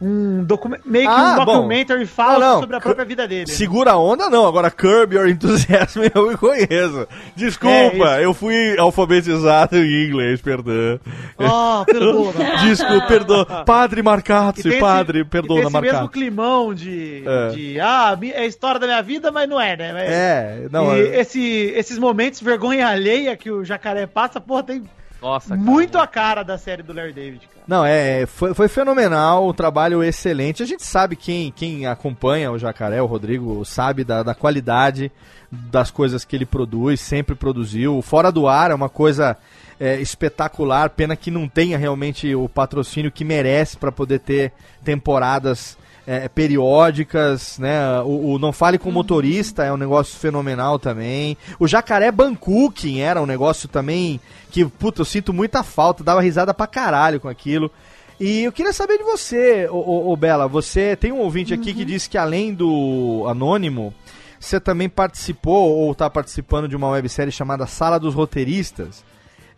um 0.01 0.43
document, 0.43 0.79
meio 0.85 1.05
que 1.07 1.13
Ah, 1.15 1.37
um 1.39 1.45
bom. 1.45 1.53
documentary 1.55 2.05
falso 2.05 2.39
Não, 2.39 2.53
não. 2.55 2.59
sobre 2.59 2.75
a 2.75 2.81
própria 2.81 3.05
vida 3.05 3.27
dele. 3.27 3.49
Segura 3.49 3.91
a 3.91 3.97
onda 3.97 4.29
não, 4.29 4.45
agora 4.45 4.69
Curb 4.69 5.15
Your 5.15 5.27
Enthusiasm 5.29 6.01
eu 6.13 6.27
me 6.29 6.37
conheço. 6.37 7.07
Desculpa, 7.35 8.17
É, 8.19 8.25
eu 8.25 8.33
fui 8.33 8.77
alfabetizado 8.77 9.77
em 9.77 10.05
inglês, 10.07 10.41
perdão. 10.41 10.99
Oh, 11.39 11.85
perdona. 11.85 12.57
Desculpa, 12.67 13.07
perdão. 13.07 13.45
Padre 13.65 14.01
Marcazzi, 14.03 14.67
esse- 14.67 14.79
padre, 14.79 15.19
e 15.19 15.21
tem 15.23 15.29
perdona 15.29 15.61
esse 15.67 15.81
mesmo 15.81 16.09
climão 16.09 16.73
de, 16.73 17.23
É. 17.25 17.47
de 17.49 17.79
ah, 17.79 18.17
é 18.21 18.41
a 18.41 18.45
história 18.45 18.79
da 18.79 18.87
minha 18.87 19.01
vida, 19.01 19.31
mas 19.31 19.47
não 19.49 19.59
é, 19.59 19.77
né? 19.77 19.93
Mas- 19.93 20.09
É, 20.09 20.67
não, 20.71 20.95
e 20.95 20.99
é- 20.99 21.19
esse, 21.21 21.39
esses 21.75 21.97
momentos 21.97 22.41
vergonha 22.41 22.87
alheia 22.87 23.35
que 23.37 23.49
o 23.49 23.63
jacaré 23.63 24.05
passa, 24.05 24.41
porra, 24.41 24.63
tem 24.63 24.83
Nossa, 25.25 25.57
cara, 25.57 25.59
muito 25.59 25.97
a 25.97 26.05
cara 26.05 26.43
da 26.43 26.55
série 26.55 26.83
do 26.83 26.93
Larry 26.93 27.11
David, 27.11 27.47
cara. 27.47 27.65
Não, 27.67 27.83
é, 27.83 28.27
foi, 28.27 28.53
foi 28.53 28.67
fenomenal, 28.67 29.47
o 29.47 29.55
trabalho 29.55 30.03
excelente. 30.03 30.61
A 30.61 30.67
gente 30.67 30.85
sabe 30.85 31.15
quem, 31.15 31.51
quem 31.51 31.87
acompanha 31.87 32.51
o 32.51 32.59
Jacaré, 32.59 33.01
o 33.01 33.07
Rodrigo, 33.07 33.65
sabe 33.65 34.03
da, 34.03 34.21
da 34.21 34.35
qualidade 34.35 35.11
das 35.51 35.89
coisas 35.89 36.23
que 36.23 36.35
ele 36.35 36.45
produz, 36.45 37.01
sempre 37.01 37.33
produziu. 37.33 37.97
O 37.97 38.03
Fora 38.03 38.31
do 38.31 38.47
Ar 38.47 38.69
é 38.69 38.75
uma 38.75 38.87
coisa 38.87 39.35
é, 39.79 39.99
espetacular, 39.99 40.91
pena 40.91 41.15
que 41.15 41.31
não 41.31 41.47
tenha 41.47 41.75
realmente 41.75 42.35
o 42.35 42.47
patrocínio 42.47 43.11
que 43.11 43.25
merece 43.25 43.77
para 43.77 43.91
poder 43.91 44.19
ter 44.19 44.53
temporadas 44.83 45.75
é, 46.07 46.27
periódicas, 46.27 47.57
né? 47.57 47.99
O, 48.01 48.33
o 48.33 48.39
Não 48.39 48.53
Fale 48.53 48.77
com 48.77 48.89
o 48.89 48.93
Motorista 48.93 49.63
é 49.63 49.73
um 49.73 49.77
negócio 49.77 50.17
fenomenal 50.19 50.77
também. 50.77 51.37
O 51.59 51.67
Jacaré 51.67 52.11
Bangkok 52.11 53.01
era 53.01 53.21
um 53.21 53.25
negócio 53.25 53.67
também 53.67 54.19
que, 54.51 54.63
puta, 54.65 55.01
eu 55.01 55.05
sinto 55.05 55.33
muita 55.33 55.63
falta, 55.63 56.03
dava 56.03 56.21
risada 56.21 56.53
pra 56.53 56.67
caralho 56.67 57.19
com 57.19 57.27
aquilo. 57.27 57.71
E 58.19 58.43
eu 58.43 58.51
queria 58.51 58.71
saber 58.71 58.97
de 58.97 59.03
você, 59.03 59.67
ô, 59.69 59.75
ô, 59.75 60.11
ô, 60.11 60.15
Bela, 60.15 60.47
você 60.47 60.95
tem 60.95 61.11
um 61.11 61.19
ouvinte 61.19 61.53
aqui 61.53 61.73
que 61.73 61.83
disse 61.83 62.09
que 62.09 62.17
além 62.17 62.53
do 62.53 63.25
Anônimo, 63.27 63.93
você 64.39 64.59
também 64.59 64.87
participou 64.87 65.71
ou 65.71 65.91
está 65.91 66.09
participando 66.09 66.67
de 66.67 66.75
uma 66.75 66.89
websérie 66.89 67.31
chamada 67.31 67.65
Sala 67.65 67.99
dos 67.99 68.13
Roteiristas. 68.13 69.03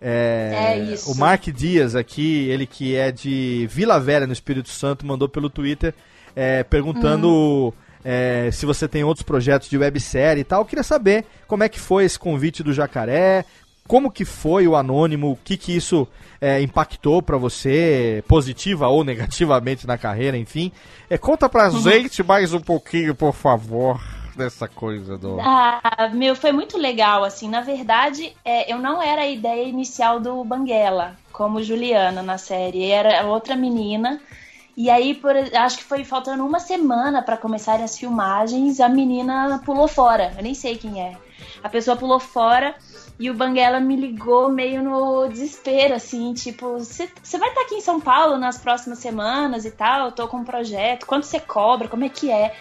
É, 0.02 0.74
É 0.74 0.94
isso. 0.94 1.12
O 1.12 1.16
Mark 1.16 1.46
Dias 1.48 1.96
aqui, 1.96 2.48
ele 2.50 2.66
que 2.66 2.96
é 2.96 3.12
de 3.12 3.68
Vila 3.70 4.00
Velha, 4.00 4.26
no 4.26 4.34
Espírito 4.34 4.70
Santo, 4.70 5.06
mandou 5.06 5.28
pelo 5.30 5.50
Twitter 5.50 5.94
é, 6.38 6.64
perguntando 6.64 7.74
é, 8.06 8.52
se 8.52 8.64
você 8.64 8.88
tem 8.88 9.04
outros 9.04 9.24
projetos 9.24 9.68
de 9.68 9.76
websérie 9.76 10.42
e 10.42 10.44
tal. 10.44 10.62
Eu 10.62 10.66
queria 10.66 10.84
saber 10.84 11.26
como 11.48 11.64
é 11.64 11.70
que 11.70 11.80
foi 11.80 12.06
esse 12.06 12.20
convite 12.20 12.62
do 12.62 12.72
Jacaré, 12.72 13.44
como 13.88 14.12
que 14.12 14.24
foi 14.24 14.68
o 14.68 14.76
Anônimo, 14.76 15.32
o 15.32 15.40
que 15.44 15.58
que 15.58 15.76
isso 15.76 16.08
é, 16.40 16.62
impactou 16.62 17.24
pra 17.24 17.38
você, 17.38 18.24
positiva 18.28 18.88
ou 18.88 19.02
negativamente 19.04 19.88
na 19.88 19.98
carreira, 19.98 20.38
enfim. 20.38 20.72
É, 21.10 21.18
conta 21.18 21.50
pra 21.50 21.72
gente 21.72 22.22
mais 22.22 22.54
um 22.54 22.62
pouquinho, 22.62 23.16
por 23.16 23.34
favor, 23.34 24.00
dessa 24.36 24.68
coisa 24.68 25.18
do... 25.18 25.40
Ah, 25.42 26.12
meu, 26.14 26.36
foi 26.36 26.52
muito 26.52 26.78
legal, 26.78 27.24
assim. 27.24 27.50
Na 27.50 27.62
verdade, 27.62 28.32
é, 28.46 28.72
eu 28.72 28.78
não 28.78 29.02
era 29.02 29.24
a 29.24 29.28
ideia 29.28 29.68
inicial 29.68 30.20
do 30.20 30.44
Banguela, 30.44 31.16
como 31.34 31.64
Juliana 31.64 32.22
na 32.22 32.38
série. 32.38 32.92
Era 32.92 33.26
outra 33.26 33.56
menina. 33.56 34.22
E 34.78 34.92
aí, 34.92 35.16
por, 35.16 35.36
acho 35.36 35.80
que 35.80 35.84
foi 35.84 36.04
faltando 36.04 36.46
uma 36.46 36.60
semana 36.60 37.24
para 37.24 37.36
começarem 37.36 37.84
as 37.84 37.98
filmagens, 37.98 38.80
a 38.80 38.88
menina 38.88 39.60
pulou 39.66 39.88
fora. 39.88 40.32
Eu 40.38 40.44
nem 40.44 40.54
sei 40.54 40.78
quem 40.78 41.02
é. 41.02 41.18
A 41.64 41.68
pessoa 41.68 41.98
pulou 41.98 42.20
fora 42.20 42.76
e 43.20 43.32
o 43.32 43.34
Banguela 43.34 43.80
me 43.80 43.96
ligou 43.96 44.50
meio 44.50 44.84
no 44.84 45.28
desespero, 45.30 45.96
assim, 45.96 46.32
tipo, 46.36 46.78
você 46.78 47.38
vai 47.40 47.50
estar 47.50 47.62
aqui 47.62 47.74
em 47.74 47.82
São 47.82 48.00
Paulo 48.00 48.38
nas 48.38 48.60
próximas 48.60 49.00
semanas 49.00 49.66
e 49.66 49.72
tal, 49.72 50.06
eu 50.06 50.12
tô 50.12 50.28
com 50.28 50.38
um 50.38 50.46
projeto, 50.46 51.08
quanto 51.08 51.26
você 51.26 51.40
cobra, 51.40 51.88
como 51.88 52.06
é 52.06 52.10
que 52.10 52.30
é? 52.30 52.54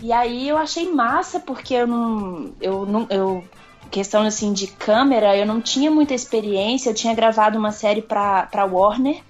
E 0.00 0.12
aí 0.12 0.46
eu 0.46 0.58
achei 0.58 0.92
massa, 0.92 1.40
porque 1.40 1.72
eu 1.72 1.86
não. 1.86 2.52
Eu 2.60 2.84
não. 2.84 3.06
Eu, 3.08 3.42
questão 3.90 4.22
assim 4.24 4.52
de 4.52 4.66
câmera, 4.66 5.34
eu 5.34 5.46
não 5.46 5.62
tinha 5.62 5.90
muita 5.90 6.12
experiência. 6.12 6.90
Eu 6.90 6.94
tinha 6.94 7.14
gravado 7.14 7.58
uma 7.58 7.70
série 7.70 8.02
pra, 8.02 8.42
pra 8.46 8.66
Warner 8.66 9.22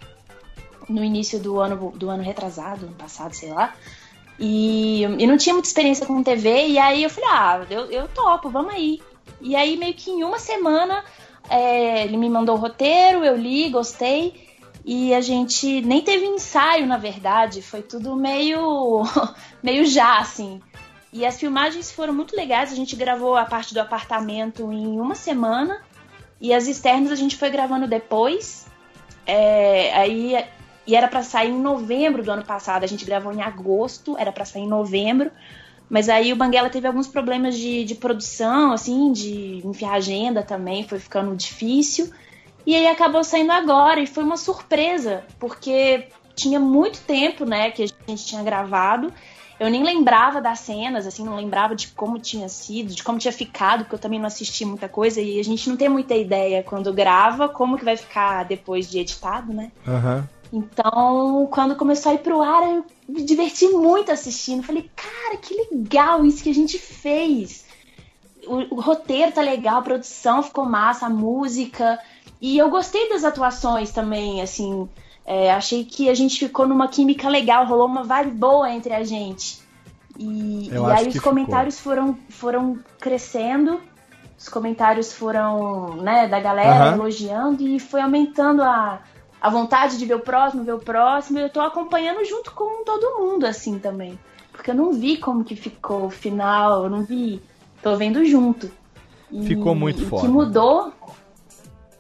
no 0.89 1.03
início 1.03 1.39
do 1.39 1.61
ano, 1.61 1.93
do 1.95 2.09
ano 2.11 2.23
retrasado, 2.23 2.87
ano 2.87 2.95
passado, 2.95 3.35
sei 3.35 3.51
lá. 3.51 3.75
E, 4.39 5.03
e 5.03 5.27
não 5.27 5.37
tinha 5.37 5.53
muita 5.53 5.69
experiência 5.69 6.07
com 6.07 6.23
TV. 6.23 6.69
E 6.69 6.79
aí 6.79 7.03
eu 7.03 7.11
falei, 7.11 7.31
ah, 7.31 7.67
eu, 7.71 7.91
eu 7.91 8.09
topo, 8.09 8.51
vamos 8.51 8.75
aí. 8.75 9.01
E 9.41 9.55
aí, 9.55 9.77
meio 9.77 9.95
que 9.95 10.11
em 10.11 10.25
uma 10.25 10.39
semana, 10.39 11.05
é, 11.49 12.05
ele 12.05 12.17
me 12.17 12.29
mandou 12.29 12.57
o 12.57 12.59
roteiro, 12.59 13.25
eu 13.25 13.37
li, 13.37 13.69
gostei. 13.69 14.45
E 14.85 15.15
a 15.15 15.21
gente 15.21 15.81
nem 15.83 16.03
teve 16.03 16.27
ensaio, 16.27 16.87
na 16.87 16.99
verdade. 16.99 17.63
Foi 17.63 17.83
tudo 17.83 18.15
meio, 18.17 19.03
meio 19.63 19.87
já, 19.87 20.19
assim. 20.19 20.61
E 21.13 21.25
as 21.25 21.39
filmagens 21.39 21.93
foram 21.93 22.13
muito 22.13 22.35
legais. 22.35 22.73
A 22.73 22.77
gente 22.77 22.97
gravou 22.97 23.37
a 23.37 23.45
parte 23.45 23.73
do 23.73 23.81
apartamento 23.81 24.73
em 24.73 25.01
uma 25.01 25.15
semana. 25.15 25.81
E 26.41 26.53
as 26.53 26.67
externas 26.67 27.13
a 27.13 27.17
gente 27.17 27.37
foi 27.37 27.51
gravando 27.51 27.87
depois. 27.87 28.67
É, 29.27 29.95
aí 29.95 30.45
e 30.87 30.95
era 30.95 31.09
para 31.09 31.23
sair 31.23 31.51
em 31.51 31.61
novembro 31.61 32.23
do 32.23 32.31
ano 32.31 32.45
passado. 32.45 32.85
A 32.85 32.87
gente 32.87 33.05
gravou 33.05 33.33
em 33.33 33.43
agosto, 33.43 34.17
era 34.19 34.33
para 34.33 34.45
sair 34.45 34.63
em 34.63 34.69
novembro. 34.69 35.31
Mas 35.89 36.09
aí 36.09 36.33
o 36.33 36.37
Banguela 36.37 36.71
teve 36.71 36.87
alguns 36.87 37.07
problemas 37.07 37.57
de, 37.57 37.85
de 37.85 37.95
produção, 37.95 38.73
assim, 38.73 39.13
de 39.13 39.61
enfiar 39.65 39.95
agenda 39.95 40.43
também, 40.43 40.87
foi 40.87 40.99
ficando 40.99 41.37
difícil. 41.37 42.11
E 42.67 42.75
aí 42.75 42.87
acabou 42.87 43.23
saindo 43.23 43.53
agora 43.53 44.01
e 44.01 44.07
foi 44.07 44.25
uma 44.25 44.37
surpresa, 44.37 45.25
porque 45.39 46.09
tinha 46.35 46.59
muito 46.59 47.01
tempo, 47.01 47.45
né, 47.45 47.71
que 47.71 47.83
a 47.83 47.87
gente 48.09 48.25
tinha 48.25 48.43
gravado. 48.43 49.13
Eu 49.61 49.71
nem 49.71 49.85
lembrava 49.85 50.41
das 50.41 50.61
cenas, 50.61 51.07
assim, 51.07 51.25
não 51.25 51.37
lembrava 51.37 51.77
de 51.77 51.89
como 51.89 52.19
tinha 52.19 52.49
sido, 52.49 52.93
de 52.93 53.05
como 53.05 53.19
tinha 53.19 53.33
ficado, 53.33 53.85
porque 53.85 53.95
eu 53.95 54.01
também 54.01 54.19
não 54.19 54.27
assisti 54.27 54.65
muita 54.65 54.89
coisa 54.89 55.21
e 55.21 55.39
a 55.39 55.45
gente 55.45 55.69
não 55.69 55.77
tem 55.77 55.89
muita 55.89 56.15
ideia 56.17 56.63
quando 56.63 56.93
grava 56.93 57.49
como 57.49 57.79
que 57.79 57.85
vai 57.85 57.97
ficar 57.97 58.45
depois 58.45 58.91
de 58.91 58.99
editado, 58.99 59.53
né? 59.53 59.71
Aham. 59.87 60.29
Então, 60.55 61.49
quando 61.51 61.75
começou 61.75 62.13
a 62.13 62.15
ir 62.15 62.19
pro 62.19 62.41
ar, 62.41 62.63
eu 62.63 62.85
me 63.09 63.25
diverti 63.25 63.67
muito 63.67 64.13
assistindo. 64.13 64.63
Falei, 64.63 64.89
cara, 64.95 65.37
que 65.37 65.53
legal 65.53 66.25
isso 66.25 66.45
que 66.45 66.51
a 66.51 66.55
gente 66.55 66.79
fez. 66.79 67.65
O, 68.47 68.77
o 68.77 68.81
roteiro 68.81 69.33
tá 69.33 69.41
legal, 69.41 69.79
a 69.79 69.83
produção 69.83 70.45
ficou 70.45 70.65
massa, 70.65 71.07
a 71.07 71.11
música. 71.11 71.99
E 72.41 72.57
eu 72.57 72.71
gostei 72.71 73.09
das 73.09 73.25
atuações 73.25 73.91
também, 73.91 74.43
assim. 74.43 74.89
é, 75.27 75.51
achei 75.53 75.85
que 75.85 76.09
a 76.09 76.15
gente 76.15 76.39
ficou 76.39 76.69
numa 76.69 76.87
química 76.87 77.29
legal, 77.29 77.67
rolou 77.67 77.87
uma 77.89 78.05
vibe 78.05 78.31
boa 78.33 78.71
entre 78.71 78.93
a 78.93 79.03
gente. 79.03 79.61
E, 80.17 80.69
e 80.69 80.93
aí 80.93 81.09
os 81.09 81.15
ficou. 81.15 81.33
comentários 81.33 81.81
foram, 81.81 82.17
foram 82.29 82.79
crescendo, 83.01 83.81
os 84.39 84.49
comentários 84.49 85.13
foram, 85.13 85.97
né, 85.97 86.29
da 86.29 86.39
galera 86.39 86.85
Aham. 86.85 86.93
elogiando 86.93 87.67
e 87.67 87.81
foi 87.81 88.01
aumentando 88.01 88.63
a, 88.63 89.01
a 89.45 89.51
vontade 89.51 89.99
de 89.99 90.07
ver 90.07 90.15
o 90.15 90.21
próximo, 90.21 90.65
ver 90.65 90.73
o 90.73 90.79
próximo. 90.79 91.39
E 91.39 91.43
eu 91.43 91.51
tô 91.51 91.61
acompanhando 91.61 92.25
junto 92.25 92.51
com 92.53 92.83
todo 92.83 93.19
mundo, 93.19 93.45
assim, 93.45 93.79
também. 93.79 94.19
Porque 94.51 94.71
eu 94.71 94.75
não 94.75 94.91
vi 94.95 95.19
como 95.19 95.45
que 95.45 95.55
ficou 95.55 96.07
o 96.07 96.11
final, 96.11 96.85
eu 96.85 96.89
não 96.89 97.03
vi. 97.03 97.43
Tô 97.83 97.95
vendo 97.95 98.25
junto. 98.25 98.71
E- 99.31 99.45
Ficou 99.47 99.75
muito 99.75 100.03
e 100.03 100.07
foda. 100.07 100.23
que 100.23 100.29
mudou. 100.29 100.93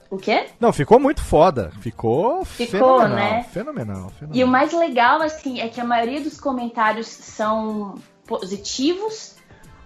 O 0.09 0.17
quê? 0.17 0.47
Não, 0.59 0.73
ficou 0.73 0.99
muito 0.99 1.23
foda. 1.23 1.71
Ficou, 1.81 2.47
Ficou, 2.47 2.99
fenomenal, 3.01 3.09
né? 3.15 3.43
fenomenal. 3.53 4.09
Fenomenal. 4.11 4.31
E 4.33 4.43
o 4.43 4.49
mais 4.49 4.73
legal, 4.73 5.21
assim, 5.21 5.61
é 5.61 5.69
que 5.69 5.79
a 5.81 5.85
maioria 5.85 6.23
dos 6.23 6.41
comentários 6.41 7.09
são 7.09 7.97
positivos. 8.27 9.34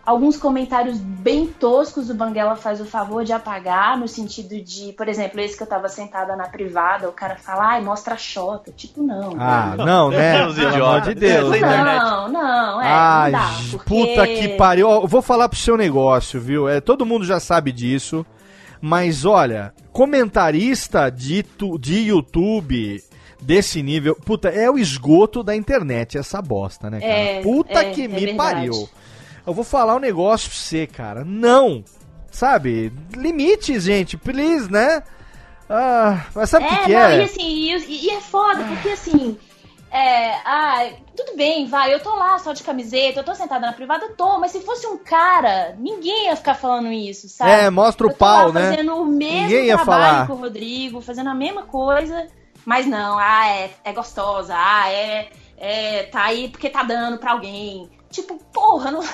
Alguns 0.09 0.39
comentários 0.39 0.97
bem 0.99 1.47
toscos 1.47 2.09
o 2.09 2.15
Banguela 2.15 2.57
faz 2.57 2.81
o 2.81 2.87
favor 2.87 3.25
de 3.25 3.33
apagar, 3.35 3.99
no 3.99 4.09
sentido 4.09 4.59
de, 4.59 4.95
por 4.95 5.07
exemplo, 5.07 5.39
esse 5.39 5.55
que 5.55 5.63
eu 5.63 5.67
tava 5.67 5.87
sentada 5.91 6.35
na 6.35 6.49
privada, 6.49 7.07
o 7.09 7.13
cara 7.13 7.37
fala, 7.37 7.73
ai, 7.73 7.83
mostra 7.83 8.15
a 8.15 8.17
xota. 8.17 8.73
Tipo, 8.75 9.03
não. 9.03 9.37
Ah, 9.39 9.75
não, 9.77 10.09
né? 10.11 10.45
Os 10.49 10.55
Pelo 10.55 10.69
idiotas. 10.71 10.89
amor 10.89 11.01
de 11.03 11.15
Deus. 11.15 11.49
Essa 11.49 11.57
internet. 11.59 12.03
Não, 12.03 12.29
não, 12.31 12.81
é, 12.81 12.87
Ai, 12.91 13.31
não 13.33 13.39
dá. 13.39 13.51
Porque... 13.71 13.85
puta 13.87 14.27
que 14.27 14.49
pariu. 14.57 14.89
Eu 14.91 15.07
vou 15.07 15.21
falar 15.21 15.47
pro 15.47 15.59
seu 15.59 15.77
negócio, 15.77 16.41
viu? 16.41 16.67
É, 16.67 16.81
todo 16.81 17.05
mundo 17.05 17.27
já 17.27 17.39
sabe 17.39 17.71
disso. 17.71 18.25
Mas 18.81 19.27
olha, 19.27 19.75
comentarista 19.93 21.11
de, 21.11 21.43
tu- 21.43 21.79
de 21.79 21.99
YouTube 22.09 23.03
desse 23.43 23.83
nível. 23.83 24.17
Puta, 24.25 24.49
é 24.49 24.71
o 24.71 24.79
esgoto 24.79 25.43
da 25.43 25.55
internet 25.55 26.17
essa 26.17 26.41
bosta, 26.41 26.89
né, 26.89 26.99
cara? 27.01 27.13
É, 27.13 27.41
puta 27.43 27.81
é, 27.81 27.91
que 27.91 28.05
é 28.05 28.09
me 28.09 28.21
verdade. 28.21 28.37
pariu. 28.37 28.89
Eu 29.49 29.55
vou 29.55 29.65
falar 29.65 29.97
um 29.97 29.99
negócio 29.99 30.51
pra 30.51 30.59
você, 30.59 30.87
cara. 30.87 31.25
Não! 31.25 31.83
Sabe? 32.31 32.93
Limites, 33.17 33.85
gente, 33.85 34.15
please, 34.19 34.71
né? 34.71 35.03
Ah, 35.71 36.27
mas 36.35 36.51
sabe 36.51 36.67
o 36.67 36.69
que, 36.69 36.75
É, 36.75 36.85
que 36.85 36.93
não, 36.93 37.01
é? 37.01 37.17
e 37.17 37.23
assim, 37.23 37.49
e, 37.49 38.07
e 38.07 38.11
é 38.11 38.21
foda, 38.21 38.63
porque 38.65 38.91
assim, 38.91 39.39
é, 39.91 40.35
ah, 40.45 40.91
tudo 41.17 41.35
bem, 41.35 41.67
vai, 41.67 41.95
eu 41.95 42.01
tô 42.01 42.15
lá 42.15 42.39
só 42.39 42.53
de 42.53 42.63
camiseta, 42.63 43.21
eu 43.21 43.25
tô 43.25 43.35
sentada 43.35 43.67
na 43.67 43.73
privada, 43.73 44.05
eu 44.05 44.15
tô, 44.15 44.39
mas 44.39 44.53
se 44.53 44.61
fosse 44.61 44.87
um 44.87 44.99
cara, 44.99 45.75
ninguém 45.79 46.27
ia 46.27 46.37
ficar 46.37 46.55
falando 46.55 46.93
isso, 46.93 47.27
sabe? 47.31 47.51
É, 47.51 47.71
mostra 47.71 48.07
o 48.07 48.15
pau, 48.15 48.53
né? 48.53 48.69
fazendo 48.71 48.97
o 48.97 49.07
mesmo 49.07 49.41
Ninguém 49.45 49.65
ia 49.65 49.77
trabalho 49.77 50.03
falar. 50.15 50.27
com 50.27 50.35
o 50.35 50.37
Rodrigo, 50.37 51.01
fazendo 51.01 51.31
a 51.31 51.35
mesma 51.35 51.63
coisa, 51.63 52.27
mas 52.67 52.87
não, 52.87 53.19
ah, 53.19 53.49
é, 53.49 53.71
é 53.83 53.93
gostosa, 53.95 54.55
ah, 54.55 54.93
é, 54.93 55.31
é, 55.57 56.03
tá 56.03 56.25
aí 56.25 56.51
porque 56.51 56.69
tá 56.69 56.83
dando 56.83 57.17
pra 57.17 57.33
alguém. 57.33 57.89
Tipo, 58.11 58.39
porra, 58.53 58.91
não... 58.91 59.01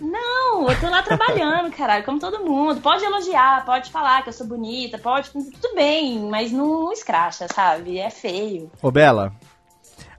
Não, 0.00 0.70
eu 0.70 0.80
tô 0.80 0.88
lá 0.88 1.02
trabalhando, 1.02 1.72
caralho, 1.72 2.04
como 2.04 2.20
todo 2.20 2.44
mundo. 2.44 2.80
Pode 2.80 3.04
elogiar, 3.04 3.64
pode 3.64 3.90
falar 3.90 4.22
que 4.22 4.28
eu 4.28 4.32
sou 4.32 4.46
bonita, 4.46 4.96
pode. 4.96 5.28
Tudo 5.30 5.74
bem, 5.74 6.20
mas 6.20 6.52
não 6.52 6.92
escracha, 6.92 7.48
sabe? 7.52 7.98
É 7.98 8.08
feio. 8.08 8.70
Ô, 8.80 8.92
Bela, 8.92 9.32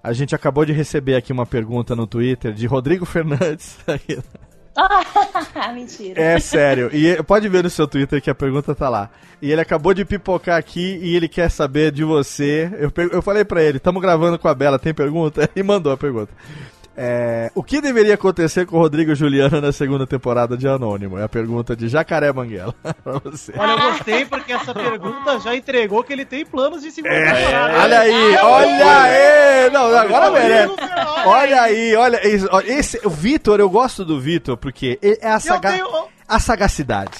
a 0.04 0.12
gente 0.12 0.36
acabou 0.36 0.66
de 0.66 0.74
receber 0.74 1.16
aqui 1.16 1.32
uma 1.32 1.46
pergunta 1.46 1.96
no 1.96 2.06
Twitter 2.06 2.52
de 2.52 2.68
Rodrigo 2.68 3.06
Fernandes. 3.06 3.78
Ah, 4.76 5.74
mentira. 5.74 6.22
É 6.22 6.40
sério. 6.40 6.90
E 6.94 7.22
pode 7.24 7.50
ver 7.50 7.64
no 7.64 7.70
seu 7.70 7.86
Twitter 7.86 8.22
que 8.22 8.30
a 8.30 8.36
pergunta 8.36 8.74
tá 8.74 8.88
lá. 8.88 9.10
E 9.42 9.52
ele 9.52 9.60
acabou 9.60 9.94
de 9.94 10.06
pipocar 10.06 10.58
aqui 10.58 10.98
e 11.02 11.18
ele 11.18 11.28
quer 11.28 11.50
saber 11.50 11.92
de 11.92 12.04
você. 12.04 12.72
Eu, 12.80 12.92
eu 13.12 13.22
falei 13.22 13.44
pra 13.44 13.62
ele, 13.62 13.78
tamo 13.78 14.00
gravando 14.00 14.40
com 14.40 14.48
a 14.48 14.54
Bela, 14.54 14.80
tem 14.80 14.94
pergunta? 14.94 15.50
E 15.54 15.62
mandou 15.62 15.92
a 15.92 15.98
pergunta. 15.98 16.32
É, 17.02 17.50
o 17.56 17.64
que 17.64 17.80
deveria 17.80 18.16
acontecer 18.16 18.66
com 18.66 18.76
o 18.76 18.80
Rodrigo 18.80 19.16
Juliano 19.16 19.62
na 19.62 19.72
segunda 19.72 20.06
temporada 20.06 20.58
de 20.58 20.68
Anônimo? 20.68 21.18
É 21.18 21.24
a 21.24 21.30
pergunta 21.30 21.74
de 21.74 21.88
Jacaré 21.88 22.30
Banguela 22.34 22.76
pra 23.04 23.20
você. 23.24 23.54
Olha, 23.58 23.72
eu 23.72 23.80
gostei 23.92 24.26
porque 24.26 24.52
essa 24.52 24.74
pergunta 24.74 25.40
já 25.40 25.56
entregou 25.56 26.04
que 26.04 26.12
ele 26.12 26.26
tem 26.26 26.46
planos 26.46 26.82
de 26.82 26.92
segunda 26.92 27.16
É, 27.16 27.34
temporada. 27.34 27.80
olha 27.84 28.00
aí, 28.02 28.36
olha 28.36 29.02
aí! 29.02 29.70
Não, 29.72 29.98
agora 29.98 30.30
merece. 30.32 30.74
Olha 31.26 31.26
Olha 31.26 31.62
aí, 31.62 31.96
olha 31.96 32.20
Esse, 32.68 33.00
o 33.06 33.10
Vitor, 33.10 33.60
eu 33.62 33.70
gosto 33.70 34.04
do 34.04 34.20
Vitor 34.20 34.58
porque 34.58 35.00
é 35.02 35.30
a, 35.30 35.40
saga- 35.40 35.72
tenho, 35.72 35.88
a 36.28 36.40
sagacidade. 36.40 37.18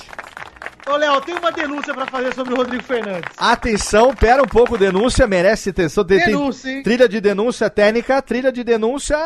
ô, 0.90 0.96
Léo, 0.98 1.22
tenho 1.22 1.38
uma 1.40 1.52
denúncia 1.54 1.94
pra 1.94 2.06
fazer 2.06 2.34
sobre 2.34 2.54
o 2.54 2.58
Rodrigo 2.58 2.84
Fernandes. 2.84 3.32
Atenção, 3.38 4.14
pera 4.14 4.42
um 4.44 4.48
pouco, 4.48 4.78
denúncia, 4.78 5.26
merece 5.26 5.70
atenção. 5.70 6.04
Tem- 6.04 6.18
tem 6.20 6.28
Denúncia, 6.28 6.70
hein? 6.70 6.84
Trilha 6.84 7.08
de 7.08 7.22
denúncia 7.22 7.70
técnica, 7.70 8.22
trilha 8.22 8.52
de 8.52 8.62
denúncia. 8.64 9.18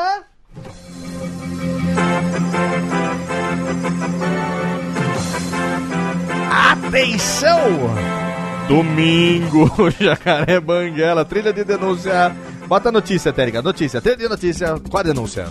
Atenção! 6.52 7.60
Domingo, 8.68 9.70
Jacaré 10.00 10.60
Banguela, 10.60 11.26
trilha 11.26 11.52
de 11.52 11.64
denúncia. 11.64 12.36
Bota 12.68 12.90
a 12.90 12.92
notícia, 12.92 13.34
técnica, 13.34 13.62
notícia, 13.62 14.02
trilha 14.02 14.18
de 14.18 14.30
notícia, 14.30 14.80
qual 14.90 15.02
a 15.02 15.04
denúncia? 15.04 15.48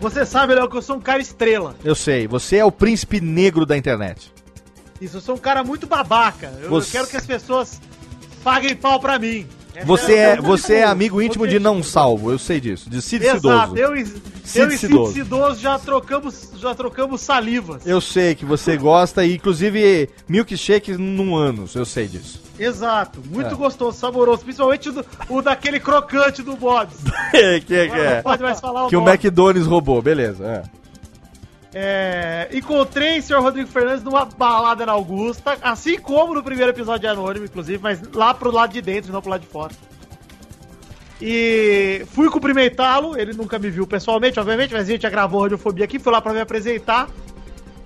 Você 0.00 0.26
sabe, 0.26 0.54
Léo, 0.54 0.68
que 0.68 0.76
eu 0.76 0.82
sou 0.82 0.96
um 0.96 1.00
cara 1.00 1.22
estrela. 1.22 1.74
Eu 1.84 1.94
sei, 1.94 2.26
você 2.26 2.56
é 2.58 2.64
o 2.64 2.72
príncipe 2.72 3.20
negro 3.20 3.64
da 3.64 3.76
internet. 3.76 4.32
Isso, 5.00 5.16
eu 5.16 5.20
sou 5.20 5.34
um 5.36 5.38
cara 5.38 5.64
muito 5.64 5.86
babaca. 5.86 6.52
Eu, 6.58 6.64
eu 6.64 6.70
Você- 6.70 6.92
quero 6.92 7.06
que 7.08 7.16
as 7.16 7.26
pessoas 7.26 7.80
paguem 8.44 8.76
pau 8.76 9.00
pra 9.00 9.18
mim. 9.18 9.46
Você 9.84 10.14
é, 10.14 10.36
você 10.40 10.74
é 10.74 10.76
única- 10.78 10.90
amigo 10.92 11.22
íntimo 11.22 11.46
de 11.48 11.58
não 11.58 11.82
salvo, 11.82 12.30
eu 12.30 12.38
sei 12.38 12.60
disso, 12.60 12.88
de 12.90 13.00
Cid 13.00 13.24
Exato, 13.24 13.40
Cidoso. 13.70 13.76
eu, 13.76 13.96
e- 13.96 14.04
Cid 14.06 14.58
eu 14.60 14.66
e 14.68 14.70
Cid 14.70 14.78
Cidoso. 14.78 15.12
Cidoso 15.14 15.60
já 15.60 15.78
trocamos, 15.78 16.50
já 16.58 16.74
trocamos 16.74 17.20
salivas. 17.22 17.86
Eu 17.86 18.00
sei 18.00 18.34
que 18.34 18.44
você 18.44 18.76
gosta, 18.76 19.24
e 19.24 19.34
inclusive 19.36 20.10
milkshake 20.28 20.92
num 20.96 21.34
anos, 21.36 21.74
eu 21.74 21.84
sei 21.86 22.06
disso. 22.06 22.40
Exato, 22.58 23.20
muito 23.32 23.54
É. 23.54 23.56
gostoso, 23.56 23.98
saboroso, 23.98 24.42
principalmente 24.44 24.90
o, 24.90 24.92
do- 24.92 25.06
o 25.28 25.40
daquele 25.42 25.80
crocante 25.80 26.42
do 26.42 26.54
Bob's. 26.54 26.96
que 27.32 27.60
que 27.60 27.86
Não 27.88 27.96
é? 27.96 28.22
pode 28.22 28.42
mais 28.42 28.60
falar 28.60 28.84
o 28.86 28.88
Que 28.88 28.96
o 28.96 29.00
nome. 29.00 29.10
McDonald's 29.12 29.66
roubou, 29.66 30.02
beleza. 30.02 30.44
é. 30.44 30.81
É, 31.74 32.48
encontrei 32.52 33.18
o 33.18 33.22
senhor 33.22 33.40
Rodrigo 33.42 33.68
Fernandes 33.68 34.02
numa 34.04 34.24
balada 34.26 34.84
na 34.84 34.92
Augusta, 34.92 35.56
assim 35.62 35.98
como 35.98 36.34
no 36.34 36.42
primeiro 36.42 36.70
episódio 36.70 37.00
de 37.00 37.06
Anônimo, 37.06 37.46
inclusive, 37.46 37.82
mas 37.82 38.00
lá 38.12 38.34
pro 38.34 38.50
lado 38.50 38.72
de 38.72 38.82
dentro, 38.82 39.10
não 39.12 39.22
pro 39.22 39.30
lado 39.30 39.40
de 39.40 39.46
fora. 39.46 39.72
E 41.20 42.04
fui 42.12 42.28
cumprimentá-lo, 42.28 43.16
ele 43.16 43.32
nunca 43.32 43.58
me 43.58 43.70
viu 43.70 43.86
pessoalmente, 43.86 44.40
obviamente, 44.40 44.72
mas 44.74 44.82
a 44.82 44.90
gente 44.92 45.02
já 45.02 45.10
gravou 45.10 45.42
Radiofobia 45.42 45.84
aqui, 45.84 45.98
fui 45.98 46.12
lá 46.12 46.20
pra 46.20 46.32
me 46.32 46.40
apresentar. 46.40 47.08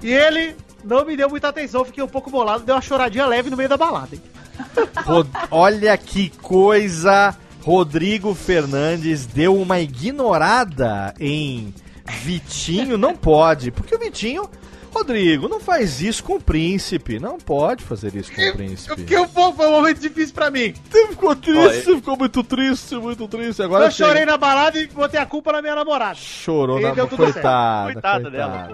E 0.02 0.10
ele 0.12 0.56
não 0.82 1.04
me 1.04 1.16
deu 1.16 1.28
muita 1.28 1.48
atenção, 1.48 1.84
fiquei 1.84 2.02
um 2.02 2.08
pouco 2.08 2.30
bolado, 2.30 2.64
deu 2.64 2.74
uma 2.74 2.80
choradinha 2.80 3.26
leve 3.26 3.50
no 3.50 3.56
meio 3.56 3.68
da 3.68 3.76
balada, 3.76 4.14
hein? 4.14 4.22
Rod- 5.04 5.28
Olha 5.50 5.96
que 5.98 6.30
coisa! 6.30 7.36
Rodrigo 7.62 8.32
Fernandes 8.34 9.26
deu 9.26 9.54
uma 9.60 9.80
ignorada 9.80 11.12
em 11.18 11.74
Vitinho. 12.22 12.96
Não 12.96 13.14
pode, 13.16 13.70
porque 13.70 13.94
o 13.94 13.98
Vitinho. 13.98 14.48
Rodrigo, 14.94 15.46
não 15.46 15.60
faz 15.60 16.00
isso 16.00 16.24
com 16.24 16.36
o 16.36 16.40
príncipe. 16.40 17.18
Não 17.18 17.36
pode 17.36 17.84
fazer 17.84 18.14
isso 18.14 18.32
com 18.32 18.40
o 18.40 18.44
Eu 18.44 18.54
príncipe. 18.54 19.16
um 19.18 19.28
pouco, 19.28 19.58
foi 19.58 19.66
um 19.66 19.72
momento 19.72 20.00
difícil 20.00 20.34
pra 20.34 20.50
mim. 20.50 20.72
Você 20.90 21.08
ficou 21.08 21.36
triste, 21.36 21.58
Olha. 21.58 21.82
você 21.82 21.96
ficou 21.96 22.16
muito 22.16 22.42
triste, 22.42 22.94
muito 22.96 23.28
triste. 23.28 23.62
Agora 23.62 23.84
eu 23.86 23.90
chorei 23.90 24.24
na 24.24 24.38
balada 24.38 24.78
e 24.78 24.86
botei 24.86 25.20
a 25.20 25.26
culpa 25.26 25.52
na 25.52 25.60
minha 25.60 25.74
namorada. 25.74 26.14
Chorou 26.14 26.80
E 26.80 26.82
na 26.82 26.94
tudo 26.94 27.14
coitada. 27.16 27.92
Coitada 27.92 28.30
dela, 28.30 28.68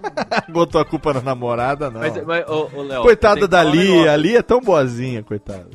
Botou 0.48 0.80
a 0.80 0.84
culpa 0.84 1.12
na 1.12 1.20
namorada, 1.20 1.90
não. 1.90 2.00
Mas, 2.00 2.24
mas 2.24 2.48
ô, 2.48 2.70
ô, 2.74 2.82
Léo, 2.82 3.02
Coitada 3.02 3.46
da 3.46 3.62
Lia, 3.62 4.12
a 4.12 4.16
Lia 4.16 4.38
é 4.38 4.42
tão 4.42 4.60
boazinha, 4.60 5.22
coitada. 5.22 5.68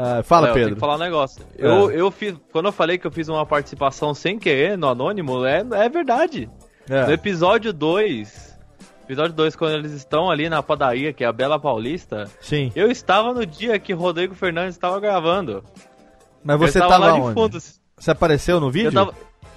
Ah, 0.00 0.22
fala, 0.22 0.46
Tem 0.48 0.54
Pedro. 0.54 0.74
que 0.74 0.80
falar 0.80 0.94
um 0.94 0.98
negócio. 0.98 1.44
Eu, 1.56 1.90
eu 1.90 2.10
fiz. 2.10 2.34
Quando 2.52 2.66
eu 2.66 2.72
falei 2.72 2.98
que 2.98 3.06
eu 3.06 3.10
fiz 3.10 3.28
uma 3.28 3.44
participação 3.44 4.14
sem 4.14 4.38
querer 4.38 4.78
no 4.78 4.88
Anônimo, 4.88 5.44
é, 5.44 5.64
é 5.72 5.88
verdade. 5.88 6.48
No 6.88 6.94
É. 6.94 7.12
episódio 7.12 7.72
2. 7.72 8.56
Episódio 9.04 9.32
2, 9.34 9.56
quando 9.56 9.72
eles 9.74 9.92
estão 9.92 10.30
ali 10.30 10.48
na 10.50 10.62
padaria, 10.62 11.12
que 11.14 11.24
é 11.24 11.26
a 11.26 11.32
Bela 11.32 11.58
Paulista, 11.58 12.30
Sim. 12.40 12.70
eu 12.76 12.90
estava 12.90 13.32
no 13.32 13.44
dia 13.46 13.78
que 13.78 13.92
Rodrigo 13.94 14.34
Fernandes 14.34 14.74
estava 14.74 15.00
gravando. 15.00 15.64
Mas 16.44 16.58
você 16.58 16.78
eu 16.78 16.82
tava, 16.88 16.98
lá 17.06 17.12
de 17.12 17.20
onde? 17.20 17.34
fundo. 17.34 17.58
Você 17.96 18.10
apareceu 18.10 18.60
no 18.60 18.70
vídeo? 18.70 18.88
Eu, 18.88 18.92
tava... 18.92 19.14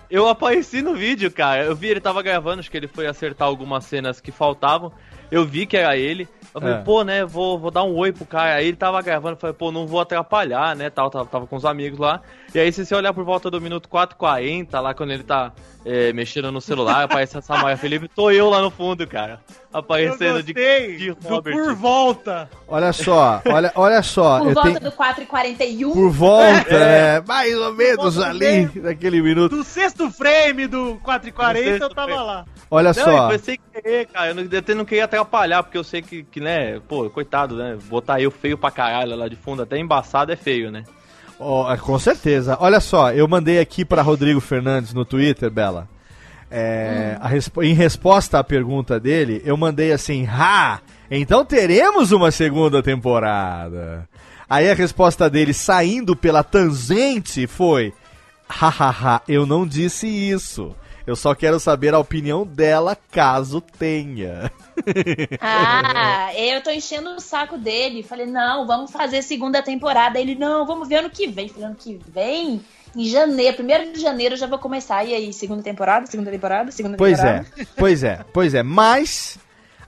eu 0.10 0.28
apareci 0.30 0.82
no 0.82 0.96
vídeo, 0.96 1.30
cara. 1.30 1.66
Eu 1.66 1.76
vi 1.76 1.90
ele 1.90 2.00
tava 2.00 2.22
gravando, 2.24 2.62
acho 2.62 2.72
que 2.72 2.78
ele 2.78 2.88
foi 2.88 3.06
acertar 3.08 3.48
algumas 3.48 3.84
cenas 3.86 4.20
que 4.22 4.32
faltavam. 4.32 4.92
Eu 5.30 5.46
vi 5.46 5.66
que 5.66 5.76
era 5.78 5.96
ele. 5.98 6.28
Eu 6.54 6.60
falei, 6.62 6.76
É. 6.76 6.82
pô, 6.82 7.04
né, 7.04 7.24
vou, 7.26 7.58
vou 7.58 7.72
dar 7.72 7.84
um 7.84 7.96
oi 7.96 8.12
pro 8.12 8.26
cara. 8.26 8.56
Aí 8.56 8.68
ele 8.68 8.78
tava 8.78 9.02
gravando, 9.02 9.38
falei, 9.38 9.54
pô, 9.54 9.72
não 9.72 9.88
vou 9.88 10.02
atrapalhar, 10.02 10.76
né, 10.76 10.90
tal, 10.90 11.10
tava, 11.10 11.26
tava 11.26 11.48
com 11.48 11.56
os 11.56 11.64
amigos 11.66 11.98
lá. 11.98 12.22
E 12.54 12.60
aí, 12.60 12.72
se 12.74 12.86
você 12.86 12.94
olhar 12.94 13.14
por 13.14 13.24
volta 13.24 13.50
do 13.50 13.62
minuto 13.62 13.88
4h40, 13.88 14.80
lá 14.82 14.94
quando 14.94 15.12
ele 15.12 15.24
tá 15.24 15.54
é, 15.86 16.14
mexendo 16.14 16.52
no 16.52 16.62
celular, 16.62 17.04
aparece 17.04 17.38
a 17.38 17.42
Samara 17.42 17.76
Felipe, 17.78 18.08
tô 18.08 18.30
eu 18.30 18.50
lá 18.50 18.62
no 18.62 18.70
fundo, 18.70 19.06
cara. 19.08 19.40
Eu 19.74 19.80
Aparecendo 19.80 20.44
de, 20.44 20.54
gostei 20.54 20.98
de 20.98 21.12
do 21.14 21.28
Robert. 21.28 21.54
por 21.56 21.74
volta. 21.76 22.50
Olha 22.68 22.92
só, 22.94 23.42
olha, 23.46 23.72
olha 23.76 24.04
só. 24.04 24.40
Por 24.40 24.50
eu 24.50 24.54
volta 24.54 24.80
tenho... 24.80 24.92
do 24.92 24.92
4h41. 24.92 25.94
Por 25.94 26.10
volta, 26.12 26.76
é, 26.76 27.22
mais 27.22 27.56
ou 27.58 27.74
menos 27.74 28.20
ali, 28.20 28.40
meio. 28.40 28.72
naquele 28.76 29.22
minuto. 29.22 29.56
Do 29.56 29.64
sexto 29.64 30.12
frame 30.12 30.68
do 30.68 31.00
4h40 31.04 31.56
eu 31.58 31.64
sexto 31.64 31.96
tava 31.96 32.12
frame. 32.12 32.26
lá. 32.28 32.46
Olha 32.70 32.94
Não, 32.94 33.04
só. 33.04 33.26
e 33.26 33.30
foi 33.30 33.38
sem 33.40 33.60
querer, 33.74 34.06
cara. 34.08 34.28
Eu 34.30 34.36
não, 34.36 34.44
eu 34.52 34.60
até 34.60 34.74
não 34.74 34.86
queria 34.86 35.06
atrapalhar, 35.06 35.64
porque 35.64 35.78
eu 35.78 35.84
sei 35.84 36.02
que, 36.02 36.24
que, 36.24 36.40
né, 36.40 36.80
pô, 36.88 37.10
coitado, 37.10 37.56
né? 37.56 37.78
Botar 37.86 38.22
eu 38.22 38.30
feio 38.30 38.58
pra 38.58 38.72
caralho 38.72 39.16
lá 39.16 39.28
de 39.28 39.36
fundo, 39.36 39.64
até 39.64 39.78
embaçado 39.78 40.32
é 40.32 40.36
feio, 40.36 40.70
né? 40.70 40.84
Ó, 41.44 41.76
com 41.78 41.98
certeza. 41.98 42.56
Olha 42.60 42.80
só, 42.80 43.12
eu 43.12 43.28
mandei 43.28 43.60
aqui 43.60 43.84
para 43.84 44.02
Rodrigo 44.04 44.40
Fernandes 44.40 44.94
no 44.94 45.04
Twitter, 45.04 45.50
Bela. 45.50 45.88
É, 46.50 47.18
a 47.20 47.28
respo- 47.28 47.64
em 47.64 47.74
resposta 47.74 48.38
à 48.38 48.44
pergunta 48.44 49.00
dele, 49.00 49.42
eu 49.46 49.56
mandei 49.58 49.92
assim: 49.92 50.28
Ha! 50.28 50.80
Então 51.10 51.44
teremos 51.46 52.12
uma 52.12 52.30
segunda 52.30 52.84
temporada. 52.84 54.08
Aí 54.50 54.70
a 54.70 54.74
resposta 54.76 55.30
dele, 55.30 55.54
saindo 55.54 56.16
pela 56.16 56.44
tangente, 56.44 57.48
foi: 57.48 57.94
Hahaha, 58.50 59.22
eu 59.28 59.46
não 59.46 59.66
disse 59.66 60.08
isso. 60.08 60.76
Eu 61.06 61.16
só 61.16 61.34
quero 61.34 61.60
saber 61.60 61.94
a 61.94 62.00
opinião 62.00 62.46
dela, 62.46 62.98
caso 63.12 63.62
tenha. 63.62 64.52
Ah, 65.40 66.32
eu 66.36 66.62
tô 66.64 66.72
enchendo 66.72 67.12
o 67.12 67.20
saco 67.20 67.58
dele. 67.58 68.02
Falei, 68.02 68.26
não, 68.26 68.66
vamos 68.66 68.90
fazer 68.92 69.22
segunda 69.22 69.62
temporada. 69.62 70.20
Ele, 70.20 70.34
não, 70.34 70.66
vamos 70.66 70.88
ver 70.88 70.96
ano 70.98 71.10
que 71.10 71.28
vem. 71.28 71.48
Falei, 71.50 71.66
ano 71.66 71.76
que 71.76 72.00
vem? 72.08 72.62
Em 72.96 73.06
janeiro, 73.06 73.58
primeiro 73.58 73.94
de 73.94 74.00
janeiro 74.00 74.34
eu 74.34 74.40
já 74.40 74.48
vou 74.48 74.58
começar. 74.58 75.04
E 75.04 75.14
aí, 75.14 75.32
segunda 75.34 75.62
temporada, 75.62 76.08
segunda 76.08 76.32
temporada, 76.32 76.72
segunda 76.72 76.98
Pois 76.98 77.18
temporada. 77.18 77.46
é, 77.58 77.66
pois 77.78 78.04
é, 78.04 78.26
pois 78.34 78.54
é. 78.56 78.64
Mas 78.64 79.38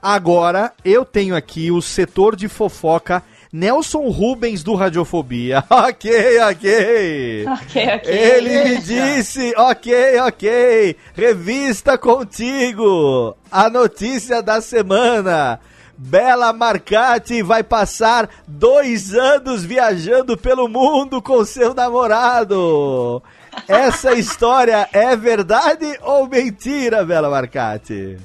agora 0.00 0.72
eu 0.84 1.04
tenho 1.04 1.34
aqui 1.34 1.70
o 1.72 1.82
setor 1.82 2.36
de 2.36 2.46
fofoca 2.48 3.22
Nelson 3.54 4.08
Rubens 4.08 4.64
do 4.64 4.74
Radiofobia. 4.74 5.62
ok, 5.70 6.40
ok. 6.40 7.46
Ok, 7.46 7.94
ok. 7.94 8.12
Ele 8.12 8.64
me 8.64 8.78
disse, 8.78 9.54
ok, 9.56 10.18
ok. 10.22 10.96
Revista 11.14 11.96
contigo. 11.96 13.36
A 13.52 13.70
notícia 13.70 14.42
da 14.42 14.60
semana. 14.60 15.60
Bela 15.96 16.52
Marcati 16.52 17.44
vai 17.44 17.62
passar 17.62 18.28
dois 18.44 19.14
anos 19.14 19.64
viajando 19.64 20.36
pelo 20.36 20.66
mundo 20.66 21.22
com 21.22 21.44
seu 21.44 21.72
namorado. 21.72 23.22
Essa 23.68 24.14
história 24.14 24.88
é 24.92 25.14
verdade 25.14 25.96
ou 26.02 26.28
mentira, 26.28 27.04
Bela 27.04 27.30
Marcati? 27.30 28.18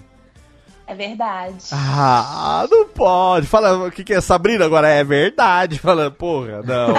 É 0.90 0.95
verdade. 0.95 1.66
Ah, 1.72 2.66
não 2.70 2.88
pode. 2.88 3.45
Fala, 3.45 3.86
o 3.86 3.91
que, 3.91 4.03
que 4.03 4.11
é 4.11 4.20
Sabrina 4.20 4.66
agora? 4.66 4.90
É 4.90 5.03
verdade. 5.03 5.78
Fala, 5.80 6.10
porra, 6.10 6.64
não. 6.64 6.95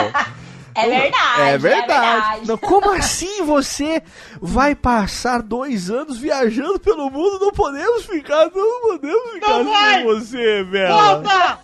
É 0.77 0.89
verdade. 0.89 1.43
É 1.43 1.59
verdade. 1.59 2.47
Não, 2.47 2.57
como 2.57 2.89
assim 2.93 3.43
você 3.43 4.01
vai 4.41 4.77
passar 4.77 5.43
dois 5.43 5.91
anos 5.91 6.19
viajando 6.19 6.79
pelo 6.79 7.11
mundo? 7.11 7.41
Não 7.41 7.51
podemos 7.51 8.07
ficar, 8.07 8.49
não 8.55 8.81
podemos 8.81 9.33
ficar 9.33 9.65
Não 9.65 9.73
vai! 9.73 9.95
sem 9.95 10.05
você, 10.05 10.65
Bela. 10.65 11.15
Volta! 11.17 11.59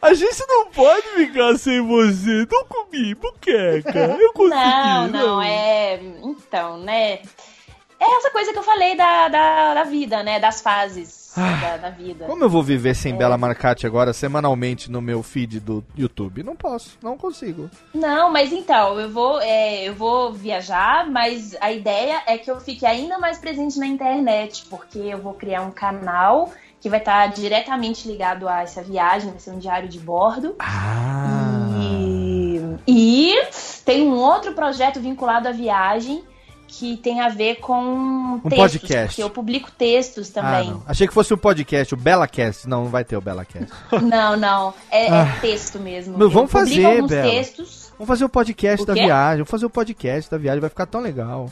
A 0.00 0.14
gente 0.14 0.46
não 0.46 0.66
pode 0.66 1.08
ficar 1.16 1.58
sem 1.58 1.80
você. 1.80 2.46
Não 2.48 2.64
comi, 2.66 3.16
buqueca. 3.16 4.16
Eu 4.16 4.32
consegui. 4.32 4.54
Não, 4.54 5.08
não, 5.08 5.42
é. 5.42 5.98
Então, 6.22 6.78
né? 6.78 7.14
É 7.98 8.16
essa 8.16 8.30
coisa 8.30 8.52
que 8.52 8.58
eu 8.60 8.62
falei 8.62 8.96
da, 8.96 9.26
da, 9.26 9.74
da 9.74 9.82
vida, 9.84 10.22
né? 10.22 10.38
Das 10.38 10.60
fases 10.60 11.21
da, 11.40 11.76
da 11.76 11.90
vida. 11.90 12.24
Como 12.26 12.44
eu 12.44 12.48
vou 12.48 12.62
viver 12.62 12.90
É. 12.90 12.94
sem 12.94 13.14
Bela 13.16 13.38
Marcati 13.38 13.86
agora 13.86 14.12
semanalmente 14.12 14.90
no 14.90 15.00
meu 15.00 15.22
feed 15.22 15.60
do 15.60 15.84
YouTube? 15.96 16.42
Não 16.42 16.54
posso, 16.54 16.98
não 17.02 17.16
consigo. 17.16 17.70
Não, 17.94 18.30
mas 18.30 18.52
então, 18.52 18.98
eu 19.00 19.10
vou, 19.10 19.40
é, 19.40 19.82
eu 19.88 19.94
vou 19.94 20.32
viajar, 20.32 21.08
mas 21.10 21.56
a 21.60 21.72
ideia 21.72 22.22
é 22.26 22.36
que 22.38 22.50
eu 22.50 22.60
fique 22.60 22.84
ainda 22.84 23.18
mais 23.18 23.38
presente 23.38 23.78
na 23.78 23.86
internet, 23.86 24.66
porque 24.68 24.98
eu 24.98 25.18
vou 25.18 25.34
criar 25.34 25.62
um 25.62 25.70
canal 25.70 26.50
que 26.80 26.88
vai 26.90 26.98
estar 26.98 27.26
diretamente 27.28 28.08
ligado 28.08 28.48
a 28.48 28.62
essa 28.62 28.82
viagem, 28.82 29.30
vai 29.30 29.38
ser 29.38 29.52
um 29.52 29.58
diário 29.58 29.88
de 29.88 30.00
bordo. 30.00 30.56
Ah. 30.58 31.68
E, 31.80 32.60
e 32.86 33.34
tem 33.84 34.02
um 34.08 34.14
outro 34.16 34.52
projeto 34.52 35.00
vinculado 35.00 35.48
à 35.48 35.52
viagem 35.52 36.24
que 36.78 36.96
tem 36.96 37.20
a 37.20 37.28
ver 37.28 37.56
com 37.56 38.40
textos, 38.48 38.80
podcast. 38.80 39.06
porque 39.08 39.22
eu 39.22 39.28
publico 39.30 39.70
textos 39.70 40.30
Ah, 40.30 40.40
também. 40.42 40.70
não. 40.70 40.82
Achei 40.86 41.06
que 41.06 41.12
fosse 41.12 41.32
um 41.34 41.36
podcast, 41.36 41.92
o 41.92 41.96
BelaCast. 41.96 42.66
Não, 42.68 42.84
não 42.84 42.90
vai 42.90 43.04
ter 43.04 43.16
o 43.16 43.20
BelaCast. 43.20 43.70
não, 44.02 44.36
não, 44.36 44.72
é, 44.90 45.06
é 45.06 45.10
Ah. 45.10 45.36
texto 45.40 45.78
mesmo. 45.78 46.16
Mas 46.18 46.32
vamos 46.32 46.50
fazer, 46.50 46.84
alguns 46.84 47.10
Bela. 47.10 47.30
textos. 47.30 47.92
Vamos 47.98 48.08
fazer 48.08 48.24
o 48.24 48.28
podcast 48.28 48.82
O 48.82 48.86
da 48.86 48.94
viagem. 48.94 49.36
Vamos 49.38 49.50
fazer 49.50 49.66
o 49.66 49.70
podcast 49.70 50.30
da 50.30 50.38
viagem, 50.38 50.60
vai 50.60 50.70
ficar 50.70 50.86
tão 50.86 51.00
legal. 51.00 51.50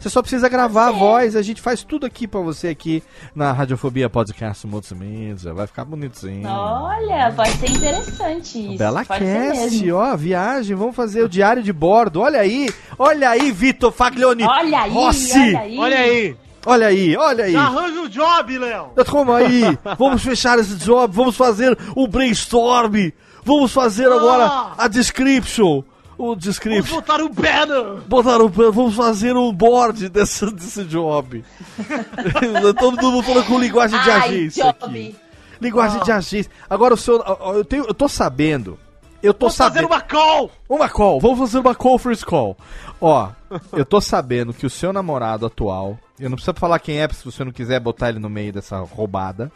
Você 0.00 0.08
só 0.08 0.22
precisa 0.22 0.48
gravar 0.48 0.88
a 0.88 0.90
voz, 0.92 1.36
a 1.36 1.42
gente 1.42 1.60
faz 1.60 1.84
tudo 1.84 2.06
aqui 2.06 2.26
pra 2.26 2.40
você 2.40 2.68
aqui 2.68 3.02
na 3.34 3.52
Radiofobia 3.52 4.08
Podcast 4.08 4.66
Multimídia. 4.66 5.52
Vai 5.52 5.66
ficar 5.66 5.84
bonitinho. 5.84 6.48
Olha, 6.48 7.30
pode 7.36 7.50
ser 7.50 7.70
interessante 7.70 8.58
isso. 8.66 8.78
Bela 8.78 9.04
pode 9.04 9.22
ser 9.22 9.52
Cast, 9.52 9.60
mesmo. 9.82 9.96
ó, 9.96 10.16
viagem, 10.16 10.74
vamos 10.74 10.96
fazer 10.96 11.22
o 11.22 11.28
diário 11.28 11.62
de 11.62 11.70
bordo. 11.70 12.22
Olha 12.22 12.40
aí, 12.40 12.70
olha 12.98 13.28
aí, 13.28 13.52
Vitor 13.52 13.92
Faglioni. 13.92 14.42
Olha 14.42 14.80
aí, 14.80 14.90
Rossi. 14.90 15.38
olha 15.38 15.60
aí. 15.60 15.78
Olha 15.78 15.98
aí. 15.98 16.36
Olha 16.66 16.86
aí, 16.86 17.16
olha 17.16 17.44
aí. 17.44 17.56
Arranja 17.56 18.00
o 18.00 18.08
job, 18.08 18.58
Léo. 18.58 18.90
Toma 19.04 19.36
aí, 19.36 19.78
vamos 19.98 20.22
fechar 20.22 20.58
esse 20.58 20.76
job, 20.76 21.14
vamos 21.14 21.36
fazer 21.36 21.76
o 21.94 22.08
brainstorm. 22.08 23.10
Vamos 23.44 23.72
fazer 23.72 24.04
agora 24.10 24.44
Ah. 24.46 24.74
a 24.78 24.88
description. 24.88 25.82
O 26.20 26.26
Vamos 26.32 26.44
description. 26.44 26.96
botar 26.96 27.22
o 27.22 27.30
banner. 27.30 28.02
Botaram, 28.06 28.46
vamos 28.48 28.94
fazer 28.94 29.34
um 29.34 29.50
board 29.52 30.08
desse, 30.10 30.44
desse 30.52 30.84
job. 30.84 31.42
Todo 32.78 33.10
mundo 33.10 33.22
falando 33.22 33.46
com 33.46 33.58
linguagem 33.58 33.98
de 34.02 34.10
Ai, 34.10 34.18
agência 34.28 34.64
job. 34.64 34.76
aqui. 34.84 35.16
Linguagem 35.60 36.02
de 36.02 36.12
agência. 36.12 36.52
Agora 36.68 36.92
o 36.92 36.96
senhor, 36.98 37.24
ó, 37.26 37.54
eu, 37.54 37.64
tenho, 37.64 37.84
eu 37.86 37.94
tô 37.94 38.06
sabendo. 38.06 38.78
Eu 39.22 39.32
tô 39.32 39.46
Vamos 39.46 39.56
fazer 39.56 39.74
sabendo. 39.80 39.92
uma 39.92 40.00
call. 40.02 40.50
Uma 40.68 40.88
call, 40.90 41.20
vamos 41.20 41.38
fazer 41.38 41.58
uma 41.58 41.74
conference 41.74 42.24
call. 42.24 42.54
Ó, 43.00 43.30
eu 43.72 43.84
tô 43.86 43.98
sabendo 44.00 44.52
que 44.52 44.66
o 44.66 44.70
seu 44.70 44.92
namorado 44.92 45.46
atual, 45.46 45.98
eu 46.18 46.28
não 46.28 46.36
preciso 46.36 46.54
falar 46.58 46.78
quem 46.80 46.98
é, 47.00 47.08
se 47.08 47.24
você 47.24 47.42
não 47.44 47.52
quiser 47.52 47.80
botar 47.80 48.10
ele 48.10 48.18
no 48.18 48.28
meio 48.28 48.52
dessa 48.52 48.78
roubada. 48.78 49.50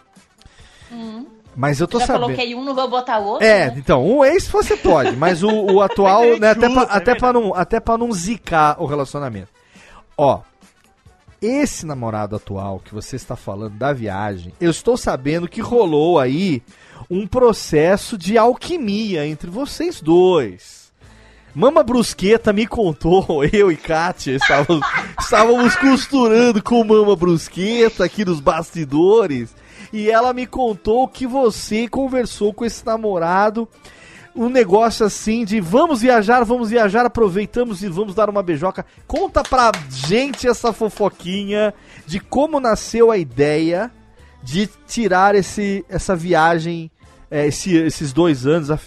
Mas 1.57 1.81
eu 1.81 1.87
tô. 1.87 1.99
Já 2.01 2.07
sabendo. 2.07 2.25
coloquei 2.25 2.55
um, 2.55 2.65
não 2.65 2.75
vou 2.75 2.89
botar 2.89 3.19
outro. 3.19 3.47
É, 3.47 3.71
né? 3.71 3.75
então, 3.77 4.05
um 4.05 4.25
ex 4.25 4.47
você 4.49 4.77
pode, 4.77 5.17
mas 5.17 5.43
o, 5.43 5.51
o 5.51 5.81
atual, 5.81 6.23
Mas 6.39 6.41
né, 6.41 6.51
até, 6.51 6.69
pra, 6.69 6.83
é 6.83 6.87
até, 6.91 7.15
pra 7.15 7.33
não, 7.33 7.55
até 7.55 7.81
pra 7.81 7.99
não 7.99 8.13
zicar 8.13 8.81
o 8.83 8.87
relacionamento. 8.87 9.49
Ó, 10.17 10.41
esse 11.41 11.85
namorado 11.85 12.37
atual 12.37 12.81
que 12.83 12.95
você 12.95 13.17
está 13.17 13.37
falando 13.37 13.75
da 13.75 13.93
viagem, 13.93 14.53
eu 14.61 14.71
estou 14.71 14.97
sabendo 14.97 15.49
que 15.49 15.61
rolou 15.61 16.19
aí 16.19 16.63
um 17.11 17.27
processo 17.27 18.17
de 18.17 18.39
alquimia 18.39 19.27
entre 19.27 19.51
vocês 19.51 20.01
dois. 20.01 20.85
Mama 21.55 21.85
Brusqueta 21.85 22.53
me 22.53 22.67
contou, 22.67 23.45
eu 23.53 23.71
e 23.71 23.77
Kátia 23.77 24.37
estávamos, 24.37 24.85
estávamos 25.21 25.77
costurando 25.77 26.63
com 26.63 26.83
Mama 26.83 27.15
Brusqueta 27.15 28.05
aqui 28.05 28.25
nos 28.25 28.41
bastidores, 28.41 29.55
e 29.97 30.11
ela 30.11 30.33
me 30.33 30.45
contou 30.45 31.07
que 31.07 31.25
você 31.25 31.87
conversou 31.87 32.53
com 32.53 32.65
esse 32.65 32.85
namorado, 32.85 33.69
um 34.35 34.49
negócio 34.49 35.07
assim 35.07 35.45
de 35.45 35.61
vamos 35.61 36.01
viajar, 36.01 36.43
vamos 36.43 36.69
viajar, 36.69 37.07
aproveitamos 37.07 37.81
e 37.85 37.89
vamos 37.89 38.13
dar 38.13 38.29
uma 38.29 38.43
beijoca. 38.43 38.85
Conta 39.07 39.45
pra 39.45 39.71
gente 39.89 40.49
essa 40.49 40.73
fofoquinha 40.73 41.73
de 42.05 42.19
como 42.19 42.59
nasceu 42.59 43.13
a 43.13 43.17
ideia 43.17 43.89
de 44.43 44.69
tirar 44.89 45.37
esse, 45.37 45.85
essa 45.89 46.17
viagem, 46.17 46.91
é, 47.31 47.47
esse- 47.47 47.77
esses 47.77 48.13
dois 48.13 48.45
anos. 48.47 48.73
a 48.73 48.79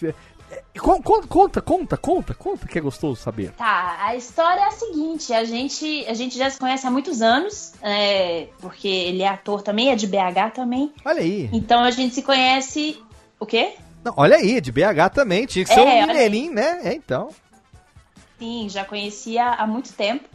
con- 0.78 1.02
con- 1.02 1.28
Conta, 1.28 1.62
conta, 1.62 1.98
conta, 1.98 2.34
conta, 2.34 2.68
que 2.68 2.78
é 2.78 2.82
gostoso 2.82 3.22
saber. 3.22 3.52
Tá, 3.52 3.98
a 4.02 4.16
história 4.16 4.62
é 4.62 4.66
a 4.68 4.72
seguinte, 4.72 5.34
a 5.34 5.44
gente, 5.44 6.06
a 6.08 6.14
gente 6.14 6.38
já 6.38 6.50
se 6.50 6.58
conhece 6.60 6.86
há 6.88 6.92
muitos 6.92 7.22
anos, 7.22 7.74
é, 7.82 8.48
porque 8.60 8.88
ele 8.88 9.22
é 9.24 9.28
ator 9.28 9.62
também, 9.62 9.90
é 9.92 9.96
de 9.96 10.08
BH 10.08 10.52
também. 10.54 10.94
Olha 11.06 11.22
aí. 11.22 11.50
Então 11.54 11.84
a 11.84 11.92
gente 11.92 12.16
se 12.16 12.22
conhece. 12.24 13.02
O 13.40 13.46
quê? 13.46 13.74
Não, 14.04 14.14
olha 14.18 14.38
aí, 14.38 14.60
de 14.62 14.72
BH 14.72 15.10
também, 15.14 15.46
tinha 15.46 15.66
que 15.66 15.74
ser 15.74 15.80
É, 15.82 16.04
um 16.04 16.08
mineirinho, 16.08 16.54
né? 16.54 16.80
É, 16.84 16.94
então. 16.94 17.30
Sim, 18.40 18.68
já 18.70 18.86
conhecia 18.86 19.46
há 19.46 19.66
muito 19.66 19.94
tempo. 19.94 20.26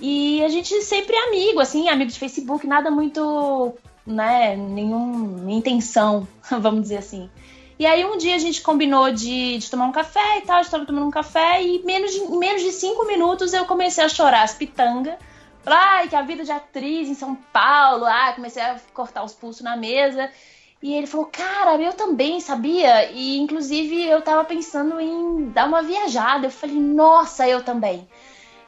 E 0.00 0.42
a 0.44 0.48
gente 0.48 0.82
sempre 0.82 1.14
é 1.16 1.28
amigo, 1.28 1.58
assim, 1.60 1.88
amigo 1.88 2.10
de 2.10 2.18
Facebook, 2.18 2.66
nada 2.66 2.90
muito, 2.90 3.74
né, 4.06 4.54
nenhuma 4.54 5.50
intenção, 5.50 6.28
vamos 6.60 6.82
dizer 6.82 6.98
assim. 6.98 7.30
E 7.78 7.84
aí 7.84 8.04
um 8.04 8.16
dia 8.16 8.34
a 8.34 8.38
gente 8.38 8.62
combinou 8.62 9.10
de, 9.12 9.58
de 9.58 9.70
tomar 9.70 9.84
um 9.84 9.92
café 9.92 10.38
e 10.38 10.42
tal, 10.42 10.56
a 10.56 10.62
gente 10.62 10.70
tava 10.70 10.86
tomando 10.86 11.06
um 11.06 11.10
café 11.10 11.62
e 11.62 11.82
menos 11.84 12.12
de, 12.12 12.20
em 12.20 12.38
menos 12.38 12.62
de 12.62 12.72
cinco 12.72 13.04
minutos 13.06 13.52
eu 13.52 13.66
comecei 13.66 14.02
a 14.02 14.08
chorar 14.08 14.42
as 14.42 14.54
pitangas. 14.54 15.14
Ai, 15.66 16.08
que 16.08 16.14
a 16.14 16.22
vida 16.22 16.44
de 16.44 16.52
atriz 16.52 17.08
em 17.08 17.14
São 17.14 17.34
Paulo, 17.34 18.04
ai, 18.04 18.34
comecei 18.34 18.62
a 18.62 18.78
cortar 18.94 19.24
os 19.24 19.34
pulsos 19.34 19.62
na 19.62 19.76
mesa. 19.76 20.30
E 20.82 20.94
ele 20.94 21.06
falou, 21.06 21.26
cara, 21.26 21.76
eu 21.82 21.92
também, 21.92 22.40
sabia? 22.40 23.10
E 23.10 23.38
inclusive 23.38 24.06
eu 24.06 24.22
tava 24.22 24.44
pensando 24.44 25.00
em 25.00 25.48
dar 25.50 25.66
uma 25.66 25.82
viajada. 25.82 26.46
Eu 26.46 26.50
falei, 26.50 26.76
nossa, 26.76 27.48
eu 27.48 27.64
também. 27.64 28.06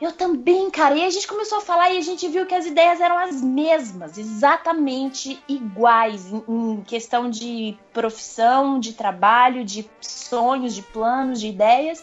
Eu 0.00 0.12
também, 0.12 0.70
cara. 0.70 0.94
E 0.94 1.04
a 1.04 1.10
gente 1.10 1.26
começou 1.26 1.58
a 1.58 1.60
falar 1.60 1.90
e 1.90 1.98
a 1.98 2.02
gente 2.02 2.28
viu 2.28 2.46
que 2.46 2.54
as 2.54 2.66
ideias 2.66 3.00
eram 3.00 3.18
as 3.18 3.42
mesmas, 3.42 4.16
exatamente 4.16 5.42
iguais, 5.48 6.32
em, 6.32 6.44
em 6.48 6.82
questão 6.82 7.28
de 7.28 7.76
profissão, 7.92 8.78
de 8.78 8.92
trabalho, 8.92 9.64
de 9.64 9.88
sonhos, 10.00 10.74
de 10.74 10.82
planos, 10.82 11.40
de 11.40 11.48
ideias. 11.48 12.02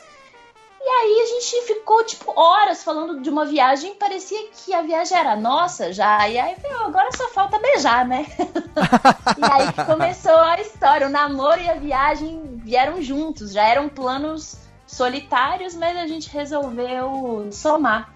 E 0.81 0.87
aí 0.87 1.21
a 1.21 1.25
gente 1.25 1.65
ficou, 1.65 2.03
tipo, 2.03 2.31
horas 2.39 2.83
falando 2.83 3.19
de 3.19 3.27
uma 3.27 3.43
viagem, 3.43 3.95
parecia 3.95 4.49
que 4.49 4.71
a 4.71 4.83
viagem 4.83 5.17
era 5.17 5.35
nossa 5.35 5.91
já. 5.91 6.27
E 6.29 6.37
aí, 6.37 6.55
meu, 6.61 6.81
agora 6.81 7.09
só 7.15 7.27
falta 7.29 7.57
beijar, 7.57 8.05
né? 8.05 8.27
e 8.37 9.51
aí 9.51 9.73
que 9.73 9.83
começou 9.85 10.37
a 10.37 10.61
história. 10.61 11.07
O 11.07 11.09
namoro 11.09 11.59
e 11.59 11.69
a 11.69 11.75
viagem 11.75 12.59
vieram 12.63 13.01
juntos, 13.01 13.53
já 13.53 13.63
eram 13.63 13.89
planos 13.89 14.64
solitários, 14.85 15.75
mas 15.75 15.97
a 15.97 16.07
gente 16.07 16.29
resolveu 16.29 17.47
somar. 17.51 18.13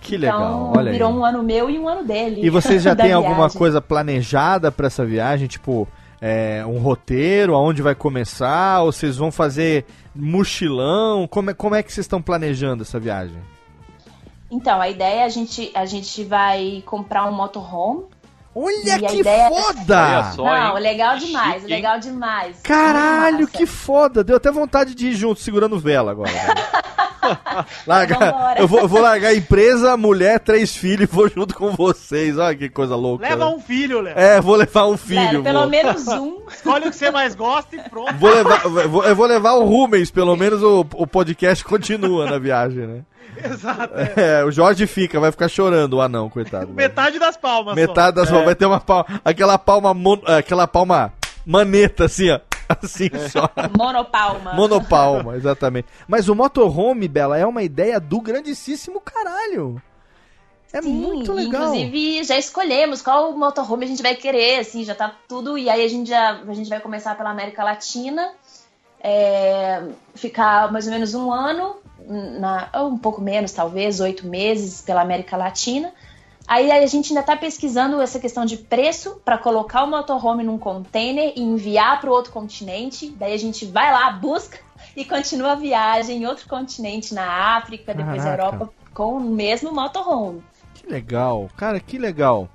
Que 0.00 0.16
legal, 0.16 0.40
então, 0.40 0.72
olha 0.76 0.90
aí. 0.90 0.92
virou 0.92 1.12
um 1.12 1.24
ano 1.24 1.42
meu 1.42 1.70
e 1.70 1.78
um 1.78 1.88
ano 1.88 2.04
dele. 2.04 2.44
E 2.44 2.50
vocês 2.50 2.82
já 2.84 2.94
têm 2.94 3.12
alguma 3.12 3.48
coisa 3.48 3.80
planejada 3.80 4.72
pra 4.72 4.88
essa 4.88 5.04
viagem? 5.04 5.46
Tipo, 5.46 5.86
é, 6.20 6.64
um 6.66 6.78
roteiro, 6.78 7.54
aonde 7.54 7.82
vai 7.82 7.94
começar? 7.94 8.82
Ou 8.82 8.92
vocês 8.92 9.16
vão 9.16 9.30
fazer 9.30 9.84
mochilão? 10.14 11.26
Como 11.28 11.50
é, 11.50 11.54
como 11.54 11.74
é 11.74 11.82
que 11.82 11.92
vocês 11.92 12.04
estão 12.04 12.20
planejando 12.20 12.82
essa 12.82 12.98
viagem? 12.98 13.38
Então, 14.50 14.80
a 14.80 14.88
ideia 14.88 15.20
é 15.20 15.24
a 15.24 15.28
gente, 15.28 15.70
a 15.74 15.86
gente 15.86 16.24
vai 16.24 16.82
comprar 16.84 17.24
um 17.28 17.32
motorhome. 17.32 18.04
Olha 18.54 18.96
E 18.96 19.06
que 19.06 19.20
ideia- 19.20 19.48
foda! 19.48 19.96
Olha 20.02 20.24
só. 20.32 20.44
Não, 20.44 20.76
hein? 20.76 20.82
legal 20.82 21.16
demais, 21.16 21.54
Chique, 21.62 21.66
legal 21.72 21.98
demais. 21.98 22.60
Caralho, 22.62 23.48
que 23.48 23.64
foda! 23.66 24.22
Deu 24.22 24.36
até 24.36 24.50
vontade 24.50 24.94
de 24.94 25.08
ir 25.08 25.14
junto, 25.14 25.40
segurando 25.40 25.78
vela 25.78 26.10
agora. 26.10 26.30
Larga, 27.86 28.18
Vambora. 28.18 28.60
eu, 28.60 28.66
vou, 28.68 28.80
eu 28.80 28.88
vou 28.88 29.00
largar 29.00 29.28
a 29.28 29.34
empresa, 29.34 29.96
mulher, 29.96 30.40
três 30.40 30.74
filhos 30.76 31.08
e 31.08 31.12
vou 31.14 31.28
junto 31.28 31.54
com 31.54 31.70
vocês. 31.70 32.36
Olha 32.36 32.54
que 32.56 32.68
coisa 32.68 32.96
louca. 32.96 33.24
Leva 33.28 33.48
né? 33.48 33.54
um 33.56 33.60
filho, 33.60 34.00
Léo. 34.00 34.18
É, 34.18 34.40
vou 34.40 34.56
levar 34.56 34.86
um 34.86 34.90
Léo, 34.90 34.98
filho. 34.98 35.42
pelo 35.42 35.60
vou. 35.60 35.68
menos 35.68 36.06
um. 36.08 36.42
Escolhe 36.50 36.88
o 36.88 36.90
que 36.90 36.96
você 36.96 37.10
mais 37.10 37.34
gosta 37.34 37.76
e 37.76 37.88
pronto. 37.88 38.14
Vou 38.16 38.30
levar, 38.34 38.64
eu 38.64 38.90
vou, 38.90 39.04
eu 39.04 39.16
vou 39.16 39.26
levar 39.26 39.52
o 39.52 39.64
Rumens, 39.64 40.10
pelo 40.10 40.36
menos 40.36 40.62
o, 40.62 40.80
o 40.94 41.06
podcast 41.06 41.64
continua 41.64 42.26
na 42.28 42.38
viagem, 42.38 42.86
né? 42.86 43.00
Exato. 43.44 43.94
é. 43.96 44.40
É, 44.40 44.44
o 44.44 44.50
Jorge 44.50 44.86
fica, 44.86 45.18
vai 45.20 45.30
ficar 45.30 45.48
chorando, 45.48 45.94
o 45.94 46.00
anão, 46.00 46.28
coitado. 46.28 46.72
Metade 46.72 47.18
das 47.18 47.36
palmas. 47.36 47.74
Metade 47.74 48.16
das 48.16 48.28
palmas, 48.28 48.46
vai 48.46 48.54
ter 48.54 48.66
uma 48.66 48.80
palma, 48.80 49.20
aquela 49.24 49.58
palma, 49.58 49.94
mon- 49.94 50.22
aquela 50.26 50.66
palma 50.66 51.12
maneta, 51.46 52.04
assim, 52.04 52.30
ó. 52.30 52.40
Assim 52.82 53.10
só. 53.28 53.50
Monopalma. 53.76 54.54
Monopalma, 54.54 55.36
exatamente. 55.36 55.88
Mas 56.08 56.28
o 56.28 56.34
motorhome, 56.34 57.06
Bela, 57.06 57.36
é 57.36 57.44
uma 57.44 57.62
ideia 57.62 58.00
do 58.00 58.18
grandíssimo 58.18 58.98
caralho. 59.00 59.82
É 60.72 60.80
Sim, 60.80 60.88
muito 60.90 61.32
legal. 61.34 61.74
Inclusive, 61.74 62.24
já 62.24 62.38
escolhemos 62.38 63.02
qual 63.02 63.36
motorhome 63.36 63.84
a 63.84 63.88
gente 63.88 64.02
vai 64.02 64.14
querer, 64.14 64.60
assim, 64.60 64.84
já 64.84 64.94
tá 64.94 65.12
tudo. 65.28 65.58
E 65.58 65.68
aí 65.68 65.84
a 65.84 65.88
gente 65.88 66.08
já 66.08 66.40
a 66.48 66.54
gente 66.54 66.70
vai 66.70 66.80
começar 66.80 67.14
pela 67.14 67.30
América 67.30 67.62
Latina, 67.62 68.32
é, 69.02 69.82
ficar 70.14 70.72
mais 70.72 70.86
ou 70.86 70.92
menos 70.92 71.12
um 71.12 71.30
ano, 71.30 71.76
na, 72.08 72.68
um 72.84 72.98
pouco 72.98 73.20
menos, 73.20 73.52
talvez, 73.52 74.00
oito 74.00 74.26
meses 74.26 74.80
pela 74.82 75.00
América 75.02 75.36
Latina. 75.36 75.92
Aí 76.46 76.70
a 76.72 76.86
gente 76.86 77.12
ainda 77.12 77.22
tá 77.24 77.36
pesquisando 77.36 78.00
essa 78.00 78.18
questão 78.18 78.44
de 78.44 78.56
preço 78.56 79.20
para 79.24 79.38
colocar 79.38 79.84
o 79.84 79.86
motorhome 79.90 80.42
num 80.42 80.58
container 80.58 81.32
e 81.36 81.40
enviar 81.40 82.00
para 82.00 82.10
o 82.10 82.12
outro 82.12 82.32
continente. 82.32 83.10
Daí 83.16 83.32
a 83.32 83.38
gente 83.38 83.64
vai 83.64 83.92
lá, 83.92 84.10
busca 84.10 84.58
e 84.96 85.04
continua 85.04 85.52
a 85.52 85.54
viagem 85.54 86.22
em 86.22 86.26
outro 86.26 86.48
continente, 86.48 87.14
na 87.14 87.56
África, 87.56 87.94
depois 87.94 88.22
Caraca. 88.24 88.42
Europa, 88.56 88.72
com 88.92 89.16
o 89.16 89.20
mesmo 89.20 89.72
motorhome. 89.72 90.42
Que 90.74 90.86
legal, 90.90 91.48
cara, 91.56 91.78
que 91.78 91.96
legal. 91.96 92.48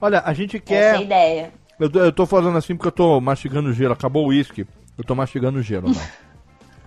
Olha, 0.00 0.22
a 0.24 0.32
gente 0.34 0.56
Essa 0.58 0.64
é 0.74 0.92
quer. 0.98 1.02
ideia. 1.02 1.52
Eu, 1.78 1.90
tô- 1.90 1.98
eu 2.00 2.12
tô 2.12 2.26
falando 2.26 2.58
assim 2.58 2.76
porque 2.76 2.88
eu 2.88 2.92
tô 2.92 3.20
mastigando 3.22 3.72
gelo. 3.72 3.94
Acabou 3.94 4.24
o 4.24 4.28
uísque. 4.28 4.66
Eu 4.98 5.02
tô 5.04 5.14
mastigando 5.14 5.62
gelo, 5.62 5.88
não. 5.92 6.02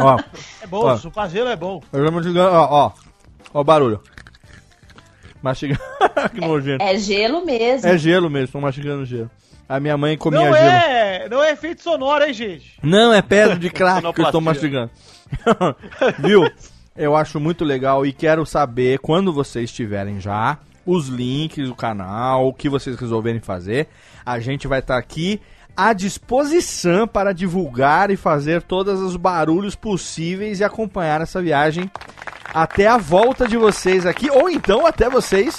Ó, 0.06 0.20
É 0.62 0.68
bom, 0.68 0.86
Ó. 0.86 0.98
chupar 0.98 1.30
gelo 1.30 1.50
é 1.50 1.56
bom. 1.56 1.82
eu 1.92 2.06
tô 2.06 2.12
mastigando. 2.12 2.50
Ó, 2.52 2.68
ó. 2.70 2.92
Ó 3.54 3.62
o 3.62 3.64
barulho. 3.64 4.02
Mastigando. 5.42 5.80
que 6.34 6.40
nojento. 6.42 6.84
É 6.84 6.98
gelo 6.98 7.46
mesmo. 7.46 7.88
É 7.88 7.98
gelo 7.98 8.30
mesmo, 8.30 8.54
tô 8.54 8.62
mastigando 8.62 9.06
gelo. 9.06 9.30
A 9.68 9.80
minha 9.80 9.98
mãe 9.98 10.18
comia 10.18 10.40
Não 10.40 10.54
gelo. 10.54 10.58
é, 10.58 11.30
não 11.30 11.44
é 11.44 11.52
efeito 11.52 11.82
sonoro, 11.82 12.24
hein, 12.26 12.34
gente? 12.34 12.78
Não, 12.84 13.14
é 13.14 13.22
pedra 13.22 13.58
de 13.58 13.70
crack 13.72 14.12
que 14.14 14.22
eu 14.22 14.32
tô 14.32 14.40
mastigando. 14.42 14.92
Viu? 16.20 16.50
Eu 16.96 17.16
acho 17.16 17.40
muito 17.40 17.66
legal 17.66 18.06
e 18.06 18.14
quero 18.14 18.46
saber, 18.46 19.00
quando 19.00 19.34
vocês 19.34 19.72
tiverem 19.72 20.20
já, 20.22 20.60
os 20.86 21.08
links 21.08 21.68
do 21.68 21.74
canal, 21.76 22.48
o 22.48 22.54
que 22.54 22.70
vocês 22.70 22.96
resolverem 22.98 23.40
fazer. 23.42 23.88
A 24.26 24.40
gente 24.40 24.68
vai 24.68 24.80
estar 24.80 24.98
aqui 24.98 25.42
à 25.76 25.94
disposição 25.94 27.08
para 27.08 27.34
divulgar 27.34 28.12
e 28.12 28.18
fazer 28.18 28.62
todos 28.62 29.00
os 29.02 29.16
barulhos 29.16 29.76
possíveis 29.76 30.60
e 30.60 30.64
acompanhar 30.64 31.22
essa 31.22 31.42
viagem 31.42 31.90
até 32.54 32.86
a 32.88 32.98
volta 32.98 33.48
de 33.48 33.58
vocês 33.58 34.06
aqui, 34.06 34.30
ou 34.30 34.48
então 34.50 34.86
até 34.86 35.10
vocês 35.10 35.56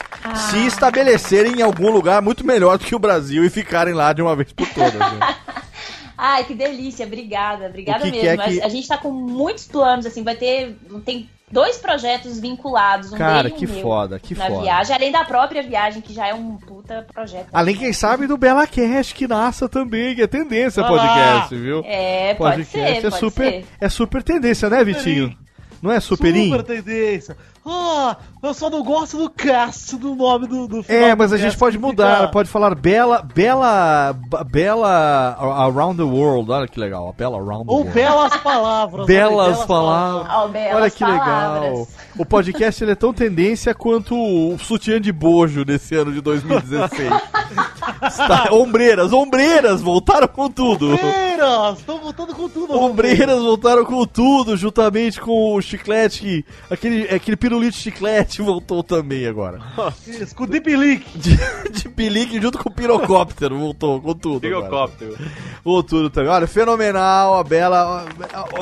se 0.51 0.65
estabelecerem 0.67 1.59
em 1.59 1.63
algum 1.63 1.91
lugar 1.91 2.23
muito 2.23 2.47
melhor 2.47 2.79
do 2.79 2.85
que 2.85 2.95
o 2.95 2.99
Brasil 3.01 3.45
e 3.45 3.51
ficarem 3.51 3.93
lá 3.95 4.13
de 4.13 4.23
uma 4.23 4.37
vez 4.37 4.53
por 4.53 4.69
todas. 4.69 4.95
né? 4.95 5.35
Ai, 6.17 6.45
que 6.45 6.55
delícia. 6.55 7.05
Obrigada, 7.05 7.67
obrigada 7.67 8.05
que 8.05 8.13
que 8.13 8.23
mesmo. 8.23 8.43
é 8.43 8.47
que- 8.49 8.63
A 8.63 8.69
gente 8.69 8.87
tá 8.87 8.97
com 8.97 9.11
muitos 9.11 9.65
planos, 9.65 10.07
assim, 10.07 10.23
vai 10.23 10.37
ter. 10.37 10.77
Tem 11.05 11.29
dois 11.55 11.79
projetos 11.79 12.41
vinculados, 12.41 13.13
um 13.13 13.17
Cara, 13.17 13.45
dele 13.45 13.55
um 13.55 13.59
que 13.59 13.67
meu, 13.69 13.81
foda, 13.81 14.19
que 14.19 14.35
na 14.35 14.47
foda. 14.49 14.63
viagem, 14.63 14.97
além 14.97 15.13
da 15.13 15.25
própria 15.25 15.63
viagem, 15.63 16.03
que 16.03 16.13
já 16.13 16.27
é 16.27 16.35
um 16.35 16.57
puta 16.57 17.07
projeto. 17.15 17.47
Além, 17.53 17.77
quem 17.77 17.93
sabe, 17.93 18.27
do 18.27 18.37
Bela 18.37 18.67
Cash, 18.67 19.13
que 19.13 19.29
nasça 19.29 19.69
também, 19.69 20.17
que 20.17 20.23
é 20.23 20.27
tendência 20.27 20.83
podcast, 20.83 21.55
viu? 21.55 21.83
É, 21.87 22.35
pode 22.35 22.65
podcast 22.65 23.01
ser, 23.01 23.07
é, 23.07 23.11
pode 23.11 23.21
super, 23.21 23.51
ser. 23.53 23.67
é 23.81 23.89
super 23.89 24.23
tendência, 24.25 24.69
né, 24.69 24.83
Vitinho? 24.83 25.33
Não 25.81 25.93
é 25.93 26.01
superinho? 26.01 26.57
Super 26.57 26.65
tendência. 26.65 27.37
Ah, 27.67 28.17
eu 28.43 28.53
só 28.53 28.69
não 28.69 28.83
gosto 28.83 29.17
do 29.17 29.31
cast 29.31 29.97
do 29.97 30.15
nome 30.15 30.47
do, 30.47 30.69
do 30.69 30.85
É, 30.87 31.15
mas 31.15 31.33
a 31.33 31.39
gente 31.39 31.57
pode 31.57 31.79
mudar, 31.79 32.17
fica- 32.17 32.29
pode 32.29 32.49
falar 32.51 32.75
Bela, 32.75 33.23
Bela, 33.35 34.15
Bela 34.51 35.35
Around 35.39 35.97
the 35.97 36.03
World, 36.03 36.51
olha 36.51 36.69
que 36.69 36.79
legal, 36.79 37.09
a 37.09 37.13
Bela 37.13 37.39
Around 37.39 37.65
the 37.67 37.71
Ou 37.73 37.79
World. 37.79 37.93
belas 37.93 38.37
palavras. 38.37 39.07
Belas 39.07 39.59
né? 39.61 39.67
palavras. 39.67 40.33
Ó, 40.35 40.49
belas 40.49 40.75
Olha 40.77 40.91
que 40.91 40.99
palavras. 41.01 41.63
legal. 41.71 41.89
O 42.19 42.27
podcast 42.27 42.85
ele 42.85 42.93
é 42.93 42.95
tão 42.95 43.13
tendência 43.15 43.75
quanto 43.75 44.15
o 44.15 44.59
sutiã 44.59 45.01
de 45.01 45.11
bojo 45.11 45.65
desse 45.65 45.95
ano 45.95 46.13
de 46.13 46.21
2016. 46.21 47.11
Está- 48.07 48.49
ombreiras, 48.53 49.13
ombreiras 49.13 49.81
voltaram 49.81 50.29
com 50.29 50.51
tudo. 50.51 50.93
Ombreiras, 50.93 51.79
estão 51.79 51.99
voltando 51.99 52.35
com 52.35 52.49
tudo. 52.49 52.79
Ombreiras 52.79 53.41
voltaram 53.43 53.85
com 53.85 54.07
tudo, 54.07 54.57
juntamente 54.57 55.21
com 55.21 55.55
o 55.55 55.63
chiclete, 55.63 56.45
aquele, 56.71 57.05
aquele 57.15 57.37
pirulito 57.55 57.77
chiclete 57.77 58.43
voltou 58.43 58.83
também 58.83 59.27
agora. 59.27 59.61
Isso, 60.07 60.35
com 60.35 60.45
o 60.45 60.47
Deep 60.47 60.77
Leak. 60.77 61.05
De, 61.19 61.37
de 61.71 61.89
pelique 61.89 62.41
junto 62.41 62.59
com 62.59 62.69
o 62.69 62.73
pirocóptero, 62.75 63.59
voltou 63.59 64.01
com 64.01 64.15
tudo. 64.15 64.47
agora. 64.47 64.63
Bigocóptero. 64.65 65.17
Voltou 65.65 65.83
tudo 66.01 66.11
também. 66.11 66.31
Olha, 66.31 66.47
fenomenal, 66.47 67.35
a 67.39 67.45
Bela. 67.45 68.07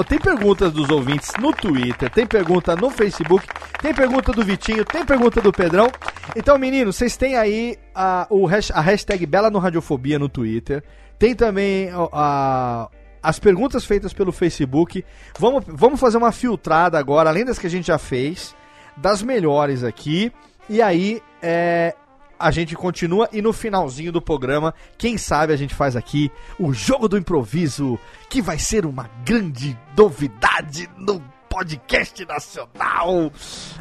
Tem 0.09 0.19
perguntas 0.19 0.73
dos 0.73 0.90
ouvintes 0.90 1.31
no 1.40 1.52
Twitter, 1.52 2.10
tem 2.10 2.27
pergunta 2.27 2.77
no 2.77 2.90
Facebook, 2.90 3.47
tem 3.81 3.94
pergunta 3.94 4.32
do 4.32 4.44
Vitinho, 4.44 4.85
tem 4.85 5.05
pergunta 5.05 5.40
do 5.40 5.52
Pedrão. 5.52 5.89
Então, 6.36 6.59
meninos, 6.59 6.97
vocês 6.97 7.16
têm 7.16 7.36
aí 7.36 7.77
a, 7.94 8.27
o, 8.31 8.47
a 8.47 8.81
hashtag 8.81 9.24
Bela 9.27 9.51
no 9.51 9.59
Radiofobia 9.59 10.19
no 10.19 10.28
Twitter. 10.28 10.82
Tem 11.19 11.35
também 11.35 11.89
a- 12.12 12.89
as 13.23 13.39
perguntas 13.39 13.85
feitas 13.85 14.12
pelo 14.12 14.32
Facebook. 14.32 15.05
Vamos, 15.39 15.64
vamos 15.69 15.98
fazer 16.01 16.19
uma 16.19 16.32
filtrada 16.32 16.98
agora, 16.98 17.31
além 17.31 17.44
das 17.44 17.59
que 17.59 17.66
a 17.66 17.70
gente 17.70 17.86
já 17.86 17.97
fez, 17.98 18.55
das 18.97 19.23
melhores 19.23 19.85
aqui. 19.85 20.32
E 20.69 20.81
aí, 20.81 21.23
é, 21.43 21.94
a 22.43 22.51
gente 22.51 22.74
continua 22.74 23.28
e 23.32 23.40
no 23.40 23.52
finalzinho 23.52 24.10
do 24.10 24.20
programa, 24.20 24.74
quem 24.98 25.16
sabe 25.16 25.52
a 25.52 25.56
gente 25.56 25.74
faz 25.74 25.94
aqui 25.94 26.31
o 26.59 26.73
jogo 26.73 27.09
do 27.09 27.16
improviso, 27.16 27.98
que 28.28 28.43
vai 28.43 28.59
ser 28.59 28.85
uma 28.85 29.09
grande 29.24 29.78
novidade 29.97 30.90
no 30.98 31.23
podcast 31.48 32.24
nacional. 32.24 33.31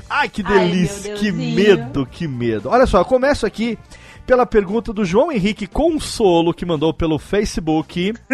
Ai, 0.09 0.29
que 0.29 0.43
Ai, 0.45 0.59
delícia, 0.67 1.13
meu 1.13 1.19
que 1.19 1.31
medo, 1.31 2.05
que 2.05 2.27
medo. 2.27 2.69
Olha 2.69 2.85
só, 2.85 2.99
eu 2.99 3.05
começo 3.05 3.45
aqui 3.45 3.79
pela 4.26 4.45
pergunta 4.45 4.93
do 4.93 5.03
João 5.03 5.31
Henrique 5.31 5.68
Consolo, 5.68 6.53
que 6.53 6.65
mandou 6.65 6.93
pelo 6.93 7.18
Facebook. 7.19 8.14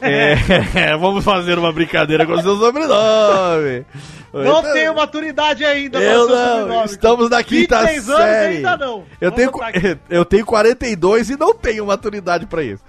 É, 0.00 0.96
vamos 0.98 1.24
fazer 1.24 1.58
uma 1.58 1.72
brincadeira 1.72 2.26
com 2.26 2.32
o 2.32 2.42
seu 2.42 2.56
sobrenome. 2.58 3.84
Não 4.32 4.42
Então- 4.60 4.72
tenho 4.72 4.94
maturidade 4.94 5.64
ainda 5.64 5.98
eu 5.98 6.26
seu 6.26 6.36
não, 6.36 6.58
sobrenome. 6.60 6.84
estamos 6.86 7.30
na 7.30 7.42
quinta 7.42 7.78
26 7.80 8.08
anos 8.10 8.20
série. 8.22 8.56
ainda 8.56 8.76
não. 8.76 9.04
Eu 9.20 9.30
Vamos 9.32 9.36
tenho, 9.36 9.98
eu 10.10 10.24
tenho 10.24 10.44
42 10.46 11.30
e 11.30 11.36
não 11.38 11.54
tenho 11.54 11.86
maturidade 11.86 12.46
pra 12.46 12.62
isso. 12.62 12.82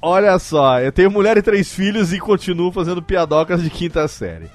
Olha 0.00 0.38
só, 0.38 0.80
eu 0.80 0.92
tenho 0.92 1.10
mulher 1.10 1.36
e 1.36 1.42
três 1.42 1.72
filhos 1.72 2.12
e 2.12 2.18
continuo 2.18 2.72
fazendo 2.72 3.00
piadocas 3.02 3.62
de 3.62 3.70
quinta 3.70 4.06
série. 4.08 4.50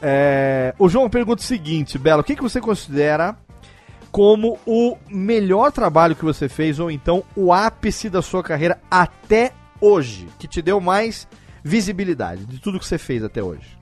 É, 0.00 0.74
o 0.78 0.88
João 0.88 1.08
pergunta 1.08 1.40
o 1.42 1.46
seguinte, 1.46 1.98
Belo, 1.98 2.20
o 2.20 2.24
que, 2.24 2.36
que 2.36 2.42
você 2.42 2.60
considera 2.60 3.36
como 4.12 4.58
o 4.66 4.96
melhor 5.08 5.72
trabalho 5.72 6.14
que 6.14 6.24
você 6.24 6.46
fez 6.48 6.78
ou 6.78 6.90
então 6.90 7.24
o 7.34 7.50
ápice 7.50 8.10
da 8.10 8.20
sua 8.20 8.42
carreira 8.42 8.78
até 8.90 9.52
hoje, 9.80 10.28
que 10.38 10.46
te 10.46 10.60
deu 10.60 10.80
mais 10.80 11.26
visibilidade 11.64 12.44
de 12.44 12.60
tudo 12.60 12.78
que 12.78 12.86
você 12.86 12.98
fez 12.98 13.24
até 13.24 13.42
hoje? 13.42 13.78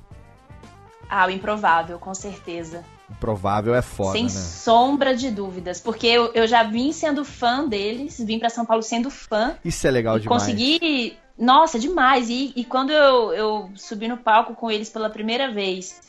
Ah, 1.09 1.27
o 1.27 1.31
improvável, 1.31 1.98
com 1.98 2.15
certeza. 2.15 2.85
Provável 3.19 3.74
é 3.74 3.82
foda, 3.82 4.12
Sem 4.12 4.23
né? 4.24 4.28
sombra 4.28 5.16
de 5.16 5.28
dúvidas. 5.28 5.81
Porque 5.81 6.07
eu, 6.07 6.32
eu 6.32 6.47
já 6.47 6.62
vim 6.62 6.93
sendo 6.93 7.24
fã 7.24 7.66
deles, 7.69 8.23
vim 8.24 8.39
pra 8.39 8.48
São 8.48 8.65
Paulo 8.65 8.85
sendo 8.85 9.11
fã. 9.11 9.57
Isso 9.65 9.85
é 9.85 9.90
legal 9.90 10.20
demais. 10.20 10.43
consegui. 10.43 11.19
Nossa, 11.36 11.77
demais. 11.81 12.31
E, 12.31 12.52
e 12.55 12.65
quando 12.65 12.90
eu, 12.93 13.32
eu 13.32 13.70
subi 13.74 14.07
no 14.07 14.16
palco 14.19 14.55
com 14.55 14.70
eles 14.70 14.89
pela 14.89 15.11
primeira 15.11 15.51
vez 15.51 16.01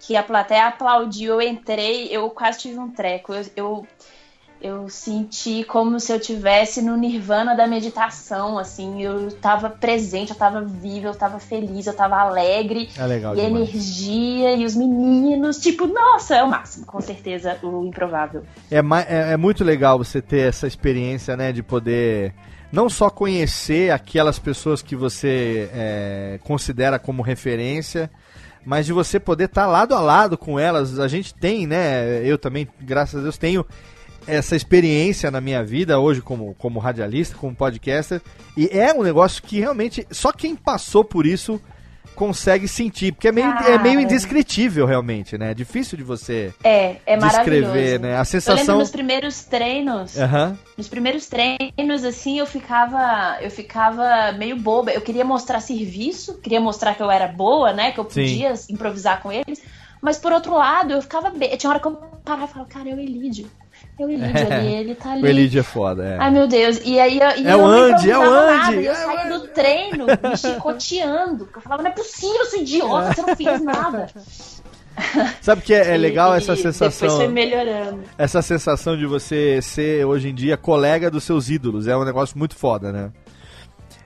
que 0.00 0.16
a 0.16 0.22
plateia 0.22 0.66
aplaudiu, 0.66 1.34
eu 1.34 1.42
entrei, 1.42 2.08
eu 2.10 2.28
quase 2.30 2.58
tive 2.58 2.78
um 2.78 2.90
treco. 2.90 3.34
Eu, 3.34 3.44
eu, 3.54 3.86
eu 4.60 4.88
senti 4.88 5.62
como 5.62 6.00
se 6.00 6.10
eu 6.10 6.18
tivesse 6.18 6.80
no 6.80 6.96
nirvana 6.96 7.54
da 7.54 7.66
meditação, 7.66 8.58
assim, 8.58 9.02
eu 9.02 9.30
tava 9.32 9.68
presente, 9.68 10.30
eu 10.30 10.36
tava 10.36 10.62
viva, 10.62 11.08
eu 11.08 11.14
tava 11.14 11.38
feliz, 11.38 11.86
eu 11.86 11.94
tava 11.94 12.16
alegre. 12.16 12.88
É 12.96 13.06
legal 13.06 13.36
E 13.36 13.40
a 13.40 13.44
energia, 13.44 14.54
e 14.54 14.64
os 14.64 14.74
meninos, 14.74 15.58
tipo, 15.58 15.86
nossa, 15.86 16.34
é 16.34 16.42
o 16.42 16.48
máximo, 16.48 16.86
com 16.86 17.00
certeza, 17.00 17.58
o 17.62 17.86
improvável. 17.86 18.42
É, 18.70 18.78
é, 18.78 19.32
é 19.32 19.36
muito 19.36 19.62
legal 19.62 19.98
você 19.98 20.22
ter 20.22 20.48
essa 20.48 20.66
experiência, 20.66 21.36
né, 21.36 21.52
de 21.52 21.62
poder 21.62 22.34
não 22.72 22.88
só 22.88 23.10
conhecer 23.10 23.90
aquelas 23.90 24.38
pessoas 24.38 24.80
que 24.80 24.94
você 24.94 25.68
é, 25.72 26.40
considera 26.44 26.98
como 26.98 27.22
referência, 27.22 28.10
mas 28.64 28.86
de 28.86 28.92
você 28.92 29.18
poder 29.18 29.44
estar 29.44 29.66
lado 29.66 29.94
a 29.94 30.00
lado 30.00 30.36
com 30.36 30.58
elas. 30.58 30.98
A 30.98 31.08
gente 31.08 31.34
tem, 31.34 31.66
né, 31.66 32.24
eu 32.24 32.38
também, 32.38 32.68
graças 32.80 33.20
a 33.20 33.22
Deus, 33.22 33.38
tenho 33.38 33.64
essa 34.26 34.54
experiência 34.54 35.30
na 35.30 35.40
minha 35.40 35.64
vida 35.64 35.98
hoje 35.98 36.20
como, 36.20 36.54
como 36.54 36.78
radialista, 36.78 37.36
como 37.36 37.54
podcaster, 37.54 38.20
e 38.56 38.68
é 38.70 38.92
um 38.92 39.02
negócio 39.02 39.42
que 39.42 39.58
realmente 39.58 40.06
só 40.10 40.30
quem 40.32 40.54
passou 40.54 41.02
por 41.02 41.26
isso 41.26 41.60
consegue 42.20 42.68
sentir, 42.68 43.12
porque 43.12 43.28
é 43.28 43.32
meio, 43.32 43.48
é 43.48 43.78
meio 43.78 43.98
indescritível 43.98 44.84
realmente, 44.84 45.38
né? 45.38 45.52
É 45.52 45.54
difícil 45.54 45.96
de 45.96 46.04
você 46.04 46.52
É, 46.62 46.96
é 47.06 47.16
descrever, 47.16 47.98
né? 47.98 48.08
A 48.08 48.10
Eu 48.10 48.16
lembro 48.18 48.24
sensação. 48.26 48.78
nos 48.78 48.90
primeiros 48.90 49.42
treinos, 49.44 50.18
Aham. 50.18 50.58
nos 50.76 50.86
primeiros 50.86 51.26
treinos, 51.28 52.04
assim, 52.04 52.38
eu 52.38 52.44
ficava, 52.44 53.38
eu 53.40 53.50
ficava 53.50 54.32
meio 54.32 54.54
boba. 54.56 54.90
Eu 54.90 55.00
queria 55.00 55.24
mostrar 55.24 55.60
serviço, 55.60 56.38
queria 56.42 56.60
mostrar 56.60 56.94
que 56.94 57.02
eu 57.02 57.10
era 57.10 57.26
boa, 57.26 57.72
né? 57.72 57.90
Que 57.90 58.00
eu 58.00 58.04
Sim. 58.10 58.20
podia 58.20 58.52
improvisar 58.68 59.22
com 59.22 59.32
eles. 59.32 59.62
Mas 60.02 60.18
por 60.18 60.30
outro 60.30 60.52
lado, 60.52 60.92
eu 60.92 61.00
ficava 61.00 61.30
bem. 61.30 61.56
Tinha 61.56 61.70
hora 61.70 61.80
que 61.80 61.86
eu 61.86 61.92
parava 62.22 62.44
e 62.44 62.48
falava, 62.48 62.70
cara, 62.70 62.90
é 62.90 62.94
o 64.04 64.10
Elídio. 64.10 64.36
É 64.36 64.54
ali, 64.54 64.74
ele 64.74 64.94
tá 64.94 65.12
ali. 65.12 65.22
O 65.22 65.26
Elidio 65.26 65.60
é 65.60 65.62
foda, 65.62 66.04
é. 66.04 66.16
Ai, 66.18 66.30
meu 66.30 66.46
Deus. 66.46 66.80
E 66.84 66.98
aí 66.98 67.18
eu, 67.18 67.30
e 67.38 67.46
É 67.46 67.52
eu 67.52 67.58
o 67.60 67.66
Andy, 67.66 68.10
é 68.10 68.18
o 68.18 68.22
Andy, 68.22 68.56
nada, 68.56 68.72
eu 68.80 68.92
é 68.92 68.94
saí 68.94 69.28
do 69.28 69.48
treino 69.48 70.06
me 70.06 70.36
chicoteando. 70.36 71.48
Eu 71.54 71.60
falava, 71.60 71.82
não 71.82 71.90
é 71.90 71.94
possível, 71.94 72.44
seu 72.46 72.60
idiota, 72.60 73.12
você 73.14 73.22
não 73.22 73.36
fez 73.36 73.60
nada. 73.62 74.06
Sabe 75.40 75.62
que 75.62 75.72
é, 75.72 75.94
é 75.94 75.96
legal 75.96 76.34
e 76.34 76.38
essa 76.38 76.54
Depois 76.54 76.76
sensação, 76.76 77.16
foi 77.16 77.28
melhorando. 77.28 78.02
essa 78.18 78.42
sensação 78.42 78.96
de 78.96 79.06
você 79.06 79.60
ser 79.62 80.04
hoje 80.04 80.28
em 80.28 80.34
dia 80.34 80.56
colega 80.56 81.10
dos 81.10 81.24
seus 81.24 81.48
ídolos, 81.48 81.86
é 81.86 81.96
um 81.96 82.04
negócio 82.04 82.38
muito 82.38 82.54
foda, 82.56 82.92
né? 82.92 83.10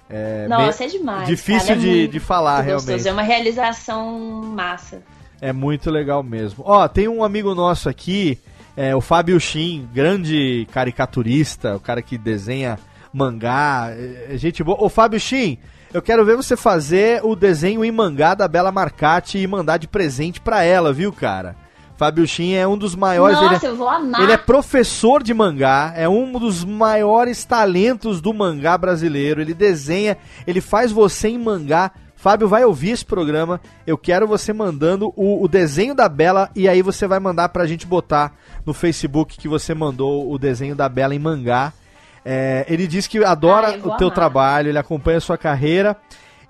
É 0.09 0.47
Nossa, 0.47 0.85
é 0.85 0.87
demais. 0.87 1.27
difícil 1.27 1.69
cara, 1.69 1.81
é 1.81 1.83
de, 1.83 2.09
de 2.09 2.21
falar 2.21 2.63
gostoso, 2.63 2.87
realmente. 2.87 3.09
É 3.09 3.13
uma 3.13 3.23
realização 3.23 4.19
massa. 4.45 5.03
É 5.41 5.53
muito 5.53 5.91
legal 5.91 6.23
mesmo. 6.23 6.63
Ó, 6.67 6.87
tem 6.87 7.09
um 7.09 7.25
amigo 7.25 7.55
nosso 7.55 7.89
aqui, 7.89 8.39
é, 8.77 8.95
o 8.95 9.01
Fábio 9.01 9.39
Shin, 9.41 9.89
grande 9.93 10.67
caricaturista, 10.73 11.77
o 11.77 11.81
cara 11.81 12.03
que 12.03 12.17
desenha 12.19 12.79
mangá, 13.13 13.89
é, 13.91 14.29
é 14.35 14.37
gente 14.37 14.63
boa. 14.65 14.77
Ô 14.83 14.89
Fábio 14.89 15.21
Shin, 15.21 15.59
eu 15.93 16.03
quero 16.03 16.25
ver 16.25 16.37
você 16.37 16.57
fazer 16.57 17.21
o 17.25 17.37
desenho 17.37 17.85
em 17.85 17.93
mangá 17.93 18.35
da 18.35 18.49
Bela 18.49 18.73
Marcati 18.73 19.39
e 19.39 19.47
mandar 19.47 19.77
de 19.79 19.87
presente 19.87 20.41
pra 20.41 20.63
ela, 20.65 20.93
viu, 20.93 21.13
cara? 21.13 21.55
Fábio 21.97 22.27
Shin 22.27 22.55
é 22.55 22.67
um 22.67 22.77
dos 22.77 22.97
maiores. 22.97 23.37
ele 23.39 23.47
é- 23.47 23.51
Nossa, 23.53 23.67
eu 23.67 23.77
vou 23.77 23.89
amar. 23.89 24.21
Ele 24.21 24.33
é 24.33 24.37
professor 24.37 25.23
de 25.23 25.33
mangá, 25.33 25.93
é 25.97 26.09
um 26.09 26.33
dos 26.33 26.65
maiores 26.65 27.45
talentos 27.45 28.21
do 28.21 28.35
mangá 28.35 28.77
brasileiro. 28.77 29.41
Ele 29.41 29.55
desenha, 29.55 30.17
ele 30.45 30.61
faz 30.61 30.91
você 30.91 31.29
em 31.29 31.39
mangá. 31.39 31.93
Fábio 32.25 32.49
vai 32.49 32.65
ouvir 32.65 32.93
esse 32.93 33.05
programa. 33.05 33.61
Eu 33.87 33.99
quero 33.99 34.27
você 34.27 34.51
mandando 34.51 35.13
o, 35.15 35.45
o 35.45 35.47
desenho 35.47 35.95
da 35.95 36.09
Bela 36.09 36.49
e 36.57 36.67
aí 36.67 36.81
você 36.81 37.07
vai 37.07 37.21
mandar 37.21 37.51
pra 37.51 37.67
gente 37.67 37.87
botar 37.87 38.33
no 38.65 38.73
Facebook 38.73 39.37
que 39.37 39.47
você 39.47 39.75
mandou 39.75 40.33
o 40.33 40.39
desenho 40.39 40.75
da 40.75 40.89
Bela 40.89 41.15
em 41.15 41.19
mangá. 41.19 41.71
É, 42.25 42.65
ele 42.67 42.87
diz 42.87 43.07
que 43.07 43.23
adora 43.23 43.75
Ah, 43.75 43.77
o 43.77 43.97
teu 43.99 44.07
amar. 44.07 44.15
trabalho, 44.15 44.69
ele 44.71 44.79
acompanha 44.79 45.19
a 45.19 45.21
sua 45.21 45.37
carreira. 45.37 45.95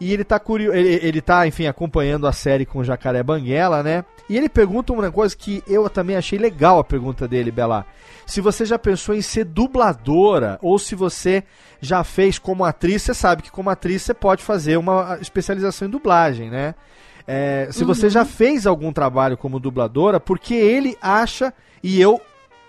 E 0.00 0.12
ele 0.12 0.24
tá 0.24 0.38
curioso, 0.38 0.76
ele, 0.76 0.98
ele 1.02 1.20
tá, 1.20 1.46
enfim, 1.46 1.66
acompanhando 1.66 2.26
a 2.26 2.32
série 2.32 2.66
com 2.66 2.80
o 2.80 2.84
Jacaré 2.84 3.22
Banguela, 3.22 3.82
né? 3.82 4.04
E 4.28 4.36
ele 4.36 4.48
pergunta 4.48 4.92
uma 4.92 5.10
coisa 5.10 5.36
que 5.36 5.62
eu 5.66 5.88
também 5.88 6.16
achei 6.16 6.38
legal 6.38 6.78
a 6.78 6.84
pergunta 6.84 7.28
dele, 7.28 7.50
Bela. 7.50 7.86
Se 8.26 8.40
você 8.40 8.64
já 8.64 8.78
pensou 8.78 9.14
em 9.14 9.22
ser 9.22 9.44
dubladora 9.44 10.58
ou 10.62 10.78
se 10.78 10.94
você 10.94 11.44
já 11.80 12.02
fez 12.02 12.38
como 12.38 12.64
atriz, 12.64 13.02
você 13.02 13.14
sabe 13.14 13.42
que 13.42 13.50
como 13.50 13.70
atriz 13.70 14.02
você 14.02 14.14
pode 14.14 14.42
fazer 14.42 14.78
uma 14.78 15.18
especialização 15.20 15.86
em 15.86 15.90
dublagem, 15.90 16.50
né? 16.50 16.74
É, 17.26 17.68
se 17.70 17.84
você 17.84 18.10
já 18.10 18.24
fez 18.24 18.66
algum 18.66 18.92
trabalho 18.92 19.36
como 19.36 19.58
dubladora, 19.58 20.20
porque 20.20 20.54
ele 20.54 20.96
acha, 21.00 21.52
e 21.82 22.00
eu 22.00 22.20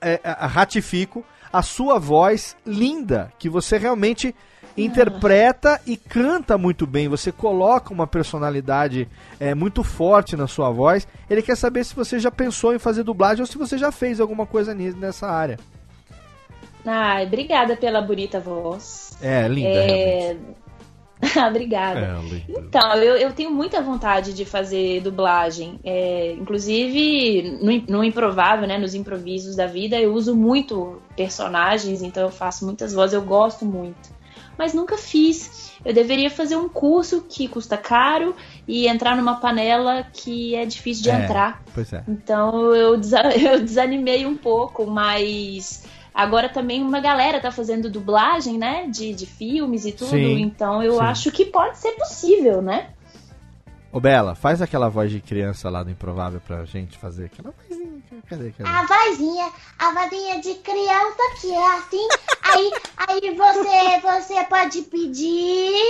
é, 0.02 0.22
é, 0.24 0.30
ratifico, 0.46 1.26
a 1.52 1.62
sua 1.62 2.00
voz 2.00 2.56
linda, 2.66 3.32
que 3.38 3.50
você 3.50 3.78
realmente 3.78 4.34
interpreta 4.78 5.80
e 5.86 5.96
canta 5.96 6.58
muito 6.58 6.86
bem. 6.86 7.08
Você 7.08 7.32
coloca 7.32 7.94
uma 7.94 8.06
personalidade 8.06 9.08
é, 9.40 9.56
muito 9.56 9.84
forte 9.84 10.36
na 10.36 10.48
sua 10.48 10.70
voz. 10.70 11.08
Ele 11.30 11.42
quer 11.42 11.56
saber 11.56 11.84
se 11.84 11.96
você 11.96 12.20
já 12.20 12.32
pensou 12.32 12.74
em 12.74 12.80
fazer 12.80 13.04
dublagem 13.04 13.42
ou 13.42 13.48
se 13.48 13.58
você 13.58 13.78
já 13.78 13.92
fez 13.92 14.20
alguma 14.20 14.46
coisa 14.46 14.74
nessa 14.74 15.28
área. 15.28 15.58
Ai, 16.86 17.26
obrigada 17.26 17.76
pela 17.76 18.02
bonita 18.02 18.40
voz. 18.40 19.18
É, 19.22 19.48
linda. 19.48 19.70
É... 19.70 20.38
Ah, 21.38 21.48
obrigada. 21.48 22.00
É, 22.00 22.22
linda. 22.22 22.44
Então, 22.60 22.94
eu, 22.96 23.16
eu 23.16 23.32
tenho 23.32 23.50
muita 23.50 23.82
vontade 23.82 24.34
de 24.34 24.46
fazer 24.46 25.02
dublagem. 25.02 25.80
É, 25.84 26.34
inclusive, 26.34 27.58
no, 27.62 27.98
no 27.98 28.04
improvável, 28.04 28.68
né? 28.68 28.78
Nos 28.78 28.94
improvisos 28.94 29.56
da 29.56 29.66
vida, 29.66 30.00
eu 30.00 30.14
uso 30.14 30.36
muito 30.36 31.02
personagens, 31.16 32.04
então 32.04 32.24
eu 32.24 32.30
faço 32.30 32.66
muitas 32.66 32.94
vozes, 32.94 33.14
eu 33.14 33.22
gosto 33.24 33.66
muito. 33.66 34.15
Mas 34.58 34.74
nunca 34.74 34.98
fiz. 34.98 35.72
Eu 35.84 35.94
deveria 35.94 36.30
fazer 36.30 36.56
um 36.56 36.68
curso 36.70 37.26
que 37.30 37.48
custa 37.48 37.78
caro 37.78 38.36
e 38.68 38.88
entrar 38.88 39.16
numa 39.16 39.36
panela 39.36 40.06
que 40.14 40.56
é 40.56 40.66
difícil 40.66 41.04
de 41.04 41.10
É. 41.12 41.24
entrar. 41.24 41.62
Pois 41.74 41.92
é. 41.94 42.04
Então 42.08 42.74
eu, 42.76 42.98
desa- 42.98 43.30
eu 43.38 43.60
desanimei 43.60 44.26
um 44.26 44.36
pouco, 44.38 44.86
mas 44.86 45.84
agora 46.14 46.48
também 46.50 46.82
uma 46.82 47.00
galera 47.00 47.40
tá 47.40 47.52
fazendo 47.52 47.90
dublagem, 47.90 48.58
né? 48.58 48.88
De, 48.88 49.14
de 49.14 49.26
filmes 49.26 49.86
e 49.86 49.92
tudo. 49.92 50.10
Sim, 50.12 50.40
então 50.42 50.82
eu 50.82 50.94
sim. 50.94 51.00
acho 51.02 51.32
que 51.32 51.46
pode 51.46 51.78
ser 51.78 51.92
possível, 51.92 52.62
né? 52.62 52.90
Ô 53.96 54.00
Bela, 54.02 54.36
faz 54.36 54.62
aquela 54.62 54.90
voz 54.90 55.10
de 55.10 55.22
criança 55.22 55.70
lá 55.70 55.82
do 55.82 55.90
Improvável 55.90 56.42
pra 56.46 56.66
gente 56.66 56.98
fazer. 56.98 57.28
Aquela 57.28 57.54
vozinha. 57.58 58.04
Cadê, 58.28 58.52
cadê? 58.52 58.70
A 58.70 58.86
vozinha, 58.86 59.50
a 59.80 59.92
vozinha 59.94 60.42
de 60.42 60.56
criança 60.56 61.18
que 61.40 61.54
é 61.54 61.66
assim. 61.78 62.08
Aí, 62.42 62.72
aí 62.98 63.36
você, 63.36 64.02
você 64.02 64.44
pode 64.50 64.82
pedir, 64.82 65.82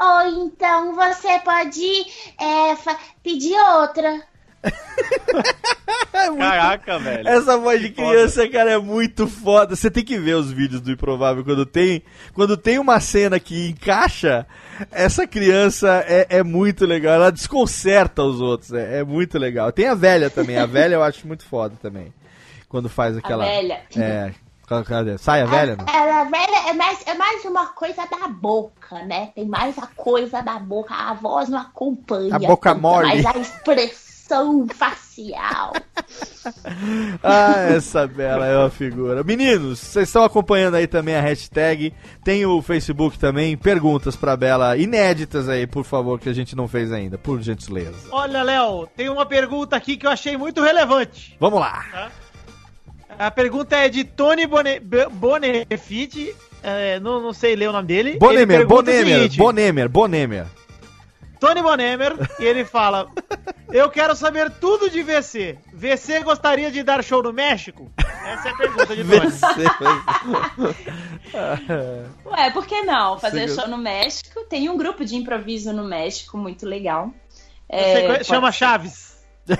ou 0.00 0.46
então 0.46 0.96
você 0.96 1.38
pode 1.44 2.06
é, 2.40 2.76
pedir 3.22 3.56
outra. 3.56 4.33
É 6.12 6.28
muito- 6.30 6.38
Caraca, 6.42 6.98
velho. 7.00 7.28
Essa 7.28 7.58
voz 7.58 7.80
de 7.80 7.90
Que 7.90 7.96
foda. 7.96 8.08
criança, 8.14 8.48
cara, 8.48 8.70
é 8.70 8.78
muito 8.78 9.26
foda. 9.26 9.74
Você 9.74 9.90
tem 9.90 10.04
que 10.04 10.16
ver 10.16 10.34
os 10.34 10.50
vídeos 10.50 10.80
do 10.80 10.92
Improvável 10.92 11.44
quando 11.44 11.66
tem, 11.66 12.02
quando 12.32 12.56
tem 12.56 12.78
uma 12.78 13.00
cena 13.00 13.38
que 13.40 13.70
encaixa. 13.70 14.46
Essa 14.92 15.26
criança 15.26 16.04
é, 16.06 16.26
é 16.38 16.42
muito 16.42 16.86
legal. 16.86 17.14
Ela 17.14 17.32
desconcerta 17.32 18.22
os 18.22 18.40
outros. 18.40 18.72
É, 18.72 19.00
é 19.00 19.04
muito 19.04 19.38
legal. 19.38 19.72
Tem 19.72 19.88
a 19.88 19.94
velha 19.94 20.30
também. 20.30 20.56
A 20.56 20.66
velha 20.66 20.94
eu 20.94 21.02
acho 21.02 21.26
muito 21.26 21.44
foda 21.44 21.74
também. 21.82 22.14
Quando 22.68 22.88
faz 22.88 23.16
aquela. 23.16 23.44
A 23.44 23.48
velha. 23.48 23.80
É. 23.96 24.32
Sai 25.18 25.42
a 25.42 25.46
velha? 25.46 25.76
Não? 25.76 25.84
Ela 25.94 26.24
velha 26.24 26.70
é 26.70 26.72
mais, 26.72 27.06
é 27.06 27.14
mais 27.14 27.44
uma 27.44 27.66
coisa 27.66 28.06
da 28.06 28.28
boca, 28.28 29.02
né? 29.04 29.30
Tem 29.34 29.44
mais 29.44 29.76
a 29.76 29.86
coisa 29.88 30.40
da 30.40 30.58
boca. 30.58 30.94
A 30.94 31.12
voz 31.12 31.50
não 31.50 31.58
acompanha. 31.58 32.34
A 32.34 32.38
boca 32.38 32.70
tanto, 32.70 32.80
mole. 32.80 33.22
Mas 33.22 33.26
a 33.26 33.38
expressão 33.38 34.03
facial. 34.68 35.72
Ah, 37.22 37.68
essa 37.74 38.06
Bela 38.06 38.46
é 38.46 38.58
uma 38.58 38.68
figura. 38.68 39.24
Meninos, 39.24 39.78
vocês 39.78 40.08
estão 40.08 40.22
acompanhando 40.24 40.74
aí 40.74 40.86
também 40.86 41.14
a 41.16 41.20
hashtag. 41.22 41.94
Tem 42.22 42.44
o 42.44 42.60
Facebook 42.60 43.18
também. 43.18 43.56
Perguntas 43.56 44.14
pra 44.14 44.36
Bela 44.36 44.76
inéditas 44.76 45.48
aí, 45.48 45.66
por 45.66 45.84
favor, 45.84 46.20
que 46.20 46.28
a 46.28 46.34
gente 46.34 46.54
não 46.54 46.68
fez 46.68 46.92
ainda, 46.92 47.16
por 47.16 47.40
gentileza. 47.40 47.94
Olha, 48.10 48.42
Léo, 48.42 48.86
tem 48.94 49.08
uma 49.08 49.24
pergunta 49.24 49.74
aqui 49.74 49.96
que 49.96 50.06
eu 50.06 50.10
achei 50.10 50.36
muito 50.36 50.60
relevante. 50.62 51.34
Vamos 51.40 51.60
lá. 51.60 52.10
A 53.18 53.30
pergunta 53.30 53.74
é 53.76 53.88
de 53.88 54.04
Tony 54.04 54.46
Bone- 54.46 54.80
Bonefit. 55.12 56.34
é, 56.62 57.00
não, 57.00 57.22
não 57.22 57.32
sei 57.32 57.56
ler 57.56 57.70
o 57.70 57.72
nome 57.72 57.88
dele. 57.88 58.10
Ele 58.10 58.18
Bonemer, 58.18 58.66
Bonemer, 58.66 59.30
Bonemer, 59.36 59.88
Bonemer. 59.88 60.46
Tony 61.46 61.62
Bonemer, 61.62 62.12
e 62.38 62.44
ele 62.44 62.64
fala: 62.64 63.08
Eu 63.70 63.90
quero 63.90 64.14
saber 64.16 64.50
tudo 64.50 64.88
de 64.88 65.02
VC. 65.02 65.58
VC 65.72 66.20
gostaria 66.22 66.70
de 66.70 66.82
dar 66.82 67.02
show 67.04 67.22
no 67.22 67.32
México? 67.32 67.92
Essa 67.98 68.48
é 68.48 68.52
a 68.52 68.56
pergunta 68.56 68.96
de 68.96 69.04
Tony. 69.04 69.32
Ué, 72.26 72.50
por 72.50 72.66
que 72.66 72.82
não? 72.82 73.18
Fazer 73.18 73.48
Você- 73.48 73.60
show 73.60 73.68
no 73.68 73.76
México. 73.78 74.44
Tem 74.48 74.68
um 74.68 74.76
grupo 74.76 75.04
de 75.04 75.16
improviso 75.16 75.72
no 75.72 75.84
México 75.84 76.36
muito 76.38 76.66
legal. 76.66 77.08
Você 77.70 77.76
É, 77.76 78.00
co- 78.02 78.12
pode- 78.14 78.24
chama 78.24 78.52
Chaves. 78.52 79.14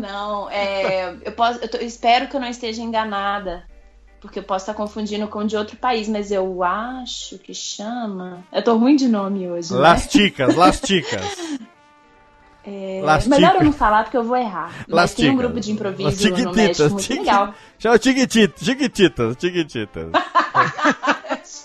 Não, 0.00 0.50
é, 0.50 1.14
eu, 1.24 1.32
posso, 1.32 1.60
eu, 1.60 1.68
tô- 1.70 1.76
eu 1.78 1.86
espero 1.86 2.26
que 2.28 2.34
eu 2.36 2.40
não 2.40 2.48
esteja 2.48 2.82
enganada. 2.82 3.64
Porque 4.20 4.40
eu 4.40 4.42
posso 4.42 4.64
estar 4.64 4.74
confundindo 4.74 5.28
com 5.28 5.46
de 5.46 5.56
outro 5.56 5.76
país, 5.76 6.08
mas 6.08 6.32
eu 6.32 6.62
acho 6.64 7.38
que 7.38 7.54
chama. 7.54 8.44
Eu 8.52 8.62
tô 8.62 8.76
ruim 8.76 8.96
de 8.96 9.08
nome 9.08 9.48
hoje. 9.48 9.72
né? 9.72 9.78
Las 9.78 10.08
Ticas, 10.08 10.56
Las 10.56 10.80
Ticas. 10.80 11.22
É, 12.70 13.00
melhor 13.26 13.54
eu 13.54 13.64
não 13.64 13.72
falar 13.72 14.04
porque 14.04 14.16
eu 14.16 14.24
vou 14.24 14.36
errar. 14.36 14.84
Mas 14.86 15.14
tem 15.14 15.30
um 15.30 15.36
grupo 15.36 15.58
de 15.58 15.72
improviso 15.72 16.28
no 16.28 16.52
México 16.52 16.90
muito 16.90 17.14
legal. 17.14 17.54
Chama 17.78 17.98
Chiquititas, 17.98 18.62
Chiquititas, 18.62 19.36
Chiquititas. 19.40 20.10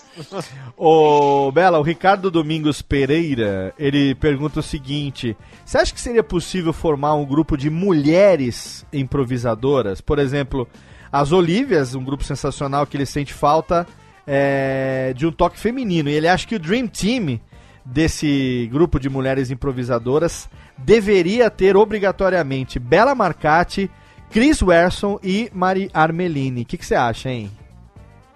Ô, 0.76 1.50
Bela, 1.52 1.78
o 1.78 1.82
Ricardo 1.82 2.30
Domingos 2.30 2.80
Pereira, 2.80 3.74
ele 3.78 4.14
pergunta 4.14 4.60
o 4.60 4.62
seguinte: 4.62 5.36
Você 5.64 5.76
acha 5.76 5.92
que 5.92 6.00
seria 6.00 6.22
possível 6.22 6.72
formar 6.72 7.14
um 7.14 7.24
grupo 7.26 7.56
de 7.56 7.68
mulheres 7.68 8.86
improvisadoras? 8.92 10.00
Por 10.00 10.18
exemplo, 10.18 10.66
as 11.14 11.30
Olívias, 11.30 11.94
um 11.94 12.02
grupo 12.02 12.24
sensacional 12.24 12.84
que 12.88 12.96
ele 12.96 13.06
sente 13.06 13.32
falta 13.32 13.86
é, 14.26 15.12
de 15.14 15.24
um 15.24 15.30
toque 15.30 15.56
feminino. 15.56 16.08
E 16.08 16.12
ele 16.12 16.26
acha 16.26 16.44
que 16.44 16.56
o 16.56 16.58
Dream 16.58 16.88
Team 16.88 17.38
desse 17.84 18.68
grupo 18.72 18.98
de 18.98 19.08
mulheres 19.08 19.48
improvisadoras 19.48 20.50
deveria 20.76 21.48
ter 21.48 21.76
obrigatoriamente 21.76 22.80
Bela 22.80 23.14
Marcati, 23.14 23.88
Chris 24.28 24.60
Werson 24.60 25.20
e 25.22 25.48
Mari 25.54 25.88
Armelini. 25.94 26.62
O 26.62 26.64
que 26.64 26.84
você 26.84 26.96
acha, 26.96 27.30
hein? 27.30 27.48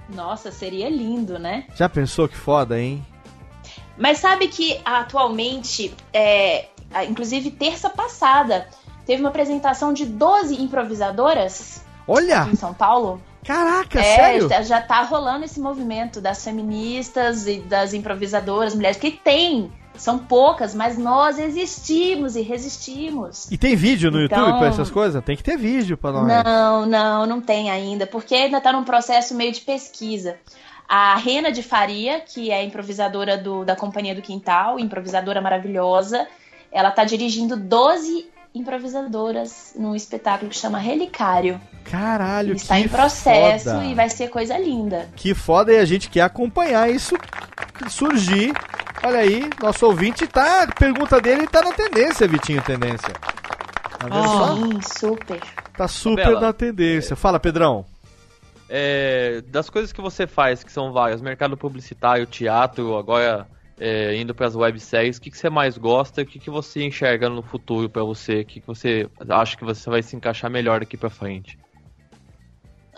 Nossa, 0.09 0.52
seria 0.52 0.88
lindo, 0.88 1.36
né? 1.36 1.64
Já 1.74 1.88
pensou 1.88 2.28
que 2.28 2.36
foda, 2.36 2.80
hein? 2.80 3.05
Mas 3.98 4.18
sabe 4.18 4.46
que 4.46 4.80
atualmente, 4.84 5.92
é, 6.12 6.66
inclusive 7.09 7.50
terça 7.50 7.90
passada, 7.90 8.68
teve 9.05 9.20
uma 9.20 9.30
apresentação 9.30 9.92
de 9.92 10.06
12 10.06 10.62
improvisadoras 10.62 11.88
Olha! 12.09 12.48
em 12.51 12.56
São 12.56 12.72
Paulo. 12.74 13.20
Caraca, 13.44 14.01
é, 14.01 14.02
sério? 14.16 14.48
já- 14.48 14.62
já 14.62 14.80
tá 14.80 15.02
rolando 15.02 15.44
esse 15.44 15.60
movimento 15.60 16.20
das 16.20 16.43
feministas 16.43 17.47
e 17.47 17.60
das 17.60 17.94
improvisadoras, 17.94 18.74
mulheres 18.74 18.97
que 18.97 19.10
tem. 19.12 19.70
São 19.94 20.16
poucas, 20.18 20.74
mas 20.76 20.97
nós 20.97 21.39
existimos 21.40 22.36
e 22.36 22.40
resistimos. 22.43 23.51
E 23.51 23.59
tem 23.59 23.74
vídeo 23.74 24.10
no 24.12 24.22
Então- 24.22 24.39
YouTube 24.39 24.59
pra 24.59 24.68
essas 24.68 24.90
coisas? 24.90 25.22
Tem 25.24 25.36
que 25.36 25.43
ter 25.43 25.56
vídeo 25.56 25.97
pra 25.97 26.12
nós. 26.12 26.26
Não, 26.26 26.86
não, 26.86 27.26
não 27.26 27.40
tem 27.40 27.68
ainda, 27.70 28.06
porque 28.06 28.35
ainda 28.35 28.60
tá 28.60 28.72
num 28.72 28.85
processo 28.85 29.35
meio 29.35 29.51
de 29.52 29.60
pesquisa. 29.60 30.36
A 30.89 31.16
Rena 31.16 31.51
de 31.51 31.62
Faria, 31.62 32.20
que 32.20 32.51
é 32.51 32.62
improvisadora 32.64 33.36
do- 33.36 33.64
da 33.64 33.74
Companhia 33.74 34.14
do 34.14 34.22
Quintal, 34.22 34.78
improvisadora 34.78 35.40
maravilhosa, 35.40 36.26
ela 36.70 36.90
tá 36.93 37.05
dirigindo 37.05 37.56
12 37.56 38.26
improvisadoras 38.54 39.74
num 39.76 39.94
espetáculo 39.94 40.50
que 40.50 40.56
chama 40.56 40.78
Relicário. 40.78 41.60
Caralho, 41.84 42.54
Está 42.54 42.76
que 42.76 42.82
em 42.82 42.88
processo 42.88 43.70
foda. 43.70 43.84
e 43.84 43.94
vai 43.94 44.10
ser 44.10 44.28
coisa 44.28 44.58
linda. 44.58 45.08
Que 45.16 45.34
foda 45.34 45.72
e 45.72 45.78
a 45.78 45.84
gente 45.84 46.10
quer 46.10 46.22
acompanhar 46.22 46.90
isso 46.90 47.14
surgir. 47.88 48.52
Olha 49.04 49.20
aí, 49.20 49.48
nosso 49.62 49.86
ouvinte 49.86 50.26
tá. 50.26 50.64
A 50.64 50.66
pergunta 50.74 51.20
dele 51.20 51.46
tá 51.46 51.62
na 51.62 51.72
tendência, 51.72 52.26
Vitinho 52.26 52.62
Tendência. 52.62 53.14
Tá 53.98 54.06
vendo 54.06 54.28
só? 54.28 54.56
Sim, 54.56 54.80
super. 54.98 55.40
Tá 55.76 55.88
super 55.88 56.26
Bela. 56.26 56.40
na 56.40 56.52
tendência. 56.52 57.14
Fala, 57.14 57.38
Pedrão. 57.38 57.84
É, 58.68 59.42
das 59.46 59.70
coisas 59.70 59.92
que 59.92 60.00
você 60.00 60.26
faz, 60.26 60.62
que 60.62 60.70
são 60.70 60.92
várias, 60.92 61.22
mercado 61.22 61.56
publicitário, 61.56 62.26
teatro, 62.26 62.96
agora 62.96 63.46
é, 63.78 64.16
indo 64.16 64.34
para 64.34 64.46
as 64.46 64.55
webséries, 64.55 65.16
o 65.16 65.20
que, 65.20 65.30
que 65.30 65.38
você 65.38 65.48
mais 65.48 65.78
gosta? 65.78 66.22
O 66.22 66.26
que, 66.26 66.38
que 66.38 66.50
você 66.50 66.84
enxerga 66.84 67.28
no 67.28 67.42
futuro 67.42 67.88
para 67.88 68.02
você? 68.02 68.40
O 68.40 68.44
que, 68.44 68.60
que 68.60 68.66
você 68.66 69.09
acha 69.28 69.56
que 69.56 69.64
você 69.64 69.88
vai 69.88 70.02
se 70.02 70.16
encaixar 70.16 70.50
melhor 70.50 70.80
daqui 70.80 70.96
para 70.96 71.10
frente? 71.10 71.59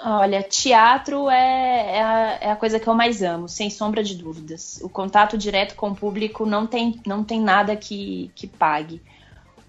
Olha, 0.02 0.42
teatro 0.42 1.28
é, 1.28 1.96
é, 1.96 2.02
a, 2.02 2.38
é 2.40 2.50
a 2.50 2.56
coisa 2.56 2.80
que 2.80 2.88
eu 2.88 2.94
mais 2.94 3.22
amo, 3.22 3.46
sem 3.46 3.68
sombra 3.68 4.02
de 4.02 4.14
dúvidas. 4.14 4.80
O 4.82 4.88
contato 4.88 5.36
direto 5.36 5.74
com 5.74 5.90
o 5.90 5.94
público 5.94 6.46
não 6.46 6.66
tem, 6.66 6.98
não 7.06 7.22
tem 7.22 7.38
nada 7.38 7.76
que, 7.76 8.30
que 8.34 8.46
pague. 8.46 9.02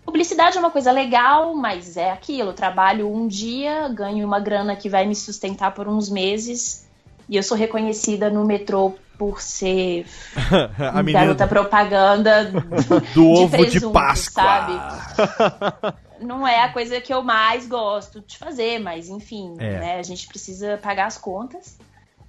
Publicidade 0.05 0.55
é 0.55 0.59
uma 0.59 0.71
coisa 0.71 0.91
legal, 0.91 1.53
mas 1.53 1.97
é 1.97 2.11
aquilo. 2.11 2.53
Trabalho 2.53 3.13
um 3.13 3.27
dia, 3.27 3.89
ganho 3.89 4.25
uma 4.25 4.39
grana 4.39 4.75
que 4.75 4.87
vai 4.87 5.05
me 5.05 5.15
sustentar 5.15 5.73
por 5.73 5.87
uns 5.87 6.09
meses. 6.09 6.89
E 7.27 7.35
eu 7.35 7.43
sou 7.43 7.57
reconhecida 7.57 8.29
no 8.29 8.45
metrô 8.45 8.95
por 9.21 9.39
ser 9.39 10.07
a 10.91 11.03
menina 11.03 11.25
garota 11.27 11.47
propaganda 11.47 12.45
do 13.13 13.29
ovo 13.29 13.55
de 13.57 13.69
presunto, 13.69 13.93
Páscoa. 13.93 14.43
sabe? 14.43 15.93
não 16.25 16.47
é 16.47 16.63
a 16.63 16.73
coisa 16.73 16.99
que 16.99 17.13
eu 17.13 17.21
mais 17.21 17.67
gosto 17.67 18.19
de 18.21 18.35
fazer, 18.35 18.79
mas 18.79 19.09
enfim, 19.09 19.53
É. 19.59 19.79
né, 19.79 19.99
a 19.99 20.01
gente 20.01 20.27
precisa 20.27 20.75
pagar 20.81 21.05
as 21.05 21.19
contas. 21.19 21.77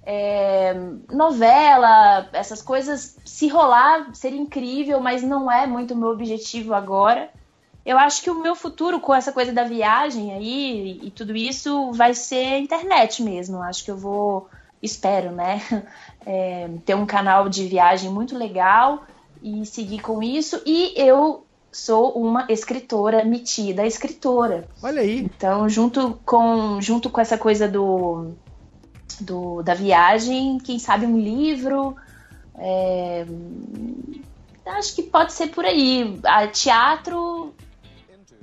É, 0.05 0.75
novela, 1.11 2.29
essas 2.31 2.61
coisas, 2.61 3.17
se 3.25 3.47
rolar, 3.47 4.13
seria 4.13 4.39
incrível, 4.39 4.99
mas 4.99 5.23
não 5.23 5.51
é 5.51 5.65
muito 5.65 5.95
o 5.95 5.97
meu 5.97 6.09
objetivo 6.09 6.75
agora. 6.75 7.27
Eu 7.83 7.97
acho 7.97 8.21
que 8.21 8.29
o 8.29 8.39
meu 8.39 8.53
futuro 8.53 8.99
com 8.99 9.15
essa 9.15 9.31
coisa 9.31 9.51
da 9.51 9.63
viagem 9.63 10.31
aí 10.31 10.99
e 11.01 11.09
tudo 11.09 11.35
isso 11.35 11.91
vai 11.93 12.13
ser 12.13 12.59
internet 12.59 13.23
mesmo. 13.23 13.57
Eu 13.57 13.63
Acho 13.63 13.83
que 13.83 13.89
eu 13.89 13.97
vou, 13.97 14.47
espero, 14.79 15.31
né, 15.31 15.59
é, 16.25 16.69
ter 16.85 16.95
um 16.95 17.05
canal 17.05 17.49
de 17.49 17.67
viagem 17.67 18.09
muito 18.09 18.37
legal 18.37 19.03
e 19.41 19.65
seguir 19.65 19.99
com 19.99 20.21
isso. 20.21 20.61
E 20.65 20.93
eu 20.95 21.45
sou 21.71 22.11
uma 22.11 22.45
escritora 22.49 23.25
metida 23.25 23.85
escritora. 23.85 24.67
Olha 24.81 25.01
aí. 25.01 25.19
Então, 25.19 25.67
junto 25.67 26.19
com, 26.25 26.79
junto 26.79 27.09
com 27.09 27.19
essa 27.19 27.37
coisa 27.37 27.67
do, 27.67 28.31
do 29.19 29.61
da 29.63 29.73
viagem, 29.73 30.59
quem 30.59 30.79
sabe 30.79 31.05
um 31.05 31.17
livro. 31.17 31.95
é, 32.57 33.25
acho 34.65 34.95
que 34.95 35.03
pode 35.03 35.33
ser 35.33 35.47
por 35.47 35.65
aí. 35.65 36.19
Ah, 36.23 36.47
teatro, 36.47 37.53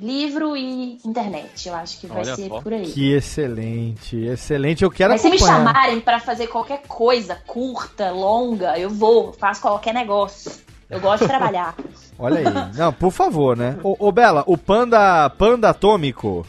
livro 0.00 0.56
e 0.56 0.98
internet. 1.04 1.68
Eu 1.68 1.74
acho 1.74 2.00
que 2.00 2.06
vai 2.06 2.18
Olha 2.18 2.34
ser 2.34 2.48
só. 2.48 2.60
por 2.60 2.72
aí. 2.72 2.86
Que 2.86 3.12
excelente, 3.12 4.16
excelente. 4.16 4.82
Eu 4.82 4.90
quero 4.90 5.10
Mas 5.10 5.20
se 5.20 5.30
me 5.30 5.38
chamarem 5.38 6.00
pra 6.00 6.18
fazer 6.18 6.46
qualquer 6.46 6.82
coisa 6.88 7.36
curta, 7.46 8.10
longa, 8.10 8.78
eu 8.78 8.90
vou, 8.90 9.32
faço 9.32 9.60
qualquer 9.60 9.94
negócio. 9.94 10.50
Eu 10.88 11.00
gosto 11.00 11.22
de 11.22 11.28
trabalhar. 11.28 11.76
Olha 12.18 12.38
aí. 12.38 12.76
Não, 12.76 12.92
por 12.92 13.12
favor, 13.12 13.56
né? 13.56 13.78
Ô, 13.82 13.96
ô, 13.98 14.12
Bela, 14.12 14.42
o 14.46 14.58
Panda, 14.58 15.30
Panda 15.30 15.70
Atômico, 15.70 16.44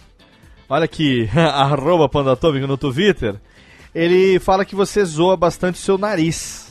olha 0.68 0.84
aqui, 0.84 1.30
arroba 1.38 2.10
Panda 2.10 2.34
Atômico 2.34 2.68
no 2.68 2.78
Twitter, 2.78 3.36
ele 3.96 4.38
fala 4.40 4.66
que 4.66 4.76
você 4.76 5.06
zoa 5.06 5.38
bastante 5.38 5.76
o 5.76 5.82
seu 5.82 5.98
nariz. 5.98 6.71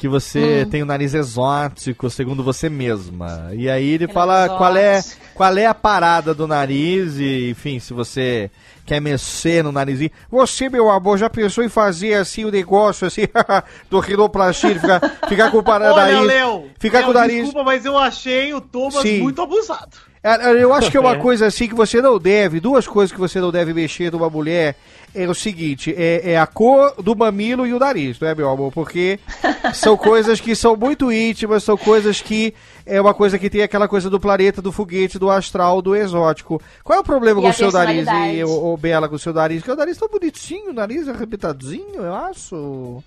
Que 0.00 0.08
você 0.08 0.64
Hum. 0.66 0.70
tem 0.70 0.82
o 0.82 0.86
nariz 0.86 1.12
exótico, 1.12 2.08
segundo 2.08 2.42
você 2.42 2.70
mesma. 2.70 3.50
E 3.52 3.68
aí 3.68 3.86
ele 3.86 4.04
Ele 4.04 4.12
fala 4.14 4.44
é 4.46 4.48
qual 4.48 4.74
é, 4.74 5.00
qual 5.34 5.58
é 5.58 5.66
a 5.66 5.74
parada 5.74 6.32
do 6.32 6.46
nariz 6.48 7.18
e, 7.18 7.50
enfim, 7.50 7.78
se 7.78 7.92
você 7.92 8.50
quer 8.86 8.98
mexer 8.98 9.62
no 9.62 9.70
narizinho. 9.70 10.10
Você, 10.30 10.70
meu 10.70 10.88
amor, 10.90 11.18
já 11.18 11.28
pensou 11.28 11.62
em 11.62 11.68
fazer 11.68 12.14
assim 12.14 12.46
o 12.46 12.50
negócio 12.50 13.06
assim 13.06 13.22
do 13.90 14.00
rinoplastia, 14.00 14.80
ficar, 14.80 15.00
ficar 15.28 15.50
com 15.50 15.58
o 15.58 15.62
para- 15.62 15.92
Olha, 15.92 16.12
nariz? 16.14 16.26
Léo, 16.26 16.64
ficar 16.78 16.98
Léo, 17.00 17.04
com 17.06 17.10
o 17.10 17.14
nariz. 17.14 17.36
Desculpa, 17.44 17.62
mas 17.62 17.84
eu 17.84 17.98
achei 17.98 18.54
o 18.54 18.60
Thomas 18.62 19.02
Sim. 19.02 19.20
muito 19.20 19.42
abusado. 19.42 19.98
É, 20.22 20.62
Eu 20.62 20.74
acho 20.74 20.90
que 20.90 20.96
é 20.96 21.00
uma 21.00 21.16
coisa 21.16 21.46
assim 21.46 21.66
que 21.66 21.74
você 21.74 22.02
não 22.02 22.18
deve. 22.18 22.60
Duas 22.60 22.86
coisas 22.86 23.12
que 23.12 23.18
você 23.18 23.40
não 23.40 23.50
deve 23.50 23.72
mexer 23.72 24.12
numa 24.12 24.28
mulher 24.28 24.76
é 25.14 25.26
o 25.26 25.34
seguinte: 25.34 25.94
é, 25.96 26.32
é 26.32 26.38
a 26.38 26.46
cor 26.46 26.94
do 27.02 27.16
mamilo 27.16 27.66
e 27.66 27.72
o 27.72 27.78
nariz, 27.78 28.20
não 28.20 28.28
é, 28.28 28.34
meu 28.34 28.50
amor? 28.50 28.70
Porque 28.70 29.18
são 29.72 29.96
coisas 29.96 30.38
que 30.38 30.54
são 30.54 30.76
muito 30.76 31.10
íntimas, 31.10 31.64
são 31.64 31.76
coisas 31.76 32.20
que 32.20 32.54
é 32.84 33.00
uma 33.00 33.14
coisa 33.14 33.38
que 33.38 33.48
tem 33.48 33.62
aquela 33.62 33.88
coisa 33.88 34.10
do 34.10 34.20
planeta, 34.20 34.60
do 34.60 34.70
foguete, 34.70 35.18
do 35.18 35.30
astral, 35.30 35.80
do 35.80 35.96
exótico. 35.96 36.60
Qual 36.84 36.98
é 36.98 37.00
o 37.00 37.04
problema 37.04 37.40
E 37.40 37.42
com 37.42 37.48
o 37.48 37.54
seu 37.54 37.72
nariz, 37.72 38.06
ô, 38.46 38.72
ô, 38.72 38.76
Bela, 38.76 39.08
com 39.08 39.14
o 39.14 39.18
seu 39.18 39.32
nariz? 39.32 39.62
Que 39.62 39.70
o 39.70 39.76
nariz 39.76 39.96
tá 39.96 40.06
bonitinho, 40.06 40.70
o 40.70 40.74
nariz 40.74 41.08
arrebitadinho, 41.08 42.02
eu 42.02 42.14
acho. 42.14 43.02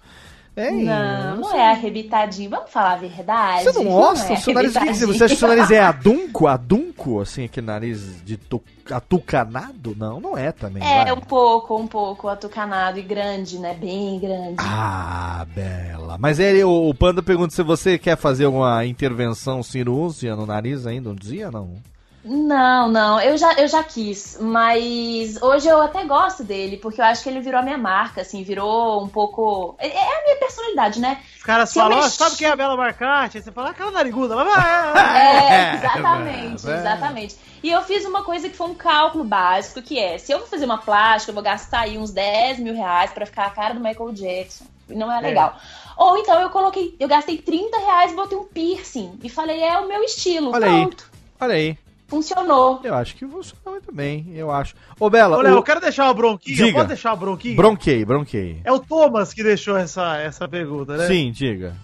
Hein? 0.55 0.84
Não, 0.84 1.38
não 1.38 1.55
é 1.55 1.71
arrebitadinho. 1.71 2.51
Vamos 2.51 2.69
falar 2.69 2.93
a 2.93 2.97
verdade. 2.97 3.63
Você 3.63 3.71
não 3.71 3.85
gosta? 3.85 4.34
é 4.34 4.38
o 4.38 4.39
seu 4.39 4.53
nariz, 4.53 4.75
o 4.75 4.80
que 4.80 4.85
que 4.85 4.93
você, 4.93 5.23
acha 5.23 5.34
que 5.34 5.39
seu 5.39 5.47
nariz 5.47 5.71
é 5.71 5.80
adunco? 5.81 6.45
Adunco? 6.45 7.21
Assim, 7.21 7.45
aquele 7.45 7.65
nariz 7.65 8.23
de 8.23 8.38
tu, 8.38 8.61
atucanado? 8.91 9.95
Não, 9.97 10.19
não 10.19 10.38
é 10.38 10.51
também. 10.51 10.84
É, 10.84 11.05
vai. 11.05 11.13
um 11.13 11.21
pouco, 11.21 11.75
um 11.75 11.88
pouco 11.88 12.27
atucanado 12.27 12.99
e 12.99 13.01
grande, 13.01 13.57
né? 13.57 13.73
Bem 13.73 14.19
grande. 14.19 14.57
Ah, 14.59 15.45
Bela. 15.55 16.17
Mas 16.19 16.39
ele, 16.39 16.63
o, 16.63 16.89
o 16.89 16.93
Panda 16.93 17.23
pergunta 17.23 17.55
se 17.55 17.63
você 17.63 17.97
quer 17.97 18.15
fazer 18.15 18.45
alguma 18.45 18.85
intervenção 18.85 19.63
cirúrgica 19.63 20.35
no 20.35 20.45
nariz 20.45 20.85
ainda 20.85 21.09
um 21.09 21.15
dia, 21.15 21.49
não? 21.49 21.77
Não, 22.25 22.87
não, 22.87 23.19
eu 23.19 23.37
já, 23.37 23.51
eu 23.55 23.67
já 23.67 23.83
quis, 23.83 24.37
mas 24.39 25.41
hoje 25.41 25.67
eu 25.67 25.81
até 25.81 26.05
gosto 26.05 26.41
dele, 26.41 26.77
porque 26.77 27.01
eu 27.01 27.05
acho 27.05 27.21
que 27.21 27.27
ele 27.27 27.41
virou 27.41 27.59
a 27.59 27.63
minha 27.63 27.77
marca, 27.77 28.21
assim, 28.21 28.43
virou 28.43 29.03
um 29.03 29.09
pouco. 29.09 29.75
É 29.77 29.89
é 29.89 30.19
a 30.19 30.23
minha 30.23 30.37
personalidade, 30.37 31.01
né? 31.01 31.21
Os 31.35 31.43
caras 31.43 31.73
falam, 31.73 31.97
ó, 31.97 32.01
mex- 32.03 32.13
sabe 32.13 32.37
quem 32.37 32.47
é 32.47 32.51
a 32.51 32.55
Bela 32.55 32.77
Marcate? 32.77 33.37
Aí 33.37 33.43
você 33.43 33.51
fala, 33.51 33.71
aquela 33.71 33.91
nariguda. 33.91 34.37
Mas, 34.37 34.47
vai, 34.47 34.93
É, 35.51 35.75
exatamente, 35.75 36.69
é. 36.69 36.75
exatamente. 36.77 37.35
E 37.61 37.69
eu 37.69 37.81
fiz 37.81 38.05
uma 38.05 38.23
coisa 38.23 38.47
que 38.47 38.55
foi 38.55 38.67
um 38.67 38.75
cálculo 38.75 39.25
básico, 39.25 39.81
que 39.81 39.99
é, 39.99 40.17
se 40.17 40.31
eu 40.31 40.39
vou 40.39 40.47
fazer 40.47 40.63
uma 40.63 40.77
plástica, 40.77 41.31
eu 41.31 41.35
vou 41.35 41.43
gastar 41.43 41.81
aí 41.81 41.97
uns 41.97 42.11
10 42.11 42.59
mil 42.59 42.73
reais 42.73 43.11
pra 43.11 43.25
ficar 43.25 43.47
a 43.47 43.49
cara 43.49 43.73
do 43.73 43.81
Michael 43.81 44.13
Jackson. 44.13 44.63
E 44.89 44.95
não 44.95 45.11
é 45.11 45.19
legal. 45.19 45.57
Ou 45.97 46.17
então 46.17 46.39
eu 46.39 46.49
coloquei, 46.49 46.95
eu 46.99 47.07
gastei 47.09 47.37
30 47.37 47.77
reais 47.79 48.13
e 48.13 48.15
botei 48.15 48.37
um 48.37 48.45
piercing. 48.45 49.19
E 49.21 49.29
falei, 49.29 49.61
é 49.61 49.77
o 49.79 49.87
meu 49.89 50.01
estilo. 50.03 50.51
Olha 50.53 50.67
aí. 50.67 50.81
Pronto. 50.81 51.11
Olha 51.41 51.55
aí. 51.55 51.77
Funcionou. 52.14 52.80
Eu 52.84 52.94
acho 52.94 53.15
que 53.15 53.26
funcionou 53.27 53.72
muito 53.72 53.91
bem, 53.91 54.31
eu 54.35 54.52
acho. 54.52 54.76
Ô, 54.99 55.10
Bela, 55.10 55.38
Ô, 55.38 55.41
Léo, 55.41 55.53
o- 55.53 55.57
eu 55.57 55.64
quero 55.64 55.81
deixar 55.81 56.03
uma 56.06 56.14
bronquinha. 56.14 56.56
Diga. 56.56 56.73
Pode 56.73 56.88
deixar 56.90 57.10
uma 57.11 57.15
bronquinha? 57.18 57.56
bronquei, 57.56 58.06
bronquei. 58.06 58.61
É 58.64 58.72
o 58.72 58.80
Thomas 58.80 59.34
que 59.34 59.44
deixou 59.44 59.76
essa, 59.76 60.18
essa 60.18 60.48
pergunta, 60.48 60.95
né? 60.95 61.07
Sim, 61.07 61.31
diga. 61.31 61.76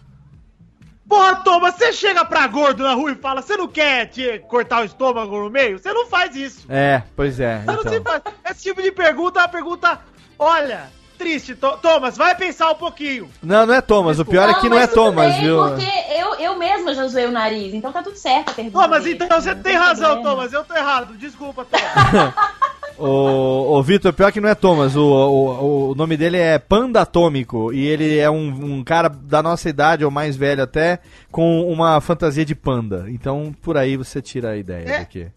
Porra, 1.08 1.38
Thomas, 1.38 1.74
você 1.74 1.92
chega 1.92 2.24
pra 2.24 2.46
gordo 2.46 2.84
na 2.84 2.94
rua 2.94 3.12
e 3.12 3.16
fala, 3.16 3.42
você 3.42 3.58
não 3.58 3.68
quer 3.68 4.06
te 4.06 4.38
cortar 4.48 4.82
o 4.82 4.86
estômago 4.86 5.40
no 5.40 5.50
meio? 5.50 5.80
Você 5.80 5.92
não 5.92 6.06
faz 6.06 6.36
isso. 6.36 6.68
É, 6.70 7.02
pois 7.16 7.40
é. 7.40 7.62
Você 7.62 7.72
não 7.72 7.82
se 7.82 7.96
Então. 7.96 8.22
faz. 8.22 8.36
Esse 8.52 8.64
tipo 8.64 8.80
de 8.84 8.92
pergunta 8.92 9.40
é 9.40 9.44
uma 9.44 9.50
pergunta, 9.50 10.00
olha, 10.38 10.92
triste. 11.20 11.54
Tho- 11.54 11.78
Thomas, 11.78 12.18
vai 12.18 12.34
pensar 12.34 12.72
um 12.72 12.76
pouquinho. 12.76 13.30
Não, 13.44 13.66
não 13.68 13.74
é 13.76 13.82
Thomas. 13.82 14.18
O 14.18 14.26
pior 14.26 14.50
é 14.50 14.54
que 14.56 14.70
não 14.70 14.80
é 14.80 14.88
Thomas, 14.88 15.34
bem, 15.36 15.44
viu? 15.44 15.58
Porque 15.58 15.86
eu, 16.18 16.34
eu 16.36 16.58
mesma 16.58 16.96
já 16.96 17.06
zoei 17.08 17.26
o 17.28 17.32
nariz, 17.32 17.74
então 17.74 17.92
tá 17.92 18.02
tudo 18.02 18.16
certo 18.18 18.50
a 18.50 18.54
pergunta. 18.54 18.80
Thomas, 18.82 19.04
dele, 19.04 19.16
então 19.24 19.40
você 19.42 19.54
não 19.54 19.62
tem 19.62 19.76
razão, 19.76 20.14
problema. 20.14 20.30
Thomas. 20.38 20.54
Eu 20.54 20.64
tô 20.64 20.74
errado. 20.74 21.14
Desculpa, 21.18 21.66
Thomas. 21.70 22.34
O, 23.02 23.78
o 23.78 23.82
Vitor, 23.82 24.12
pior 24.12 24.30
que 24.30 24.42
não 24.42 24.50
é 24.50 24.54
Thomas, 24.56 24.94
o, 24.94 25.02
o, 25.02 25.92
o 25.92 25.96
nome 25.96 26.18
dele 26.18 26.36
é 26.36 26.60
Panda 26.60 27.00
Atômico 27.00 27.72
e 27.72 27.88
ele 27.88 28.18
é 28.18 28.30
um, 28.30 28.76
um 28.80 28.84
cara 28.84 29.08
da 29.08 29.42
nossa 29.42 29.70
idade, 29.70 30.04
ou 30.04 30.12
mais 30.12 30.36
velho 30.36 30.62
até, 30.64 31.00
com 31.32 31.62
uma 31.72 32.02
fantasia 32.02 32.44
de 32.44 32.54
panda. 32.54 33.06
Então, 33.08 33.56
por 33.62 33.78
aí 33.78 33.96
você 33.96 34.22
tira 34.22 34.50
a 34.50 34.58
ideia 34.58 34.86
É. 34.86 35.00
do 35.00 35.06
que. 35.06 35.28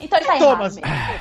Então 0.00 0.18
ele 0.18 0.26
tá 0.26 0.38
Thomas. 0.38 0.76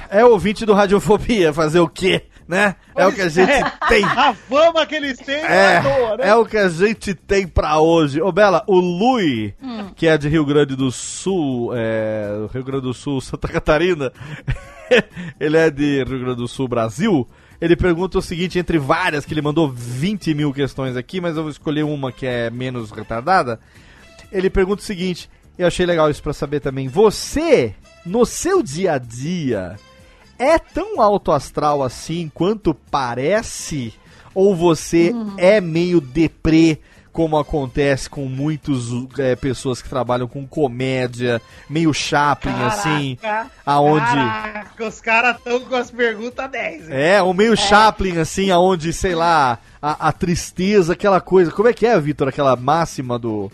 É 0.09 0.25
ouvinte 0.25 0.65
do 0.65 0.73
Radiofobia, 0.73 1.53
fazer 1.53 1.79
o 1.79 1.87
quê, 1.87 2.23
né? 2.47 2.75
É 2.95 3.05
o 3.07 3.11
que 3.11 3.21
a 3.21 3.29
gente 3.29 3.49
É. 3.51 3.63
tem. 3.87 4.03
A 4.15 4.33
fama 4.33 4.85
que 4.85 4.95
eles 4.95 5.17
têm 5.17 5.35
É, 5.35 5.75
é 5.77 5.81
toa, 5.81 6.17
né? 6.17 6.27
é 6.29 6.35
o 6.35 6.45
que 6.45 6.57
a 6.57 6.69
gente 6.69 7.13
tem 7.13 7.47
pra 7.47 7.79
hoje. 7.79 8.21
Ô, 8.21 8.31
Bela, 8.31 8.63
o 8.67 8.79
Lui, 8.79 9.53
que 9.95 10.07
é 10.07 10.17
de 10.17 10.29
Rio 10.29 10.45
Grande 10.45 10.75
do 10.75 10.91
Sul, 10.91 11.71
é, 11.75 12.27
Rio 12.53 12.63
Grande 12.63 12.83
do 12.83 12.93
Sul, 12.93 13.19
Santa 13.21 13.47
Catarina, 13.47 14.11
ele 15.39 15.57
é 15.57 15.69
de 15.69 16.03
Rio 16.03 16.19
Grande 16.19 16.37
do 16.37 16.47
Sul, 16.47 16.67
Brasil. 16.67 17.27
Ele 17.59 17.75
pergunta 17.75 18.17
o 18.17 18.21
seguinte, 18.21 18.59
entre 18.59 18.77
várias, 18.77 19.25
que 19.25 19.33
ele 19.33 19.41
mandou 19.41 19.69
20 19.71 20.33
mil 20.33 20.53
questões 20.53 20.95
aqui, 20.97 21.21
mas 21.21 21.35
eu 21.37 21.43
vou 21.43 21.51
escolher 21.51 21.83
uma 21.83 22.11
que 22.11 22.25
é 22.25 22.49
menos 22.49 22.91
retardada. 22.91 23.59
Ele 24.31 24.49
pergunta 24.49 24.81
o 24.81 24.85
seguinte, 24.85 25.29
eu 25.57 25.65
achei 25.65 25.85
legal 25.85 26.09
isso 26.09 26.21
pra 26.21 26.33
saber 26.33 26.59
também. 26.59 26.87
Você, 26.89 27.73
no 28.05 28.25
seu 28.25 28.61
dia 28.61 28.93
a 28.93 28.97
dia, 28.97 29.77
é 30.37 30.57
tão 30.59 31.01
alto 31.01 31.31
astral 31.31 31.83
assim 31.83 32.31
quanto 32.33 32.73
parece? 32.73 33.93
Ou 34.33 34.55
você 34.55 35.13
é 35.37 35.61
meio 35.61 36.01
deprê, 36.01 36.79
como 37.13 37.37
acontece 37.37 38.09
com 38.09 38.25
muitas 38.25 38.79
pessoas 39.39 39.81
que 39.81 39.87
trabalham 39.87 40.27
com 40.27 40.45
comédia, 40.45 41.41
meio 41.69 41.93
Chaplin, 41.93 42.51
assim, 42.65 43.17
aonde... 43.65 44.05
Caraca, 44.05 44.85
os 44.85 44.99
caras 44.99 45.37
tão 45.41 45.61
com 45.61 45.75
as 45.75 45.89
perguntas 45.89 46.51
10. 46.51 46.89
hein? 46.89 46.95
É, 46.97 47.23
ou 47.23 47.33
meio 47.33 47.55
Chaplin, 47.55 48.17
assim, 48.17 48.51
aonde, 48.51 48.91
sei 48.91 49.15
lá, 49.15 49.59
a, 49.81 50.09
a 50.09 50.11
tristeza, 50.11 50.91
aquela 50.91 51.21
coisa. 51.21 51.51
Como 51.51 51.69
é 51.69 51.73
que 51.73 51.85
é, 51.85 51.97
Vitor, 51.97 52.27
aquela 52.27 52.57
máxima 52.57 53.17
do. 53.17 53.49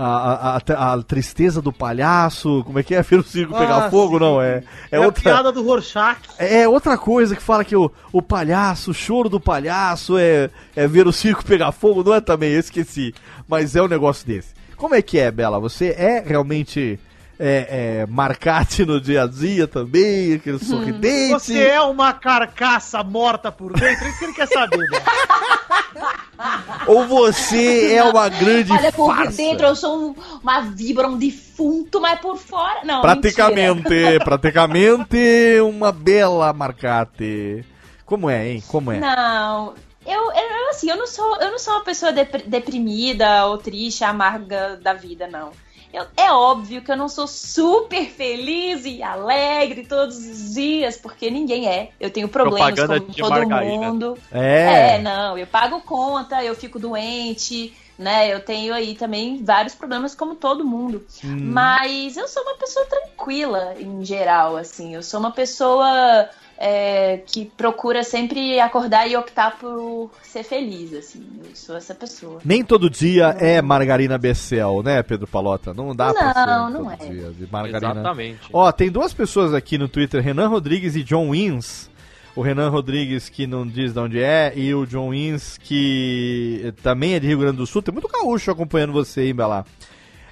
A, 0.00 0.56
a, 0.56 0.56
a- 0.74 0.92
a 0.94 1.02
tristeza 1.02 1.60
do 1.60 1.72
palhaço, 1.72 2.62
como 2.64 2.78
é 2.78 2.82
que 2.84 2.94
é? 2.94 3.02
Ver 3.02 3.18
o 3.18 3.22
circo 3.24 3.52
pegar 3.58 3.86
Ah, 3.86 3.90
fogo? 3.90 4.14
sim. 4.14 4.20
Não, 4.20 4.40
é. 4.40 4.62
É 4.92 4.96
É 4.96 4.96
a 4.98 5.00
outra. 5.06 5.22
piada 5.22 5.50
do 5.52 5.62
Rorschach. 5.62 6.18
É 6.38 6.68
outra 6.68 6.96
coisa 6.96 7.34
que 7.34 7.42
fala 7.42 7.64
que 7.64 7.74
o, 7.74 7.90
o 8.12 8.22
palhaço, 8.22 8.92
o 8.92 8.94
choro 8.94 9.28
do 9.28 9.40
palhaço 9.40 10.16
é, 10.16 10.50
é 10.76 10.86
ver 10.86 11.06
o 11.08 11.12
circo 11.12 11.44
pegar 11.44 11.72
fogo, 11.72 12.04
não 12.04 12.14
é 12.14 12.20
também? 12.20 12.52
Eu 12.52 12.60
esqueci. 12.60 13.12
Mas 13.48 13.74
é 13.74 13.82
um 13.82 13.88
negócio 13.88 14.26
desse. 14.26 14.54
Como 14.76 14.94
é 14.94 15.02
que 15.02 15.18
é, 15.18 15.30
Bela? 15.32 15.58
Você 15.58 15.88
é 15.98 16.22
realmente 16.24 16.98
é, 17.38 18.00
é, 18.00 18.06
marcate 18.06 18.84
no 18.84 19.00
dia 19.00 19.22
a 19.22 19.26
dia 19.26 19.66
também? 19.68 20.34
Aquele 20.34 20.58
sorridente? 20.58 21.32
Você 21.34 21.58
é 21.58 21.80
uma 21.80 22.12
carcaça 22.12 23.02
morta 23.04 23.50
por 23.52 23.72
dentro? 23.72 24.04
É 24.06 24.08
isso 24.10 24.18
que 24.18 24.24
ele 24.24 24.32
quer 24.34 24.48
saber, 24.48 24.78
né? 24.90 24.98
Ou 26.86 27.06
você 27.06 27.94
é 27.94 28.04
uma 28.04 28.28
grande 28.28 28.72
Olha, 28.72 28.92
por 28.92 29.14
farsa? 29.14 29.36
dentro 29.36 29.66
eu 29.66 29.76
sou 29.76 30.10
um- 30.10 30.14
uma 30.42 30.60
víbora, 30.62 31.08
um 31.08 31.18
defunto, 31.18 32.00
mas 32.00 32.18
por 32.20 32.36
fora. 32.36 32.80
Não, 32.84 33.02
mentira. 33.02 33.14
Praticamente, 33.20 34.18
praticamente 34.24 35.60
uma 35.62 35.90
bela 35.92 36.52
marcate. 36.52 37.64
Como 38.04 38.30
é, 38.30 38.48
hein? 38.48 38.62
Como 38.68 38.90
é? 38.92 38.98
Não. 39.00 39.74
Eu, 40.06 40.32
eu, 40.32 40.70
assim, 40.70 40.88
eu 40.88 40.96
não 40.96 41.06
sou, 41.06 41.36
eu 41.40 41.50
não 41.50 41.58
sou 41.58 41.74
uma 41.74 41.84
pessoa 41.84 42.12
depr- 42.12 42.44
deprimida 42.46 43.44
ou 43.46 43.58
triste, 43.58 44.02
amarga 44.04 44.76
da 44.82 44.94
vida, 44.94 45.26
não. 45.26 45.50
Eu- 45.92 46.06
é 46.16 46.30
óbvio 46.30 46.82
que 46.82 46.92
eu 46.92 46.96
não 46.96 47.08
sou 47.08 47.26
super 47.26 48.06
feliz 48.10 48.84
e 48.84 49.02
alegre 49.02 49.86
todos 49.86 50.16
os 50.16 50.54
dias, 50.54 50.96
porque 50.96 51.30
ninguém 51.30 51.66
é. 51.68 51.90
Eu 51.98 52.10
tenho 52.10 52.28
problemas 52.28 52.74
Propaganda 52.74 53.00
como 53.00 53.12
de 53.12 53.20
todo 53.22 53.30
margarina. 53.30 53.88
mundo. 53.88 54.18
É. 54.30 54.94
É, 54.94 54.98
não, 54.98 55.38
eu 55.38 55.46
pago 55.46 55.80
conta, 55.80 56.44
eu 56.44 56.54
fico 56.54 56.78
doente, 56.78 57.74
né? 57.98 58.32
Eu 58.32 58.40
tenho 58.40 58.72
aí 58.74 58.94
também 58.94 59.42
vários 59.42 59.74
problemas 59.74 60.14
como 60.14 60.34
todo 60.34 60.64
mundo. 60.64 61.04
Hum. 61.24 61.36
Mas 61.52 62.16
eu 62.16 62.28
sou 62.28 62.42
uma 62.42 62.56
pessoa 62.56 62.84
tranquila 62.86 63.74
em 63.78 64.04
geral, 64.04 64.56
assim. 64.56 64.94
Eu 64.94 65.02
sou 65.02 65.18
uma 65.18 65.30
pessoa 65.32 66.28
é, 66.58 67.18
que 67.24 67.44
procura 67.44 68.02
sempre 68.02 68.58
acordar 68.58 69.08
e 69.08 69.16
optar 69.16 69.56
por 69.58 70.10
ser 70.22 70.42
feliz, 70.42 70.92
assim. 70.92 71.24
Eu 71.44 71.54
sou 71.54 71.76
essa 71.76 71.94
pessoa. 71.94 72.40
Nem 72.44 72.64
todo 72.64 72.90
dia 72.90 73.36
é 73.38 73.62
margarina 73.62 74.18
Becel, 74.18 74.82
né, 74.82 75.02
Pedro 75.04 75.28
Palota? 75.28 75.72
Não 75.72 75.94
dá 75.94 76.12
pra 76.12 76.34
ser 76.34 76.46
Não, 76.46 76.70
não 76.70 76.84
todo 76.84 77.04
é. 77.04 77.06
dia 77.06 77.30
de 77.30 77.50
margarina. 77.50 77.92
Exatamente. 77.92 78.40
Ó, 78.52 78.72
tem 78.72 78.90
duas 78.90 79.14
pessoas 79.14 79.54
aqui 79.54 79.78
no 79.78 79.88
Twitter, 79.88 80.20
Renan 80.20 80.48
Rodrigues 80.48 80.96
e 80.96 81.04
John 81.04 81.30
Wins. 81.30 81.88
O 82.34 82.42
Renan 82.42 82.68
Rodrigues, 82.68 83.28
que 83.28 83.46
não 83.48 83.66
diz 83.66 83.92
de 83.92 83.98
onde 83.98 84.22
é, 84.22 84.52
e 84.54 84.72
o 84.72 84.86
John 84.86 85.10
Wins, 85.10 85.58
que 85.58 86.72
também 86.84 87.14
é 87.14 87.20
de 87.20 87.26
Rio 87.26 87.38
Grande 87.38 87.56
do 87.56 87.66
Sul. 87.66 87.82
Tem 87.82 87.92
muito 87.92 88.08
gaúcho 88.08 88.50
acompanhando 88.50 88.92
você, 88.92 89.22
hein, 89.26 89.34
Bela? 89.34 89.64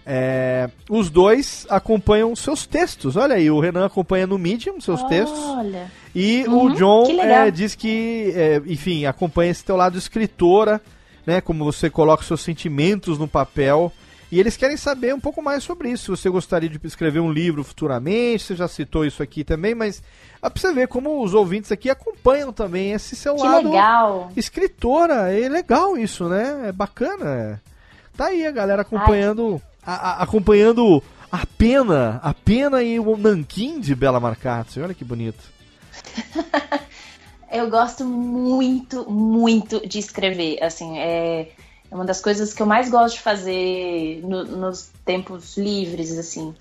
É, 0.09 0.71
os 0.89 1.11
dois 1.11 1.67
acompanham 1.69 2.35
seus 2.37 2.65
textos. 2.65 3.17
Olha 3.17 3.35
aí, 3.35 3.51
o 3.51 3.59
Renan 3.59 3.87
acompanha 3.87 4.25
no 4.27 4.39
Medium 4.39 4.81
seus 4.81 5.03
textos. 5.05 5.39
Olha. 5.41 5.91
E 6.15 6.45
Uhum, 6.47 6.67
o 6.67 6.75
John 6.75 7.07
que 7.07 7.21
é, 7.21 7.51
diz 7.51 7.75
que, 7.75 8.33
é, 8.37 8.63
enfim, 8.67 9.05
acompanha 9.05 9.51
esse 9.51 9.65
teu 9.65 9.75
lado 9.77 9.99
escritora, 9.99 10.81
né? 11.27 11.41
Como 11.41 11.65
você 11.65 11.91
coloca 11.91 12.23
seus 12.25 12.41
sentimentos 12.41 13.19
no 13.19 13.27
papel. 13.27 13.93
E 14.31 14.41
eles 14.41 14.57
querem 14.57 14.77
saber 14.77 15.15
um 15.15 15.21
pouco 15.21 15.43
mais 15.43 15.63
sobre 15.65 15.89
isso. 15.91 16.05
Se 16.17 16.23
você 16.23 16.31
gostaria 16.31 16.69
de 16.69 16.81
escrever 16.85 17.21
um 17.21 17.31
livro 17.31 17.63
futuramente, 17.65 18.45
você 18.45 18.57
já 18.57 18.67
citou 18.69 19.05
isso 19.05 19.23
aqui 19.23 19.45
também, 19.45 19.75
mas 19.75 20.03
dá 20.41 20.49
pra 20.51 20.61
você 20.61 20.73
ver 20.73 20.89
como 20.89 21.23
os 21.23 21.33
ouvintes 21.35 21.71
aqui 21.71 21.91
acompanham 21.91 22.53
também 22.53 22.93
esse 22.93 23.15
seu 23.17 23.35
Que 23.37 23.43
lado 23.43 23.71
legal. 23.71 24.31
escritora. 24.37 25.33
É 25.33 25.49
legal 25.49 25.97
isso, 25.97 26.29
né? 26.29 26.67
É 26.69 26.73
bacana. 26.73 27.61
Tá 28.17 28.27
aí 28.27 28.47
a 28.47 28.51
galera 28.51 28.83
acompanhando, 28.83 29.61
a- 29.87 29.95
a- 29.95 30.23
acompanhando 30.23 31.03
a 31.31 31.47
pena, 31.47 32.21
a 32.23 32.35
pena 32.35 32.83
e 32.83 32.99
o 32.99 33.17
nanquim 33.17 33.81
de 33.81 33.95
Bela 33.95 34.19
Marcati. 34.21 34.81
Olha 34.81 34.95
que 34.95 35.05
bonito. 35.05 35.43
Eu 37.51 37.71
gosto 37.71 38.05
muito, 38.05 39.09
muito 39.11 39.87
de 39.87 39.99
escrever. 39.99 40.63
Assim, 40.63 40.99
é, 40.99 41.49
é 41.91 41.95
uma 41.95 42.05
das 42.05 42.21
coisas 42.21 42.53
que 42.53 42.61
eu 42.61 42.67
mais 42.67 42.91
gosto 42.91 43.15
de 43.17 43.23
fazer 43.23 44.21
no- 44.25 44.45
nos 44.45 44.91
tempos 45.05 45.57
livres, 45.57 46.19
assim. 46.19 46.55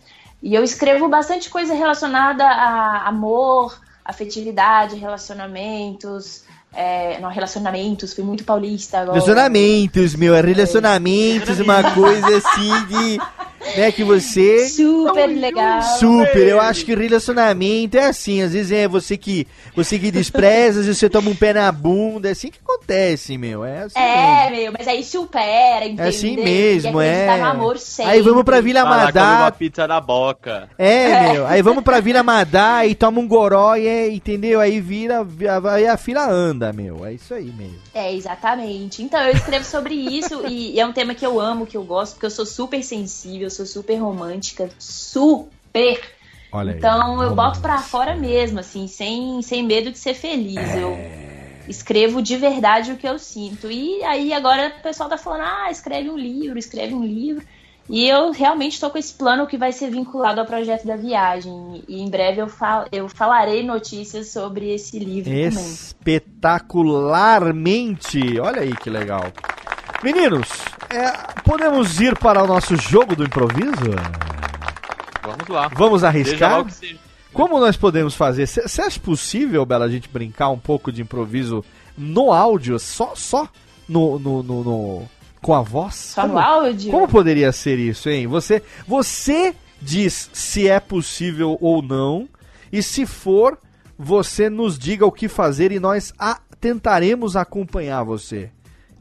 E 0.44 0.54
eu 0.54 0.64
escrevo 0.64 1.10
bastante 1.10 1.50
coisa 1.50 1.74
relacionada 1.74 2.46
a 2.46 3.08
amor, 3.08 3.78
afetividade, 4.06 4.96
relacionamentos. 4.96 6.44
É, 6.76 7.20
não, 7.20 7.30
relacionamentos, 7.30 8.14
fui 8.14 8.24
muito 8.24 8.44
paulista 8.44 9.00
agora. 9.00 9.14
Relacionamentos, 9.14 10.16
meu, 10.16 10.36
é 10.36 10.42
relacionamentos, 10.42 11.60
uma 11.60 11.82
coisa 11.94 12.38
assim 12.38 12.86
de. 12.88 13.18
né, 13.78 13.92
que 13.92 14.04
você 14.04 14.68
Super 14.70 15.28
legal. 15.28 15.82
Super, 15.82 16.48
eu 16.48 16.60
acho 16.62 16.86
que 16.86 16.96
relacionamento 16.96 17.98
é 17.98 18.06
assim, 18.06 18.42
às 18.42 18.54
vezes 18.54 18.72
é 18.72 18.88
você 18.88 19.18
que 19.18 19.48
você 19.76 19.98
que 20.00 20.12
despreza, 20.12 20.80
às 20.80 20.86
vezes 20.86 20.98
você 21.00 21.10
toma 21.10 21.30
um 21.30 21.36
pé 21.36 21.54
na 21.54 21.72
bunda, 21.72 22.30
é 22.30 22.32
assim 22.32 22.50
que 22.50 22.60
acontece, 22.64 23.38
meu, 23.38 23.66
é 23.66 23.84
assim 23.84 24.00
É, 24.00 24.50
mesmo. 24.50 24.56
meu, 24.64 24.74
mas 24.78 24.88
aí 24.88 25.04
supera, 25.04 25.86
entendeu? 25.86 26.06
É 26.06 26.10
assim 26.10 26.36
mesmo, 26.36 27.00
acreditar 27.00 28.04
é. 28.04 28.06
Aí 28.06 28.22
vamos 28.22 28.44
pra 28.44 28.62
Vila 28.62 28.82
comer 28.82 28.96
uma 28.96 29.06
Madá, 29.06 29.52
pizza 29.52 29.88
na 29.88 30.00
boca. 30.00 30.70
é, 30.78 31.34
meu, 31.34 31.48
aí 31.48 31.62
vamos 31.62 31.84
pra 31.84 32.00
Vila 32.00 32.24
Madá 32.24 32.86
e 32.86 32.96
toma 32.96 33.20
um 33.20 33.28
goró 33.28 33.76
e 33.76 33.88
é, 33.88 34.10
entendeu? 34.10 34.60
Aí 34.60 34.80
vira, 34.80 35.26
aí 35.72 35.88
a 35.88 35.98
fila 35.98 36.30
anda, 36.30 36.72
meu, 36.72 37.06
é 37.06 37.14
isso 37.14 37.34
aí 37.34 37.46
mesmo. 37.46 37.76
É, 37.94 38.14
exatamente. 38.14 39.02
Então, 39.04 39.20
eu 39.22 39.34
escrevo 39.34 39.66
sobre 39.66 39.94
isso 39.94 40.46
e 40.48 40.80
é 40.80 40.86
um 40.86 40.92
tema 40.94 41.14
que 41.14 41.26
eu 41.26 41.40
amo, 41.40 41.66
que 41.66 41.78
eu 41.78 41.84
gosto, 41.84 42.14
porque 42.14 42.26
eu 42.26 42.32
sou 42.32 42.46
super 42.46 42.82
sensível, 42.84 43.45
sou 43.50 43.66
super 43.66 43.96
romântica, 43.96 44.70
super. 44.80 46.02
Olha 46.52 46.72
aí. 46.72 46.78
Então, 46.78 47.22
eu 47.22 47.30
vamos 47.30 47.36
boto 47.36 47.60
pra 47.60 47.80
fora 47.80 48.16
mesmo, 48.16 48.60
assim, 48.60 48.88
sem, 48.88 49.42
sem 49.42 49.64
medo 49.64 49.92
de 49.92 49.98
ser 49.98 50.14
feliz. 50.14 50.58
É. 50.58 50.84
Eu 50.84 50.98
escrevo 51.68 52.22
de 52.22 52.38
verdade 52.38 52.92
o 52.92 52.98
que 52.98 53.08
eu 53.08 53.20
sinto. 53.20 53.72
E 53.72 54.04
aí, 54.04 54.34
agora 54.34 54.74
o 54.80 54.82
pessoal 54.82 55.10
tá 55.10 55.18
falando, 55.18 55.44
ah, 55.44 55.72
escreve 55.72 56.10
um 56.10 56.18
livro, 56.18 56.58
escreve 56.58 56.94
um 56.94 57.04
livro. 57.04 57.46
E 57.88 58.08
eu 58.08 58.32
realmente 58.32 58.80
tô 58.80 58.90
com 58.90 58.98
esse 58.98 59.14
plano 59.14 59.46
que 59.46 59.58
vai 59.58 59.72
ser 59.72 59.92
vinculado 59.92 60.42
ao 60.42 60.48
projeto 60.48 60.88
da 60.88 60.96
viagem. 60.96 61.84
E 61.88 62.02
em 62.02 62.10
breve 62.10 62.42
eu, 62.42 62.48
fal 62.48 62.88
eu 62.92 63.08
falarei 63.08 63.62
notícias 63.64 64.32
sobre 64.32 64.74
esse 64.74 64.98
livro 64.98 65.32
também. 65.32 65.50
Espetacularmente! 65.50 68.40
Olha 68.40 68.62
aí 68.62 68.76
que 68.76 68.90
legal. 68.90 69.32
Meninos, 70.06 70.48
é, 70.92 71.42
podemos 71.42 72.00
ir 72.00 72.16
para 72.20 72.44
o 72.44 72.46
nosso 72.46 72.76
jogo 72.76 73.16
do 73.16 73.24
improviso? 73.24 73.74
Vamos 75.24 75.48
lá. 75.50 75.68
Vamos 75.76 76.04
arriscar? 76.04 76.64
Como 77.34 77.60
nós 77.60 77.76
podemos 77.76 78.14
fazer? 78.14 78.46
Você 78.48 78.82
acha 78.84 79.00
possível, 79.00 79.66
Bela, 79.66 79.86
a 79.86 79.90
gente 79.90 80.08
brincar 80.08 80.50
um 80.50 80.60
pouco 80.60 80.92
de 80.92 81.02
improviso 81.02 81.66
no 81.98 82.32
áudio, 82.32 82.78
só, 82.78 83.14
só 83.16 83.50
no, 83.90 84.20
no, 84.20 84.44
no- 84.44 84.64
no- 84.64 85.10
com 85.42 85.56
a 85.56 85.62
voz? 85.64 85.96
Só 85.96 86.22
como, 86.22 86.34
no 86.36 86.40
áudio? 86.40 86.92
como 86.92 87.08
poderia 87.08 87.52
ser 87.52 87.80
isso, 87.80 88.08
hein? 88.08 88.28
Você, 88.28 88.62
você 88.88 89.56
diz 89.82 90.30
se 90.32 90.68
é 90.70 90.80
possível 90.80 91.58
ou 91.60 91.82
não, 91.82 92.30
e 92.72 92.84
se 92.84 93.08
for, 93.08 93.58
você 93.98 94.52
nos 94.52 94.78
diga 94.78 95.04
o 95.06 95.12
que 95.12 95.28
fazer 95.28 95.72
e 95.72 95.80
nós 95.80 96.14
a- 96.20 96.40
tentaremos 96.62 97.36
acompanhar 97.36 98.04
você. 98.04 98.52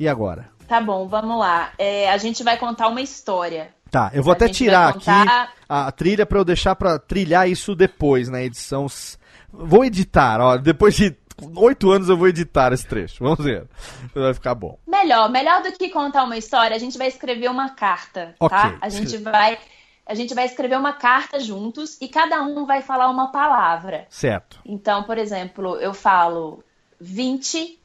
E 0.00 0.08
agora? 0.08 0.48
Tá 0.68 0.80
bom, 0.80 1.06
vamos 1.08 1.38
lá. 1.38 1.72
É, 1.78 2.10
a 2.10 2.16
gente 2.16 2.42
vai 2.42 2.56
contar 2.56 2.88
uma 2.88 3.00
história. 3.00 3.68
Tá, 3.90 4.10
eu 4.14 4.22
vou 4.22 4.32
A 4.32 4.34
até 4.36 4.48
tirar 4.48 4.80
vai 4.84 4.90
aqui 4.90 5.04
contar- 5.04 5.52
a 5.68 5.92
trilha 5.92 6.26
pra 6.26 6.38
eu 6.38 6.44
deixar 6.44 6.74
pra 6.74 6.98
trilhar 6.98 7.48
isso 7.48 7.74
depois 7.74 8.28
na 8.28 8.42
edição. 8.42 8.86
S- 8.86 9.16
Vou 9.52 9.84
editar, 9.84 10.40
ó. 10.40 10.56
Depois 10.56 10.96
de 10.96 11.16
oito 11.54 11.90
anos 11.92 12.08
eu 12.08 12.16
vou 12.16 12.26
editar 12.26 12.72
esse 12.72 12.84
trecho. 12.86 13.22
Vamos 13.22 13.38
ver. 13.44 13.68
Vai 14.12 14.34
ficar 14.34 14.52
bom. 14.54 14.78
Melhor, 14.84 15.30
melhor 15.30 15.62
do 15.62 15.70
que 15.72 15.88
contar 15.90 16.24
uma 16.24 16.36
história, 16.36 16.74
a 16.74 16.78
gente 16.78 16.98
vai 16.98 17.06
escrever 17.06 17.48
uma 17.48 17.70
carta, 17.70 18.34
Ok. 18.40 18.56
tá? 18.58 18.76
A 18.80 18.88
gente 18.88 19.16
vai 19.18 19.58
a 20.06 20.14
gente 20.14 20.34
vai 20.34 20.44
escrever 20.44 20.76
uma 20.76 20.92
carta 20.92 21.38
juntos 21.40 21.96
e 22.00 22.08
cada 22.08 22.42
um 22.42 22.66
vai 22.66 22.82
falar 22.82 23.08
uma 23.08 23.30
palavra. 23.32 24.06
Certo. 24.10 24.58
Então, 24.66 25.04
por 25.04 25.16
exemplo, 25.18 25.76
eu 25.76 25.94
falo 25.94 26.62
20, 27.00 27.78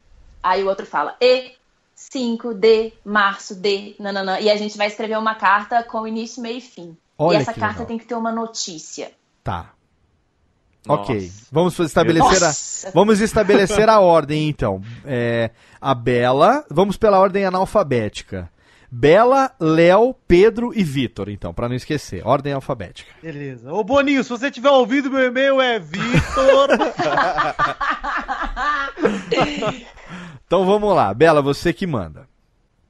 aí 0.43 0.64
o 0.64 0.68
outro 0.68 0.85
fala 0.85 1.15
E, 1.22 1.51
5, 1.99 2.53
D, 2.53 2.93
março, 3.03 3.53
D, 3.53 3.95
nananã. 3.99 4.39
E 4.39 4.49
a 4.49 4.55
gente 4.55 4.77
vai 4.77 4.88
escrever 4.88 5.17
uma 5.17 5.35
carta 5.35 5.84
com 5.84 6.07
início, 6.07 6.41
meio 6.41 6.57
e 6.57 6.61
fim. 6.61 6.97
Olha 7.17 7.38
e 7.38 7.41
essa 7.41 7.53
carta 7.53 7.80
legal. 7.80 7.85
tem 7.88 7.97
que 7.97 8.05
ter 8.05 8.15
uma 8.15 8.31
notícia. 8.31 9.11
Tá. 9.43 9.73
Nossa. 10.88 11.01
Ok. 11.01 11.30
Vamos 11.51 11.77
estabelecer 11.77 12.43
a, 12.43 12.91
vamos 12.93 13.19
estabelecer 13.19 13.89
a 13.89 13.99
ordem 13.99 14.47
então. 14.47 14.81
É, 15.05 15.51
a 15.80 15.93
Bela. 15.93 16.63
Vamos 16.69 16.95
pela 16.95 17.19
ordem 17.19 17.43
analfabética. 17.43 18.49
Bela, 18.89 19.51
Léo, 19.59 20.15
Pedro 20.26 20.71
e 20.73 20.84
Vitor, 20.84 21.30
então, 21.30 21.53
pra 21.53 21.67
não 21.67 21.76
esquecer. 21.76 22.26
Ordem 22.26 22.53
alfabética. 22.53 23.11
Beleza. 23.21 23.71
Ô 23.71 23.84
Boninho, 23.84 24.23
se 24.23 24.30
você 24.30 24.49
tiver 24.49 24.71
ouvido, 24.71 25.11
meu 25.11 25.27
e-mail 25.27 25.61
é 25.61 25.77
Vitor. 25.77 26.69
Então 30.49 30.65
vamos 30.65 30.95
lá. 30.95 31.13
Bela, 31.13 31.43
você 31.43 31.71
que 31.71 31.85
manda. 31.85 32.27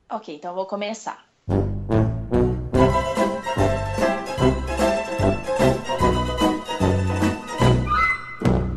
Ok, 0.10 0.34
então 0.34 0.52
eu 0.52 0.56
vou 0.56 0.66
começar. 0.66 1.26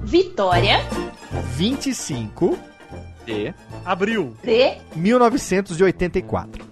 Vitória 0.04 0.78
25 1.54 2.59
E 3.26 3.52
Abril. 3.84 4.36
de 4.42 4.78
1984. 4.96 6.64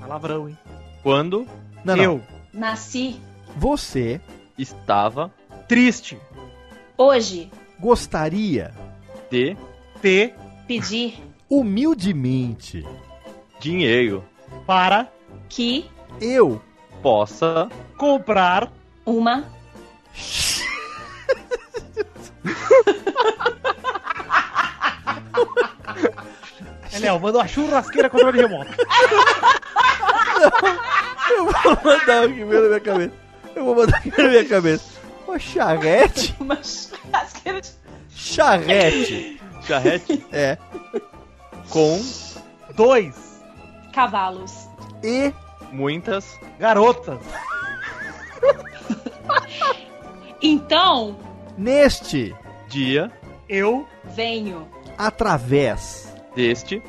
Palavrão, 0.00 0.48
hein? 0.48 0.58
quando 1.02 1.46
Não, 1.84 1.96
não. 1.96 2.02
Eu. 2.04 2.22
nasci 2.52 3.20
Você 3.56 4.20
estava 4.58 5.32
Triste. 5.68 6.16
hoje 6.96 7.50
gostaria 7.80 8.72
de 9.30 9.56
T. 10.00 10.32
pedir 10.66 11.18
humildemente 11.48 12.86
dinheiro 13.60 14.24
Para. 14.66 15.08
que 15.48 15.88
eu 16.20 16.60
possa 17.02 17.68
Comprar. 17.96 18.70
uma 19.04 19.44
É, 26.92 26.98
Léo, 26.98 27.20
manda 27.20 27.38
uma 27.38 27.48
churrasqueira 27.48 28.08
controle 28.08 28.40
remoto. 28.40 28.70
Eu 31.30 31.44
vou 31.44 31.78
mandar 31.84 32.24
aqui 32.24 32.44
na 32.44 32.60
minha 32.60 32.80
cabeça. 32.80 33.12
Eu 33.54 33.64
vou 33.64 33.74
mandar 33.74 33.96
aqui 33.98 34.12
na 34.16 34.28
minha 34.28 34.44
cabeça. 34.44 34.84
Uma 35.26 35.38
charrete. 35.38 36.34
uma 36.40 36.58
churrasqueira 36.62 37.60
de... 37.60 37.70
Charrete. 38.14 39.40
charrete 39.66 40.24
É. 40.32 40.56
com 41.70 42.00
Dois. 42.74 43.14
cavalos. 43.92 44.68
E 45.02 45.32
muitas 45.72 46.38
Garotas. 46.58 47.20
Então 50.42 51.16
neste, 51.56 52.34
dia 52.68 53.10
Eu. 53.48 53.86
venho 54.14 54.68
através, 54.98 56.12
deste 56.34 56.82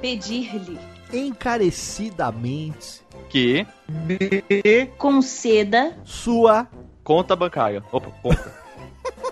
pedir-lhe 0.00 0.78
encarecidamente, 1.12 3.02
que 3.28 3.66
Me. 3.88 4.86
conceda 4.98 5.98
sua 6.04 6.68
conta 7.02 7.34
bancária. 7.34 7.82
Opa, 7.90 8.10
conta. 8.22 8.54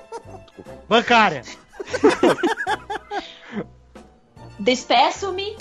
Bancária. 0.88 1.42
despeço-me 4.58 5.56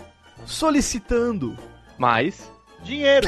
solicitando 0.46 1.58
Mais 1.98 2.52
Dinheiro. 2.84 3.28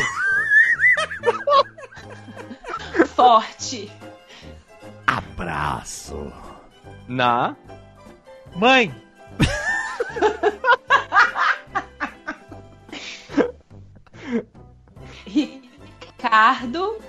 forte 3.16 3.90
abraço. 5.40 6.32
na 7.08 7.56
Mãe. 8.56 8.94
Ricardo 15.26 17.00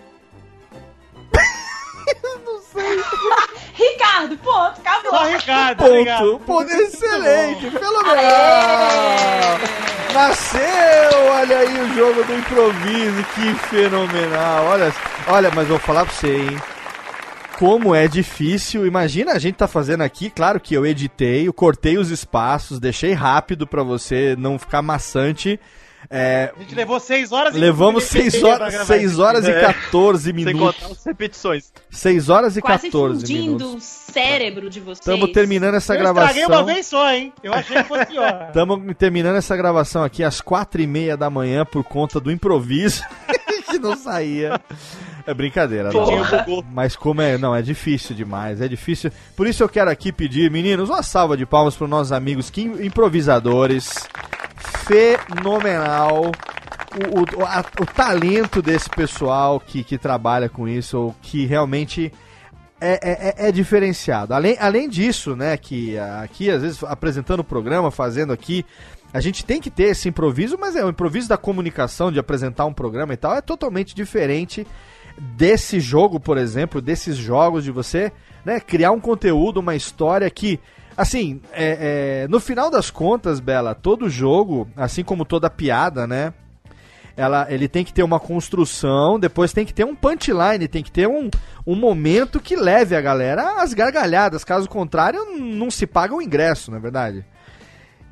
não 2.45 2.60
sei 2.73 3.03
Ricardo 3.75 4.37
ponto 4.39 4.81
acabou 4.81 5.11
Só 5.11 5.25
Ricardo. 5.27 5.85
obrigado. 5.85 6.21
Ponto. 6.25 6.45
Ponto 6.45 6.71
excelente. 6.71 7.71
Fenomenal. 7.71 9.59
Nasceu, 10.13 10.61
olha 11.31 11.59
aí 11.59 11.81
o 11.83 11.95
jogo 11.95 12.25
do 12.25 12.35
improviso, 12.35 13.25
que 13.35 13.55
fenomenal. 13.69 14.65
Olha, 14.67 14.93
olha, 15.29 15.51
mas 15.55 15.69
vou 15.69 15.79
falar 15.79 16.05
pra 16.05 16.13
você, 16.15 16.37
hein? 16.37 16.57
Como 17.59 17.95
é 17.95 18.09
difícil. 18.09 18.87
Imagina 18.87 19.33
a 19.33 19.39
gente 19.39 19.55
tá 19.57 19.69
fazendo 19.69 20.03
aqui, 20.03 20.29
claro 20.31 20.59
que 20.59 20.75
eu 20.75 20.85
editei, 20.85 21.47
eu 21.47 21.53
cortei 21.53 21.97
os 21.99 22.11
espaços, 22.11 22.81
deixei 22.81 23.13
rápido 23.13 23.67
pra 23.67 23.83
você 23.83 24.35
não 24.39 24.59
ficar 24.59 24.83
maçante. 24.83 25.61
É, 26.09 26.53
A 26.57 26.61
gente 26.61 26.75
levou 26.75 26.99
seis 26.99 27.31
horas 27.33 27.55
levamos 27.55 28.05
6 28.05 28.37
pra 28.41 28.49
horas, 28.49 28.71
gravar 28.75 28.87
6 28.87 29.11
isso. 29.13 29.23
horas 29.23 29.45
e 29.47 29.51
É. 29.51 29.61
14 29.61 30.23
sem 30.25 30.33
minutos. 30.33 30.61
contar 30.81 30.93
as 30.93 31.05
repetições. 31.05 31.73
6 31.91 32.29
horas 32.31 32.57
e 32.57 32.61
quase 32.63 32.87
14 32.91 33.21
fundindo 33.21 33.43
minutos. 33.67 33.75
o 33.75 34.13
cérebro 34.13 34.71
de 34.71 34.81
vocês 34.81 34.99
Estamos 35.01 35.31
terminando 35.33 35.75
essa 35.75 35.95
Eu 35.95 36.05
estraguei 36.05 36.43
uma 36.45 36.49
gravação. 36.49 36.67
vez 36.75 36.87
só, 36.87 37.11
hein? 37.13 37.33
Eu 37.43 37.53
achei 37.53 37.77
que 37.77 37.85
fosse 37.85 38.07
pior. 38.07 38.45
Estamos 38.49 38.97
terminando 38.97 39.37
essa 39.37 39.57
gravação 39.57 40.03
aqui 40.03 40.25
às 40.25 40.41
quatro 40.41 40.81
e 40.81 40.87
meia 40.87 41.17
da 41.17 41.29
manhã 41.29 41.65
por 41.67 41.85
conta 41.85 42.19
do 42.19 42.31
improviso 42.33 43.03
que 43.71 43.79
não 43.79 43.97
saía. 43.97 44.61
É 45.27 45.35
brincadeira, 45.35 45.91
não. 45.93 46.05
Mas 46.73 46.97
como 46.97 47.21
é. 47.23 47.37
Não, 47.39 47.55
é 47.55 47.63
difícil 47.63 48.15
demais. 48.15 48.61
É 48.61 48.69
difícil. 48.69 49.11
Por 49.37 49.47
isso 49.47 49.63
eu 49.63 49.69
quero 49.69 49.91
aqui 49.91 50.13
pedir, 50.13 50.51
meninos, 50.51 50.89
uma 50.89 51.03
salva 51.03 51.37
de 51.37 51.45
palmas 51.47 51.75
para 51.77 51.85
os 51.85 51.91
nossos 51.91 52.13
amigos 52.13 52.51
que 52.51 52.63
improvisadores. 52.63 53.89
Fenomenal. 54.87 56.33
O, 56.93 57.41
o, 57.43 57.45
a- 57.47 57.65
o 57.81 57.87
talento 57.87 58.61
desse 58.61 58.91
pessoal 58.91 59.61
que, 59.61 59.85
que 59.85 59.97
trabalha 59.97 60.49
com 60.49 60.67
isso, 60.67 60.99
ou 60.99 61.17
que 61.23 61.47
realmente 61.47 62.13
é, 62.81 62.93
é- 63.39 63.45
é- 63.47 63.49
é 63.49 63.53
diferenciado. 63.53 64.35
Além, 64.35 64.57
além 64.59 64.89
disso, 64.89 65.37
né, 65.37 65.57
que 65.57 65.97
aqui, 65.99 66.51
às 66.51 66.63
vezes, 66.63 66.83
apresentando 66.83 67.41
o 67.41 67.45
programa, 67.45 67.91
fazendo 67.93 68.33
aqui, 68.33 68.67
a 69.13 69.21
gente 69.21 69.45
tem 69.45 69.61
que 69.61 69.71
ter 69.71 69.85
esse 69.85 70.09
improviso, 70.09 70.57
mas 70.61 70.75
é 70.75 70.85
o 70.85 70.89
improviso 70.89 71.29
da 71.29 71.37
comunicação, 71.37 72.11
de 72.11 72.19
apresentar 72.19 72.65
um 72.67 72.73
programa 72.73 73.13
e 73.15 73.17
tal, 73.17 73.37
é 73.37 73.41
totalmente 73.41 73.95
diferente 73.95 74.67
desse 75.21 75.79
jogo, 75.81 76.19
por 76.19 76.39
exemplo, 76.39 76.81
desses 76.81 77.17
jogos 77.17 77.63
de 77.63 77.71
você, 77.71 78.11
né, 78.43 78.59
criar 78.59 78.91
um 78.91 79.01
conteúdo, 79.01 79.61
uma 79.61 79.77
história 79.77 80.31
que, 80.31 80.59
assim, 80.97 81.43
é, 81.53 82.23
é, 82.25 82.29
no 82.29 82.41
final 82.41 82.71
das 82.71 82.91
contas, 82.91 83.39
Bela, 83.39 83.75
todo 83.75 84.09
jogo, 84.09 84.67
assim 84.75 85.05
como 85.05 85.27
toda 85.27 85.51
piada, 85.51 86.07
né, 86.07 86.33
ela, 87.15 87.47
ele 87.51 87.69
tem 87.69 87.85
que 87.85 87.93
ter 87.93 88.03
uma 88.03 88.19
construção, 88.19 89.19
depois 89.19 89.53
tem 89.53 89.67
que 89.67 89.75
ter 89.75 89.85
um 89.85 89.95
punchline, 89.95 90.67
tem 90.67 90.83
que 90.83 90.91
ter 90.91 91.07
um, 91.07 91.29
um 91.67 91.75
momento 91.77 92.41
que 92.41 92.57
leve 92.57 92.97
a 92.97 93.01
galera 93.01 93.61
às 93.61 93.75
gargalhadas. 93.75 94.43
Caso 94.43 94.67
contrário, 94.71 95.37
não 95.39 95.71
se 95.71 95.87
paga 95.87 96.15
o 96.15 96.23
ingresso, 96.23 96.71
não 96.71 96.79
é 96.79 96.81
verdade? 96.81 97.27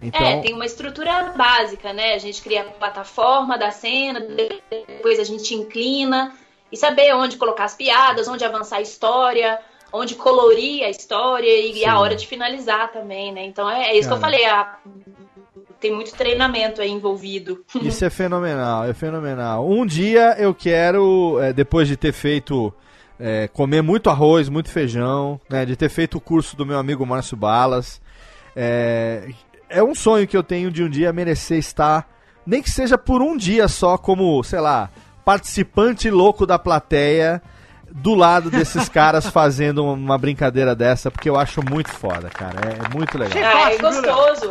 Então, 0.03 0.21
É, 0.21 0.41
tem 0.43 0.53
uma 0.53 0.67
estrutura 0.67 1.33
básica, 1.37 1.93
né? 1.95 2.15
A 2.15 2.19
gente 2.19 2.43
cria 2.43 2.63
a 2.63 2.65
plataforma 2.65 3.57
da 3.57 3.71
cena, 3.71 4.21
depois 4.21 5.19
a 5.19 5.25
gente 5.25 5.55
inclina 5.55 6.35
e 6.73 6.77
saber 6.77 7.15
onde 7.15 7.36
colocar 7.36 7.65
as 7.65 7.74
piadas, 7.74 8.28
onde 8.28 8.45
avançar 8.45 8.77
a 8.77 8.81
história, 8.82 9.59
onde 9.93 10.15
colorir 10.15 10.85
a 10.85 10.90
história 10.90 11.49
e 11.49 11.74
Sim. 11.81 11.86
a 11.86 11.99
hora 11.99 12.15
de 12.15 12.27
finalizar 12.27 12.93
também, 12.93 13.32
né? 13.32 13.45
Então 13.47 13.69
é, 13.70 13.90
é 13.90 13.97
isso 13.99 14.09
que 14.09 14.15
eu 14.15 14.19
Cara. 14.20 14.32
falei, 14.32 14.45
a- 14.47 14.77
tem 15.81 15.93
muito 15.95 16.12
treinamento 16.15 16.81
aí 16.82 16.90
envolvido. 16.90 17.65
Isso 17.81 18.05
é 18.05 18.11
fenomenal, 18.11 18.85
é 18.85 18.93
fenomenal. 18.93 19.65
Um 19.69 19.86
dia 19.86 20.35
eu 20.36 20.53
quero, 20.53 21.39
é, 21.40 21.53
depois 21.53 21.86
de 21.86 21.97
ter 21.97 22.12
feito, 22.12 22.74
é, 23.19 23.47
comer 23.47 23.81
muito 23.81 24.11
arroz, 24.11 24.49
muito 24.49 24.70
feijão, 24.70 25.40
né, 25.49 25.65
de 25.65 25.77
ter 25.77 25.89
feito 25.89 26.19
o 26.19 26.20
curso 26.20 26.57
do 26.57 26.66
meu 26.66 26.78
amigo 26.81 27.07
Márcio 27.07 27.36
Balas, 27.36 28.01
é, 28.57 29.28
é 29.69 29.81
um 29.81 29.95
sonho 29.95 30.27
que 30.27 30.36
eu 30.36 30.43
tenho 30.43 30.69
de 30.70 30.82
um 30.82 30.90
dia 30.90 31.12
merecer 31.12 31.59
estar, 31.59 32.09
nem 32.45 32.61
que 32.61 32.70
seja 32.70 32.99
por 32.99 33.23
um 33.23 33.36
dia 33.36 33.69
só, 33.69 33.97
como, 33.97 34.43
sei 34.43 34.59
lá, 34.61 34.90
participante 35.29 36.09
louco 36.09 36.47
da 36.47 36.59
plateia, 36.59 37.43
do 37.93 38.15
lado 38.15 38.51
desses 38.51 38.89
caras 38.89 39.27
fazendo 39.27 39.85
uma 39.85 40.17
brincadeira 40.17 40.75
dessa, 40.75 41.11
porque 41.11 41.29
eu 41.29 41.37
acho 41.37 41.61
muito 41.63 41.91
foda, 41.91 42.31
cara. 42.31 42.59
É, 42.67 42.87
é 42.87 42.97
muito 42.97 43.19
legal. 43.19 43.39
Ah, 43.45 43.71
é 43.71 43.77
viu, 43.77 43.81
gostoso. 43.81 44.51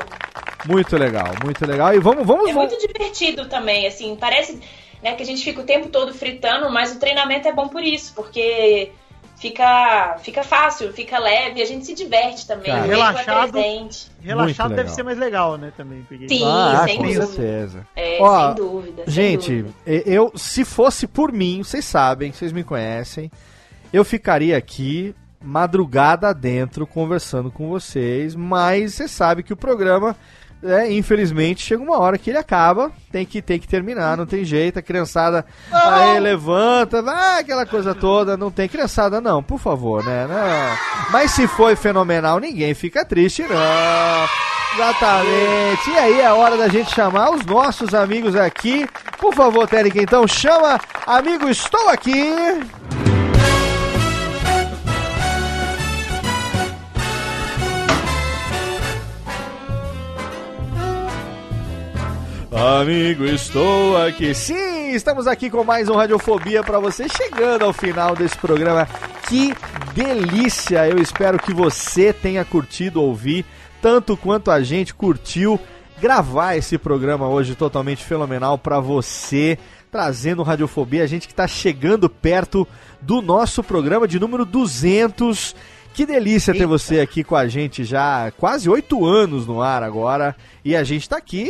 Muito 0.68 0.96
legal, 0.96 1.30
muito 1.44 1.66
legal. 1.66 1.96
E 1.96 2.00
vamos, 2.00 2.28
vamos, 2.28 2.48
É 2.48 2.54
vamos. 2.54 2.70
muito 2.72 2.88
divertido 2.88 3.48
também, 3.48 3.88
assim, 3.88 4.16
parece 4.18 4.62
né, 5.02 5.16
que 5.16 5.24
a 5.24 5.26
gente 5.26 5.44
fica 5.44 5.62
o 5.62 5.64
tempo 5.64 5.88
todo 5.88 6.14
fritando, 6.14 6.70
mas 6.70 6.96
o 6.96 7.00
treinamento 7.00 7.48
é 7.48 7.52
bom 7.52 7.68
por 7.68 7.82
isso, 7.82 8.14
porque 8.14 8.92
fica, 9.40 10.18
fica 10.22 10.44
fácil, 10.44 10.92
fica 10.94 11.18
leve, 11.20 11.62
a 11.62 11.66
gente 11.66 11.86
se 11.86 11.94
diverte 11.94 12.46
também, 12.48 12.72
Cara, 12.72 12.86
é 12.86 12.88
relaxado. 12.88 13.52
presente. 13.52 14.08
Relaxado 14.22 14.76
deve 14.76 14.90
ser 14.90 15.04
mais 15.04 15.18
legal, 15.18 15.58
né? 15.58 15.72
Também. 15.78 16.06
Peguei. 16.10 16.28
Sim, 16.28 16.44
Ah, 16.46 16.84
sem 16.86 16.98
com 16.98 17.04
dúvida. 17.04 17.26
certeza. 17.28 17.88
É, 17.96 18.18
Ó, 18.22 18.48
sem 18.48 18.56
dúvida. 18.56 19.04
sem 19.06 19.14
Gente, 19.14 19.62
dúvida. 19.64 19.74
e- 19.86 20.04
eu, 20.06 20.32
se 20.36 20.66
fosse 20.66 21.08
por 21.08 21.32
mim, 21.32 21.64
vocês 21.64 21.86
sabem, 21.86 22.32
vocês 22.32 22.52
me 22.52 22.64
conhecem, 22.64 23.32
eu 23.94 24.04
ficaria 24.04 24.58
aqui 24.58 25.16
madrugada 25.40 26.34
dentro 26.34 26.86
conversando 26.86 27.50
com 27.52 27.70
vocês, 27.70 28.36
mas 28.36 28.96
você 28.96 29.08
sabe 29.08 29.44
que 29.44 29.54
o 29.54 29.58
programa, 29.58 30.16
é, 30.64 30.92
infelizmente, 30.92 31.64
chega 31.64 31.84
uma 31.84 32.00
hora 32.00 32.18
que 32.18 32.30
ele 32.30 32.38
acaba, 32.38 32.92
tem 33.12 33.26
que, 33.26 33.42
tem 33.42 33.60
que 33.60 33.68
terminar, 33.68 34.18
não 34.18 34.26
tem 34.26 34.44
jeito, 34.44 34.80
a 34.80 34.82
criançada 34.82 35.46
aí 35.72 36.20
levanta, 36.20 37.02
vai, 37.02 37.42
aquela 37.42 37.66
coisa 37.66 37.94
toda, 37.94 38.36
não 38.36 38.50
tem 38.50 38.68
criançada 38.68 39.22
não, 39.22 39.44
por 39.44 39.60
favor, 39.60 40.04
né? 40.04 40.28
Não. 40.28 41.12
Mas 41.12 41.32
se 41.32 41.48
foi 41.48 41.76
fenomenal, 41.76 42.40
ninguém 42.40 42.74
fica 42.74 43.06
triste, 43.06 43.44
não. 43.44 44.28
Exatamente. 44.76 45.90
E 45.90 45.98
aí 45.98 46.22
é 46.22 46.32
hora 46.32 46.58
da 46.58 46.68
gente 46.68 46.94
chamar 46.94 47.32
os 47.32 47.46
nossos 47.46 47.94
amigos 47.94 48.36
aqui. 48.36 48.88
Por 49.18 49.34
favor, 49.34 49.68
Térica, 49.68 50.00
então 50.00 50.28
chama 50.28 50.80
amigo 51.06 51.50
Estou 51.50 51.90
Aqui. 51.90 52.32
Amigo, 62.58 63.24
estou 63.24 63.96
aqui. 63.98 64.34
Sim, 64.34 64.90
estamos 64.90 65.28
aqui 65.28 65.48
com 65.48 65.64
mais 65.64 65.88
um 65.90 65.96
Radiofobia 65.96 66.64
para 66.64 66.80
você, 66.80 67.08
chegando 67.08 67.64
ao 67.64 67.72
final 67.72 68.16
desse 68.16 68.36
programa. 68.36 68.88
Que 69.30 69.54
delícia! 69.94 70.90
Eu 70.90 70.98
espero 70.98 71.38
que 71.38 71.54
você 71.54 72.12
tenha 72.12 72.44
curtido 72.44 73.00
ouvir, 73.00 73.46
tanto 73.80 74.18
quanto 74.18 74.50
a 74.50 74.60
gente 74.64 74.92
curtiu 74.92 75.60
gravar 76.02 76.56
esse 76.56 76.80
programa 76.80 77.28
hoje 77.30 77.54
totalmente 77.54 78.04
fenomenal 78.04 78.58
para 78.58 78.80
você, 78.80 79.60
trazendo 79.92 80.42
Radiofobia, 80.42 81.04
a 81.04 81.08
gente 81.08 81.28
que 81.28 81.34
está 81.34 81.48
chegando 81.48 82.10
perto 82.10 82.68
do 83.00 83.22
nosso 83.22 83.64
programa 83.64 84.08
de 84.08 84.20
número 84.20 84.44
200. 84.44 85.56
Que 85.98 86.06
delícia 86.06 86.54
ter 86.54 86.68
você 86.68 87.00
aqui 87.00 87.24
com 87.24 87.36
a 87.36 87.48
gente 87.48 87.84
já 87.84 88.32
quase 88.38 88.70
oito 88.70 89.04
anos 89.04 89.48
no 89.48 89.64
ar 89.64 89.82
agora. 89.82 90.36
E 90.64 90.76
a 90.76 90.84
gente 90.84 91.10
tá 91.10 91.18
aqui 91.18 91.50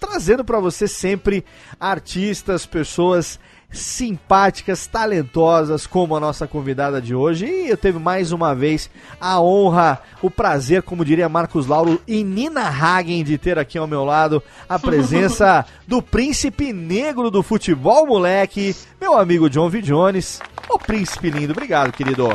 trazendo 0.00 0.44
para 0.44 0.58
você 0.58 0.88
sempre 0.88 1.44
artistas, 1.78 2.66
pessoas 2.66 3.38
simpáticas, 3.70 4.88
talentosas, 4.88 5.86
como 5.86 6.16
a 6.16 6.20
nossa 6.20 6.48
convidada 6.48 7.00
de 7.00 7.14
hoje. 7.14 7.46
E 7.46 7.68
eu 7.68 7.76
teve 7.76 7.96
mais 7.96 8.32
uma 8.32 8.56
vez 8.56 8.90
a 9.20 9.40
honra, 9.40 10.02
o 10.20 10.28
prazer, 10.28 10.82
como 10.82 11.04
diria 11.04 11.28
Marcos 11.28 11.68
Lauro 11.68 12.02
e 12.08 12.24
Nina 12.24 12.62
Hagen, 12.62 13.22
de 13.22 13.38
ter 13.38 13.56
aqui 13.56 13.78
ao 13.78 13.86
meu 13.86 14.04
lado 14.04 14.42
a 14.68 14.80
presença 14.80 15.64
do 15.86 16.02
príncipe 16.02 16.72
negro 16.72 17.30
do 17.30 17.40
futebol, 17.40 18.04
moleque, 18.04 18.74
meu 19.00 19.16
amigo 19.16 19.48
John 19.48 19.70
V. 19.70 19.80
Jones. 19.80 20.40
Ô 20.68 20.76
príncipe 20.76 21.30
lindo, 21.30 21.52
obrigado, 21.52 21.92
querido. 21.92 22.30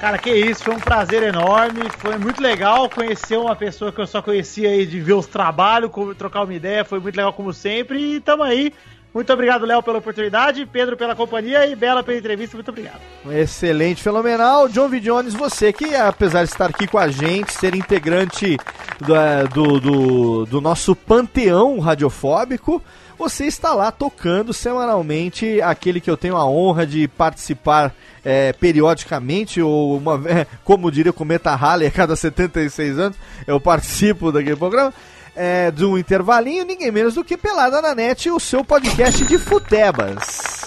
Cara, 0.00 0.16
que 0.16 0.30
isso, 0.30 0.62
foi 0.62 0.74
um 0.74 0.78
prazer 0.78 1.24
enorme, 1.24 1.90
foi 1.98 2.16
muito 2.18 2.40
legal 2.40 2.88
conhecer 2.88 3.36
uma 3.36 3.56
pessoa 3.56 3.90
que 3.90 4.00
eu 4.00 4.06
só 4.06 4.22
conhecia 4.22 4.68
aí 4.68 4.86
de 4.86 5.00
ver 5.00 5.14
os 5.14 5.26
trabalhos, 5.26 5.90
trocar 6.16 6.44
uma 6.44 6.54
ideia, 6.54 6.84
foi 6.84 7.00
muito 7.00 7.16
legal 7.16 7.32
como 7.32 7.52
sempre 7.52 8.14
e 8.14 8.20
tamo 8.20 8.44
aí. 8.44 8.72
Muito 9.18 9.32
obrigado, 9.32 9.66
Léo, 9.66 9.82
pela 9.82 9.98
oportunidade, 9.98 10.64
Pedro 10.64 10.96
pela 10.96 11.12
companhia 11.12 11.66
e 11.66 11.74
Bela 11.74 12.04
pela 12.04 12.16
entrevista, 12.16 12.56
muito 12.56 12.68
obrigado. 12.68 13.00
Excelente, 13.28 14.00
fenomenal. 14.00 14.68
John 14.68 14.88
V. 14.88 15.00
Jones, 15.00 15.34
você 15.34 15.72
que, 15.72 15.92
apesar 15.92 16.44
de 16.44 16.50
estar 16.50 16.70
aqui 16.70 16.86
com 16.86 16.98
a 16.98 17.08
gente, 17.08 17.52
ser 17.52 17.74
integrante 17.74 18.56
do, 19.00 19.16
eh, 19.16 19.42
do, 19.52 19.80
do, 19.80 20.46
do 20.46 20.60
nosso 20.60 20.94
panteão 20.94 21.80
radiofóbico, 21.80 22.80
você 23.18 23.46
está 23.46 23.74
lá 23.74 23.90
tocando 23.90 24.52
semanalmente 24.52 25.60
aquele 25.62 26.00
que 26.00 26.08
eu 26.08 26.16
tenho 26.16 26.36
a 26.36 26.48
honra 26.48 26.86
de 26.86 27.08
participar 27.08 27.92
eh, 28.24 28.52
periodicamente, 28.52 29.60
ou 29.60 29.96
uma 29.96 30.22
como 30.62 30.92
diria 30.92 31.10
o 31.10 31.14
Cometa 31.14 31.56
Halley, 31.56 31.88
a 31.88 31.90
cada 31.90 32.14
76 32.14 33.00
anos, 33.00 33.18
eu 33.48 33.58
participo 33.58 34.30
daquele 34.30 34.54
programa. 34.54 34.94
É, 35.40 35.70
de 35.70 35.84
um 35.84 35.96
intervalinho, 35.96 36.64
ninguém 36.64 36.90
menos 36.90 37.14
do 37.14 37.22
que 37.22 37.36
Pelada 37.36 37.80
na 37.80 37.94
Net, 37.94 38.28
o 38.28 38.40
seu 38.40 38.64
podcast 38.64 39.24
de 39.24 39.38
futebas. 39.38 40.66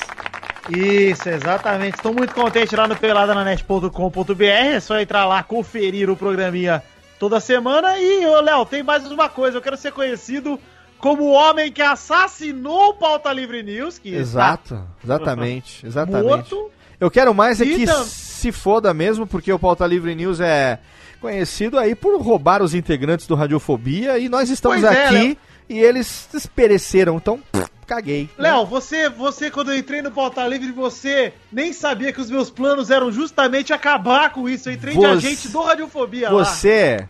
Isso, 0.69 1.27
exatamente. 1.27 1.95
Estou 1.95 2.13
muito 2.13 2.33
contente 2.33 2.73
lá 2.73 2.87
no 2.87 2.95
peladananet.com.br. 2.95 4.43
É 4.43 4.79
só 4.79 4.97
entrar 4.97 5.25
lá, 5.25 5.43
conferir 5.43 6.09
o 6.09 6.15
programinha 6.15 6.81
toda 7.19 7.41
semana. 7.41 7.99
E, 7.99 8.25
ô, 8.25 8.39
Léo, 8.39 8.65
tem 8.65 8.81
mais 8.81 9.05
uma 9.11 9.27
coisa. 9.27 9.57
Eu 9.57 9.61
quero 9.61 9.75
ser 9.75 9.91
conhecido 9.91 10.57
como 10.97 11.23
o 11.23 11.31
homem 11.33 11.69
que 11.69 11.81
assassinou 11.81 12.91
o 12.91 12.93
Pauta 12.93 13.33
Livre 13.33 13.61
News. 13.63 13.99
Que 13.99 14.15
Exato, 14.15 14.81
exatamente, 15.03 15.85
exatamente. 15.85 16.23
morto. 16.23 16.71
Eu 16.97 17.11
quero 17.11 17.33
mais 17.33 17.59
é 17.59 17.65
que 17.65 17.85
se 18.05 18.53
foda 18.53 18.93
mesmo, 18.93 19.27
porque 19.27 19.51
o 19.51 19.59
Pauta 19.59 19.85
Livre 19.85 20.15
News 20.15 20.39
é 20.39 20.79
conhecido 21.21 21.77
aí 21.77 21.93
por 21.95 22.19
roubar 22.19 22.61
os 22.63 22.73
integrantes 22.73 23.27
do 23.27 23.35
Radiofobia 23.35 24.17
e 24.17 24.27
nós 24.27 24.49
estamos 24.49 24.81
Pois 24.81 24.91
é, 24.91 25.05
aqui 25.05 25.13
Léo. 25.13 25.37
e 25.69 25.79
eles 25.79 26.27
pereceram. 26.55 27.15
Então, 27.17 27.39
caguei. 27.85 28.29
Léo, 28.37 28.65
você, 28.65 29.09
você, 29.09 29.49
quando 29.51 29.71
eu 29.71 29.77
entrei 29.77 30.01
no 30.01 30.11
Pauta 30.11 30.45
Livre, 30.47 30.71
você 30.71 31.33
nem 31.51 31.73
sabia 31.73 32.11
que 32.13 32.21
os 32.21 32.29
meus 32.29 32.49
planos 32.49 32.89
eram 32.89 33.11
justamente 33.11 33.73
acabar 33.73 34.29
com 34.31 34.47
isso. 34.47 34.69
Eu 34.69 34.73
entrei 34.73 34.93
de 34.93 34.99
Você- 34.99 35.07
agente 35.27 35.47
do 35.49 35.61
Radiofobia 35.61 36.29
lá. 36.29 36.43
Você 36.43 37.05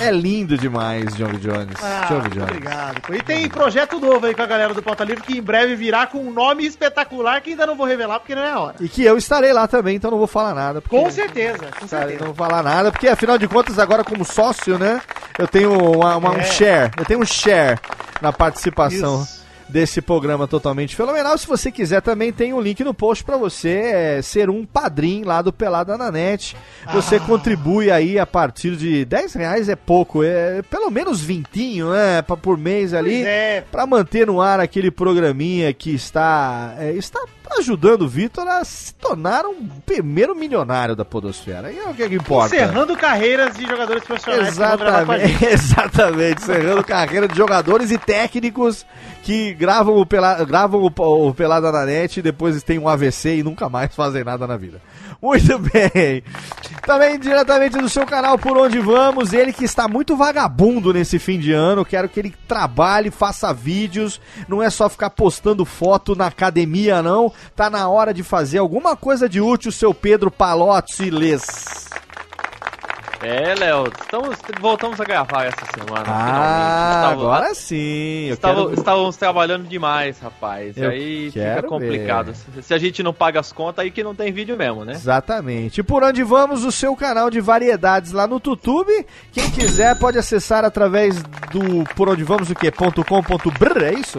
é 0.00 0.10
lindo 0.10 0.56
demais, 0.58 1.14
John 1.14 1.32
Jones. 1.34 1.76
Ah, 1.82 2.06
John 2.08 2.20
Jones. 2.28 2.42
obrigado. 2.50 3.14
E 3.14 3.22
tem 3.22 3.48
projeto 3.48 3.98
novo 4.00 4.26
aí 4.26 4.34
com 4.34 4.42
a 4.42 4.46
galera 4.46 4.74
do 4.74 4.82
Pauta 4.82 5.04
Livre 5.04 5.22
que 5.22 5.38
em 5.38 5.42
breve 5.42 5.74
virá 5.76 6.06
com 6.06 6.18
um 6.18 6.32
nome 6.32 6.66
espetacular 6.66 7.40
que 7.40 7.50
ainda 7.50 7.66
não 7.66 7.76
vou 7.76 7.86
revelar 7.86 8.18
porque 8.20 8.34
não 8.34 8.42
é 8.42 8.50
a 8.50 8.58
hora. 8.60 8.76
E 8.80 8.88
que 8.88 9.02
eu 9.04 9.16
estarei 9.16 9.52
lá 9.52 9.66
também, 9.68 9.96
então 9.96 10.10
não 10.10 10.18
vou 10.18 10.26
falar 10.26 10.54
nada. 10.54 10.80
Com 10.80 11.10
certeza, 11.10 11.58
com 11.78 11.84
Estarei, 11.84 12.08
certeza. 12.08 12.18
não 12.24 12.32
vou 12.32 12.46
falar 12.46 12.62
nada, 12.62 12.90
porque 12.90 13.08
afinal 13.08 13.38
de 13.38 13.46
contas, 13.48 13.78
agora 13.78 14.02
como 14.04 14.24
sócio, 14.24 14.78
né? 14.78 15.00
Eu 15.38 15.46
tenho 15.48 15.72
uma- 15.72 16.16
uma- 16.16 16.30
um 16.32 16.38
É. 16.38 16.42
share. 16.44 16.90
Eu 16.98 17.04
tenho 17.04 17.20
um 17.20 17.24
share 17.26 17.78
na 18.20 18.32
participação. 18.32 19.22
Isso. 19.22 19.39
Desse 19.70 20.02
programa 20.02 20.46
totalmente 20.46 20.94
fenomenal. 20.94 21.38
Se 21.38 21.46
você 21.46 21.70
quiser, 21.70 22.02
também 22.02 22.32
tem 22.32 22.52
um 22.52 22.60
link 22.60 22.82
no 22.84 22.92
post 22.92 23.24
para 23.24 23.36
você 23.36 23.68
é, 23.70 24.22
ser 24.22 24.50
um 24.50 24.66
padrinho 24.66 25.26
lá 25.26 25.40
do 25.40 25.52
Pelada 25.52 25.96
na 25.96 26.10
Net. 26.10 26.56
Você 26.92 27.16
Ah. 27.16 27.20
contribui 27.20 27.90
aí 27.90 28.18
a 28.18 28.26
partir 28.26 28.76
de 28.76 29.04
10 29.04 29.32
reais 29.34 29.68
é 29.68 29.76
pouco, 29.76 30.22
é 30.22 30.60
pelo 30.68 30.90
menos 30.90 31.20
vintinho, 31.20 31.90
né, 31.92 32.20
pra, 32.22 32.36
por 32.36 32.58
mês 32.58 32.92
ali, 32.92 33.10
Pois 33.14 33.26
é. 33.26 33.64
para 33.70 33.86
manter 33.86 34.26
no 34.26 34.40
ar 34.40 34.60
aquele 34.60 34.90
programinha 34.90 35.72
que 35.72 35.94
está 35.94 36.74
é, 36.78 36.92
está 36.92 37.20
ajudando 37.58 38.02
o 38.02 38.08
Vitor 38.08 38.46
a 38.46 38.64
se 38.64 38.94
tornar 38.94 39.44
um 39.44 39.66
primeiro 39.84 40.34
milionário 40.34 40.94
da 40.94 41.04
podosfera. 41.04 41.72
E 41.72 41.78
é 41.78 41.84
o 41.88 41.94
que, 41.94 42.08
que 42.08 42.14
importa. 42.14 42.54
Encerrando 42.54 42.96
carreiras 42.96 43.56
de 43.56 43.66
jogadores 43.66 44.04
profissionais. 44.04 44.48
Exatamente, 44.48 45.44
exatamente, 45.46 46.42
encerrando 46.42 46.84
carreira 46.84 47.26
de 47.26 47.36
jogadores 47.36 47.90
e 47.90 47.98
técnicos 47.98 48.86
que 49.22 49.52
gravam 49.54 49.96
o, 49.96 50.06
Pela, 50.06 50.44
gravam 50.44 50.80
o, 50.80 51.28
o 51.28 51.34
Pelada 51.34 51.70
na 51.70 51.84
net 51.84 52.18
e 52.18 52.22
depois 52.22 52.62
tem 52.62 52.78
um 52.78 52.88
AVC 52.88 53.36
e 53.36 53.42
nunca 53.42 53.68
mais 53.68 53.94
fazem 53.94 54.24
nada 54.24 54.46
na 54.46 54.56
vida. 54.56 54.80
Muito 55.22 55.58
bem. 55.58 56.22
Também 56.86 57.18
diretamente 57.18 57.76
do 57.76 57.88
seu 57.88 58.06
canal 58.06 58.38
Por 58.38 58.56
Onde 58.56 58.78
Vamos, 58.78 59.32
ele 59.32 59.52
que 59.52 59.64
está 59.64 59.86
muito 59.86 60.16
vagabundo 60.16 60.92
nesse 60.92 61.18
fim 61.18 61.38
de 61.38 61.52
ano, 61.52 61.84
quero 61.84 62.08
que 62.08 62.18
ele 62.18 62.34
trabalhe, 62.48 63.10
faça 63.10 63.52
vídeos, 63.52 64.20
não 64.48 64.62
é 64.62 64.70
só 64.70 64.88
ficar 64.88 65.10
postando 65.10 65.64
foto 65.64 66.16
na 66.16 66.26
academia 66.26 67.02
não, 67.02 67.32
tá 67.54 67.68
na 67.68 67.88
hora 67.88 68.14
de 68.14 68.22
fazer 68.22 68.58
alguma 68.58 68.96
coisa 68.96 69.28
de 69.28 69.40
útil, 69.40 69.70
seu 69.70 69.92
Pedro 69.92 70.30
Palozzi 70.30 71.10
Les. 71.10 71.90
É, 73.22 73.54
Léo, 73.54 73.84
estamos, 74.00 74.38
voltamos 74.58 74.98
a 74.98 75.04
gravar 75.04 75.44
essa 75.44 75.66
semana. 75.74 76.04
Ah, 76.06 76.92
finalmente. 76.94 77.20
agora 77.20 77.54
sim. 77.54 78.28
Estava- 78.30 78.62
quero... 78.62 78.74
Estávamos 78.74 79.16
trabalhando 79.16 79.68
demais, 79.68 80.18
rapaz. 80.18 80.74
Eu 80.76 80.88
aí 80.88 81.30
fica 81.30 81.62
complicado. 81.62 82.34
Se, 82.34 82.62
se 82.62 82.72
a 82.72 82.78
gente 82.78 83.02
não 83.02 83.12
paga 83.12 83.38
as 83.38 83.52
contas, 83.52 83.84
aí 83.84 83.90
que 83.90 84.02
não 84.02 84.14
tem 84.14 84.32
vídeo 84.32 84.56
mesmo, 84.56 84.86
né? 84.86 84.92
Exatamente. 84.94 85.80
E 85.80 85.82
por 85.82 86.02
onde 86.02 86.22
vamos? 86.22 86.64
O 86.64 86.72
seu 86.72 86.96
canal 86.96 87.28
de 87.28 87.40
variedades 87.40 88.12
lá 88.12 88.26
no 88.26 88.40
YouTube. 88.42 89.06
Quem 89.32 89.50
quiser 89.50 89.98
pode 89.98 90.16
acessar 90.16 90.64
através 90.64 91.22
do 91.52 91.84
por 91.94 92.08
onde 92.08 92.24
vamos 92.24 92.50
o 92.50 92.54
quê? 92.54 92.70
.com.br, 92.72 93.82
é 93.84 93.94
isso? 93.94 94.18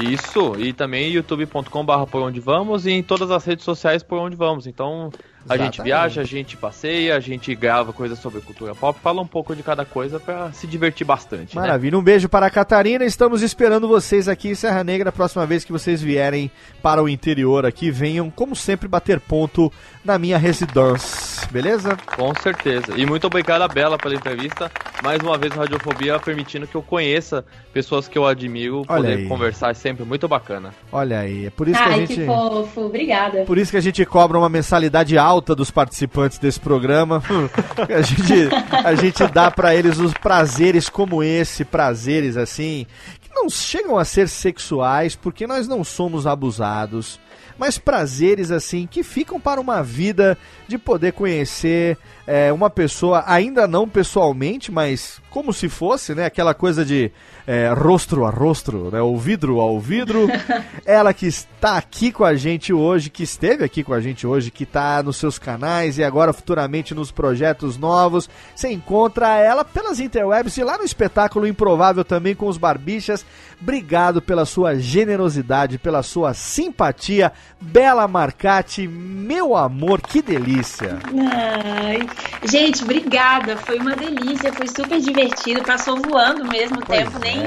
Isso, 0.00 0.54
e 0.58 0.72
também 0.72 1.10
youtube.com.br 1.10 2.06
por 2.10 2.22
onde 2.22 2.40
vamos 2.40 2.86
e 2.86 2.92
em 2.92 3.02
todas 3.02 3.30
as 3.30 3.44
redes 3.44 3.64
sociais 3.66 4.02
por 4.02 4.18
onde 4.18 4.34
vamos. 4.34 4.66
Então 4.66 5.10
a 5.48 5.56
gente 5.56 5.80
Exatamente. 5.80 5.82
viaja, 5.82 6.20
a 6.20 6.24
gente 6.24 6.56
passeia, 6.56 7.16
a 7.16 7.20
gente 7.20 7.54
grava 7.54 7.92
coisas 7.92 8.18
sobre 8.18 8.40
cultura 8.40 8.74
pop, 8.74 8.98
fala 9.02 9.20
um 9.22 9.26
pouco 9.26 9.54
de 9.56 9.62
cada 9.62 9.84
coisa 9.84 10.20
pra 10.20 10.52
se 10.52 10.66
divertir 10.66 11.06
bastante. 11.06 11.54
Né? 11.56 11.62
Maravilha. 11.62 11.98
Um 11.98 12.02
beijo 12.02 12.28
para 12.28 12.46
a 12.46 12.50
Catarina. 12.50 13.04
Estamos 13.04 13.42
esperando 13.42 13.88
vocês 13.88 14.28
aqui 14.28 14.48
em 14.48 14.54
Serra 14.54 14.82
Negra. 14.84 15.08
A 15.08 15.12
próxima 15.12 15.44
vez 15.46 15.64
que 15.64 15.72
vocês 15.72 16.00
vierem 16.02 16.50
para 16.82 17.02
o 17.02 17.08
interior 17.08 17.64
aqui, 17.66 17.90
venham, 17.90 18.30
como 18.30 18.54
sempre, 18.56 18.88
bater 18.88 19.20
ponto 19.20 19.72
na 20.04 20.18
minha 20.18 20.38
residência. 20.38 21.48
Beleza? 21.50 21.96
Com 22.16 22.32
certeza. 22.40 22.94
E 22.96 23.04
muito 23.04 23.26
obrigado 23.26 23.62
a 23.62 23.68
Bela 23.68 23.98
pela 23.98 24.14
entrevista. 24.14 24.70
Mais 25.02 25.20
uma 25.20 25.36
vez, 25.36 25.52
Radiofobia 25.52 26.18
permitindo 26.18 26.66
que 26.66 26.74
eu 26.74 26.82
conheça 26.82 27.44
pessoas 27.72 28.06
que 28.06 28.16
eu 28.16 28.26
admiro, 28.26 28.84
Olha 28.88 29.02
poder 29.02 29.16
aí. 29.18 29.28
conversar 29.28 29.70
é 29.70 29.74
sempre 29.74 30.04
muito 30.04 30.28
bacana. 30.28 30.72
Olha 30.92 31.18
aí. 31.20 31.46
É 31.46 31.50
por 31.50 31.68
isso 31.68 31.82
que 31.82 31.88
a 31.88 31.92
Ai, 31.92 32.00
gente. 32.06 32.14
que 32.14 32.26
fofo. 32.26 32.80
Obrigada. 32.82 33.44
Por 33.44 33.58
isso 33.58 33.70
que 33.70 33.76
a 33.76 33.80
gente 33.80 34.04
cobra 34.04 34.38
uma 34.38 34.48
mensalidade 34.48 35.18
alta 35.18 35.31
dos 35.40 35.70
participantes 35.70 36.38
desse 36.38 36.60
programa. 36.60 37.22
a, 37.88 38.02
gente, 38.02 38.48
a 38.84 38.94
gente 38.94 39.26
dá 39.28 39.50
pra 39.50 39.74
eles 39.74 39.98
os 39.98 40.12
prazeres 40.14 40.88
como 40.88 41.22
esse, 41.22 41.64
prazeres 41.64 42.36
assim, 42.36 42.86
que 43.20 43.30
não 43.34 43.48
chegam 43.48 43.98
a 43.98 44.04
ser 44.04 44.28
sexuais, 44.28 45.16
porque 45.16 45.46
nós 45.46 45.66
não 45.66 45.82
somos 45.82 46.26
abusados. 46.26 47.20
Mas 47.58 47.78
prazeres 47.78 48.50
assim 48.50 48.86
que 48.86 49.02
ficam 49.02 49.40
para 49.40 49.60
uma 49.60 49.82
vida 49.82 50.36
de 50.66 50.78
poder 50.78 51.12
conhecer 51.12 51.98
é, 52.26 52.52
uma 52.52 52.70
pessoa, 52.70 53.24
ainda 53.26 53.66
não 53.66 53.88
pessoalmente, 53.88 54.70
mas 54.70 55.20
como 55.32 55.52
se 55.52 55.68
fosse, 55.68 56.14
né? 56.14 56.26
Aquela 56.26 56.54
coisa 56.54 56.84
de 56.84 57.10
é, 57.46 57.72
rostro 57.72 58.26
a 58.26 58.30
rostro, 58.30 58.90
né? 58.92 59.00
O 59.00 59.16
vidro 59.16 59.58
ao 59.60 59.80
vidro. 59.80 60.28
Ela 60.84 61.12
que 61.14 61.26
está 61.26 61.76
aqui 61.78 62.12
com 62.12 62.24
a 62.24 62.34
gente 62.34 62.72
hoje, 62.72 63.10
que 63.10 63.22
esteve 63.22 63.64
aqui 63.64 63.82
com 63.82 63.94
a 63.94 64.00
gente 64.00 64.26
hoje, 64.26 64.50
que 64.50 64.64
está 64.64 65.02
nos 65.02 65.16
seus 65.16 65.38
canais 65.38 65.98
e 65.98 66.04
agora 66.04 66.32
futuramente 66.32 66.94
nos 66.94 67.10
projetos 67.10 67.78
novos. 67.78 68.28
Você 68.54 68.70
encontra 68.70 69.38
ela 69.38 69.64
pelas 69.64 69.98
interwebs 69.98 70.56
e 70.58 70.64
lá 70.64 70.78
no 70.78 70.84
espetáculo 70.84 71.46
Improvável 71.46 72.04
também 72.04 72.34
com 72.34 72.46
os 72.46 72.58
Barbichas. 72.58 73.24
Obrigado 73.60 74.20
pela 74.20 74.44
sua 74.44 74.76
generosidade, 74.76 75.78
pela 75.78 76.02
sua 76.02 76.34
simpatia. 76.34 77.32
Bela 77.60 78.06
Marcati, 78.06 78.86
meu 78.86 79.56
amor, 79.56 80.00
que 80.00 80.20
delícia. 80.20 80.98
Ai, 81.32 82.06
gente, 82.44 82.82
obrigada. 82.82 83.56
Foi 83.56 83.78
uma 83.78 83.94
delícia, 83.94 84.52
foi 84.52 84.66
super 84.66 85.00
divertido. 85.00 85.62
Passou 85.62 86.00
voando 86.00 86.44
mesmo 86.44 86.78
o 86.78 86.84
tempo, 86.84 87.16
é. 87.16 87.20
nem. 87.20 87.42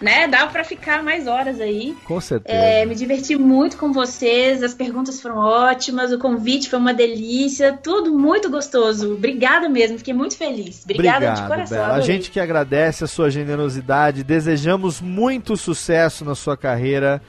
Né, 0.00 0.26
dava 0.26 0.50
pra 0.50 0.64
ficar 0.64 1.00
mais 1.00 1.28
horas 1.28 1.60
aí. 1.60 1.94
Com 2.04 2.20
certeza. 2.20 2.58
É, 2.58 2.84
me 2.84 2.92
diverti 2.92 3.36
muito 3.36 3.76
com 3.76 3.92
vocês, 3.92 4.60
as 4.60 4.74
perguntas 4.74 5.20
foram 5.20 5.36
ótimas, 5.36 6.10
o 6.10 6.18
convite 6.18 6.68
foi 6.68 6.80
uma 6.80 6.92
delícia, 6.92 7.72
tudo 7.72 8.18
muito 8.18 8.50
gostoso. 8.50 9.14
Obrigada 9.14 9.68
mesmo, 9.68 9.98
fiquei 9.98 10.12
muito 10.12 10.36
feliz. 10.36 10.82
Obrigada 10.82 11.30
de 11.34 11.46
coração. 11.46 11.78
Bela. 11.78 11.94
A 11.94 12.00
gente 12.00 12.32
que 12.32 12.40
agradece 12.40 13.04
a 13.04 13.06
sua 13.06 13.30
generosidade, 13.30 14.24
desejamos 14.24 15.00
muito 15.00 15.56
sucesso 15.56 16.24
na 16.24 16.34
sua 16.34 16.56
carreira, 16.56 17.22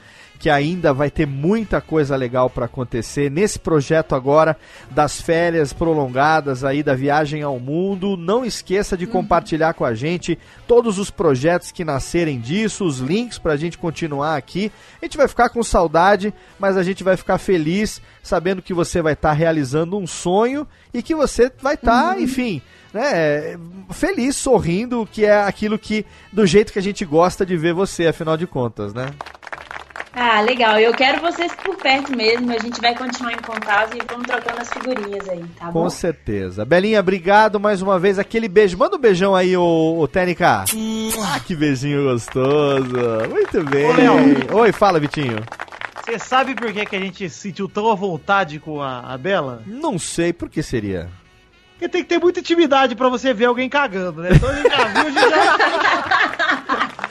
que 0.44 0.50
ainda 0.50 0.92
vai 0.92 1.10
ter 1.10 1.26
muita 1.26 1.80
coisa 1.80 2.14
legal 2.14 2.50
para 2.50 2.66
acontecer 2.66 3.30
nesse 3.30 3.58
projeto 3.58 4.14
agora 4.14 4.54
das 4.90 5.18
férias 5.18 5.72
prolongadas 5.72 6.62
aí 6.62 6.82
da 6.82 6.94
viagem 6.94 7.40
ao 7.40 7.58
mundo. 7.58 8.14
Não 8.14 8.44
esqueça 8.44 8.94
de 8.94 9.06
compartilhar 9.06 9.72
com 9.72 9.86
a 9.86 9.94
gente 9.94 10.38
todos 10.68 10.98
os 10.98 11.08
projetos 11.10 11.72
que 11.72 11.82
nascerem 11.82 12.38
disso, 12.38 12.84
os 12.84 12.98
links 12.98 13.38
pra 13.38 13.56
gente 13.56 13.78
continuar 13.78 14.36
aqui. 14.36 14.70
A 15.00 15.06
gente 15.06 15.16
vai 15.16 15.26
ficar 15.28 15.48
com 15.48 15.62
saudade, 15.62 16.30
mas 16.58 16.76
a 16.76 16.82
gente 16.82 17.02
vai 17.02 17.16
ficar 17.16 17.38
feliz 17.38 18.02
sabendo 18.22 18.60
que 18.60 18.74
você 18.74 19.00
vai 19.00 19.14
estar 19.14 19.32
realizando 19.32 19.96
um 19.96 20.06
sonho 20.06 20.68
e 20.92 21.02
que 21.02 21.14
você 21.14 21.50
vai 21.62 21.72
estar, 21.74 22.20
enfim, 22.20 22.60
né, 22.92 23.58
feliz, 23.92 24.36
sorrindo, 24.36 25.08
que 25.10 25.24
é 25.24 25.42
aquilo 25.42 25.78
que 25.78 26.04
do 26.30 26.46
jeito 26.46 26.70
que 26.70 26.78
a 26.78 26.82
gente 26.82 27.02
gosta 27.02 27.46
de 27.46 27.56
ver 27.56 27.72
você, 27.72 28.08
afinal 28.08 28.36
de 28.36 28.46
contas, 28.46 28.92
né? 28.92 29.06
Ah, 30.16 30.40
legal. 30.40 30.78
Eu 30.78 30.92
quero 30.94 31.20
vocês 31.20 31.52
por 31.56 31.76
perto 31.76 32.16
mesmo. 32.16 32.52
A 32.52 32.58
gente 32.58 32.80
vai 32.80 32.94
continuar 32.96 33.32
em 33.32 33.38
contato 33.38 33.96
e 33.96 34.02
vamos 34.08 34.26
trocando 34.26 34.60
as 34.60 34.68
figurinhas 34.72 35.28
aí, 35.28 35.44
tá 35.58 35.66
Com 35.66 35.72
bom? 35.72 35.90
certeza. 35.90 36.64
Belinha, 36.64 37.00
obrigado 37.00 37.58
mais 37.58 37.82
uma 37.82 37.98
vez. 37.98 38.18
Aquele 38.18 38.46
beijo. 38.48 38.78
Manda 38.78 38.96
um 38.96 39.00
beijão 39.00 39.34
aí, 39.34 39.56
ô, 39.56 39.98
ô 39.98 40.06
Tênica. 40.06 40.64
Ah, 41.22 41.40
que 41.40 41.56
beijinho 41.56 42.04
gostoso. 42.04 42.92
Muito 43.28 43.64
bem. 43.64 43.86
Ô, 43.86 43.92
Léo. 43.92 44.56
Oi, 44.58 44.72
fala, 44.72 45.00
Vitinho. 45.00 45.38
Você 46.04 46.18
sabe 46.18 46.54
por 46.54 46.72
que, 46.72 46.84
que 46.86 46.96
a 46.96 47.00
gente 47.00 47.28
se 47.30 47.40
sentiu 47.40 47.68
tão 47.68 47.90
à 47.90 47.94
vontade 47.94 48.60
com 48.60 48.80
a, 48.80 49.00
a 49.14 49.18
Bela? 49.18 49.62
Não 49.66 49.98
sei 49.98 50.32
por 50.32 50.48
que 50.48 50.62
seria. 50.62 51.08
Porque 51.72 51.88
tem 51.88 52.02
que 52.02 52.08
ter 52.08 52.20
muita 52.20 52.38
intimidade 52.40 52.94
pra 52.94 53.08
você 53.08 53.34
ver 53.34 53.46
alguém 53.46 53.68
cagando, 53.68 54.20
né? 54.22 54.28
Então 54.32 54.48
a 54.48 54.54
gente 54.54 54.70
já 54.70 54.84
viu, 54.84 55.00
a 55.00 55.10
gente 55.10 55.30
já, 55.30 55.58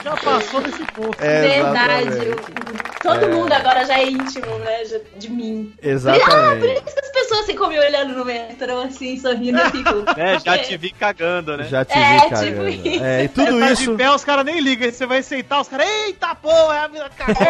já 0.04 0.16
passou 0.16 0.60
desse 0.62 0.84
ponto. 0.92 1.16
É, 1.22 1.40
Verdade. 1.60 2.93
Exatamente. 3.04 3.30
Todo 3.30 3.40
mundo 3.40 3.52
agora 3.52 3.84
já 3.84 3.98
é 3.98 4.08
íntimo, 4.08 4.58
né? 4.58 4.84
já- 4.84 4.98
de 5.16 5.30
mim. 5.30 5.72
Ah, 5.74 5.80
por 5.82 5.88
Exatamente. 5.88 6.74
isso 6.86 6.94
que 6.94 7.00
as 7.00 7.12
pessoas 7.12 7.46
ficam 7.46 7.68
me 7.68 7.78
olhando 7.78 8.14
no 8.14 8.24
metrô, 8.24 8.80
assim, 8.82 9.18
sorrindo, 9.18 9.58
eu 9.58 9.70
fico. 9.70 9.94
É, 10.16 10.38
já 10.38 10.58
te 10.58 10.76
vi 10.76 10.90
cagando, 10.90 11.56
né? 11.56 11.64
Já 11.64 11.84
te 11.84 11.92
É, 11.98 12.14
vi, 12.14 12.20
tipo 12.22 12.30
cagando. 12.34 12.68
isso. 12.68 13.04
É, 13.04 13.24
e 13.24 13.28
tudo 13.28 13.52
Você 13.52 13.60
tá 13.60 13.72
isso. 13.72 13.90
de 13.90 13.96
pé, 13.96 14.10
os 14.10 14.24
caras 14.24 14.44
nem 14.44 14.60
ligam. 14.60 14.90
Você 14.90 15.06
vai 15.06 15.18
aceitar, 15.18 15.60
os 15.60 15.68
caras, 15.68 15.86
eita 16.06 16.34
porra, 16.34 16.74
é 16.76 16.78
a 16.78 16.88
mina 16.88 17.10
cagou. 17.10 17.42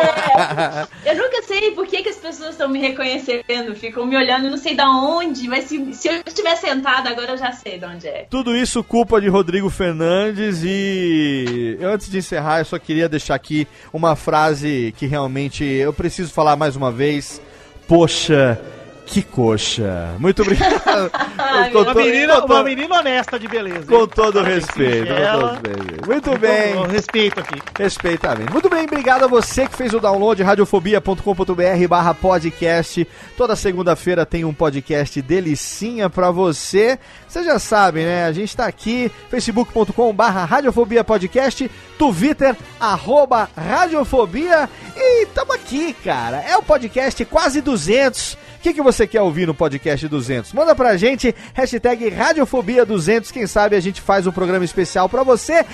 É, 1.04 1.12
eu 1.12 1.16
nunca 1.16 1.42
sei 1.42 1.70
por 1.72 1.86
que, 1.86 2.02
que 2.02 2.08
as 2.08 2.16
pessoas 2.16 2.50
estão 2.50 2.68
me 2.68 2.80
reconhecendo, 2.80 3.74
ficam 3.74 4.06
me 4.06 4.16
olhando, 4.16 4.50
não 4.50 4.56
sei 4.56 4.74
da 4.74 4.88
onde, 4.90 5.46
mas 5.48 5.64
se, 5.64 5.92
se 5.94 6.08
eu 6.08 6.22
estiver 6.26 6.56
sentada 6.56 7.10
agora 7.10 7.32
eu 7.32 7.38
já 7.38 7.52
sei 7.52 7.78
de 7.78 7.84
onde 7.84 8.06
é. 8.08 8.26
Tudo 8.30 8.56
isso 8.56 8.82
culpa 8.82 9.20
de 9.20 9.28
Rodrigo 9.28 9.68
Fernandes 9.70 10.62
e 10.64 11.78
antes 11.82 12.10
de 12.10 12.18
encerrar 12.18 12.60
eu 12.60 12.64
só 12.64 12.78
queria 12.78 13.08
deixar 13.08 13.34
aqui 13.34 13.66
uma 13.92 14.16
frase 14.16 14.94
que 14.96 15.06
realmente 15.06 15.43
eu 15.64 15.92
preciso 15.92 16.32
falar 16.32 16.56
mais 16.56 16.76
uma 16.76 16.90
vez. 16.92 17.40
Poxa, 17.88 18.58
que 19.06 19.22
coxa. 19.22 20.14
Muito 20.18 20.40
obrigado. 20.42 21.10
Com 21.72 21.78
Uma 21.80 21.92
to- 21.92 21.98
menina, 22.00 22.40
com 22.40 22.46
uma 22.52 22.62
menina 22.62 22.98
honesta 23.00 23.38
de 23.38 23.46
beleza. 23.48 23.84
Com 23.86 24.06
todo 24.06 24.34
Parabéns, 24.34 24.64
respeito. 24.64 25.06
com 25.08 25.48
todo. 25.48 26.06
Muito 26.06 26.38
bem. 26.38 26.74
Com 26.74 26.82
respeito 26.82 27.40
aqui. 27.40 27.60
Respeitamente. 27.78 28.50
Muito 28.52 28.70
bem, 28.70 28.84
obrigado 28.84 29.24
a 29.24 29.26
você 29.26 29.66
que 29.66 29.76
fez 29.76 29.92
o 29.92 30.00
download 30.00 30.42
radiofobia.com.br 30.42 31.88
barra 31.88 32.14
podcast. 32.14 33.06
Toda 33.36 33.54
segunda-feira 33.56 34.24
tem 34.24 34.44
um 34.44 34.54
podcast 34.54 35.20
delicinha 35.20 36.08
pra 36.08 36.30
você. 36.30 36.98
Você 37.34 37.42
já 37.42 37.58
sabe, 37.58 38.04
né? 38.04 38.26
A 38.26 38.32
gente 38.32 38.56
tá 38.56 38.64
aqui, 38.64 39.10
facebook.com 39.28 40.14
barra 40.14 40.44
radiofobia 40.44 41.02
podcast, 41.02 41.68
twitter, 41.98 42.54
arroba 42.78 43.50
radiofobia 43.56 44.70
e 44.96 45.26
tamo 45.34 45.52
aqui, 45.52 45.92
cara. 46.04 46.36
É 46.48 46.56
o 46.56 46.62
podcast 46.62 47.24
quase 47.24 47.60
200. 47.60 48.34
O 48.34 48.38
que, 48.62 48.72
que 48.72 48.80
você 48.80 49.04
quer 49.04 49.20
ouvir 49.20 49.48
no 49.48 49.52
podcast 49.52 50.06
200? 50.06 50.52
Manda 50.52 50.76
pra 50.76 50.96
gente, 50.96 51.34
hashtag 51.54 52.08
Radiofobia200. 52.08 53.32
Quem 53.32 53.48
sabe 53.48 53.74
a 53.74 53.80
gente 53.80 54.00
faz 54.00 54.28
um 54.28 54.32
programa 54.32 54.64
especial 54.64 55.08
pra 55.08 55.24
você. 55.24 55.66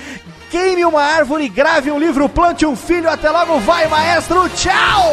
Queime 0.51 0.87
uma 0.87 1.03
árvore, 1.03 1.47
grave 1.51 1.91
um 1.91 1.99
livro, 1.99 2.27
plante 2.27 2.65
um 2.65 2.75
filho. 2.75 3.11
Até 3.11 3.31
logo, 3.31 3.61
vai, 3.61 3.87
maestro. 3.87 4.49
Tchau! 4.49 5.13